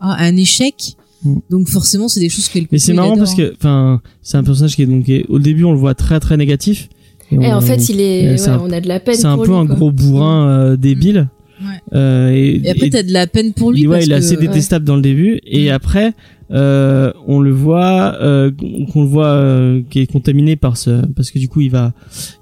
[0.00, 0.94] ah, un échec.
[1.24, 1.36] Mm.
[1.50, 4.74] Donc forcément, c'est des choses que Mais c'est marrant parce que, enfin, c'est un personnage
[4.76, 6.88] qui est donc, est- au début, on le voit très très négatif.
[7.30, 9.14] et en on- fait il est euh, c'est ouais, un- on a de la peine
[9.14, 9.76] c'est un pour peu lui, un quoi.
[9.76, 11.28] gros bourrin euh, débile.
[11.62, 11.68] Ouais.
[11.94, 14.14] Euh, et, Et après, t'as de la peine pour lui il- ouais, parce il est
[14.16, 15.74] que assez détestable dans le début et Mm.
[15.74, 16.12] après
[16.52, 18.50] euh, on le voit euh,
[18.92, 21.92] qu'on le voit euh, qui est contaminé par ce parce que du coup il va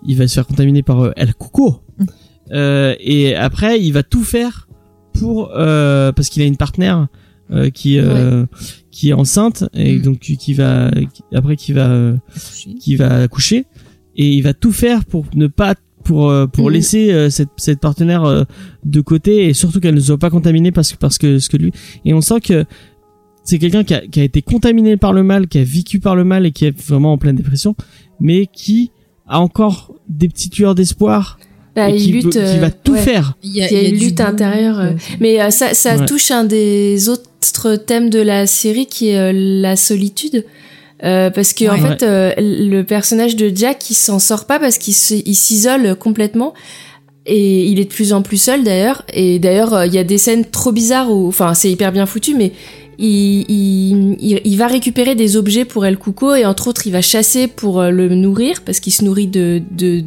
[0.07, 2.05] il va se faire contaminer par euh, El Cuco Mm.
[2.53, 4.69] euh, et après il va tout faire
[5.13, 7.09] pour euh, parce qu'il a une partenaire
[7.53, 8.47] euh, qui euh,
[8.91, 10.03] qui est enceinte et Mm.
[10.03, 12.17] donc qui va qui- après qui va euh,
[12.81, 13.67] qui va accoucher
[14.17, 16.73] et il va tout faire pour ne pas pour pour Mhm.
[16.73, 18.45] laisser euh, cette cette partenaire euh,
[18.85, 21.59] de côté et surtout qu'elle ne soit pas contaminée parce que parce que ce que
[21.59, 21.73] lui
[22.07, 22.65] et on sent que
[23.45, 26.15] c'est quelqu'un qui a, qui a été contaminé par le mal qui a vécu par
[26.17, 27.75] le mal et qui est vraiment en pleine dépression
[28.21, 28.91] mais qui
[29.27, 31.39] a encore des petites lueurs d'espoir
[31.77, 32.99] Bah, et il qui, lutte qui va euh, tout ouais.
[33.01, 35.97] faire Il y a, Il y a une lutte intérieure, euh, Mais euh, ça, ça
[35.97, 36.07] Ouais.
[36.07, 40.45] touche un des autres thèmes de la série qui est euh, la solitude.
[41.05, 41.89] Euh, parce que en Ouais.
[41.97, 46.53] fait, euh, le personnage de Jack, il s'en sort pas parce qu'il s'isole complètement.
[47.27, 49.05] Et il est de plus en plus seul d'ailleurs.
[49.15, 52.05] Et d'ailleurs, euh, il y a des scènes trop bizarres où, enfin, c'est hyper bien
[52.07, 52.53] foutu, mais
[53.03, 57.49] il, il, va récupérer des objets pour El Cuco et entre autres, il va chasser
[57.49, 59.63] pour euh, le nourrir parce qu'il se nourrit de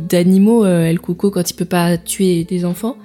[0.07, 2.97] d'animaux euh, El Cuco quand il peut pas tuer des enfants.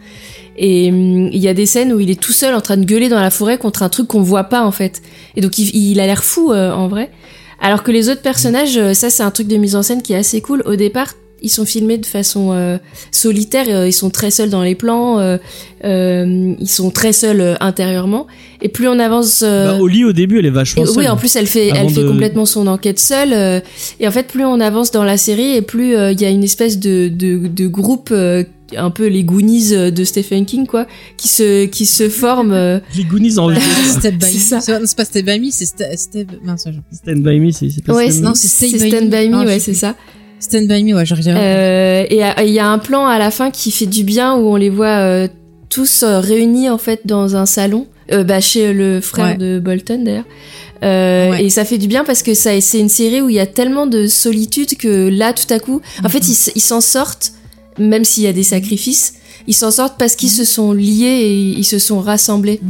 [0.58, 2.84] Et hum, il y a des scènes où il est tout seul en train de
[2.84, 5.00] gueuler dans la forêt contre un truc qu'on voit pas en fait.
[5.36, 7.10] Et donc il, a l'air fou euh, en vrai.
[7.60, 10.16] Alors que les autres personnages, ça c'est un truc de mise en scène qui est
[10.16, 10.62] assez cool.
[10.66, 12.78] Au départ, ils sont filmés de façon euh,
[13.12, 15.36] solitaire, euh, ils sont très seuls dans les plans, euh,
[15.84, 18.26] euh, ils sont très seuls euh, intérieurement.
[18.60, 20.98] Et plus on avance, euh, Bah, Oli au début elle est vachement et seule.
[20.98, 23.32] oui, en plus, elle fait, elle fait de- complètement son enquête seule.
[23.32, 23.60] euh,
[24.00, 26.30] et en fait, plus on avance dans la série, et plus euh, il y a
[26.30, 28.42] une espèce de, de, de groupe, euh,
[28.76, 30.86] un peu les Goonies de Stephen King, quoi,
[31.16, 32.52] qui se, qui se forme.
[32.52, 33.48] euh, Les Goonies en
[33.98, 34.40] Step by C'est Me.
[34.40, 34.60] ça.
[34.60, 36.28] C'est pas- non, c'est pas Step by Me, c'est Ste- Step.
[36.92, 39.10] Stand by me, c'est pas ouais, non, c'est Stand Me.
[39.10, 39.94] by Me, Ah, ouais, c'est ça.
[40.40, 41.32] Stand by Me, ouais, jamais.
[41.40, 44.48] Euh, et il y a un plan à la fin qui fait du bien où
[44.48, 45.28] on les voit euh,
[45.68, 49.36] tous euh, réunis en fait dans un salon, euh, bah, chez le frère Ouais.
[49.36, 50.24] de Bolton d'ailleurs.
[50.84, 51.44] Euh, Ouais.
[51.44, 53.46] Et ça fait du bien parce que ça, c'est une série où il y a
[53.46, 57.32] tellement de solitude que là, tout à coup, en fait, ils s- ils s'en sortent,
[57.78, 59.14] même s'il y a des sacrifices,
[59.48, 62.60] ils s'en sortent parce qu'ils se sont liés et ils se sont rassemblés.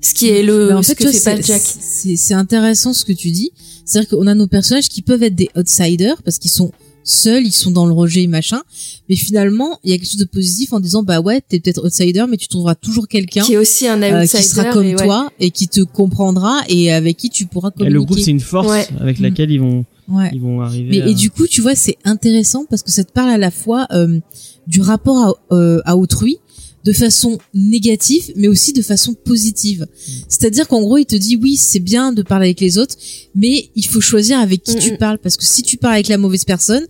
[0.00, 1.60] Ce qui est le, en ce fait, que fait pas Jack.
[1.62, 3.52] C'est intéressant ce que tu dis.
[3.84, 6.72] C'est-à-dire qu'on a nos personnages qui peuvent être des outsiders parce qu'ils sont
[7.04, 8.60] seuls, ils sont dans le rejet et machin.
[9.08, 11.84] Mais finalement, il y a quelque chose de positif en disant bah ouais, t'es peut-être
[11.84, 14.38] outsider, mais tu trouveras toujours quelqu'un Qui est aussi un euh, outsider.
[14.42, 15.04] qui sera comme et ouais.
[15.04, 17.94] toi et qui te comprendra et avec qui tu pourras Et communiquer.
[17.94, 18.86] le groupe c'est une force Ouais.
[19.00, 19.22] avec Mm.
[19.24, 20.30] laquelle ils vont Ouais.
[20.32, 20.88] ils vont arriver.
[20.90, 23.38] Mais à- et du coup, tu vois, c'est intéressant parce que ça te parle à
[23.38, 24.18] la fois euh,
[24.66, 25.18] du rapport
[25.50, 26.38] à, euh, à autrui
[26.84, 29.86] de façon négative, mais aussi de façon positive.
[30.28, 32.96] C'est-à-dire qu'en gros, il te dit oui, c'est bien de parler avec les autres,
[33.34, 34.98] mais il faut choisir avec qui Mm, tu mm.
[34.98, 36.84] parles parce que si tu parles avec la mauvaise personne,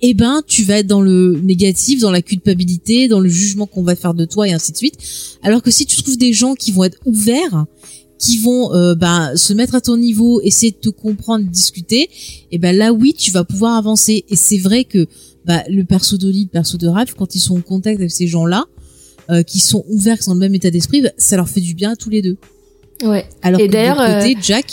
[0.00, 3.82] eh ben, tu vas être dans le négatif, dans la culpabilité, dans le jugement qu'on
[3.82, 4.98] va faire de toi et ainsi de suite.
[5.42, 7.66] Alors que si tu trouves des gens qui vont être ouverts,
[8.18, 12.08] qui vont euh, bah, se mettre à ton niveau, essayer de te comprendre, discuter,
[12.52, 14.24] et ben là oui, tu vas pouvoir avancer.
[14.28, 15.06] Et c'est vrai que
[15.44, 18.28] bah, le perso d'Oli, le perso de Ralph, quand ils sont en contact avec ces
[18.28, 18.66] gens-là,
[19.30, 21.60] euh, qui sont ouverts, qui sont dans le même état d'esprit, bah, ça leur fait
[21.60, 22.36] du bien à tous les deux.
[23.04, 23.26] Ouais.
[23.42, 24.66] Alors Et que de côté, euh, Jack,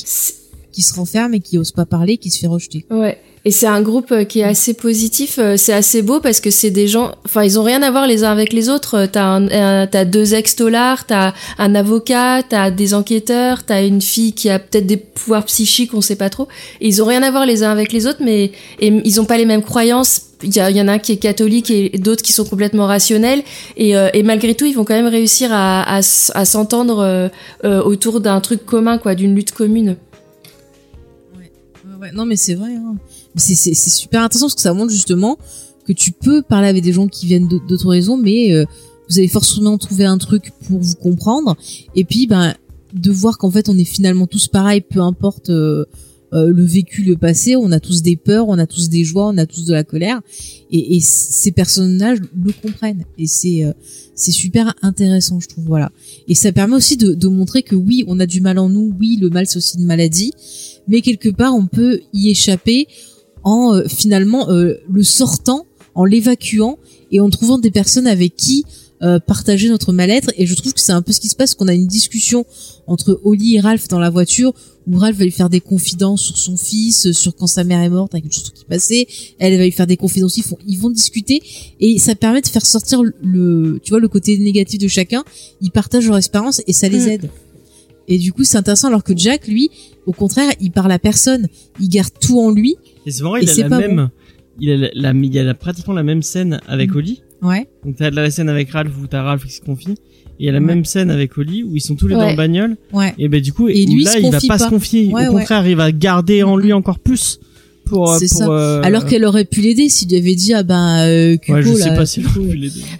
[0.71, 2.85] qui se renferme et qui ose pas parler, qui se fait rejeter.
[2.91, 3.17] Ouais.
[3.45, 6.71] Et c'est un groupe euh, qui est assez positif, c'est assez beau parce que c'est
[6.71, 9.07] des gens, enfin ils ont rien à voir les uns avec les autres.
[9.11, 14.34] T'as un, un- t'as deux ex-dollars, t'as un avocat, t'as des enquêteurs, t'as une fille
[14.34, 16.49] qui a peut-être des pouvoirs psychiques, on sait pas trop.
[16.81, 18.51] Et ils ont rien à voir les uns avec les autres, mais
[18.81, 20.23] et ils ont pas les mêmes croyances.
[20.41, 23.44] Il y, en a un qui est catholique et d'autres qui sont complètement rationnels.
[23.76, 27.28] Et, euh, et malgré tout, ils vont quand même réussir à, à, s'entendre euh,
[27.66, 29.98] euh, autour d'un truc commun, quoi, d'une lutte commune.
[31.36, 31.52] Ouais,
[31.99, 32.11] ouais.
[32.14, 32.74] Non, mais c'est vrai.
[32.74, 32.95] Hein.
[33.36, 35.38] C'est, super intéressant parce que ça montre justement
[35.86, 38.64] que tu peux parler avec des gens qui viennent d'aut- d'autres raisons, mais euh,
[39.10, 41.57] vous allez forcément trouver un truc pour vous comprendre.
[41.95, 42.53] Et puis, ben,
[42.94, 45.52] de voir qu'en fait, on est finalement tous pareils, peu importe
[46.34, 47.56] euh, le vécu, le passé.
[47.56, 49.84] On a tous des peurs, on a tous des joies, on a tous de la
[49.84, 50.22] colère.
[50.72, 53.06] Et, et ces personnages le comprennent.
[53.18, 53.73] Et c'est euh,
[54.15, 55.65] c'est super intéressant, je trouve.
[55.65, 55.91] Voilà.
[56.27, 58.93] Et ça permet aussi de, de montrer que oui, on a du mal en nous.
[58.99, 60.34] Oui, le mal c'est aussi une maladie,
[60.88, 62.88] mais quelque part on peut y échapper
[63.43, 65.65] en euh, finalement euh, le sortant,
[65.95, 66.77] en l'évacuant
[67.11, 68.65] et en trouvant des personnes avec qui
[69.01, 70.31] euh, partager notre mal-être.
[70.38, 72.45] Et je trouve que c'est un peu ce qui se passe, qu'on a une discussion
[72.88, 74.53] entre Holly et Ralph dans la voiture,
[74.88, 77.89] où Ralph va lui faire des confidences sur son fils, sur quand sa mère est
[77.89, 79.07] morte, avec une chose qui passait.
[79.38, 80.38] Elle va lui faire des confidences.
[80.38, 81.41] Ils, font, ils vont discuter
[81.80, 85.23] et ça permet de faire sortir le, tu vois, le côté négatif de chacun.
[85.61, 87.09] Ils partagent leur expérience et ça les Mm.
[87.09, 87.30] aide.
[88.11, 89.69] Et du coup, c'est intéressant alors que Jack, lui,
[90.07, 91.47] au contraire, il parle à personne.
[91.80, 92.76] Il garde tout en lui.
[93.05, 94.09] Et c'est Et il a la même.
[94.59, 96.97] Il a, la, la- il a pratiquement la même scène avec Mm.
[96.97, 97.21] Oli.
[97.41, 97.68] Ouais.
[97.86, 99.91] Donc t'as la scène avec Ralph où t'as Ralph qui se confie.
[99.91, 100.66] Et il y a la Ouais.
[100.66, 102.32] même scène avec Oli où ils sont tous les deux Ouais.
[102.34, 102.78] en bagnole.
[102.94, 103.14] Ouais.
[103.18, 104.60] Et ben du coup, Et lui, il là, il va pas, pas.
[104.60, 105.07] se confier.
[105.07, 105.40] Ouais, Au ouais.
[105.41, 107.40] contraire, il va garder en lui encore plus
[107.86, 108.10] pour.
[108.11, 108.49] euh, C'est pour, ça.
[108.49, 111.64] euh, Alors qu'elle aurait pu l'aider s'il lui avait dit ah ben euh, Cuco, Ouais,
[111.64, 112.41] je sais là, pas si Cuco.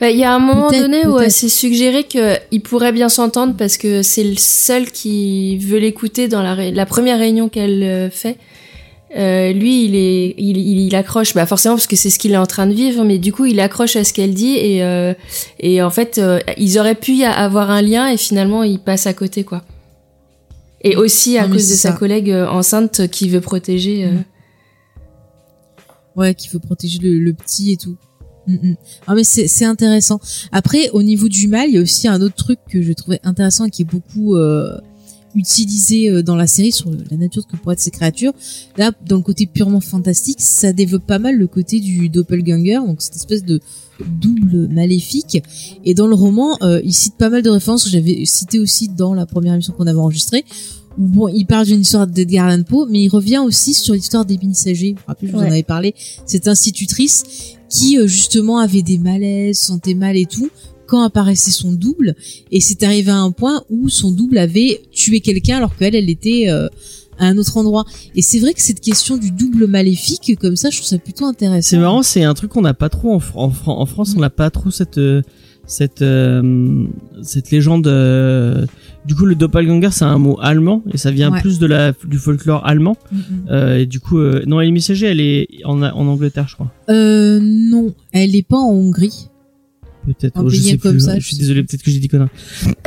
[0.02, 3.54] Bah, Il y a un moment donné où euh, c'est suggéré qu'ils pourraient bien s'entendre
[3.58, 8.10] parce que c'est le seul qui veut l'écouter dans la, ré- la première réunion qu'elle
[8.12, 8.38] fait.
[9.18, 12.32] Euh, lui, il est, il, il, il accroche, bah forcément parce que c'est ce qu'il
[12.32, 14.84] est en train de vivre, mais du coup, il accroche à ce qu'elle dit et
[14.84, 15.16] euh,
[15.60, 19.08] et en fait, euh, ils auraient pu y avoir un lien et finalement, il passe
[19.08, 19.64] à côté, quoi.
[20.82, 24.06] Et aussi à Non, cause de sa collègue euh, enceinte qui veut protéger.
[24.06, 24.12] euh,
[26.16, 27.98] ouais, qu'il faut protéger le, le petit et tout.
[28.48, 28.76] Mm, mm.
[29.08, 30.20] Ah mais c'est c'est intéressant.
[30.52, 33.20] Après, au niveau du mal, il y a aussi un autre truc que je trouvais
[33.24, 34.78] intéressant et qui est beaucoup euh,
[35.36, 38.34] utilisé euh, dans la série sur la nature que pourraient être ces créatures.
[38.78, 43.02] Là, dans le côté purement fantastique, ça développe pas mal le côté du doppelganger, donc
[43.02, 43.60] cette espèce de
[44.06, 45.42] double maléfique.
[45.86, 48.88] Et dans le roman, euh, il cite pas mal de références que j'avais citées aussi
[48.88, 50.46] dans la première émission qu'on avait enregistrée.
[50.98, 54.26] Où bon, il parle d'une histoire d'Edgar Allan Poe, mais il revient aussi sur l'histoire
[54.26, 54.94] d'Ébine Sager.
[54.94, 55.96] Vous rappelez, je vous en avais parlé.
[56.26, 57.24] Cette institutrice
[57.70, 60.50] qui euh, justement avait des malaises, sentait mal et tout
[60.90, 62.16] quand apparaissait son double
[62.52, 66.10] et c'est arrivé à un point où son double avait tué quelqu'un alors qu'elle elle
[66.10, 66.68] était euh,
[67.20, 67.86] à un autre endroit
[68.16, 71.26] et c'est vrai que cette question du double maléfique comme ça je trouve ça plutôt
[71.26, 74.14] intéressant C'est marrant, c'est un truc qu'on n'a pas trop en, en, Fran- en France,
[74.18, 75.22] on n'a pas trop cette euh,
[75.68, 76.86] cette euh,
[77.22, 77.86] cette légende.
[77.88, 78.66] euh,
[79.06, 81.42] Du coup, le doppelganger, c'est un mot allemand et ça vient Ouais.
[81.42, 82.96] plus de la du folklore allemand.
[83.12, 83.22] Mm, mm.
[83.52, 86.72] Euh, et du coup, non, Amy Sager, elle est en, en Angleterre, je crois.
[86.90, 89.28] euh, non elle est pas en Hongrie
[90.14, 90.34] Peut-être.
[90.44, 91.00] Oh, je sais comme plus.
[91.06, 92.30] ça, je je suis désolé, peut-être que j'ai dit conneries.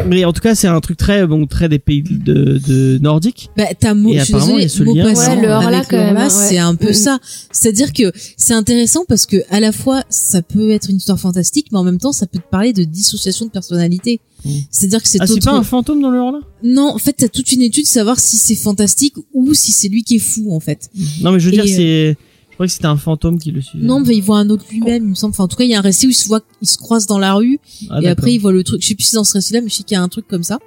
[0.08, 3.50] Mais en tout cas, c'est un truc très bon, très des pays de, de nordiques.
[3.56, 5.04] Bah, t'as mot, Et je suis apparemment, il y a désolée, ce lien.
[5.36, 6.30] Ouais, le avec quand le hein, ouais.
[6.30, 6.94] c'est un peu Mm.
[6.94, 7.18] ça.
[7.52, 11.66] C'est-à-dire que c'est intéressant parce que à la fois ça peut être une histoire fantastique,
[11.72, 14.20] mais en même temps ça peut te parler de dissociation de personnalité.
[14.44, 14.50] Mm.
[14.70, 17.12] C'est-à-dire que c'est Ah, c'est autre- pas un fantôme dans le Horla Non, en fait,
[17.12, 20.18] t'as toute une étude de savoir si c'est fantastique ou si c'est lui qui est
[20.18, 20.90] fou, en fait.
[21.20, 22.16] Non, mais je veux Et, dire, euh, c'est.
[22.52, 23.84] Je crois que c'était un fantôme qui le suivait.
[23.84, 25.30] Non, mais il voit un autre lui-même, il me semble.
[25.32, 26.76] Enfin, en tout cas, il y a un récit où il se voit, il se
[26.76, 27.58] croise dans la rue,
[27.88, 28.82] Ah, et après il voit le truc.
[28.82, 30.28] Je sais plus si dans ce récit-là, mais je sais qu'il y a un truc
[30.28, 30.58] comme ça.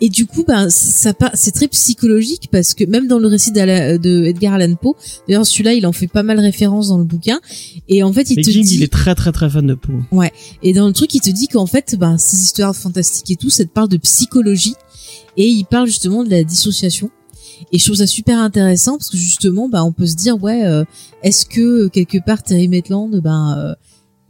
[0.00, 4.24] Et du coup, ben, ça, c'est très psychologique parce que même dans le récit de
[4.24, 4.96] Edgar Allan Poe,
[5.28, 7.38] d'ailleurs celui-là, il en fait pas mal référence dans le bouquin.
[7.88, 9.74] Et en fait, il Mais te King, dit, il est très très très fan de
[9.74, 9.92] Poe.
[10.64, 13.48] et dans le truc, il te dit qu'en fait, ben, ces histoires fantastiques et tout,
[13.48, 14.74] ça te parle de psychologie.
[15.36, 17.08] Et il parle justement de la dissociation.
[17.70, 20.64] Et je trouve ça super intéressant parce que justement, ben, on peut se dire, ouais,
[20.64, 20.84] euh,
[21.22, 23.74] est-ce que euh, quelque part Terry Maitland, ben, euh,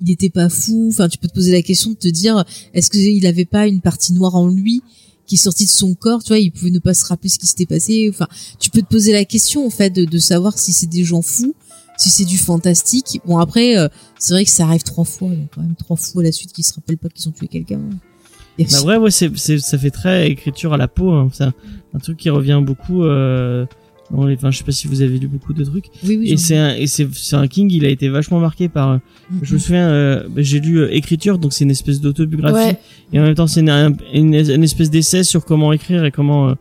[0.01, 0.89] il était pas fou?
[0.91, 2.45] Enfin, tu peux te poser la question de te dire,
[2.75, 4.83] est-ce qu'il avait pas une partie noire en lui
[5.27, 7.39] qui est sortie de son corps, tu vois, il pouvait ne pas se rappeler ce
[7.39, 8.09] qui s'était passé.
[8.11, 8.27] Enfin,
[8.59, 11.23] tu peux te poser la question en fait de, de savoir si c'est des gens
[11.23, 11.55] fous,
[11.97, 13.21] si c'est du fantastique.
[13.27, 13.89] Bon après, euh,
[14.19, 16.65] c'est vrai que ça arrive trois fois, quand même trois fois à la suite qu'ils
[16.65, 17.81] se rappellent pas qu'ils ont tué quelqu'un.
[18.71, 21.11] Bah ouais, ouais, c'est, c'est, ça fait très écriture à la peau.
[21.11, 21.29] Hein.
[21.33, 23.05] C'est un, truc qui revient beaucoup.
[23.05, 23.67] Euh,
[24.11, 25.87] dans les, enfin, je sais pas si vous avez lu beaucoup de trucs.
[26.05, 27.71] oui, oui, Et c'est un, et c'est, c'est un King.
[27.73, 28.91] Il a été vachement marqué par.
[28.91, 28.99] euh,
[29.43, 32.55] Je me souviens, euh, bah, j'ai lu euh, écriture, donc c'est une espèce d'autobiographie.
[32.73, 32.79] Ouais.
[33.15, 36.11] Et en même temps, c'est une, un- une, une espèce d'essai sur comment écrire et
[36.11, 36.55] comment euh,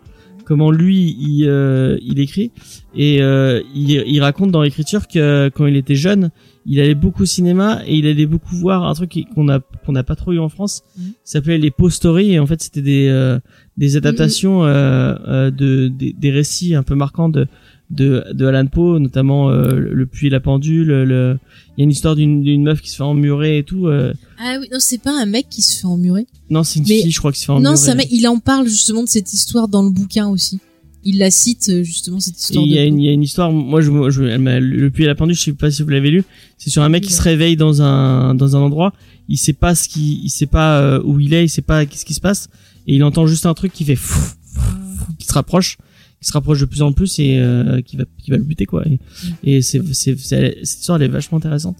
[0.46, 2.52] comment lui il, euh, il écrit.
[2.96, 6.30] Et euh, il, il raconte dans l'écriture que quand il était jeune,
[6.66, 9.92] il allait beaucoup au cinéma et il allait beaucoup voir un truc qu'on a qu'on
[9.94, 10.84] n'a pas trop eu en France.
[10.98, 11.04] Mhm.
[11.24, 13.40] Ça s'appelait les post stories et en fait c'était des euh,
[13.78, 17.48] des adaptations euh, euh, de des, des récits un peu marquants de
[17.90, 20.88] de, de Alan Poe, notamment euh, le, puits et la pendule.
[20.88, 21.38] Le,
[21.76, 23.88] il y a une histoire d'une d'une meuf qui se fait emmurer et tout.
[23.88, 24.14] euh.
[24.40, 26.26] Ah oui, non, c'est pas un mec qui se fait emmurer.
[26.50, 27.74] Non, c'est une Mais- fille, je crois, qui se fait emmurer.
[27.74, 30.60] Non, mec, il en parle justement de cette histoire dans le bouquin aussi.
[31.04, 32.64] Il la cite euh, justement cette Et histoire.
[32.66, 35.08] il y, de- y a une histoire, moi, je, je, elle m'a- le puits et
[35.08, 36.24] la pendule, je sais pas si vous l'avez lu.
[36.58, 38.94] C'est sur un mec qui se réveille dans un, dans un endroit.
[39.28, 41.86] Il sait pas ce qui, il sait pas euh, où il est, il sait pas
[41.86, 42.50] qu'est-ce qui se passe.
[42.88, 44.20] Et il entend juste un truc qui fait fou,
[44.54, 44.62] fou,
[44.98, 45.78] fou, qui se rapproche,
[46.22, 48.66] qui se rapproche de plus en plus et euh, qui va, qui va le buter
[48.66, 48.84] quoi.
[48.88, 49.00] Et,
[49.44, 51.78] et c'est, c'est, c'est- cette histoire elle est vachement intéressante.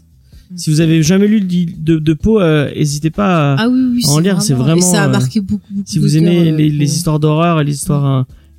[0.56, 3.54] Si vous avez jamais lu de, de, de Poe, euh, hésitez pas.
[3.54, 5.88] À, Ah oui, oui, en lire, c'est et vraiment, ça a euh, marqué beaucoup, beaucoup
[5.90, 7.72] si vous aimez les, histoires d'horreur et les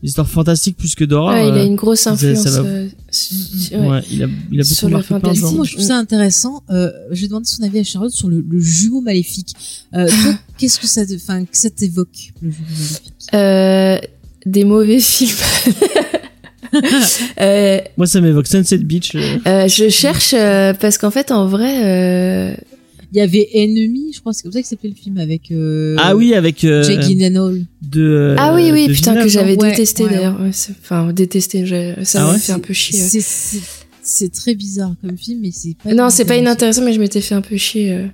[0.03, 1.35] histoires fantastiques plus que d'horreur.
[1.35, 2.43] Ouais, il a euh, une grosse influence.
[2.43, 3.89] ça va- euh, su- Ouais.
[3.89, 4.01] ouais.
[4.11, 5.47] il a, il a beaucoup Sur le marqué plein de fantastique.
[5.49, 5.53] gens.
[5.55, 6.63] Moi, je trouve ça intéressant.
[6.71, 9.55] Euh, J'ai demandé son avis à Charlotte sur le, le jumeau maléfique.
[9.95, 10.09] Euh,
[10.59, 13.13] qu'est-ce que ça, te- enfin, que ça t'évoque le jumeau maléfique?
[13.35, 13.99] Euh,
[14.45, 15.31] des mauvais films.
[17.41, 19.15] euh, Moi, ça m'évoque Sunset Beach.
[19.15, 22.55] euh, euh, je cherche euh, parce qu'en fait, en vrai, euh,
[23.13, 25.97] Il y avait Ennemi, je crois, c'est comme ça que s'appelait le film avec euh,
[25.99, 27.65] ah oui, avec euh, Jake Gyllenhaal.
[27.83, 28.01] de.
[28.03, 30.41] euh, ah oui, oui, putain Villeneuve, que j'avais Ouais, détesté ouais, d'ailleurs.
[30.41, 32.99] Ouais, Enfin, détesté, je- ça Ah m'a ouais fait un peu chier.
[32.99, 33.61] C'est- C'est
[34.05, 35.93] c'est très bizarre comme film, mais c'est pas.
[35.95, 36.41] Non, c'est pas inintéressant.
[36.81, 38.07] inintéressant, mais je m'étais fait un peu chier.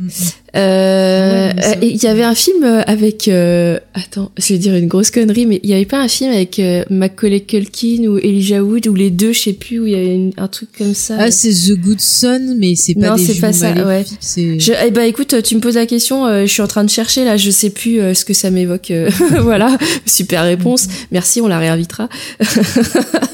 [0.00, 0.08] Euh.
[0.56, 5.10] Euh, Ouais, il y avait un film avec euh, attends, je vais dire une grosse
[5.10, 8.86] connerie, mais il y avait pas un film avec euh, Macaulay Culkin ou Elijah Wood
[8.86, 11.16] ou les deux, je sais plus, où il y avait une- un truc comme ça?
[11.18, 14.04] Ah, c'est The Good Son, mais c'est pas Non, des c'est pas ça, ouais.
[14.36, 16.90] Je, eh ben écoute, tu me poses la question, euh, je suis en train de
[16.90, 18.92] chercher là, je sais plus euh, ce que ça m'évoque.
[19.40, 19.76] voilà,
[20.06, 20.88] super réponse.
[21.12, 22.08] Merci, on la réinvitera.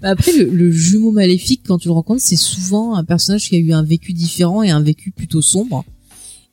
[0.00, 3.56] Bah après, le, le jumeau maléfique, quand tu le rencontres, c'est souvent un personnage qui
[3.56, 5.84] a eu un vécu différent et un vécu plutôt sombre.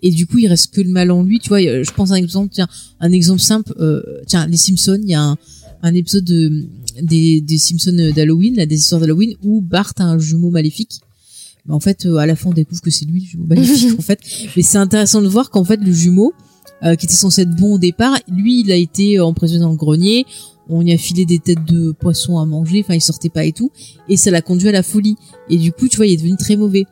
[0.01, 1.39] Et du coup, il reste que le mal en lui.
[1.39, 2.67] Tu vois, je pense à un exemple, tiens,
[2.99, 3.73] un exemple simple.
[3.79, 5.37] euh, tiens, les Simpsons, il y a un,
[5.81, 6.65] un épisode de,
[7.01, 10.99] des, des Simpsons d'Halloween, là, des histoires d'Halloween, où Bart a un jumeau maléfique.
[11.65, 13.93] Mais en fait, euh, à la fin, on découvre que c'est lui le jumeau maléfique,
[13.99, 14.19] en fait.
[14.55, 16.33] Mais c'est intéressant de voir qu'en fait, le jumeau,
[16.83, 18.19] euh, qui était censé être bon au départ.
[18.27, 20.25] Lui, il a été emprisonné dans le grenier.
[20.69, 22.81] On y a filé des têtes de poisson à manger.
[22.83, 23.71] Enfin, il sortait pas et tout.
[24.09, 25.15] Et ça l'a conduit à la folie.
[25.49, 26.85] Et du coup, tu vois, il est devenu très mauvais.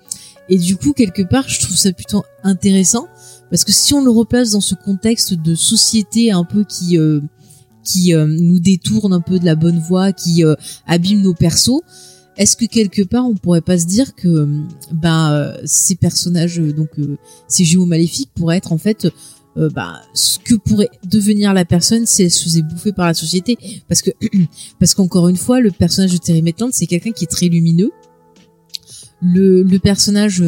[0.50, 3.08] Et du coup, quelque part, je trouve ça plutôt intéressant
[3.54, 7.22] parce que si on le replace dans ce contexte de société un peu qui euh,
[7.84, 10.56] qui euh, nous détourne un peu de la bonne voie, qui euh,
[10.88, 11.82] abîme nos persos,
[12.36, 14.48] est-ce que quelque part on pourrait pas se dire que
[14.91, 16.90] ben ces personnages donc
[17.48, 19.08] ces jumeaux maléfiques pourraient être en fait
[19.56, 23.58] bah, ce que pourrait devenir la personne si elle se faisait bouffer par la société
[23.88, 24.10] parce que
[24.80, 27.92] parce qu'encore une fois le personnage de Terry Maitland c'est quelqu'un qui est très lumineux
[29.22, 30.44] le, le personnage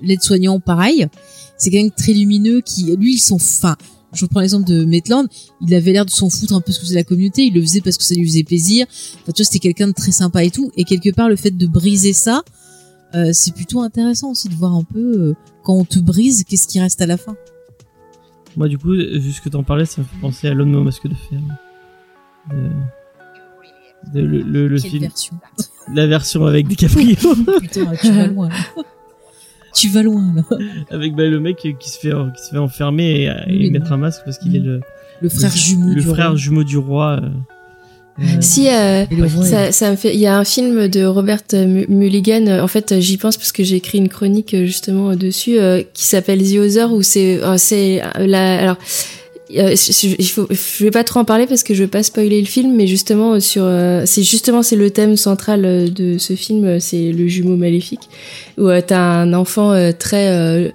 [0.00, 1.08] l'aide-soignant pareil
[1.58, 3.76] c'est quelqu'un très lumineux qui lui il s'en enfin
[4.12, 5.28] je prends l'exemple de Maitland,
[5.60, 7.60] il avait l'air de s'en foutre un peu ce que faisait la communauté, il le
[7.60, 8.86] faisait parce que ça lui faisait plaisir.
[8.90, 10.70] Enfin, tu vois, c'était quelqu'un de très sympa et tout.
[10.76, 12.42] Et quelque part, le fait de briser ça,
[13.14, 16.66] euh, c'est plutôt intéressant aussi de voir un peu euh, quand on te brise, qu'est-ce
[16.66, 17.36] qui reste à la fin.
[18.56, 20.82] Moi, du coup, vu ce que t'en parlais, ça me fait penser à l'homme au
[20.82, 21.38] masque de fer.
[22.50, 22.56] De,
[24.12, 25.36] de- le, le, le Quelle film, version
[25.94, 27.16] la version avec DiCaprio,
[27.60, 28.48] Putain, tu vas loin.
[28.48, 28.54] là.
[29.74, 30.42] tu vas loin là.
[30.90, 34.22] avec bah, le mec qui se fait qui se fait enfermer et, mettre un masque
[34.24, 34.80] parce qu'il est le,
[35.20, 36.36] Le frère jumeau le du frère roi.
[36.36, 37.20] jumeau du roi.
[37.22, 37.28] euh,
[38.40, 39.04] Si, euh,
[39.44, 40.12] ça, ça me fait.
[40.14, 42.46] Il y a un film de Robert Mu- Mulligan.
[42.46, 45.14] euh, En fait, euh, j'y pense parce que j'ai écrit une chronique euh, justement euh,
[45.16, 48.76] dessus euh, qui s'appelle The Other où c'est euh, c'est euh, la alors.
[49.56, 52.02] Euh, je- je- faut, je vais pas trop en parler parce que je veux pas
[52.02, 55.88] spoiler le film, mais justement euh, sur, euh, c'est justement c'est le thème central euh,
[55.88, 58.08] de ce film, c'est le jumeau maléfique,
[58.58, 60.72] où euh, t'as un enfant très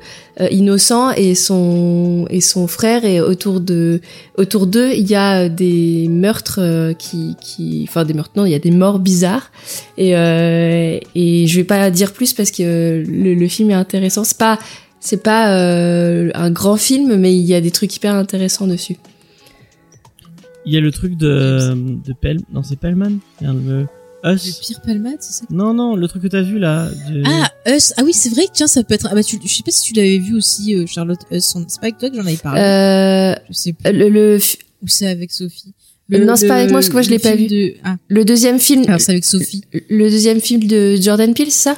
[0.52, 4.02] innocent et son et son frère et autour de
[4.38, 8.56] autour d'eux il y a des meurtres qui qui enfin des meurtres non il y
[8.56, 9.50] a des morts bizarres.
[9.98, 10.10] Et
[11.16, 14.26] et je vais pas dire plus parce que le, le film est intéressant.
[14.26, 14.60] C'est pas
[15.06, 18.98] c'est pas euh, un grand film mais il y a des trucs hyper intéressants dessus
[20.66, 21.74] Il y a le truc de
[22.06, 23.86] de Pel, non c'est Pellman, le
[24.24, 24.60] Le Us.
[24.66, 25.46] pire palmade, c'est ça?
[25.52, 26.90] Non non, le truc que t'as vu là.
[27.12, 27.94] de- Ah, Us.
[27.98, 29.08] Ah oui, c'est vrai que tiens, ça peut être.
[29.12, 31.44] Ah bah, tu, je sais pas si tu l'avais vu aussi, euh, Charlotte Us.
[31.68, 32.60] C'est pas avec toi que j'en avais parlé.
[32.60, 33.92] euh, je sais plus.
[33.92, 34.40] le, le
[34.82, 35.74] Ou c'est avec Sophie.
[36.10, 37.46] Non, c'est pas avec moi, parce que moi, je l'ai pas vu.
[37.46, 37.74] De...
[37.84, 39.62] Ah, le deuxième film alors c'est avec Sophie.
[39.92, 41.78] le deuxième film de Jordan Peele c'est ça?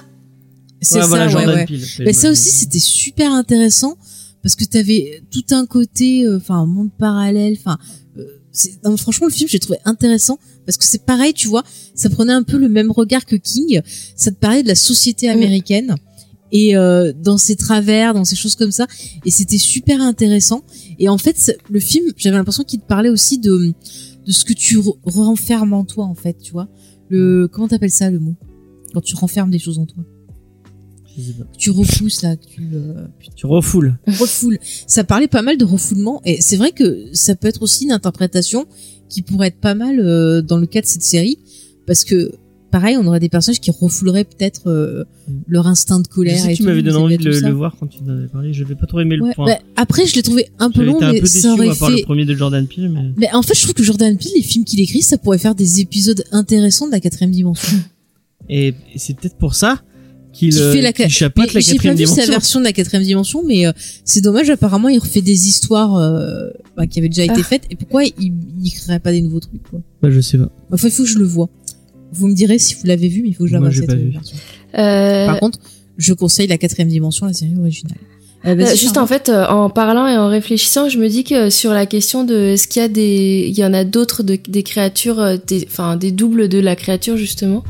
[0.82, 1.66] C'est Ouais, ça, voilà, ouais, Jordan ouais.
[1.66, 3.98] Peele, Mais ça aussi, c'était super intéressant
[4.44, 7.56] parce que t'avais tout un côté, euh, enfin, un monde parallèle.
[7.60, 7.78] Enfin,
[8.18, 11.64] euh, c'est- non, franchement, le film, j'ai trouvé intéressant parce que c'est pareil, tu vois,
[11.95, 13.82] ça prenait un peu le même regard que King.
[14.16, 15.95] Ça te parlait de la société américaine
[16.52, 18.86] et euh, dans ses travers, dans ces choses comme ça.
[19.26, 20.62] Et c'était super intéressant.
[20.99, 23.74] Et en fait, le film, j'avais l'impression qu'il te parlait aussi de
[24.26, 26.68] de ce que tu re- renfermes en toi, en fait, tu vois.
[27.10, 28.36] Le comment t'appelles ça le mot?
[28.94, 30.04] Quand tu renfermes des choses en toi.
[31.22, 33.98] Que tu repousses là, que tu euh, Tu refoules.
[34.07, 34.60] refoules.
[34.61, 37.91] Ça parlait pas mal de refoulement et c'est vrai que ça peut être aussi une
[37.91, 38.65] interprétation
[39.10, 41.39] qui pourrait être pas mal euh, dans le cas de cette série
[41.85, 42.31] parce que
[42.72, 45.06] pareil, on aurait des personnages qui refouleraient peut-être euh,
[45.48, 47.76] leur instinct de Je colère sais et que tu m'avais donné envie de le, voir
[47.80, 48.53] quand tu en avais parlé.
[48.53, 49.45] Je vais pas trop aimer le Ouais, point.
[49.45, 51.69] bah, après, je l'ai trouvé un peu long, été un mais peu ça déçu aurait
[51.69, 54.15] à part le premier de Jordan Peele, mais Mais en fait, je trouve que Jordan
[54.18, 57.77] Peele, les films qu'il écrit, ça pourrait faire des épisodes intéressants de la quatrième dimension.
[58.49, 59.81] et c'est peut-être pour ça
[60.38, 62.23] qu'il Qui euh, fait la mais chapeaute la J'ai pas quatrième vu dimension.
[62.26, 63.72] sa version de la quatrième dimension, mais euh,
[64.05, 64.49] c'est dommage.
[64.49, 67.43] Apparemment, il refait des histoires euh, bah, qui avaient déjà été Ah.
[67.43, 67.64] faites.
[67.69, 68.34] Et pourquoi il,
[68.64, 69.80] il créerait pas des nouveaux trucs quoi?
[70.01, 70.49] Bah, je sais pas.
[70.72, 71.49] Enfin, il faut que je le vois.
[72.14, 73.85] Vous me direz si vous l'avez vu, mais il faut que je la voie cette
[73.88, 74.09] pas euh, vu.
[74.11, 74.38] version.
[74.77, 75.59] euh, Par contre,
[75.97, 77.97] je conseille la quatrième dimension, la série originale.
[78.45, 81.23] Euh, Euh, vas-y, juste en fait, euh, en parlant et en réfléchissant, je me dis
[81.23, 84.22] que sur la question de est-ce qu'il y a des, il y en a d'autres
[84.22, 87.64] de, des créatures, euh, des, enfin des doubles de la créature justement.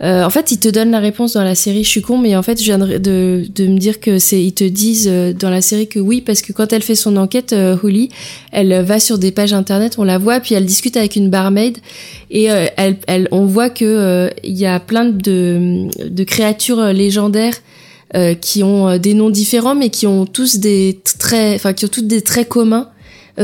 [0.00, 1.82] Euh, en fait, ils te donnent la réponse dans la série.
[1.82, 4.54] Je suis con, mais en fait, je viens de, de, me dire que c'est, ils
[4.54, 7.52] te disent euh, dans la série que oui, parce que quand elle fait son enquête,
[7.52, 8.08] euh, Holly,
[8.52, 11.78] elle va sur des pages internet, on la voit, puis elle discute avec une barmaid
[12.30, 16.80] et euh, elle, elle, on voit que euh, il y a plein de, de créatures
[16.80, 17.54] euh, légendaires
[18.40, 22.06] qui ont des noms différents mais qui ont tous des traits enfin qui ont toutes
[22.06, 22.88] des traits communs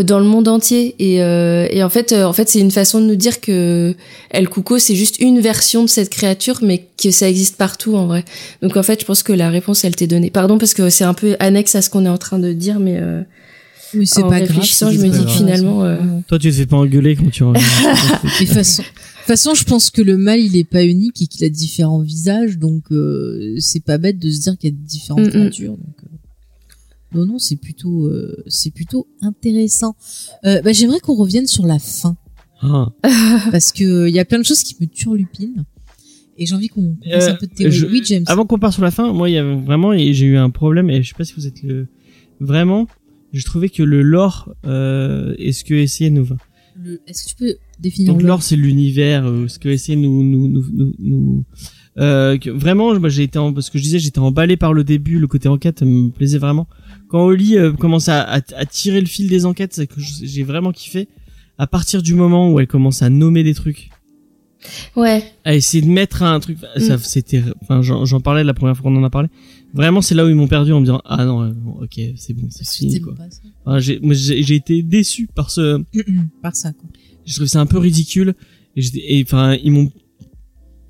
[0.03, 3.01] dans le monde entier et, euh, et en fait euh, en fait c'est une façon
[3.01, 3.95] de nous dire que
[4.31, 8.07] El Cuco c'est juste une version de cette créature mais que ça existe partout en
[8.07, 8.25] vrai
[8.63, 11.05] donc en fait je pense que la réponse elle t'est donnée pardon parce que c'est
[11.05, 13.23] un peu annexe à ce qu'on est en train de dire mais euh,
[13.95, 14.65] mais c'est en pas grave.
[14.65, 17.63] je me dis que finalement, euh, Toi, tu te fais pas engueuler quand tu reviens.
[18.25, 21.23] De toute façon, de toute façon, je pense que le mal, il est pas unique
[21.23, 24.73] et qu'il a différents visages, donc euh, c'est pas bête de se dire qu'il y
[24.73, 25.31] a différentes Mm, mm.
[25.31, 25.71] créatures.
[25.73, 26.14] Donc, euh,
[27.15, 29.97] non, non, c'est plutôt, euh, c'est plutôt intéressant.
[30.45, 32.17] Euh, bah, j'aimerais qu'on revienne sur la fin
[32.63, 32.89] Ah.
[33.53, 35.65] parce que euh, il y a plein de choses qui me turlupinent
[36.37, 37.75] et j'ai envie qu'on qu'on fasse un peu de théorie.
[37.77, 38.25] je- Oui, James.
[38.27, 40.91] Avant qu'on parte sur la fin, moi, il y a vraiment, j'ai eu un problème,
[40.91, 41.87] et je sais pas si vous êtes le,
[42.41, 42.87] vraiment,
[43.33, 46.29] J'ai trouvé que le lore euh, est ce que essayait nous.
[47.07, 50.23] Est-ce que tu peux définir Donc le lore c'est l'univers, euh, ce que essayait nous
[50.23, 51.45] nous nous nous, nous-
[51.99, 54.83] euh, que vraiment moi j'ai été en, parce que je disais j'étais emballé par le
[54.85, 56.67] début, le côté enquête me plaisait vraiment.
[57.09, 60.43] Quand Oli euh, commence à, à, à tirer le fil des enquêtes, c'est que j'ai
[60.43, 61.09] vraiment kiffé.
[61.59, 63.91] À partir du moment où elle commence à nommer des trucs,
[64.97, 65.23] Ouais.
[65.45, 66.81] à essayer de mettre un truc, Mm.
[66.81, 69.29] ça c'était, enfin j'en j'en parlais la première fois qu'on en a parlé.
[69.75, 72.01] Vraiment c'est là où ils m'ont perdu en me disant ah non euh, bon, ok
[72.17, 73.15] c'est bon c'est fini quoi.
[73.67, 75.83] Enfin, j'ai moi, j'ai j'ai été déçu par ce
[76.43, 76.89] Par ça, quoi.
[77.27, 78.35] je trouve ça un peu ridicule
[78.77, 79.91] et enfin ils m'ont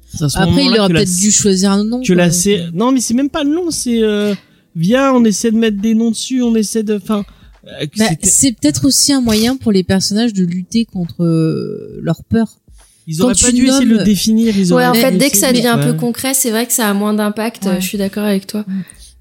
[0.06, 2.00] c'est Après, il aurait peut-être dû choisir un nom.
[2.00, 2.14] que quoi.
[2.14, 4.34] la sé- non mais c'est même pas le nom c'est euh,
[4.74, 7.24] viens on essaie de mettre des noms dessus on essaie de enfin
[7.66, 11.98] euh, que Bah, c'est peut-être aussi un moyen pour les personnages de lutter contre euh,
[12.02, 12.58] leur peur.
[13.06, 15.30] ils auraient quand pas dès essayer de le définir ils Ouais, en fait, dû dès
[15.30, 15.96] que ça devient un peu Ouais.
[15.96, 17.64] concret, c'est vrai que ça a moins d'impact.
[17.66, 17.80] Ouais.
[17.80, 18.64] Je suis d'accord avec toi.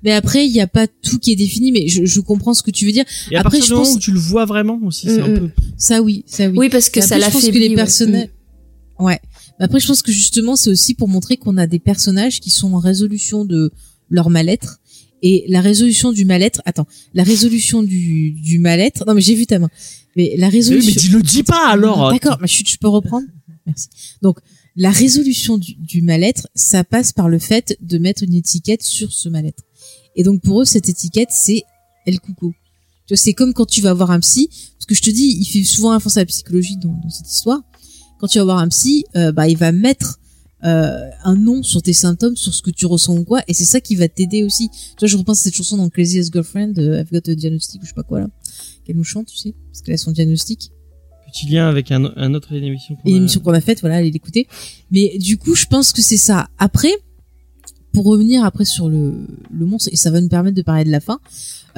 [0.04, 2.62] Mais après, il n'y a pas tout qui est défini, mais je, je comprends ce
[2.64, 3.06] que tu veux dire.
[3.32, 5.40] et à Après, partir je pense- où tu le vois vraiment aussi c'est un Mm,
[5.40, 6.58] peu Ça, oui, ça, oui.
[6.58, 7.76] Oui, parce que ça après, je pense que les ouais.
[7.76, 8.28] personnages.
[9.00, 9.20] Ouais.
[9.60, 12.50] Mais après, je pense que justement, c'est aussi pour montrer qu'on a des personnages qui
[12.50, 13.72] sont en résolution de
[14.10, 14.80] leur mal-être.
[15.24, 19.48] Et la résolution du mal-être, attends, la résolution du, du mal-être, non mais j'ai vu
[19.48, 19.70] ta main.
[20.16, 20.92] Mais la mais, résolution.
[20.94, 23.26] mais dis le dis pas alors D'accord, mais chut, je peux reprendre?
[23.66, 23.88] Merci.
[24.22, 24.40] Donc,
[24.76, 29.14] la résolution du, du mal-être, ça passe par le fait de mettre une étiquette sur
[29.14, 29.64] ce mal-être.
[30.16, 31.64] Et donc pour eux, cette étiquette, c'est
[32.06, 32.54] El Cuco.
[33.08, 35.38] Tu vois, c'est comme quand tu vas voir un psy, parce que je te dis,
[35.40, 37.62] il fait souvent référence à la psychologie dans, dans cette histoire.
[38.20, 40.20] Quand tu vas voir un psy, euh, bah il va mettre
[40.64, 43.66] euh, un nom sur tes symptômes, sur ce que tu ressens ou quoi, et c'est
[43.66, 44.70] ça qui va t'aider aussi.
[44.70, 47.82] Tu vois, je repense à cette chanson dans Crazy Girlfriend, euh, I've got a diagnostic
[47.82, 48.28] ou je sais pas quoi là,
[48.86, 50.72] qu'elle nous chante, tu sais, parce qu'elle a son diagnostic
[51.32, 54.12] petit lien avec un, un autre émission qu'on a- l'émission qu'on a faite, voilà, allez
[54.12, 54.48] l'écouter.
[54.92, 56.48] Mais du coup, je pense que c'est ça.
[56.60, 56.92] Après,
[57.92, 60.92] pour revenir après sur le, le monstre, et ça va nous permettre de parler de
[60.92, 61.20] la fin,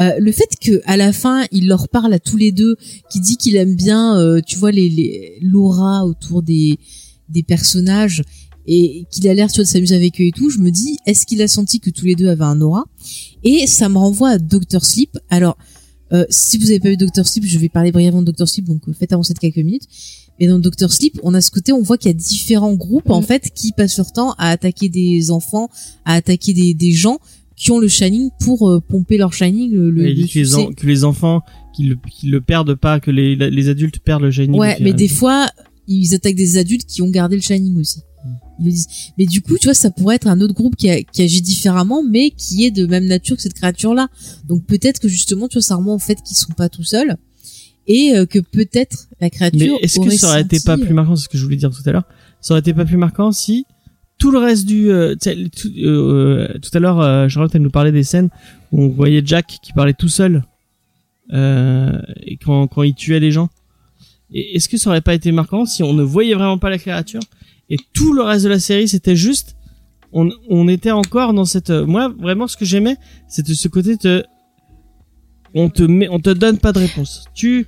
[0.02, 2.76] euh, le fait que à la fin, il leur parle à tous les deux,
[3.10, 6.78] qui dit qu'il aime bien, euh, tu vois, les, les l'aura autour des,
[7.30, 8.24] des personnages,
[8.68, 10.98] et qu'il a l'air, tu vois, de s'amuser avec eux et tout, je me dis,
[11.06, 12.84] est-ce qu'il a senti que tous les deux avaient un aura?
[13.44, 15.18] Et ça me renvoie à Doctor Sleep.
[15.30, 15.58] Alors,
[16.14, 18.66] euh, si vous avez pas vu Doctor Sleep, je vais parler brièvement de Doctor Sleep,
[18.66, 19.88] donc euh, faites avancer de quelques minutes.
[20.40, 23.10] Mais dans Doctor Sleep, on a ce côté, on voit qu'il y a différents groupes
[23.10, 23.26] en Mhm.
[23.28, 25.70] fait qui passent leur temps à attaquer des enfants,
[26.04, 27.20] à attaquer des, des gens
[27.56, 29.72] qui ont le shining pour euh, pomper leur shining.
[29.72, 31.42] Le, le, le que les, en- que les enfants
[31.76, 34.92] qui le, qui le perdent pas que les, les adultes perdent le shining Ouais, mais
[34.94, 35.48] des fois,
[35.88, 38.02] ils attaquent des adultes qui ont gardé le shining aussi.
[38.60, 38.88] Ils le disent.
[39.18, 41.42] Mais du coup, tu vois, ça pourrait être un autre groupe qui, a- qui agit
[41.42, 44.08] différemment, mais qui est de même nature que cette créature-là.
[44.48, 47.16] Donc peut-être que justement, tu vois, ça remonte en fait qu'ils sont pas tout seuls
[47.88, 49.78] et euh, que peut-être la créature.
[49.80, 51.56] Mais est-ce que ça aurait été pas euh, plus marquant, c'est ce que je voulais
[51.58, 52.06] dire tout à l'heure,
[52.42, 53.66] ça aurait été pas plus marquant si
[54.18, 54.90] tout le reste du...
[54.90, 58.30] euh, tout, euh, tout à l'heure, euh, Charlotte, elle nous parlait des scènes
[58.72, 60.44] où on voyait Jack qui parlait tout seul
[61.34, 63.50] euh, et quand, quand il tuait les gens.
[64.32, 66.78] Et est-ce que ça aurait pas été marquant si on ne voyait vraiment pas la
[66.78, 67.22] créature
[67.70, 69.56] et tout le reste de la série c'était juste
[70.14, 73.98] on, on était encore dans cette euh, moi vraiment ce que j'aimais c'était ce côté
[73.98, 74.24] de
[75.56, 77.26] on te met on te donne pas de réponse.
[77.34, 77.66] Tu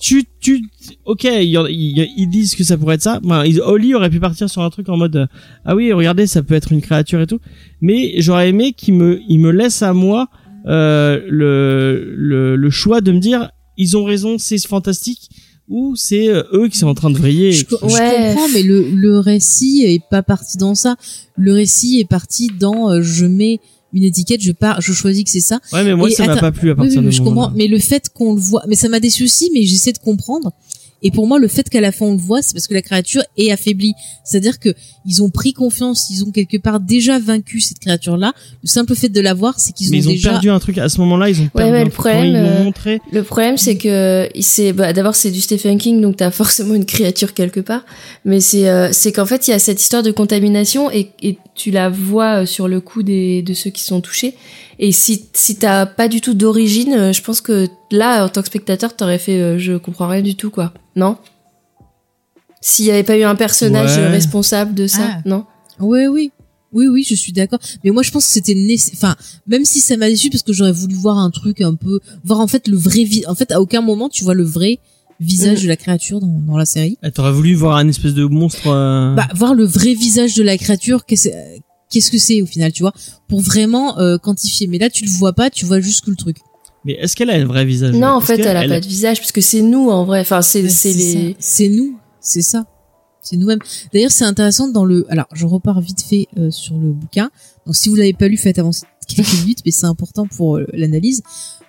[0.00, 0.64] tu tu
[1.04, 3.20] ok ils disent que ça pourrait être ça.
[3.24, 5.26] Enfin, Oli aurait pu partir sur un truc en mode euh,
[5.64, 7.40] ah oui regardez ça peut être une créature et tout.
[7.80, 10.28] Mais j'aurais aimé qu'il me il me laisse à moi
[10.66, 15.28] euh, le, le le choix de me dire ils ont raison c'est fantastique
[15.68, 18.32] ou c'est euh, eux qui sont en train de vriller et Je, qui- je Ouais.
[18.34, 20.96] comprends, mais le, le récit est pas parti dans ça.
[21.36, 23.60] Le récit est parti dans euh, je mets
[23.92, 25.58] une étiquette, je pars, je choisis que c'est ça.
[25.72, 27.34] ouais mais moi Et ça m'a pas plu à partir oui, de je ce comprends.
[27.34, 29.98] moment Mais le fait qu'on le voit, mais ça m'a déçu aussi, mais j'essaie de
[29.98, 30.52] comprendre.
[31.06, 32.82] Et pour moi, le fait qu'à la fin on le voit, c'est parce que la
[32.82, 33.94] créature est affaiblie.
[34.24, 34.70] C'est-à-dire que
[35.04, 38.32] ils ont pris confiance, ils ont quelque part déjà vaincu cette créature-là.
[38.64, 40.30] Le simple fait de la voir, c'est qu'ils ont, mais ils ont déjà.
[40.30, 42.02] perdu un truc à ce moment-là ils ont perdu mais un le truc.
[42.02, 45.78] Quand problème, ils euh, montré Le problème, c'est que c'est bah, d'abord c'est du Stephen
[45.78, 47.84] King, donc t'as forcément une créature quelque part.
[48.24, 51.38] Mais c'est euh, c'est qu'en fait il y a cette histoire de contamination et, et
[51.54, 54.34] tu la vois euh, sur le coup des de ceux qui sont touchés.
[54.78, 58.42] Et si si t'as pas du tout d'origine, euh, je pense que là en tant
[58.42, 60.72] que spectateur t'aurais fait euh, je comprends rien du tout quoi.
[60.96, 61.16] Non?
[62.60, 64.02] S'il y avait pas eu un personnage Ouais.
[64.04, 65.22] euh, responsable de ça, Ah.
[65.24, 65.44] non?
[65.78, 66.30] Oui, oui.
[66.72, 67.60] Oui, oui, je suis d'accord.
[67.84, 68.94] Mais moi, je pense que c'était nécessaire.
[68.96, 72.00] Enfin, même si ça m'a déçu parce que j'aurais voulu voir un truc un peu,
[72.24, 74.78] voir en fait le vrai vi- En fait, à aucun moment tu vois le vrai
[75.20, 75.62] visage Mm.
[75.62, 76.98] de la créature dans, dans la série.
[77.02, 78.66] Ah, T'aurais voulu voir un espèce de monstre.
[78.66, 81.56] euh, Bah, voir le vrai visage de la créature, qu'est-ce euh,
[81.90, 82.92] qu'est-ce que c'est au final, tu vois,
[83.28, 84.66] pour vraiment euh, quantifier.
[84.66, 86.38] Mais là, tu le vois pas, tu vois juste que le truc.
[86.84, 87.94] Mais est-ce qu'elle a un vrai visage?
[87.94, 90.20] Non, en fait, qu'elle- elle a pas de visage parce que c'est nous en vrai.
[90.20, 91.36] Enfin, c'est Ouais, c'est les.
[91.40, 92.64] C'est nous, c'est ça.
[93.22, 93.58] C'est nous-mêmes.
[93.92, 95.04] D'ailleurs, c'est intéressant dans le.
[95.08, 97.30] Alors, je repars vite fait euh, sur le bouquin.
[97.66, 100.66] Donc, si vous l'avez pas lu, faites avancer quelques minutes, mais c'est important pour euh,
[100.72, 101.22] l'analyse.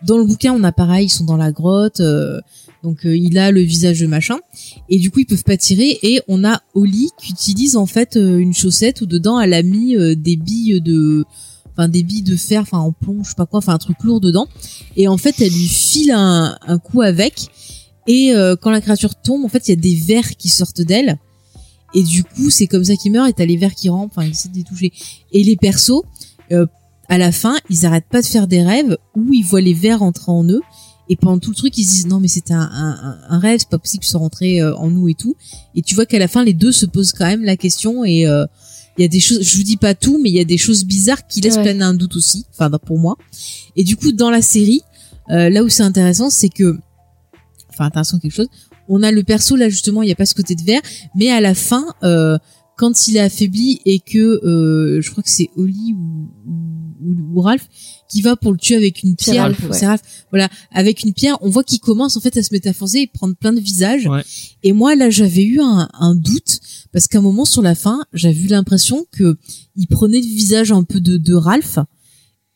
[0.04, 2.40] Dans le bouquin, on a pareil, ils sont dans la grotte, euh,
[2.88, 4.40] donc euh, il a le visage de machin,
[4.88, 6.00] et du coup ils peuvent pas tirer.
[6.04, 9.62] Et on a Oli qui utilise en fait euh, une chaussette où dedans elle a
[9.62, 11.26] mis euh, des billes de,
[11.74, 13.98] enfin des billes de fer, enfin en plomb, je sais pas quoi, enfin un truc
[14.04, 14.48] lourd dedans.
[14.96, 17.50] Et en fait elle lui file un, un coup avec,
[18.08, 21.18] et quand la créature tombe, en fait il y a des vers qui sortent d'elle.
[21.94, 24.26] Et du coup, c'est comme ça qu'il meurt et t'as les vers qui rampent, enfin,
[24.26, 24.94] ils essaient de les toucher.
[25.34, 26.04] Et les persos,
[27.10, 30.04] à la fin, ils arrêtent pas de faire des rêves où ils voient les vers
[30.04, 30.62] entrer en eux.
[31.10, 33.60] Et pendant tout le truc, ils se disent non mais c'est un, un, un rêve,
[33.60, 35.36] c'est pas possible que ça rentrer euh, en nous et tout.
[35.76, 38.28] Et tu vois qu'à la fin, les deux se posent quand même la question et
[38.28, 38.46] euh,
[38.98, 40.58] il y a des choses, je vous dis pas tout, mais il y a des
[40.58, 41.64] choses bizarres qui laissent Ouais.
[41.64, 43.16] planer un doute aussi, enfin pour moi.
[43.76, 44.82] Et du coup, dans la série,
[45.30, 46.78] euh, là où c'est intéressant, c'est que,
[47.70, 48.48] enfin intéressant quelque chose,
[48.90, 50.82] on a le perso là justement, il y a pas ce côté de verre,
[51.16, 52.38] mais à la fin, euh,
[52.78, 57.42] quand il est affaibli et que euh, je crois que c'est Oli ou, ou, ou
[57.42, 57.68] Ralph
[58.08, 59.86] qui va pour le tuer avec une pierre, Ralph, ouais.
[59.86, 63.08] Ralph, voilà, avec une pierre, on voit qu'il commence en fait à se métamorphoser et
[63.08, 64.06] prendre plein de visages.
[64.06, 64.24] Ouais.
[64.64, 66.60] Et moi là, j'avais eu un, un doute
[66.94, 69.38] parce qu'à un moment sur la fin, j'avais eu l'impression que
[69.76, 71.80] il prenait le visage un peu de, de Ralph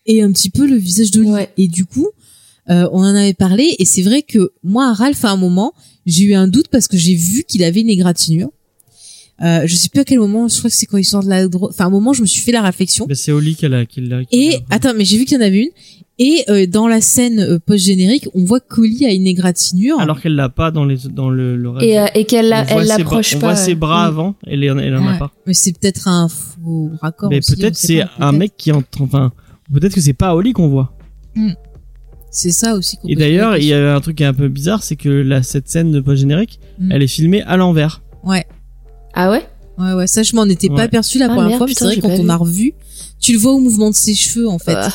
[0.05, 1.23] et un petit peu le visage de.
[1.23, 1.51] Ouais.
[1.57, 2.07] Et du coup,
[2.69, 5.73] euh, on en avait parlé et c'est vrai que moi, Ralph, à un moment,
[6.05, 8.51] j'ai eu un doute parce que j'ai vu qu'il avait une égratignure.
[9.43, 11.29] Euh, je sais plus à quel moment, je crois que c'est quand il sort de
[11.29, 11.69] la drogue.
[11.71, 13.05] Enfin, à un moment, je me suis fait la réflexion.
[13.07, 14.23] Bah, c'est Oli qui l'a, qui l'a.
[14.25, 15.69] qui Et l'a- attends, mais j'ai vu qu'il y en avait une.
[16.19, 19.99] Et euh, dans la scène euh, post-générique, on voit qu'Oli a une égratignure.
[19.99, 21.89] alors qu'elle l'a pas dans les dans le, le rêve.
[21.89, 23.37] Et, euh, et qu'elle la- elle l'approche pas.
[23.37, 24.07] On voit ses bras Mm.
[24.09, 25.31] avant, elle, elle, elle en a pas.
[25.47, 27.29] Mais c'est peut-être un faux raccord.
[27.31, 29.31] Mais peut-être c'est pas, un mec qui entre, enfin,
[29.73, 30.93] peut-être que c'est pas Oli qu'on voit.
[32.29, 32.97] C'est ça aussi.
[32.97, 35.09] qu'on Et d'ailleurs, il y a un truc qui est un peu bizarre, c'est que
[35.09, 36.91] la, cette scène de post-générique, Mm.
[36.91, 38.01] elle est filmée à l'envers.
[38.23, 38.45] Ouais.
[39.13, 39.45] Ah ouais?
[39.77, 40.81] Ouais, ouais, ça, je m'en étais pas Ouais.
[40.81, 42.29] aperçu la Ah, première merde, fois, mais c'est vrai, quand on vu.
[42.29, 42.73] a revu,
[43.19, 44.75] tu le vois au mouvement de ses cheveux, en fait.
[44.77, 44.93] Ah.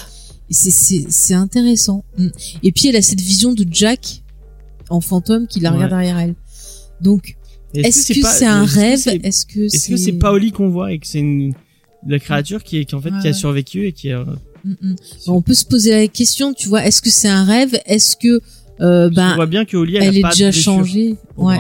[0.49, 2.05] Et c'est, c'est, c'est intéressant.
[2.19, 2.29] Mm.
[2.63, 4.23] Et puis, elle a cette vision de Jack
[4.91, 5.77] en fantôme qui la Ouais.
[5.77, 6.35] regarde derrière elle.
[7.01, 7.37] Donc,
[7.75, 8.99] est-ce que pas- c'est un est-ce que rêve?
[9.01, 11.53] c'est- Est-ce que Est-ce que c'est pas Oli qu'on voit et que c'est une
[12.07, 13.37] la créature qui est qui en fait Ouais, qui a ouais.
[13.37, 14.25] survécu et qui a
[14.65, 14.97] Mm, mm.
[15.29, 17.79] On peut se poser la question, tu vois, est-ce que c'est un rêve?
[17.87, 18.41] Est-ce que,
[18.81, 21.17] euh, on ben, voit bien que Oli elle, elle a est pas déjà changée?
[21.37, 21.59] au Ouais.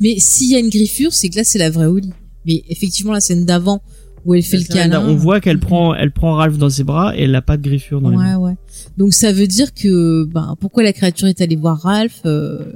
[0.00, 2.10] Mais s'il y a une griffure, c'est que là, c'est la vraie Oli.
[2.46, 3.82] Mais effectivement, la scène d'avant,
[4.24, 5.04] où elle fait le câlin.
[5.04, 7.62] On voit qu'elle prend elle prend Ralph dans ses bras et elle a pas de
[7.62, 8.38] griffure dans les bras.
[8.38, 8.54] ouais.
[8.96, 12.72] Donc ça veut dire que, ben, pourquoi la créature est allée voir Ralph euh,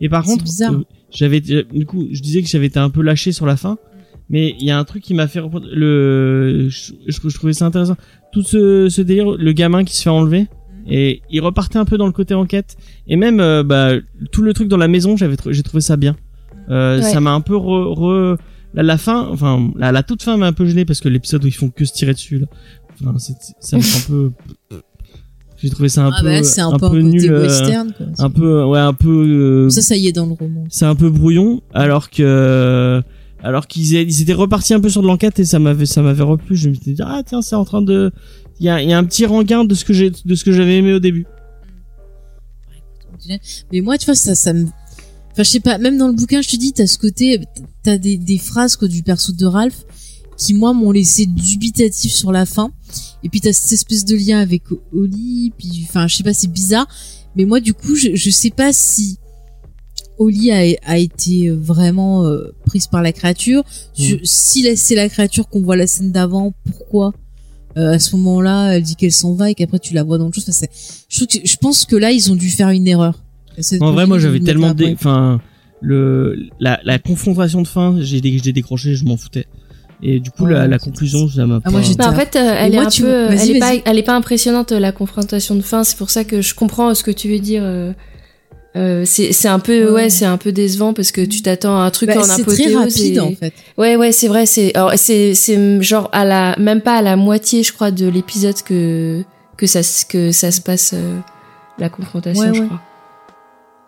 [0.00, 0.72] Et par C'est contre, bizarre.
[0.72, 3.78] euh, j'avais du coup, je disais que j'avais été un peu lâché sur la fin,
[4.28, 7.52] mais il y a un truc qui m'a fait reprendre- le je, je, je trouvais
[7.52, 7.96] ça intéressant.
[8.32, 10.46] Tout ce, ce délire, le gamin qui se fait enlever
[10.88, 12.76] et il repartait un peu dans le côté enquête
[13.06, 13.92] et même euh, bah
[14.32, 16.16] tout le truc dans la maison, j'avais j'ai trouvé ça bien.
[16.70, 17.02] Euh, Ouais.
[17.12, 18.36] Ça m'a un peu re, re-
[18.74, 21.44] la, la fin, enfin la, la toute fin m'a un peu gêné parce que l'épisode
[21.44, 22.46] où ils font que se tirer dessus là,
[23.02, 24.30] enfin, c'est- ça me fait un peu
[25.62, 27.30] j'ai trouvé ça un ah peu bah, c'est un, un peu un peu côté nul
[27.32, 28.06] euh, western, quoi.
[28.18, 29.08] un peu ouais un peu
[29.66, 30.64] euh, Ça, ça y est dans le roman.
[30.70, 33.02] c'est un peu brouillon alors que
[33.42, 36.00] alors qu'ils aient- ils étaient repartis un peu sur de l'enquête et ça m'avait ça
[36.02, 38.10] m'avait replu je me suis dit ah tiens c'est en train de
[38.60, 40.52] il y a, y a un petit rengain de ce que j'ai de ce que
[40.52, 41.26] j'avais aimé au début
[43.72, 44.72] Mais moi, tu vois, ça, ça me, enfin,
[45.38, 47.40] je sais pas, même dans le bouquin, je te dis, t'as ce côté,
[47.82, 49.84] t'as des, des phrases, quoi, du perso de Ralph,
[50.38, 52.70] qui, moi, m'ont laissé dubitatif sur la fin.
[53.22, 56.50] Et puis, t'as cette espèce de lien avec Oli, puis, enfin, je sais pas, c'est
[56.50, 56.88] bizarre.
[57.36, 59.18] Mais moi, du coup, je, je sais pas si
[60.18, 63.62] Oli a, a été vraiment euh, prise par la créature.
[63.96, 67.12] Je- si la- c'est la créature qu'on voit la scène d'avant, pourquoi
[67.76, 70.26] euh, à ce moment-là, elle dit qu'elle s'en va et qu'après tu la vois dans
[70.26, 70.44] le chose.
[70.48, 70.66] Enfin,
[71.08, 73.22] je, trouve que- je pense que là, ils ont dû faire une erreur.
[73.80, 74.92] En vrai moi j'avais tellement dé...
[74.94, 75.40] enfin
[75.82, 79.46] le la, la confrontation de fin j'ai dé- j'ai décroché je m'en foutais
[80.02, 82.36] et du coup Ouais, la, la conclusion ça m'a Ah, moi, pas- Bah, en fait,
[82.36, 84.92] euh, elle Et est moi, un peu, elle est pas, elle est pas impressionnante la
[84.92, 85.84] confrontation de fin.
[85.84, 87.62] C'est pour ça que je comprends ce que tu veux dire.
[87.64, 87.92] euh,
[88.76, 89.90] euh, c'est c'est un peu Ouais.
[90.04, 92.40] ouais, c'est un peu décevant parce que tu t'attends à un truc Bah, en c'est
[92.42, 93.52] apothéose très rapide et- en fait.
[93.76, 97.16] Ouais ouais c'est vrai c'est alors, c'est c'est genre à la même pas à la
[97.16, 99.22] moitié je crois de l'épisode que
[99.56, 101.18] que ça se- que ça se passe euh,
[101.78, 102.66] la confrontation Ouais, je ouais.
[102.66, 102.80] crois.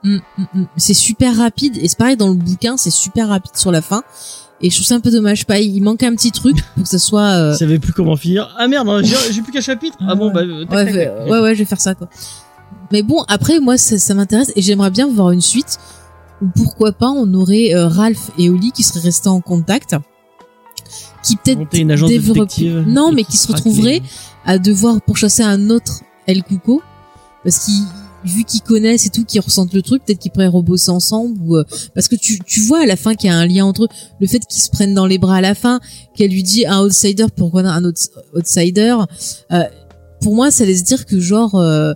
[0.05, 0.65] Mm, mm, mm.
[0.77, 4.03] C'est super rapide et c'est pareil dans le bouquin, c'est super rapide sur la fin.
[4.61, 5.45] Et je trouve ça un peu dommage.
[5.47, 7.23] Pas, il manque un petit truc pour que ça soit.
[7.31, 10.31] euh, je savais plus comment finir ah merde j'ai j'ai plus qu'un chapitre ah bon
[10.33, 11.31] bah euh, tac, ouais, tac, ouais, tac.
[11.31, 12.09] ouais, ouais, je vais faire ça quoi.
[12.93, 15.79] Mais bon, après moi ça, ça m'intéresse et j'aimerais bien voir une suite
[16.43, 19.97] où pourquoi pas on aurait euh, Ralph et Oli qui seraient restés en contact,
[21.25, 21.59] qui peut-être
[22.09, 22.49] développent-
[22.87, 24.03] Non, mais qui qui se retrouveraient les-
[24.45, 26.83] à devoir pourchasser un autre El Cuco
[27.45, 27.83] parce qu'il
[28.25, 31.57] vu qu'ils connaissent et tout, qu'ils ressentent le truc, peut-être qu'ils pourraient rebosser ensemble ou
[31.57, 31.65] euh,
[31.95, 33.89] parce que tu tu vois à la fin qu'il y a un lien entre eux,
[34.21, 35.81] le fait qu'ils se prennent dans les bras à la fin,
[36.15, 38.01] qu'elle lui dit un outsider pour connaître un autre
[38.35, 38.97] outsider.
[39.53, 39.65] euh,
[40.21, 41.95] pour moi, ça laisse dire que genre euh,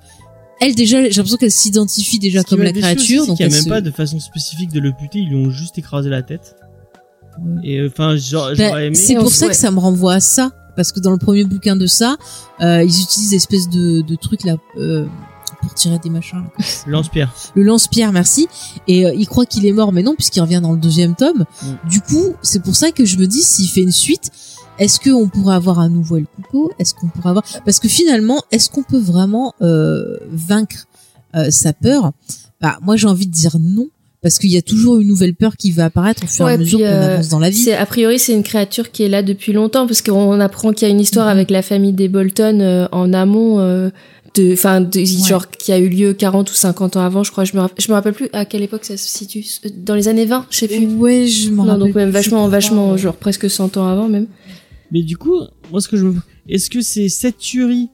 [0.60, 3.48] elle déjà, j'ai l'impression qu'elle s'identifie déjà Ce comme la aussi, créature, donc qu'il y
[3.48, 6.08] a même se- pas de façon spécifique de le buter, ils lui ont juste écrasé
[6.10, 6.56] la tête.
[7.62, 8.94] Et enfin, genre, Bah, aimé.
[8.94, 9.50] c'est pour ça ouais.
[9.52, 12.16] que ça me renvoie à ça, parce que dans le premier bouquin de ça,
[12.62, 15.06] euh, ils utilisent des espèces de, de trucs là euh,
[15.60, 16.44] pour tirer des machins.
[16.86, 17.30] Lance-pierre.
[17.54, 18.48] Le lance-pierre, merci.
[18.88, 21.44] Et euh, il croit qu'il est mort, mais non, puisqu'il revient dans le deuxième tome.
[21.62, 21.88] Mm.
[21.90, 24.30] Du coup, c'est pour ça que je me dis, s'il fait une suite,
[24.78, 26.70] est-ce qu'on pourrait avoir un nouveau El Cuco?
[26.78, 30.86] Est-ce qu'on pourrait avoir Parce que finalement, est-ce qu'on peut vraiment euh, vaincre
[31.34, 32.12] euh, sa peur?
[32.60, 33.88] Bah, moi, j'ai envie de dire non.
[34.22, 36.54] Parce qu'il y a toujours une nouvelle peur qui va apparaître au fur et à
[36.54, 37.58] Ouais, mesure qu'on euh, avance dans la vie.
[37.62, 40.88] C'est a priori c'est une créature qui est là depuis longtemps parce qu'on apprend qu'il
[40.88, 41.32] y a une histoire Mhm.
[41.32, 43.90] avec la famille des Bolton euh, en amont euh,
[44.34, 47.44] de enfin de genre qui a eu lieu 40 ou 50 ans avant, je crois,
[47.44, 49.44] je me je me rappelle plus à quelle époque ça se situe
[49.76, 50.86] dans les années 20, je sais plus.
[50.86, 54.26] Ouais, je m'en rappelle donc même vachement vachement genre presque 100 ans avant même.
[54.90, 55.40] Mais du coup,
[55.70, 56.06] moi, ce que je
[56.48, 57.90] est-ce que c'est cette tuerie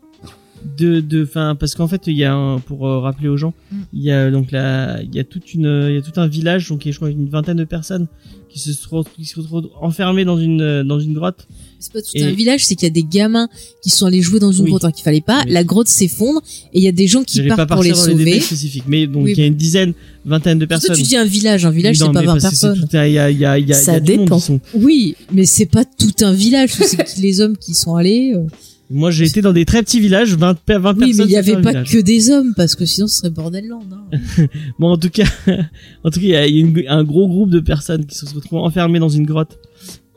[0.78, 3.54] de, de, enfin, parce qu'en fait, il y a un, pour euh, rappeler aux gens,
[3.70, 3.76] Mm.
[3.94, 6.26] il y a donc la, il y a toute une, il y a tout un
[6.28, 8.06] village, donc il y a, je crois une vingtaine de personnes
[8.48, 11.46] qui se retrouvent, qui se retrouvent enfermées dans une, euh, dans une grotte.
[11.80, 13.48] C'est pas tout Et- un village, c'est qu'il y a des gamins
[13.82, 14.70] qui sont allés jouer dans une Oui.
[14.70, 15.42] grotte alors qu'il fallait pas.
[15.46, 15.52] Oui.
[15.52, 16.40] La grotte s'effondre
[16.72, 18.24] et il y a des gens qui partent pour les les sauver.
[18.24, 19.32] détails spécifiques, mais donc Oui.
[19.32, 20.94] il y a une dizaine, vingtaine de personnes.
[20.94, 22.88] tu dis un village, un village c'est pas mais 20 parce que c'est personnes.
[23.08, 24.38] Il y a, il y a, il y a, Ça y a dépend.
[24.38, 28.32] sont- Oui, mais c'est pas tout un village, c'est les hommes qui sont allés.
[28.36, 28.46] euh.
[28.92, 31.00] Moi, j'ai été dans des très petits villages, 20, pe- 20 Oui, personnes.
[31.00, 31.90] mais il y c'est avait pas village.
[31.90, 33.80] que des hommes parce que sinon ce serait bordelland.
[33.92, 34.46] Hein.
[34.78, 35.24] Bon, en tout cas,
[36.04, 38.60] en tout cas, il y a, y un gros groupe de personnes qui se retrouvent
[38.60, 39.58] enfermées dans une grotte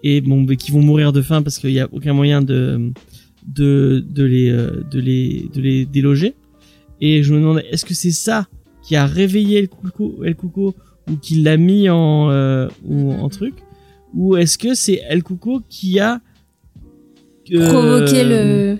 [0.04, 2.92] et bon, qui vont mourir de faim parce qu'il y a aucun moyen de
[3.48, 6.34] de de les euh, de les de les déloger.
[7.02, 8.48] Et je me demandais, est-ce que c'est ça
[8.84, 10.76] qui a réveillé El Cuco, El Cuco
[11.10, 13.54] ou qui l'a mis en euh, ou en truc,
[14.14, 16.22] ou est-ce que c'est El Cuco qui a
[17.54, 18.76] euh,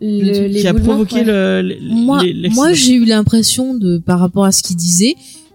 [0.00, 1.24] le, le qui a provoqué ouais.
[1.24, 5.14] le, le- Moi, moi j'ai eu l'impression de, par rapport à ce qu'il disait,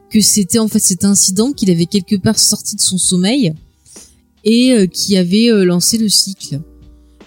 [0.09, 3.53] que c'était en fait cet incident qu'il avait quelque part sorti de son sommeil
[4.43, 6.59] et euh, qui avait euh, lancé le cycle.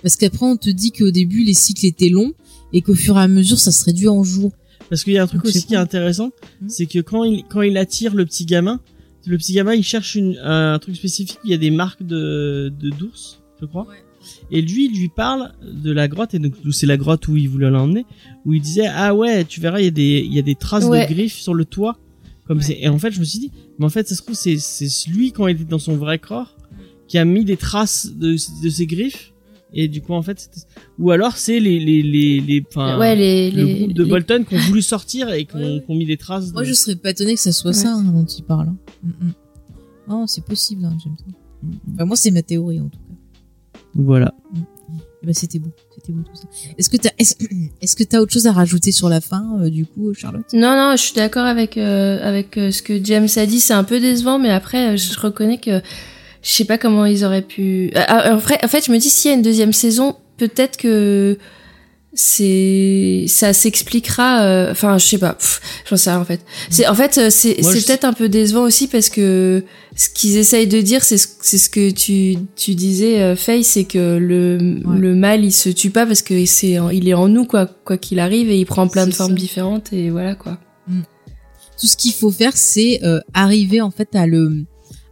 [0.03, 2.33] Parce qu'après on te dit qu'au début les cycles étaient longs
[2.73, 4.51] et qu'au fur et à mesure ça se réduit en jours.
[4.91, 6.69] Parce qu'il y a un truc Donc, aussi qui est intéressant, Hmm.
[6.69, 8.81] c'est que quand il quand il attire le petit gamin,
[9.27, 11.39] le petit gamin il cherche une, un truc spécifique.
[11.45, 13.87] Il y a des marques de de d'ours, je crois.
[14.51, 17.49] Et lui, il lui parle de la grotte et donc c'est la grotte où il
[17.49, 18.05] voulait l'emmener,
[18.45, 20.55] où il disait ah ouais, tu verras il y a des il y a des
[20.55, 21.07] traces Ouais.
[21.07, 21.99] de griffes sur le toit.
[22.47, 24.35] Comme c'est et en fait je me suis dit mais en fait ça se trouve
[24.35, 26.57] c'est c'est lui quand il était dans son vrai corps
[27.07, 29.33] qui a mis des traces de de ses griffes
[29.73, 30.67] et du coup en fait c'était-
[30.99, 34.11] ou alors c'est les les les les enfin ouais, les, le les, groupe de les-
[34.11, 35.95] Bolton qui ont voulu sortir et qui ont, Ouais.
[35.95, 36.49] mis des traces.
[36.49, 37.77] de- Moi je serais pas étonné que ça soit Ouais.
[37.77, 38.69] ça hein, dont il parle.
[38.69, 38.77] hein.
[39.05, 39.33] Mm, mm.
[40.09, 41.25] Non, c'est possible, hein, j'aime ça.
[41.95, 43.12] Enfin, moi c'est ma théorie en tout cas.
[43.95, 44.35] Voilà.
[45.23, 46.49] Ben, c'était beau, c'était beau tout ça.
[46.77, 47.35] Est-ce que t'as, est-ce,
[47.81, 50.45] est-ce que t'as autre chose à rajouter sur la fin, euh, du coup, Charlotte?
[50.53, 53.61] Non, non, je suis d'accord avec euh, avec euh, ce que James a dit.
[53.61, 55.81] C'est un peu décevant, mais après, euh, je reconnais que
[56.43, 57.93] je sais pas comment ils auraient pu.
[57.95, 60.77] Ah, en, vrai, en fait, je me dis s'il y a une deuxième saison, peut-être
[60.77, 61.39] que
[62.15, 64.43] c'est ça s'expliquera.
[64.45, 65.37] euh, Enfin, je sais pas.
[65.89, 66.41] J'en sais rien en fait.
[66.71, 69.65] C'est en fait euh, c'est c'est je- peut-être un peu décevant aussi parce que
[69.97, 73.65] ce qu'ils essayent de dire, c'est ce, c'est ce que tu tu disais, euh, Faye,
[73.65, 74.99] c'est que le Ouais.
[74.99, 77.97] le mal il se tue pas parce que c'est il est en nous quoi quoi
[77.99, 80.59] qu'il arrive et il prend plein de formes différentes et voilà quoi.
[81.81, 84.65] Tout ce qu'il faut faire, c'est euh, arriver en fait à le,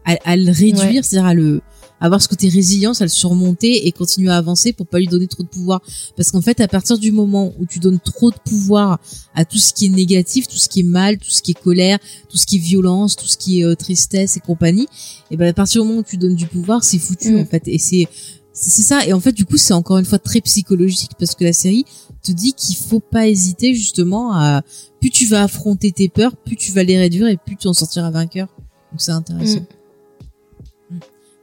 [0.04, 1.00] à, à le réduire, Ouais.
[1.02, 1.62] c'est-à-dire à le,
[2.00, 5.26] avoir ce côté résilience, à le surmonter et continuer à avancer pour pas lui donner
[5.26, 5.80] trop de pouvoir.
[6.16, 8.98] Parce qu'en fait, à partir du moment où tu donnes trop de pouvoir
[9.34, 11.60] à tout ce qui est négatif, tout ce qui est mal, tout ce qui est
[11.60, 11.98] colère,
[12.28, 14.88] tout ce qui est violence, tout ce qui est euh, tristesse et compagnie,
[15.30, 17.40] et ben à partir du moment où tu donnes du pouvoir, c'est foutu Mm.
[17.40, 17.62] en fait.
[17.66, 18.08] Et c'est
[18.52, 19.06] c'est c'est ça.
[19.06, 21.84] Et en fait, du coup, c'est encore une fois très psychologique parce que la série
[22.22, 24.62] te dit qu'il faut pas hésiter justement à
[25.00, 27.72] plus tu vas affronter tes peurs, plus tu vas les réduire et plus tu en
[27.72, 28.48] sortiras vainqueur.
[28.90, 29.60] Donc c'est intéressant.
[29.60, 29.79] Mm.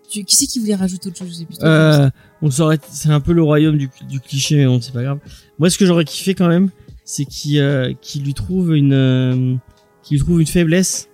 [0.09, 1.57] Tu, qui c'est qui voulait rajouter autre chose Je sais plus.
[1.61, 2.09] Euh,
[2.41, 5.19] on saurait, c'est un peu le royaume du, du cliché, mais bon, c'est pas grave.
[5.59, 6.69] Moi, ce que j'aurais kiffé quand même,
[7.03, 9.55] c'est qu'il euh, lui trouve une, euh,
[10.03, 11.09] qu'il lui trouve une faiblesse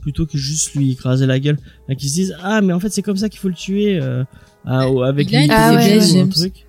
[0.00, 1.58] plutôt que juste lui écraser la gueule.
[1.84, 4.00] Enfin, qu'ils se disent ah mais en fait c'est comme ça qu'il faut le tuer
[4.00, 4.24] euh,
[4.64, 6.66] avec une une Ah ouais, faiblesse ou un truc.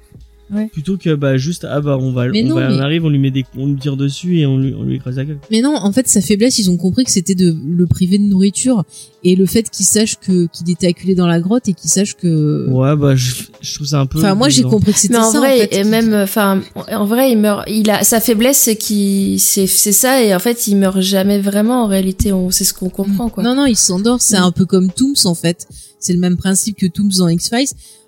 [0.51, 0.67] Ouais.
[0.73, 3.05] Plutôt que bah juste ah bah on va Mais on, non, va- mais- on arrive
[3.05, 5.25] on lui met des on lui tire dessus et on lui on lui écrase la
[5.25, 5.37] gueule.
[5.51, 8.23] Mais non, en fait, sa faiblesse, ils ont compris que c'était de le priver de
[8.23, 8.83] nourriture
[9.23, 12.15] et le fait qu'il sache que qu'il était acculé dans la grotte et qu'il sache
[12.15, 12.67] que.
[12.69, 14.17] Ouais bah je, je trouve ça un peu.
[14.19, 15.27] Enfin, moi, j'ai compris que c'était Mais ça.
[15.27, 16.61] en vrai, en fait, et qui- même, enfin,
[16.91, 17.63] en vrai, il meurt.
[17.69, 21.39] Il a sa faiblesse, c'est qu'il, c'est, c'est ça, et en fait, il meurt jamais
[21.39, 21.83] vraiment.
[21.83, 23.43] En réalité, on, c'est ce qu'on comprend, quoi.
[23.43, 24.19] Non, non, il s'endort.
[24.21, 24.43] C'est Mm.
[24.43, 25.67] un peu comme Tooms, en fait.
[25.99, 27.67] C'est le même principe que Tooms dans X-Files.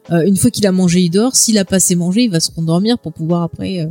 [0.09, 1.35] Euh, une fois qu'il a mangé, il dort.
[1.35, 3.87] S'il a pas assez mangé, il va se rendormir pour pouvoir après euh,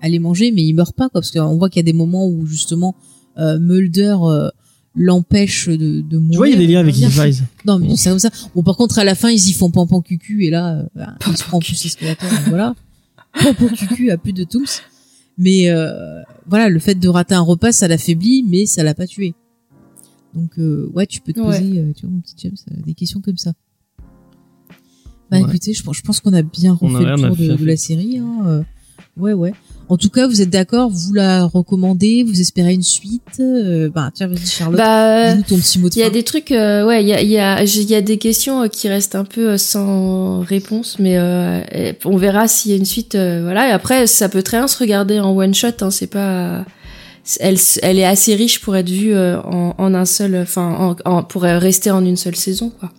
[0.00, 1.20] aller manger, mais il meurt pas, quoi.
[1.20, 2.94] Parce qu'on voit qu'il y a des moments où, justement,
[3.38, 4.48] euh, Mulder euh,
[4.94, 6.30] l'empêche de, de mourir.
[6.32, 6.96] Tu vois il y a des liens avec.
[6.96, 7.44] X-Files.
[7.66, 8.30] Non, mais c'est comme ça.
[8.54, 11.14] Bon, par contre, à la fin, ils y font pampan cucu, et là, euh, bah,
[11.28, 12.74] il se prend plus l'escalator, donc voilà.
[13.42, 14.64] Pampan cucu a plus de Tooms.
[15.40, 19.06] Mais euh, voilà, le fait de rater un repas, ça l'affaiblit, mais ça l'a pas
[19.06, 19.34] tué.
[20.34, 21.46] Donc, euh, ouais, tu peux te Ouais.
[21.60, 23.52] poser, euh, tu vois, mon petit James, euh, des questions comme ça.
[25.30, 25.44] Bah Ouais.
[25.48, 27.66] écoutez, je pense, je pense qu'on a bien On a refait le tour de, de
[27.66, 28.18] la série.
[28.18, 28.36] Hein.
[28.46, 28.62] euh,
[29.18, 29.52] ouais, ouais.
[29.90, 33.40] En tout cas, vous êtes d'accord, vous la recommandez, vous espérez une suite.
[33.40, 36.24] Euh, bah tiens, vas-y Charlotte, Bah, dis-nous ton petit mot de il y a des
[36.24, 38.86] trucs, euh, ouais, il y a, il y a, y a des questions euh, qui
[38.88, 41.62] restent un peu euh, sans réponse, mais euh,
[42.04, 43.68] on verra s'il y a une suite, euh, voilà.
[43.68, 45.68] Et après, ça peut très bien se regarder en one shot.
[45.80, 46.66] Hein, c'est pas,
[47.40, 51.10] elle, elle est assez riche pour être vue euh, en, en un seul, enfin, en,
[51.10, 52.90] en- pour rester en une seule saison, quoi.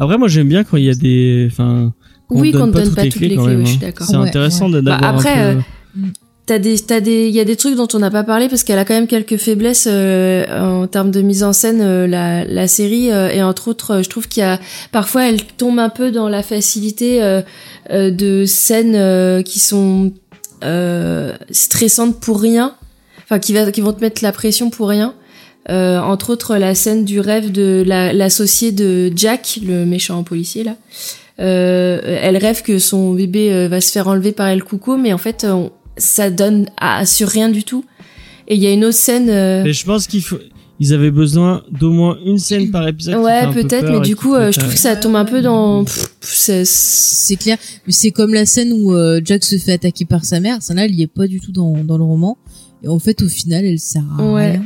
[0.00, 1.92] Après moi j'aime bien quand il y a des enfin
[2.28, 3.60] qu'on Oui, donne qu'on ne donne toutes pas les toutes clés les quand clés, même.
[3.60, 3.78] oui, je hein.
[3.78, 4.06] suis d'accord.
[4.08, 5.58] C'est Ouais, intéressant de- Bah, d'avoir après, un peu.
[5.58, 6.06] euh,
[6.46, 8.64] T'as des, t'as des, il y a des trucs dont on n'a pas parlé parce
[8.64, 10.44] qu'elle a quand même quelques faiblesses euh,
[10.82, 14.08] en termes de mise en scène euh, la, la série euh, et entre autres, je
[14.08, 14.58] trouve qu'il y a
[14.90, 17.20] parfois elle tombe un peu dans la facilité
[17.92, 20.12] de scènes euh, qui sont
[20.64, 22.74] euh, stressantes pour rien,
[23.22, 25.14] enfin qui va, qui vont te mettre la pression pour rien.
[25.68, 30.64] Euh, entre autres, la scène du rêve de la- l'associé de Jack, le méchant policier
[30.64, 30.76] là.
[31.38, 35.12] Euh, elle rêve que son bébé euh, va se faire enlever par El Cuco, mais
[35.12, 37.84] en fait, euh, on- ça donne à, sur rien du tout.
[38.48, 39.28] Et il y a une autre scène.
[39.30, 40.38] euh, Mais je pense qu'il faut
[40.82, 43.16] ils avaient besoin d'au moins une scène par épisode.
[43.16, 45.42] ouais, peu peut-être, mais du coup, euh, je euh, trouve que ça tombe un peu
[45.42, 45.84] dans.
[45.84, 50.06] pff, c'est- C'est clair, mais c'est comme la scène où euh, Jack se fait attaquer
[50.06, 50.62] par sa mère.
[50.62, 52.38] Ça là, elle y est pas du tout dans, dans le roman.
[52.82, 54.52] Et en fait, au final, elle sert à Ouais.
[54.52, 54.62] rien.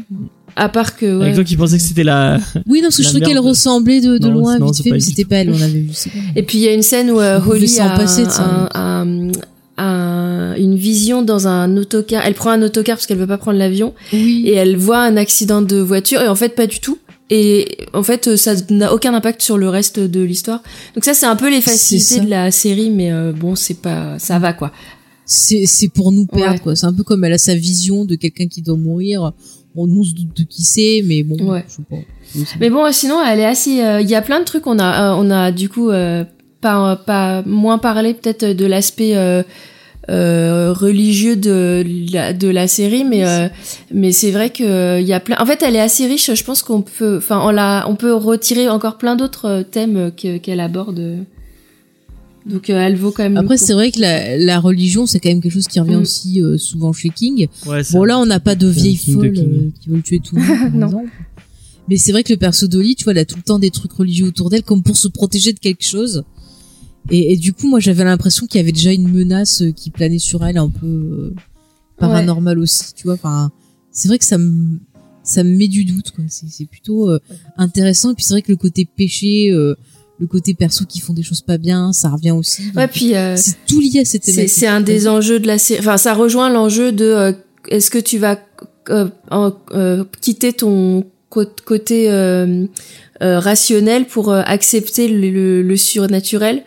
[0.56, 1.06] À part que.
[1.06, 1.34] Avec Ouais.
[1.34, 2.38] toi qui pensais que c'était la.
[2.66, 4.90] Oui, non, parce que je trouvais qu'elle ressemblait de, de Non, loin, non, vite fait,
[4.90, 5.50] mais c'était pas elle.
[5.50, 5.90] On avait vu.
[6.36, 8.30] Et puis il y a une scène où euh, Holly s'en a passer de un-
[8.30, 8.68] ça.
[8.74, 9.30] un-
[9.76, 12.24] un- une vision dans un autocar.
[12.24, 14.44] Elle prend un autocar parce qu'elle veut pas prendre l'avion Oui.
[14.46, 16.98] et elle voit un accident de voiture et en fait pas du tout.
[17.30, 20.62] Et en fait, ça n'a aucun impact sur le reste de l'histoire.
[20.94, 24.18] Donc ça, c'est un peu les facilités de la série, mais euh, bon, c'est pas,
[24.18, 24.70] ça va quoi.
[25.26, 26.58] c'est c'est pour nous perdre Ouais.
[26.58, 29.32] quoi c'est un peu comme elle a sa vision de quelqu'un qui doit mourir
[29.76, 31.64] on nous se doute de qui c'est mais bon Ouais.
[31.68, 31.96] je sais pas
[32.36, 33.80] Oui, c'est- Mais bon, sinon, elle est assez.
[33.82, 34.66] euh, Il y a plein de trucs.
[34.66, 36.24] On a, euh, on a du coup euh,
[36.60, 39.42] pas, pas moins parlé peut-être de l'aspect euh,
[40.10, 43.48] euh, religieux de la, de la série, mais euh,
[43.92, 45.36] mais c'est vrai que il y a plein.
[45.40, 46.32] En fait, elle est assez riche.
[46.34, 50.36] Je pense qu'on peut, enfin, on la, on peut retirer encore plein d'autres thèmes que-
[50.38, 51.24] qu'elle aborde.
[52.46, 53.36] Donc, euh, elle vaut quand même.
[53.38, 53.64] après le coup.
[53.66, 56.00] c'est vrai que la, la religion c'est quand même quelque chose qui revient Mm.
[56.02, 57.48] aussi euh, souvent chez King.
[57.66, 60.20] Ouais, c'est- bon là on n'a pas de vieilles de folles euh, qui veulent tuer
[60.20, 60.86] tout le monde par Non.
[60.88, 61.10] exemple.
[61.88, 63.70] Mais c'est vrai que le perso d'Oli tu vois elle a tout le temps des
[63.70, 66.24] trucs religieux autour d'elle comme pour se protéger de quelque chose.
[67.10, 69.90] Et, et du coup moi j'avais l'impression qu'il y avait déjà une menace euh, qui
[69.90, 71.34] planait sur elle un peu euh,
[71.96, 73.14] paranormale aussi tu vois.
[73.14, 73.50] Enfin
[73.90, 74.78] c'est vrai que ça me
[75.22, 76.24] ça me met du doute quoi.
[76.28, 77.18] C'est c'est plutôt euh,
[77.56, 78.10] intéressant.
[78.12, 79.74] Et puis c'est vrai que le côté péché euh,
[80.20, 83.14] le côté perso qui font des choses pas bien ça revient aussi Ouais, puis.
[83.16, 85.80] euh, c'est tout lié à cette C'est thématique c'est un des enjeux de la série.
[85.80, 87.32] Enfin, ça rejoint l'enjeu de euh,
[87.68, 88.38] est-ce que tu vas
[88.90, 89.08] euh,
[89.72, 92.66] euh, quitter ton cô- côté euh,
[93.22, 96.62] euh, rationnel pour accepter le, le- le surnaturel?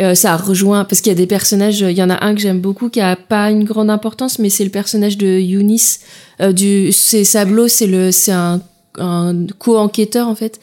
[0.00, 1.80] Euh, ça rejoint parce qu'il y a des personnages.
[1.80, 4.48] Il y en a un que j'aime beaucoup qui a pas une grande importance, mais
[4.48, 6.00] c'est le personnage de Eunice.
[6.40, 8.60] Euh, du c'est Sablo, c'est le c'est un
[9.00, 10.58] un co-enquêteur en fait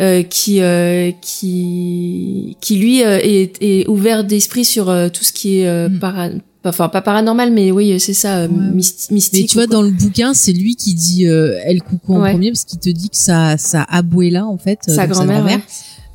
[0.00, 5.32] euh, qui euh, qui qui lui euh, est, est ouvert d'esprit sur euh, tout ce
[5.32, 5.98] qui est euh, Mm.
[5.98, 6.28] para
[6.64, 8.48] enfin pas paranormal mais oui c'est ça Ouais.
[8.48, 9.76] myst- mystique Mais tu vois, quoi.
[9.76, 12.32] dans le bouquin, c'est lui qui dit euh, El Coucou en Ouais.
[12.32, 15.58] premier, parce qu'il te dit que sa, sa abuela, en fait, sa grand-mère ouais.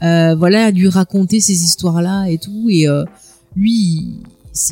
[0.04, 2.68] euh, voilà, lui raconter ces histoires-là et tout.
[2.70, 3.04] Et euh,
[3.56, 4.16] lui, il,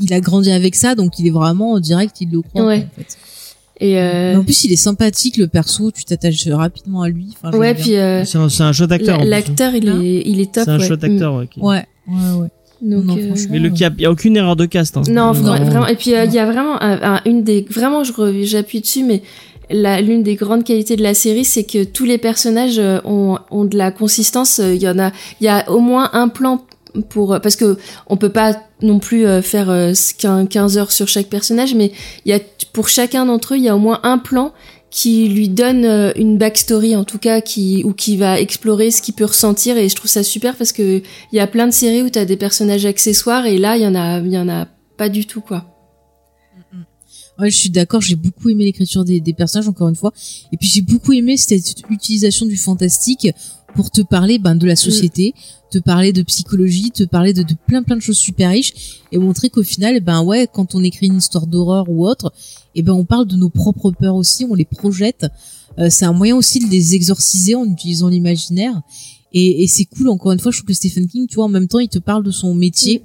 [0.01, 2.65] il a grandi avec ça, donc il est vraiment en direct, il le croit.
[2.65, 2.88] Ouais.
[2.91, 3.17] En fait.
[3.82, 7.35] Et euh, en plus, il est sympathique, le perso, tu t'attaches rapidement à lui.
[7.42, 9.16] Enfin, ouais puis euh, C'est un, c'est un chouette acteur.
[9.19, 9.56] en la- plus, hein.
[9.58, 10.88] l'acteur il est il est top C'est un ouais.
[10.88, 11.34] chouette acteur.
[11.35, 12.48] ouais, Ouais, ouais, ouais.
[12.82, 13.48] Donc Non, euh, franchement.
[13.51, 14.98] Mais le il y a, il y a aucune erreur de cast.
[14.98, 15.01] Hein.
[15.10, 15.32] Non, Non.
[15.34, 15.85] vraiment.
[15.88, 18.11] Et puis euh, il y a vraiment un- un- une des vraiment je
[18.43, 19.22] j'appuie dessus, mais
[19.69, 23.38] la- l'une des grandes qualités de la série, c'est que tous les personnages euh, ont,
[23.51, 24.60] ont de la consistance.
[24.60, 26.61] Euh, Il y en a, il y a au moins un plan
[27.10, 29.94] pour parce que on peut pas non plus euh, faire euh,
[30.50, 31.92] 15 heures sur chaque personnage, mais
[32.26, 32.40] il y a
[32.74, 34.53] pour chacun d'entre eux, il y a au moins un plan
[34.90, 39.02] qui lui donne euh, une backstory en tout cas qui ou qui va explorer ce
[39.02, 41.72] qu'il peut ressentir et je trouve ça super parce que il y a plein de
[41.72, 44.38] séries où tu as des personnages accessoires et là il y en a il y
[44.38, 45.66] en a pas du tout quoi.
[47.40, 50.14] Ouais, je suis d'accord, j'ai beaucoup aimé l'écriture des personnages, encore une fois.
[50.52, 53.30] Et puis j'ai beaucoup aimé cette utilisation du fantastique
[53.74, 55.33] pour te parler ben, de la société,
[55.69, 59.17] te parler de psychologie, te parler de, de plein plein de choses super riches et
[59.17, 62.33] montrer qu'au final, ben ouais, quand on écrit une histoire d'horreur ou autre,
[62.75, 65.27] eh ben on parle de nos propres peurs aussi, on les projette.
[65.80, 68.82] Euh, c'est un moyen aussi de les exorciser en utilisant l'imaginaire.
[69.33, 71.50] Et, et c'est cool, encore une fois, je trouve que Stephen King, tu vois, en
[71.50, 73.01] même temps, il te parle de son métier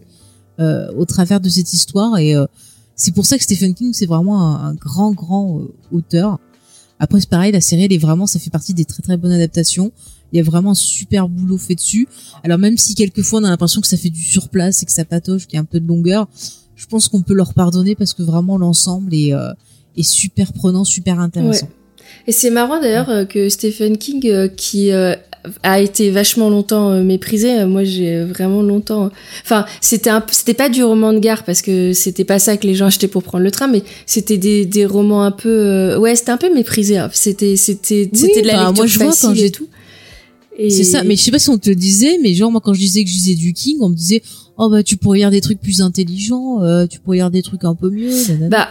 [0.58, 2.46] euh, au travers de cette histoire et euh,
[2.94, 6.38] c'est pour ça que Stephen King c'est vraiment un, un grand grand euh, auteur.
[6.98, 9.32] Après c'est pareil, la série elle est vraiment, ça fait partie des très très bonnes
[9.32, 9.92] adaptations.
[10.32, 12.08] Il y a vraiment un super boulot fait dessus.
[12.42, 15.04] Alors même si quelquefois on a l'impression que ça fait du surplace et que ça
[15.04, 16.26] patoche, qu'il y a un peu de longueur,
[16.74, 19.52] je pense qu'on peut leur pardonner parce que vraiment l'ensemble est, euh,
[19.96, 21.66] est super prenant, super intéressant.
[21.66, 21.72] Ouais.
[22.28, 25.14] Et c'est marrant d'ailleurs euh, que Stephen King, euh, qui euh,
[25.62, 29.10] a été vachement longtemps méprisé, moi j'ai vraiment longtemps.
[29.44, 32.66] Enfin, c'était un, c'était pas du roman de gare parce que c'était pas ça que
[32.66, 36.16] les gens achetaient pour prendre le train, mais c'était des, des romans un peu, ouais,
[36.16, 36.98] c'était un peu méprisé.
[36.98, 37.10] hein.
[37.12, 39.50] C'était, c'était, Oui, c'était de la bah, lecture moi, je vois facile quand et j'ai-
[39.50, 39.68] tout.
[40.58, 42.60] Et- C'est ça, mais je sais pas si on te le disait, mais genre moi
[42.64, 44.22] quand je disais que je disais du King, on me disait
[44.58, 47.64] oh bah tu pourrais lire des trucs plus intelligents, euh, tu pourrais lire des trucs
[47.64, 48.10] un peu mieux.
[48.48, 48.68] Bah,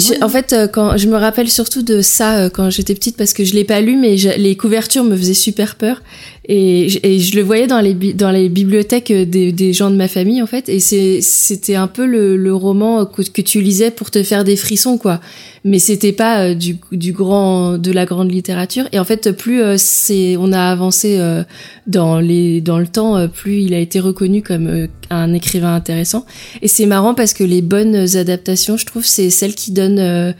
[0.00, 3.16] Je- en fait, euh, quand je me rappelle surtout de ça euh, quand j'étais petite
[3.16, 6.02] parce que je l'ai pas lu, mais je- les couvertures me faisaient super peur
[6.44, 10.08] et, et je le voyais dans les dans les bibliothèques des, des gens de ma
[10.08, 10.68] famille en fait.
[10.68, 14.98] Et c'était un peu le, le roman que, tu lisais pour te faire des frissons
[14.98, 15.20] quoi.
[15.64, 18.88] Mais c'était pas euh, du du grand de la grande littérature.
[18.90, 21.44] Et en fait, plus euh, c'est on a avancé euh,
[21.86, 26.26] dans les dans le temps, plus il a été reconnu comme un écrivain intéressant.
[26.60, 30.34] Et c'est marrant parce que les bonnes adaptations, je trouve, c'est celles qui donnent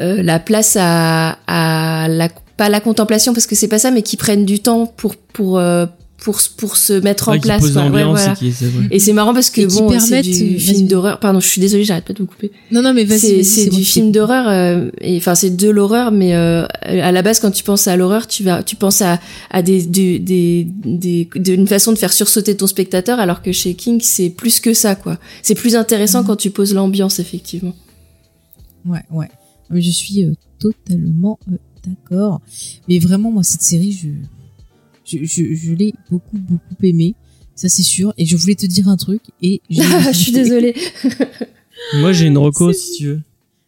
[0.00, 4.02] euh, la place à, à la pas la contemplation parce que c'est pas ça, mais
[4.02, 5.86] qui prennent du temps pour pour euh,
[6.18, 7.60] pour pour se mettre en Ouais, place.
[7.60, 7.82] pose quoi.
[7.82, 8.34] Ouais, l'ambiance voilà.
[8.90, 8.96] et.
[8.96, 10.58] Et c'est marrant parce que Et bon, c'est du vas-y.
[10.58, 11.20] film d'horreur.
[11.20, 12.50] Pardon, je suis désolée, j'arrête pas de vous couper.
[12.70, 13.44] Non non mais vas-y.
[13.44, 17.38] C'est du film d'horreur euh, et enfin c'est de l'horreur mais euh, à la base
[17.40, 19.20] quand tu penses à l'horreur tu vas tu penses à
[19.50, 23.74] à des des des, des d'une façon de faire sursauter ton spectateur alors que chez
[23.74, 25.18] King c'est plus que ça quoi.
[25.42, 26.26] C'est plus intéressant Mhm.
[26.28, 27.74] quand tu poses l'ambiance effectivement.
[28.86, 29.28] Ouais ouais.
[29.70, 32.40] Mais je suis euh, totalement euh, d'accord.
[32.88, 34.08] Mais vraiment moi cette série je
[35.04, 37.14] je je, je l'ai beaucoup beaucoup aimée.
[37.54, 38.12] Ça c'est sûr.
[38.18, 40.74] Et je voulais te dire un truc et j'ai je suis désolée.
[42.00, 43.20] Moi, j'ai une reco, si tu veux.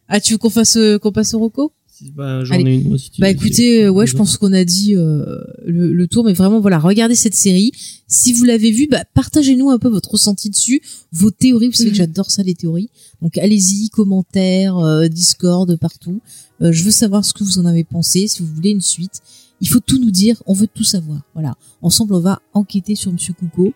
[0.07, 1.78] Ah tu veux qu'on fasse euh, qu'on passe au Rocco Si-
[2.15, 2.71] Bah, j'en Allez.
[2.71, 5.39] ai une, moi, si tu Bah écoutez, euh, ouais, je pense qu'on a dit euh,
[5.65, 7.71] le, le tour, mais vraiment voilà, regardez cette série.
[8.07, 11.67] Si vous l'avez vue, bah, partagez-nous un peu votre ressenti dessus, vos théories.
[11.67, 11.97] Vous savez que Mhm.
[11.97, 12.89] j'adore ça les théories.
[13.21, 16.21] Donc allez-y, commentaires, euh, Discord, partout.
[16.61, 18.27] Euh, je veux savoir ce que vous en avez pensé.
[18.27, 19.21] Si vous voulez une suite,
[19.61, 20.41] il faut tout nous dire.
[20.45, 21.21] On veut tout savoir.
[21.33, 21.55] Voilà.
[21.81, 23.73] Ensemble, on va enquêter sur Monsieur Coucou.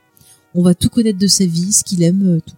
[0.55, 2.55] On va tout connaître de sa vie, ce qu'il aime, euh, tout.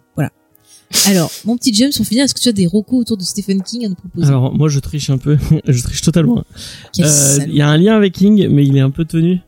[1.07, 3.61] Alors, mon petit James, pour finir, est-ce que tu as des recos autour de Stephen
[3.64, 4.27] King à nous proposer?
[4.27, 5.38] Alors, moi, je triche un peu.
[5.67, 6.43] je triche totalement.
[6.99, 7.39] Euh.
[7.47, 9.39] Il y a un lien avec King, mais il est un peu tenu.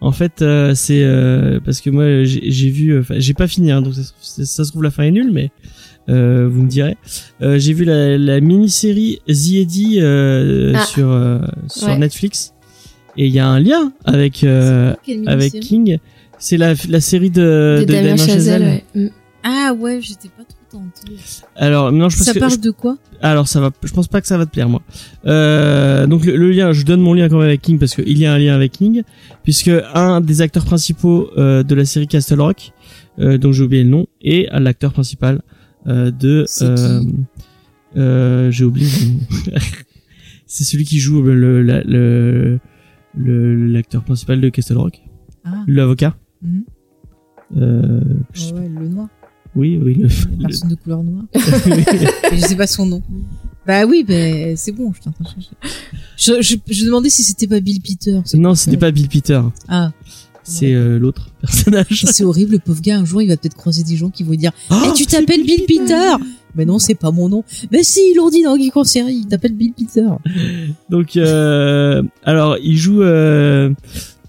[0.00, 3.72] En fait, euh, c'est euh, parce que moi, j'ai j'ai vu, enfin, j'ai pas fini,
[3.72, 5.50] hein, donc ça, se trouve- ça se trouve la fin est nulle, mais
[6.08, 6.96] euh, vous me direz.
[7.42, 10.84] Euh, j'ai vu la, la mini-série The Eddie euh, Ah.
[10.84, 11.98] sur euh, sur Ouais.
[11.98, 12.54] Netflix,
[13.16, 14.94] et il y a un lien avec euh,
[15.26, 15.98] avec King.
[16.38, 18.62] C'est la la série de, de de Damien Chazelle.
[18.62, 18.84] ouais.
[18.94, 19.08] Mm.
[19.42, 20.57] Ah ouais, j'étais pas trop
[21.56, 22.98] Alors non, je pense Ça que parle de quoi?
[23.22, 24.82] Alors ça va, je pense pas que ça va te plaire moi.
[25.26, 28.16] Euh, donc le, le lien, je donne mon lien quand même avec King parce qu'il
[28.18, 29.02] y a un lien avec King,
[29.44, 32.72] puisque un des acteurs principaux euh, de la série Castle Rock,
[33.18, 35.42] euh, dont j'ai oublié le nom, est l'acteur principal
[35.86, 36.44] euh, de.
[36.62, 37.02] Euh,
[37.96, 38.88] euh, j'ai oublié.
[39.00, 39.60] le nom.
[40.46, 42.58] C'est celui qui joue le la- le
[43.16, 45.00] le- l'acteur principal de Castle Rock,
[45.44, 46.16] Ah, l'avocat.
[46.42, 46.62] mhm.
[47.56, 48.00] Euh,
[48.34, 49.08] je sais Ah ouais, le noir.
[49.58, 49.94] Oui, oui.
[49.96, 51.24] Le, le- personne de couleur noire.
[51.34, 53.02] Je sais pas son nom.
[53.66, 55.44] Bah oui, ben c'est bon, je suis en train de.
[56.16, 58.20] Je, je, je demandais si c'était pas Bill Peter.
[58.34, 59.42] non, c'était pas Bill Peter.
[59.68, 59.90] Ah,
[60.42, 62.04] C'est euh, l'autre personnage.
[62.08, 62.98] c'est horrible, le pauvre gars.
[62.98, 65.44] Un jour, il va peut-être croiser des gens qui vont lui dire Eh, tu t'appelles
[65.44, 66.12] Bill Peter
[66.54, 67.44] Mais non, c'est pas mon nom.
[67.70, 70.06] Mais si, ils l'ont dit dans Geek en série, il t'appelle Bill Peter.
[70.88, 73.70] Donc, euh, alors, il joue, euh,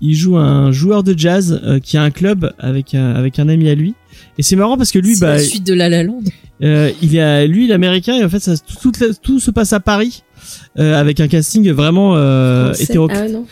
[0.02, 3.48] il joue un joueur de jazz euh, qui a un club avec un, avec un
[3.48, 3.94] ami à lui.
[4.40, 6.22] Et c'est marrant parce que lui, bah, la suite de La La Land.
[6.64, 9.40] euh, il est, à- lui, il est américain et en fait, ça, tout, tout, tout
[9.42, 10.24] se passe à Paris
[10.80, 12.84] euh, avec un casting vraiment euh, En scène.
[12.86, 13.08] hétéro.
[13.12, 13.46] Ah ouais, non.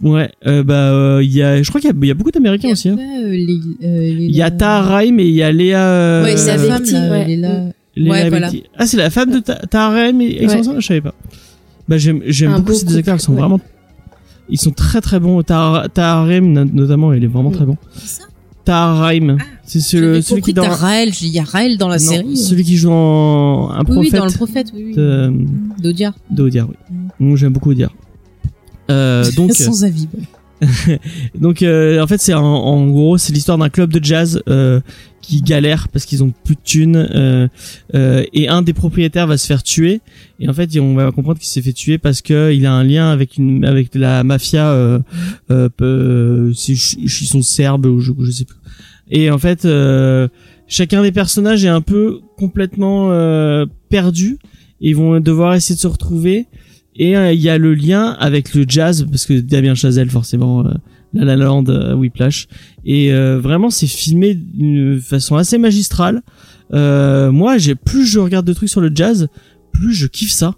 [0.00, 2.14] Ouais, euh, bah euh, il y a, je crois qu'il y a, il y a
[2.14, 2.88] beaucoup d'Américains aussi.
[2.88, 2.96] hein.
[2.96, 5.78] Pas, euh, les- euh, les- Il y a Tahar Rahim et il y a Léa.
[5.86, 7.26] euh, Ouais, c'est la Avec femme, Betty, là, ouais.
[7.26, 7.64] Léla.
[7.94, 8.50] Léa Ouais, voilà.
[8.78, 10.62] Ah, c'est la femme de Ta- Tahar Rahim et et Ouais.
[10.62, 11.14] son Je savais pas.
[11.88, 13.16] Bah j'aime, beaucoup beau ces deux acteurs.
[13.16, 13.38] Ils sont ouais.
[13.40, 13.60] vraiment,
[14.48, 15.42] ils sont très très bons.
[15.42, 17.54] Tahar Tahar Rahim no- notamment, il est vraiment Mm.
[17.56, 17.76] très bon.
[17.94, 18.24] C'est ça
[18.64, 20.62] Tahar Rahim, c'est celui compris qui dans.
[20.62, 22.36] t'as Raël, il y a Raël dans la Non, série.
[22.36, 24.94] celui qui joue dans un oui, oui, prophète dans le prophète, oui, oui.
[24.94, 25.32] de-
[25.82, 26.14] D'Odia.
[26.30, 26.68] d'Audiard.
[26.68, 26.76] Oui.
[26.90, 27.08] Mm.
[27.20, 27.92] Moi, j'aime beaucoup Audiard.
[28.90, 30.06] Euh, donc, Sans avis.
[30.12, 30.20] bon.
[31.34, 34.80] Donc euh, en fait c'est en, en gros c'est l'histoire d'un club de jazz euh,
[35.20, 37.48] qui galère parce qu'ils ont plus de thunes euh,
[37.94, 40.00] euh, et un des propriétaires va se faire tuer.
[40.40, 42.84] Et en fait on va comprendre qu'il s'est fait tuer parce que il a un
[42.84, 44.98] lien avec une avec la mafia euh,
[45.50, 48.56] euh, peu- c'est- ils sont serbes ou je, je sais plus.
[49.10, 50.28] Et en fait euh,
[50.68, 54.38] chacun des personnages est un peu complètement euh, perdu
[54.84, 56.46] ils vont devoir essayer de se retrouver
[56.96, 60.66] et euh, il y a le lien avec le jazz parce que Damien Chazelle forcément
[60.66, 60.70] euh,
[61.14, 62.48] La La Land, euh, Whiplash
[62.84, 66.22] et euh, vraiment c'est filmé d'une façon assez magistrale.
[66.74, 69.28] Euh, moi, j'ai plus je regarde de trucs sur le jazz,
[69.72, 70.54] plus je kiffe ça.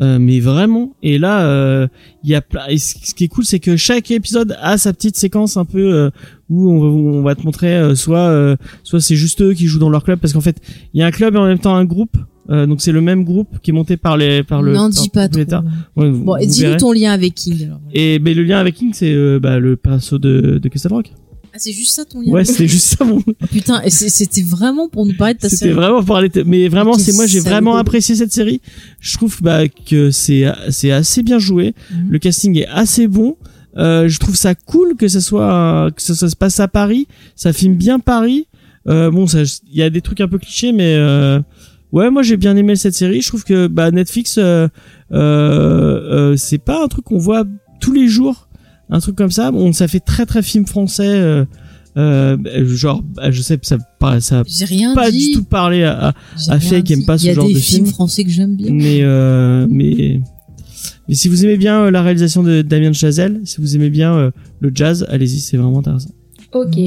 [0.00, 1.86] Euh, mais vraiment et là euh,
[2.24, 5.18] il y a et ce qui est cool c'est que chaque épisode a sa petite
[5.18, 6.10] séquence un peu euh,
[6.48, 9.78] où on on va te montrer euh, soit euh, soit c'est juste eux qui jouent
[9.78, 10.56] dans leur club parce qu'en fait
[10.94, 12.16] il y a un club et en même temps un groupe
[12.50, 15.08] euh, donc c'est le même groupe qui est monté par les par le N'en dis
[15.08, 15.40] pas trop.
[15.96, 17.64] Ouais, Bon, dis-nous ton lien avec King.
[17.66, 17.80] alors.
[17.92, 21.12] Et mais le lien avec King, c'est euh, bah, le perso de, de Castle Rock.
[21.52, 23.20] Ah, c'est juste ça ton lien Ouais, c'était juste ça mon.
[23.26, 25.72] Oh, Putain, c'était vraiment pour nous parler de ta C'était série.
[25.74, 26.28] vraiment pour parler.
[26.28, 28.60] de- Mais vraiment, c'est moi, j'ai vraiment apprécié cette série.
[29.00, 31.74] Je trouve bah, que c'est c'est assez bien joué.
[31.92, 32.06] Mhm.
[32.10, 33.36] Le casting est assez bon.
[33.76, 37.06] Euh, je trouve ça cool que ça soit que ça, ça se passe à Paris.
[37.36, 38.46] Ça filme bien Paris.
[38.88, 41.40] Euh, bon, ça, il y a des trucs un peu clichés, mais euh,
[41.92, 43.20] ouais, moi j'ai bien aimé cette série.
[43.20, 44.68] Je trouve que bah, Netflix, euh,
[45.12, 47.44] euh, euh, c'est pas un truc qu'on voit
[47.80, 48.48] tous les jours.
[48.90, 49.50] Un truc comme ça.
[49.52, 51.06] Bon, ça fait très très film français.
[51.06, 51.44] Euh,
[51.96, 52.36] euh,
[52.66, 55.30] genre, bah, je sais ça pas ça rien pas dit.
[55.30, 56.14] du tout parlé à,
[56.48, 57.94] à- Faye qui aime pas ce Il y a genre des de films film.
[57.94, 58.72] français que j'aime bien.
[58.72, 60.20] mais euh, mais
[61.08, 64.14] mais si vous aimez bien euh, la réalisation de Damien Chazelle, si vous aimez bien
[64.14, 66.10] euh, le jazz, allez-y, c'est vraiment intéressant.
[66.52, 66.78] Ok.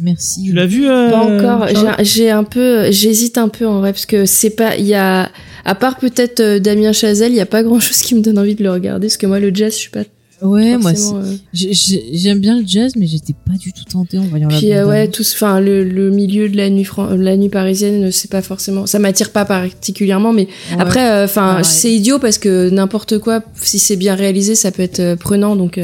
[0.00, 0.44] Merci.
[0.44, 1.68] Tu l'as vu euh, Pas encore.
[1.68, 4.94] J'ai- J'ai un peu, j'hésite un peu en vrai parce que c'est pas, il y
[4.94, 5.30] a,
[5.64, 8.38] à part peut-être euh, Damien Chazelle, il y a pas grand chose qui me donne
[8.38, 10.02] envie de le regarder parce que moi le jazz, je suis pas
[10.40, 14.18] Ouais, moi, euh, j'ai- j'ai- j'aime bien le jazz, mais j'étais pas du tout tentée
[14.18, 16.84] en voyant Puis la euh, bande ouais, tout, enfin le, le milieu de la nuit,
[16.84, 20.76] fran- la nuit parisienne, c'est pas forcément, ça m'attire pas particulièrement, mais Ouais.
[20.80, 21.64] après, enfin, pareil.
[21.64, 25.56] c'est idiot parce que n'importe quoi, si c'est bien réalisé, ça peut être euh, prenant,
[25.56, 25.76] donc.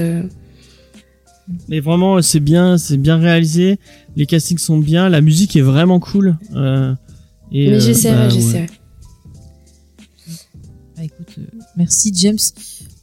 [1.69, 3.79] Mais vraiment, c'est bien, c'est bien réalisé.
[4.17, 6.37] Les castings sont bien, la musique est vraiment cool.
[6.55, 6.95] Euh,
[7.53, 8.31] et, mais euh, j'essaierai, bah, ouais.
[8.31, 8.67] j'essaierai.
[10.97, 11.43] Ah, écoute, euh,
[11.77, 12.39] merci James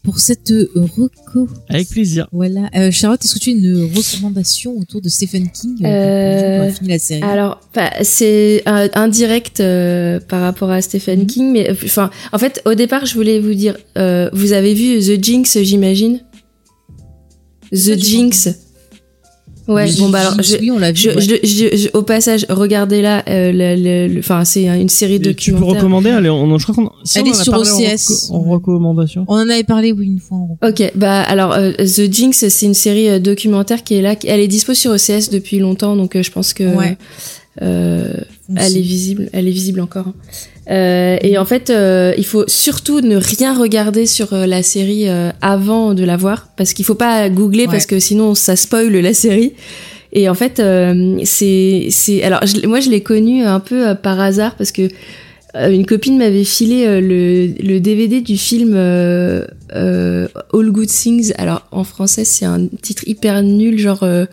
[0.04, 1.48] pour cette euh, reco.
[1.70, 2.28] Avec plaisir.
[2.32, 2.70] Voilà.
[2.76, 6.94] Euh, Charlotte, est-ce que tu as une recommandation autour de Stephen King euh, pour finir
[6.96, 7.22] la série?
[7.22, 11.28] Alors, bah, c'est indirect euh, par rapport à Stephen Mhm.
[11.28, 14.74] King, mais euh, enfin, en fait, au départ, je voulais vous dire, euh, vous avez
[14.74, 16.22] vu The Jinx, j'imagine?
[17.74, 18.50] The Jinx.
[19.68, 20.98] Ouais, Oui, bon bah alors, je, oui, on l'a vu.
[20.98, 21.22] je, ouais.
[21.22, 25.30] je- je- je- au passage, regardez là, euh, enfin, c'est une série Et tu peux
[25.60, 25.76] documentaire.
[25.76, 27.60] recommander elle est- on, je crois qu'on si Elle on est en a sur en
[27.62, 28.08] OCS.
[28.10, 29.26] reco- En, recommandation.
[29.28, 30.38] On en avait parlé, oui, une fois.
[30.40, 34.16] en- Ok, bah alors euh, The Jinx, c'est une série euh, documentaire qui est là,
[34.16, 36.98] qui- elle est dispo sur OCS depuis longtemps, donc euh, je pense que Ouais.
[37.62, 38.14] euh,
[38.58, 40.12] elle est visible, elle est visible encore.
[40.72, 45.10] Euh, et en fait, euh, il faut surtout ne rien regarder sur euh, la série
[45.10, 47.72] euh, avant de la voir, parce qu'il faut pas googler, Ouais.
[47.72, 49.54] parce que sinon ça spoil la série.
[50.14, 54.20] Et en fait, euh, c'est c'est alors je- moi je l'ai connu un peu par
[54.20, 54.84] hasard parce que
[55.56, 61.34] euh, une copine m'avait filé le, le DVD du film euh, euh, All Good Things.
[61.38, 64.26] Alors en français, c'est un titre hyper nul, genre euh,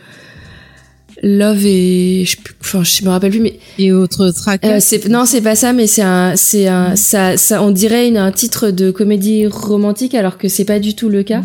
[1.22, 4.64] Love et je, enfin je me rappelle plus, mais Et autre track.
[4.64, 8.16] euh, non c'est pas ça, mais c'est un c'est un ça ça on dirait une,
[8.16, 11.42] un titre de comédie romantique alors que c'est pas du tout le cas.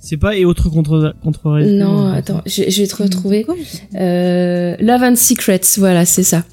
[0.00, 3.46] C'est pas et autres contre contre Non, attends, je, je vais te retrouver.
[3.94, 6.44] Euh, Love and Secrets, voilà, c'est ça.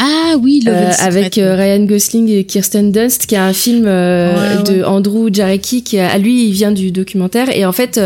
[0.00, 3.52] Ah oui, Love Euh, and avec euh, Ryan Gosling et Kirsten Dunst, qui est un
[3.52, 4.84] film euh, Ouais, de ouais.
[4.84, 7.48] Andrew Jarecki, qui a, lui, il vient du documentaire.
[7.56, 8.00] Et en fait,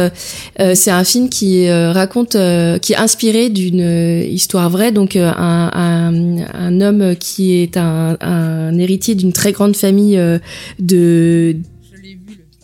[0.74, 4.90] c'est un film qui euh, raconte, euh, qui est inspiré d'une histoire vraie.
[4.90, 10.16] Donc, euh, un, un, un homme qui est un, un héritier d'une très grande famille
[10.16, 10.38] euh,
[10.78, 11.56] de,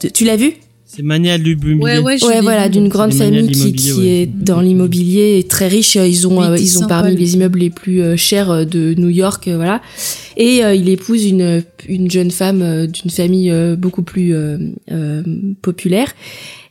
[0.03, 0.55] de- Tu l'as vu?
[0.99, 1.81] C'est Mania de l'immobilier.
[1.81, 4.07] Ouais, ouais, je Ouais, l'ai voilà, d'une grande famille qui, qui ouais.
[4.07, 5.95] est dans l'immobilier, très riche.
[5.95, 9.09] Ils ont, euh, ils ont parmi les immeubles les plus euh, chers euh, de New
[9.09, 9.81] York, euh, voilà.
[10.37, 14.59] Et euh, il épouse une une jeune femme euh, d'une famille euh, beaucoup plus euh,
[14.91, 15.23] euh,
[15.63, 16.13] populaire.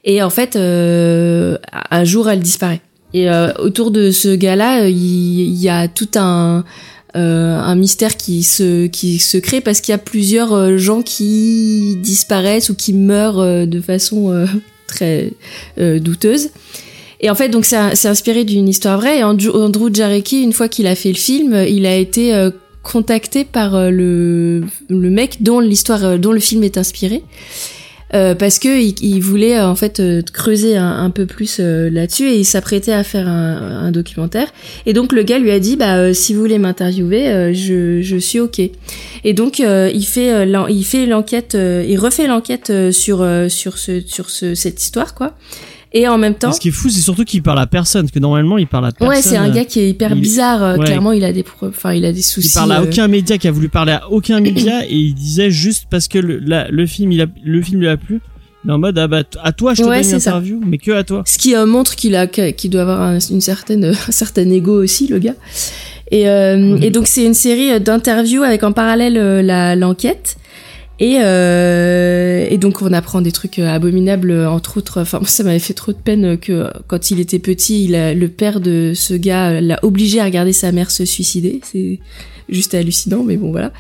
[0.04, 1.58] Et en fait, euh,
[1.90, 2.82] un jour, elle disparaît.
[3.14, 6.66] Et euh, autour de ce gars-là, euh, il il y, a tout un
[7.16, 11.02] euh, un mystère qui se qui se crée parce qu'il y a plusieurs euh, gens
[11.02, 14.46] qui disparaissent ou qui meurent euh, de façon euh,
[14.88, 15.32] très
[15.80, 16.50] euh, douteuse.
[17.20, 19.20] Et en fait, donc c'est inspiré d'une histoire vraie.
[19.20, 22.52] Et Andrew, Jarecki, une fois qu'il a fait le film, il a été euh,
[22.84, 27.24] contacté par le le mec dont l'histoire dont le film est inspiré.
[28.14, 32.24] Euh, parce que il, il voulait euh, en fait euh, creuser un, peu plus là-dessus
[32.30, 34.48] et il s'apprêtait à faire un, un documentaire.
[34.86, 38.40] Et donc le gars lui a dit bah si vous voulez m'interviewer je, je suis
[38.40, 38.60] ok.
[39.24, 44.56] Et donc il fait il fait l'enquête il refait l'enquête sur sur ce sur ce
[44.56, 45.34] cette histoire quoi
[46.00, 48.12] et en même temps Ce qui est fou, c'est surtout qu'il parle à personne, parce
[48.12, 49.08] que normalement, il parle à personne.
[49.16, 50.86] ouais c'est un gars qui est hyper il- bizarre euh, ouais.
[50.86, 53.38] clairement il a des enfin il a des soucis Il parle à euh, aucun média,
[53.38, 56.70] qui a voulu parler à aucun média, et il disait juste parce que le, la-
[56.70, 58.20] le film, il a, le film lui a plu.
[58.66, 60.32] Il est en mode, ah bah, à toi, je te Ouais, donne une ça.
[60.32, 61.24] interview, mais que à toi.
[61.26, 64.84] Ce qui euh, montre qu'il a qu'il doit avoir un- une certaine un certain ego
[64.84, 65.36] aussi le gars.
[66.12, 66.84] Et, euh, Mhm.
[66.84, 69.14] et donc c'est une série d'interviews avec en parallèle
[69.46, 70.38] la l'enquête.
[71.00, 75.02] Et, euh, et donc on apprend des trucs euh, abominables euh, entre autres.
[75.02, 78.94] Enfin ça m'avait fait trop de peine que quand il était petit, le père de
[78.96, 81.62] ce gars euh, l'a obligé à regarder sa mère se suicider.
[81.64, 82.00] C'est
[82.50, 83.74] juste hallucinant, mais bon voilà.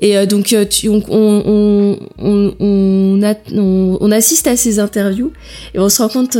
[0.00, 5.32] Et donc tu, on, on, on, on, on, assiste à ces interviews
[5.74, 6.38] et on se rend compte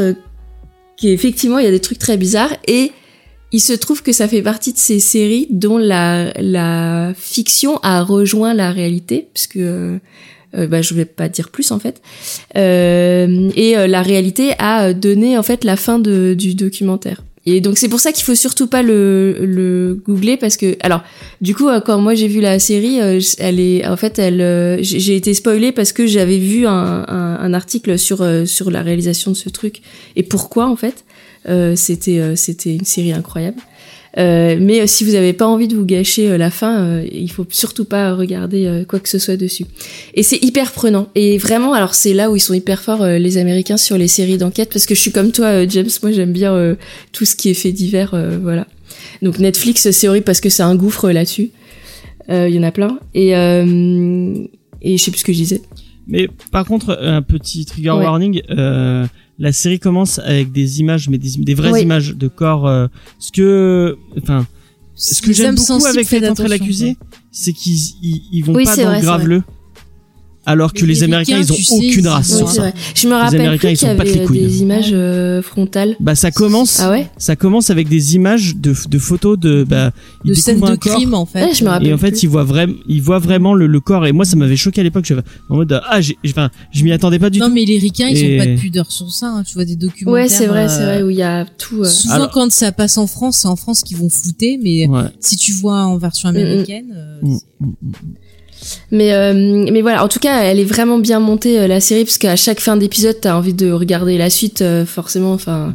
[0.97, 2.93] qu'effectivement il y a des trucs très bizarres et
[3.55, 8.02] il se trouve que ça fait partie de ces séries dont la, la fiction a
[8.02, 9.99] rejoint la réalité puisque euh,
[10.57, 12.02] euh, bah, je vais pas dire plus en fait.
[12.57, 17.23] Euh, et euh, la réalité a donné en fait la fin du documentaire.
[17.47, 21.05] Et donc c'est pour ça qu'il faut surtout pas le, le googler parce que alors
[21.41, 22.97] du coup euh, quand moi j'ai vu la série
[23.39, 27.99] elle est en fait elle j'ai été spoilée parce que j'avais vu un, un, article
[27.99, 29.81] sur sur la réalisation de ce truc.
[30.16, 31.05] Et pourquoi en fait?
[31.76, 33.60] C'était euh, c'était une série incroyable
[34.16, 37.05] euh, mais euh, si vous avez pas envie de vous gâcher euh, la fin, euh,
[37.10, 39.64] il faut surtout pas regarder euh, quoi que ce soit dessus.
[40.14, 41.08] Et c'est hyper prenant.
[41.16, 44.06] Et vraiment, alors c'est là où ils sont hyper forts euh, les Américains sur les
[44.06, 45.89] séries d'enquête, parce que je suis comme toi, euh, James.
[46.05, 46.76] Moi, j'aime bien euh,
[47.10, 48.68] tout ce qui est fait divers, euh, voilà.
[49.23, 51.50] Donc Netflix, c'est horrible parce que c'est un gouffre euh, là-dessus.
[52.31, 53.00] Euh, Il y en a plein.
[53.14, 54.34] Et euh,
[54.81, 55.62] et je sais plus ce que je disais.
[56.06, 58.05] Mais par contre, un petit trigger Ouais.
[58.05, 58.42] warning.
[58.50, 59.06] Euh,
[59.39, 61.83] la série commence avec des images, mais des, des vraies Oui.
[61.83, 62.67] images de corps.
[62.69, 62.87] euh,
[63.19, 64.47] ce que, enfin,
[64.95, 66.97] ce que Les j'aime beaucoup avec entrer attention, l'accusé,
[67.33, 69.43] c'est qu'ils ils, ils vont Oui, pas dans vrai, le graveleux.
[70.47, 72.73] Alors que Les les Américains, ils ont sais, aucune ils race c'est ça.
[72.94, 74.40] Je me rappelle Américains, plus ils sont pas les couilles.
[74.40, 75.97] des images euh, frontales.
[76.00, 79.92] Bah ça commence, Ah ouais ça commence avec des images de, de photos de, bah,
[80.24, 80.97] ils de scènes de un corps.
[80.97, 81.47] crime en fait.
[81.47, 81.86] Ouais, je me rappelle.
[81.89, 82.23] Et en fait, plus.
[82.24, 84.06] il voit vraiment, il voit vraiment le, le corps.
[84.06, 85.05] Et moi, ça m'avait choqué à l'époque.
[85.06, 85.14] Je
[85.48, 87.55] en mode, ah, j'ai, enfin, je m'y attendais pas du non tout.
[87.55, 89.26] mais les ricains ils Et- ont pas de pudeur sur ça.
[89.28, 89.42] hein.
[89.47, 90.12] Tu vois des documentaires.
[90.24, 91.82] Ouais, c'est vrai, c'est euh, vrai, où il y a tout.
[91.82, 94.86] euh, Souvent Alors- quand ça passe en France, c'est en France qu'ils vont flouter, mais
[94.89, 95.05] Ouais.
[95.20, 97.36] si tu vois en version américaine, euh,
[98.91, 98.97] Mm, mm, mm.
[98.97, 102.05] Mais euh, mais voilà, en tout cas, elle est vraiment bien montée euh, la série
[102.05, 105.33] parce qu'à chaque fin d'épisode, t'as envie de regarder la suite, euh, forcément.
[105.33, 105.74] Enfin,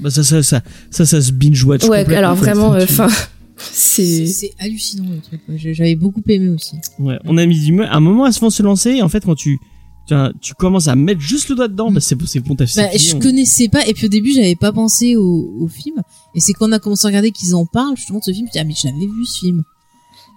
[0.00, 1.82] Bah, ça, ça, ça, ça, ça se binge watch.
[1.84, 2.00] ouais.
[2.00, 3.08] complètement, Alors vraiment, euh, enfin,
[3.56, 5.40] c'est c'est c'est hallucinant le truc.
[5.56, 6.76] J'avais beaucoup aimé aussi.
[6.98, 8.90] Ouais, on a mis du un moment à se se lancer.
[8.90, 9.58] Et en fait, quand tu,
[10.06, 12.82] tu, tu commences à mettre juste le doigt dedans, bah, c'est, c'est bon, t'as fait
[12.82, 15.96] Bah, je connaissais pas et puis au début j'avais pas pensé au, au film
[16.34, 18.46] et c'est quand on a commencé à regarder qu'ils en parlent justement de ce film,
[18.46, 19.64] je me dis ah mais j'avais vu ce film.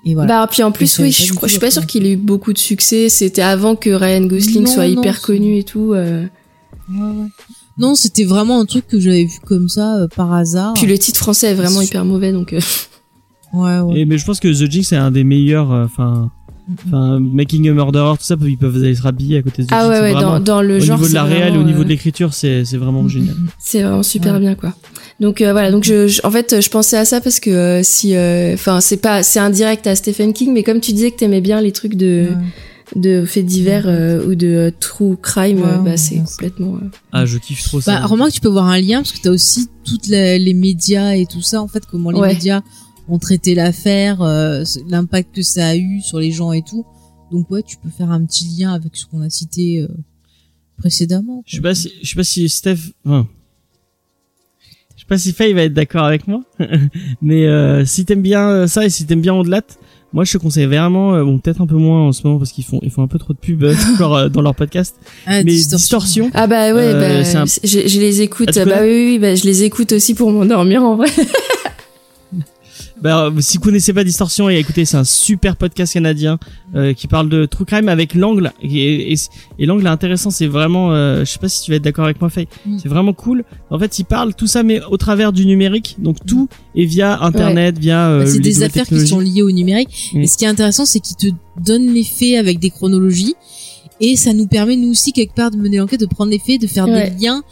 [0.05, 0.41] Et voilà.
[0.41, 2.57] Bah puis en plus, oui, je, je suis pas sûre qu'il ait eu beaucoup de
[2.57, 3.07] succès.
[3.09, 5.93] C'était avant que Ryan Gosling Non, soit non, hyper connu et tout.
[5.93, 6.25] euh.
[6.91, 7.27] Ouais, ouais.
[7.77, 10.73] Non, c'était vraiment un truc que j'avais vu comme ça euh, par hasard.
[10.73, 12.53] Puis le titre français est vraiment hyper mauvais, donc.
[12.53, 12.59] euh,
[13.53, 13.99] Ouais, ouais.
[13.99, 16.31] Et, mais je pense que The Jinx est un des meilleurs, euh, enfin,
[16.87, 19.71] enfin, Making a Murderer, tout ça, ils peuvent aller se rhabiller à côté de The
[19.73, 20.97] Ah ouais, ouais, vraiment- dans, dans le au genre.
[20.97, 23.35] niveau de la réelle, au niveau euh, de l'écriture, c'est, c'est vraiment génial.
[23.59, 24.39] C'est vraiment super Ouais.
[24.39, 24.73] bien quoi.
[25.19, 27.81] Donc euh, voilà, donc je, je- en fait je pensais à ça parce que euh,
[27.83, 31.17] si euh, enfin c'est pas c'est indirect à Stephen King mais comme tu disais que
[31.17, 32.99] t'aimais bien les trucs de Ouais.
[33.01, 36.87] de faits divers euh, ou de euh, true crime Ouais, euh, bah c'est complètement euh,
[37.11, 37.99] Ah, je kiffe trop ça.
[37.99, 41.13] Bah, remarque, tu peux voir un lien parce que t'as aussi toutes les, les médias
[41.13, 42.33] et tout ça, en fait, comment les Ouais.
[42.33, 42.61] médias
[43.09, 46.85] ont traité l'affaire, euh, l'impact que ça a eu sur les gens et tout.
[47.31, 49.87] Donc ouais, tu peux faire un petit lien avec ce qu'on a cité euh,
[50.77, 51.43] précédemment.
[51.45, 53.27] Je sais pas si, je sais pas si Steph, enfin,
[54.95, 56.41] je sais pas si Faye va être d'accord avec moi,
[57.21, 59.61] mais euh, si t'aimes bien euh, ça et si t'aimes bien Ondelat,
[60.13, 62.51] moi je te conseille vraiment, euh, bon peut-être un peu moins en ce moment parce
[62.51, 64.95] qu'ils font, ils font un peu trop de pub euh, encore euh, dans leur podcast,
[65.25, 66.29] Ah, mais distorsion.
[66.33, 68.49] Ah bah ouais, Euh, c'est bah, un- je, je les écoute.
[68.57, 71.07] Ah, bah oui, oui, bah, je les écoute aussi pour m'endormir en vrai.
[73.01, 76.37] Bah, si vous connaissez pas Distorsion, et écoutez, c'est un super podcast canadien
[76.75, 79.15] euh, qui parle de true crime avec l'angle et, et,
[79.57, 80.29] et l'angle est intéressant.
[80.29, 82.47] C'est vraiment, euh, je sais pas si tu vas être d'accord avec moi, Faye.
[82.65, 82.77] Mm.
[82.77, 83.43] C'est vraiment cool.
[83.71, 85.95] En fait, il parle tout ça, mais au travers du numérique.
[85.97, 88.07] Donc tout est via Internet, via.
[88.09, 90.11] euh, Bah, c'est des affaires qui sont liées au numérique.
[90.13, 90.21] Mm.
[90.21, 91.27] Et ce qui est intéressant, c'est qu'ils te
[91.59, 93.33] donnent les faits avec des chronologies.
[93.99, 96.59] Et ça nous permet, nous aussi, quelque part, de mener l'enquête, de prendre les faits,
[96.61, 97.11] de faire Ouais.
[97.11, 97.43] des liens.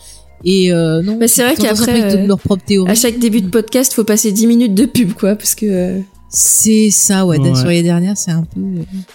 [0.45, 2.90] Et euh, non, Bah, c'est vrai qu'après, euh, leur propre théorie.
[2.92, 5.66] À chaque début de podcast, faut passer 10 minutes de pub, quoi, parce que.
[5.66, 7.38] euh, C'est ça, ouais.
[7.40, 7.56] Ouais.
[7.56, 8.61] Sur les dernières, c'est un peu,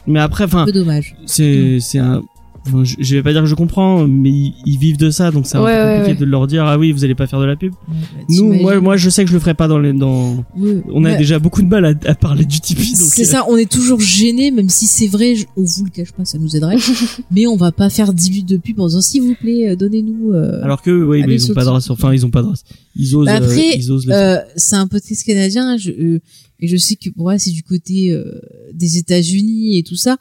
[0.06, 1.14] Mais après, un enfin, peu dommage.
[1.26, 2.22] c'est c'est un.
[2.66, 5.30] Enfin, je, je vais pas dire que je comprends, mais ils, ils vivent de ça,
[5.30, 6.26] donc c'est un Ouais, peu ouais, compliqué ouais.
[6.26, 7.72] de leur dire ah oui, vous allez pas faire de la pub.
[7.86, 7.94] Bah,
[8.28, 10.44] Nous, moi, moi, je sais que je le ferai pas dans les dans.
[10.56, 10.82] Oui.
[10.92, 12.94] On a Bah, déjà beaucoup de mal à, à parler du Tipeee.
[12.96, 15.90] C'est euh, ça, on est toujours gêné, même si c'est vrai, je- on vous le
[15.90, 16.76] cache pas, ça nous aiderait.
[17.30, 19.76] mais on va pas faire 10 minutes de pub en disant s'il vous plaît, euh,
[19.76, 20.32] donnez-nous.
[20.32, 21.90] euh, Alors que, oui, mais ils ont pas de race.
[21.90, 22.64] Enfin, ils ont pas de race.
[22.96, 23.26] Ils osent.
[23.26, 24.38] Bah après, osent le faire.
[24.38, 26.20] Euh, c'est un podcast canadien je, euh,
[26.64, 28.40] et je sais que pour moi c'est du côté euh,
[28.72, 30.16] des États-Unis et tout ça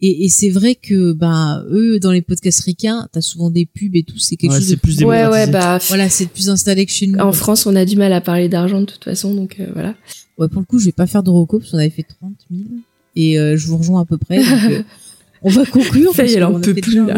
[0.00, 3.96] et, et c'est vrai que bah eux dans les podcasts ricains t'as souvent des pubs
[3.96, 5.78] et tout c'est quelque Ouais, chose c'est de plus Ouais, ouais, bah.
[5.88, 8.48] voilà c'est plus installé que chez nous En France, on a du mal à parler
[8.48, 9.94] d'argent de toute façon, donc euh, voilà.
[10.38, 12.32] ouais pour le coup je vais pas faire de reco parce qu'on avait fait 30
[12.50, 12.62] 000
[13.16, 14.82] et euh, je vous rejoins à peu près donc, euh,
[15.42, 17.16] on va conclure Ça y est, elle en peut fait plus, là.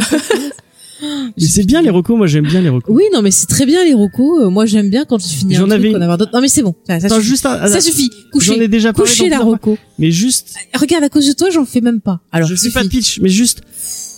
[1.02, 2.16] Mais c'est bien les recos.
[2.16, 2.94] Moi, j'aime bien les recos.
[2.94, 4.42] oui non mais c'est très bien les recos.
[4.42, 6.32] Euh, moi j'aime bien quand je finis J'en un truc avais- qu'on a d'autres.
[6.34, 6.74] Non mais c'est bon.
[6.86, 7.22] Ça, suffit.
[7.22, 8.10] juste un- ça suffit.
[8.40, 9.78] J'en ai déjà parlé couchez dans la reco.
[9.98, 12.20] Mais juste, regarde à cause de toi j'en fais même pas.
[12.32, 13.60] Alors je fais pas de pitch, mais juste,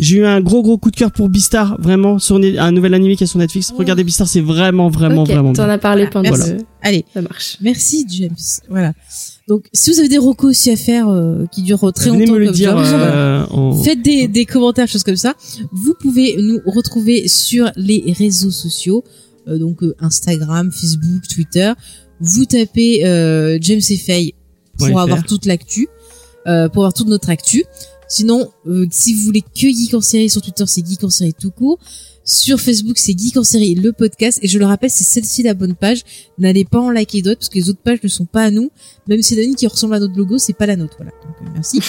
[0.01, 2.95] j'ai eu un gros gros coup de cœur pour Beastar, vraiment, sur une- un nouvel
[2.95, 3.73] animé qui est sur Netflix.
[3.77, 6.59] Regardez Beastar, c'est vraiment vraiment ok, vraiment t'en as parlé pendant le...
[6.83, 7.57] allez Ça marche.
[7.61, 8.35] Merci James.
[8.69, 8.93] Voilà.
[9.49, 12.33] Donc si vous avez des recos aussi à faire euh, qui durent très Venez longtemps
[12.35, 12.71] me le comme dire.
[12.77, 13.15] James, voilà.
[13.15, 15.35] euh, en- Faites des, des commentaires, choses comme ça.
[15.73, 19.05] Vous pouvez nous retrouver sur les réseaux sociaux,
[19.49, 21.73] euh, donc euh, Instagram, Facebook, Twitter.
[22.21, 24.35] Vous tapez euh, James et Faye
[24.79, 25.89] pour avoir toute l'actu,
[26.47, 27.65] euh, pour avoir toute notre actu.
[28.11, 31.33] Sinon, euh, si vous voulez que Geek en série sur Twitter, c'est Geek en série
[31.33, 31.79] tout court.
[32.25, 34.41] Sur Facebook, c'est Geek en série le podcast.
[34.43, 36.03] Et je le rappelle, c'est celle-ci la bonne page.
[36.37, 38.71] N'allez pas en liker d'autres parce que les autres pages ne sont pas à nous.
[39.09, 40.97] Même si a une qui ressemble à notre logo, c'est pas la nôtre.
[40.99, 41.13] Voilà.
[41.25, 41.81] Donc euh, merci.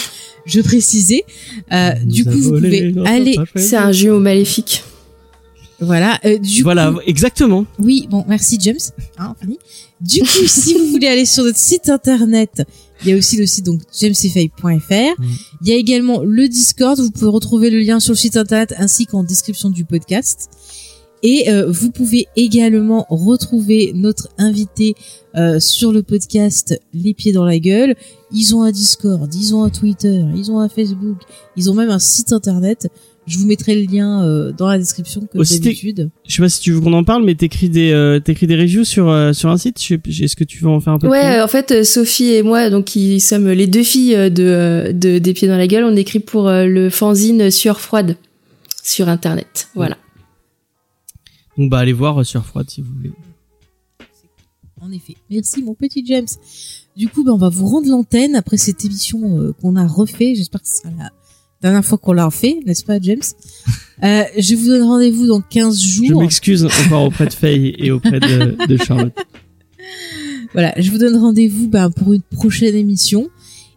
[0.45, 1.23] Je précisais.
[1.71, 3.35] Euh, du coup, a vous pouvez aller.
[3.55, 4.83] C'est un jumeau maléfique.
[5.79, 6.19] Voilà.
[6.25, 7.65] Euh, du Voilà, coup, exactement.
[7.79, 8.77] oui, bon, merci James.
[9.17, 9.57] Hein, fini.
[9.99, 12.61] Du coup, si vous voulez aller sur notre site internet,
[13.03, 15.21] il y a aussi le site donc jamesfay.fr.
[15.61, 16.99] Il y a également le Discord.
[16.99, 20.49] Vous pouvez retrouver le lien sur le site internet ainsi qu'en description du podcast.
[21.23, 24.95] Et euh, vous pouvez également retrouver notre invité
[25.35, 27.95] euh, sur le podcast Les Pieds dans la Gueule.
[28.31, 31.17] Ils ont un Discord, ils ont un Twitter, ils ont un Facebook,
[31.55, 32.87] ils ont même un site internet.
[33.27, 36.09] Je vous mettrai le lien euh, dans la description comme Aussi, t'es- d'habitude.
[36.27, 38.55] Je sais pas si tu veux qu'on en parle, mais t'écris des euh, t'écris des
[38.55, 39.79] reviews sur euh, sur un site.
[39.81, 42.29] Je sais- Est-ce que tu veux en faire un peu Ouais, plus en fait, Sophie
[42.33, 45.83] et moi, donc, qui sommes les deux filles de, de Des Pieds dans la Gueule,
[45.83, 48.17] on écrit pour euh, le fanzine Sueur Froide
[48.83, 49.69] sur Internet.
[49.75, 49.97] Voilà.
[51.57, 53.11] Donc bah allez voir sur Froide si vous voulez.
[54.81, 55.15] En effet.
[55.29, 56.25] Merci mon petit James.
[56.97, 60.33] Du coup, ben, on va vous rendre l'antenne après cette émission euh, qu'on a refait.
[60.33, 61.11] J'espère que ce sera la
[61.61, 63.21] dernière fois qu'on l'a refait, n'est-ce pas James
[64.03, 66.21] euh, Je vous donne rendez-vous dans 15 Je jours.
[66.21, 69.13] m'excuse encore auprès de Faye et auprès de, de Charlotte.
[70.53, 73.29] Voilà, je vous donne rendez-vous ben, pour une prochaine émission.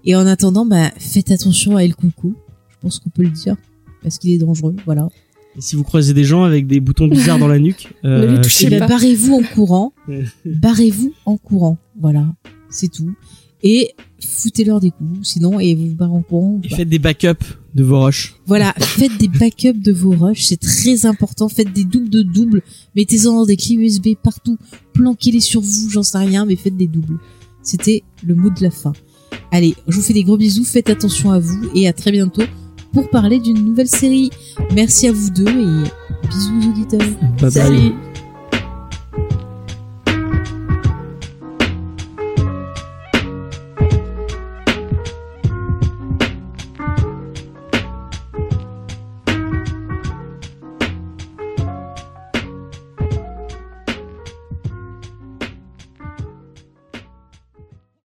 [0.05, 2.35] Et en attendant, ben, faites attention à El Conco.
[2.71, 3.57] Je pense qu'on peut le dire.
[4.03, 5.09] Parce qu'il est dangereux, voilà.
[5.57, 8.67] Et si vous croisez des gens avec des boutons bizarres dans la nuque, euh, touchez
[8.67, 8.87] Et pas.
[8.89, 9.93] barrez-vous en courant.
[10.45, 11.79] barrez-vous en courant.
[11.99, 12.27] Voilà,
[12.69, 13.15] c'est tout.
[13.63, 16.61] Et foutez-leur des coups, sinon, et vous vous barrez en courant.
[16.63, 18.37] et bah, faites des backups de vos roches.
[18.47, 21.49] Voilà, faites des backups de vos rushs, c'est très important.
[21.49, 22.63] Faites des doubles de doubles,
[22.95, 24.59] mettez-en dans des clés USB partout,
[24.93, 27.19] planquez-les sur vous, j'en sais rien, mais faites des doubles.
[27.63, 28.93] C'était le mot de la fin.
[29.51, 32.43] Allez, je vous fais des gros bisous, faites attention à vous et à très bientôt
[32.93, 34.31] pour parler d'une nouvelle série.
[34.75, 37.01] Merci à vous deux et bisous aux auditeurs.
[37.41, 38.14] Bye bye.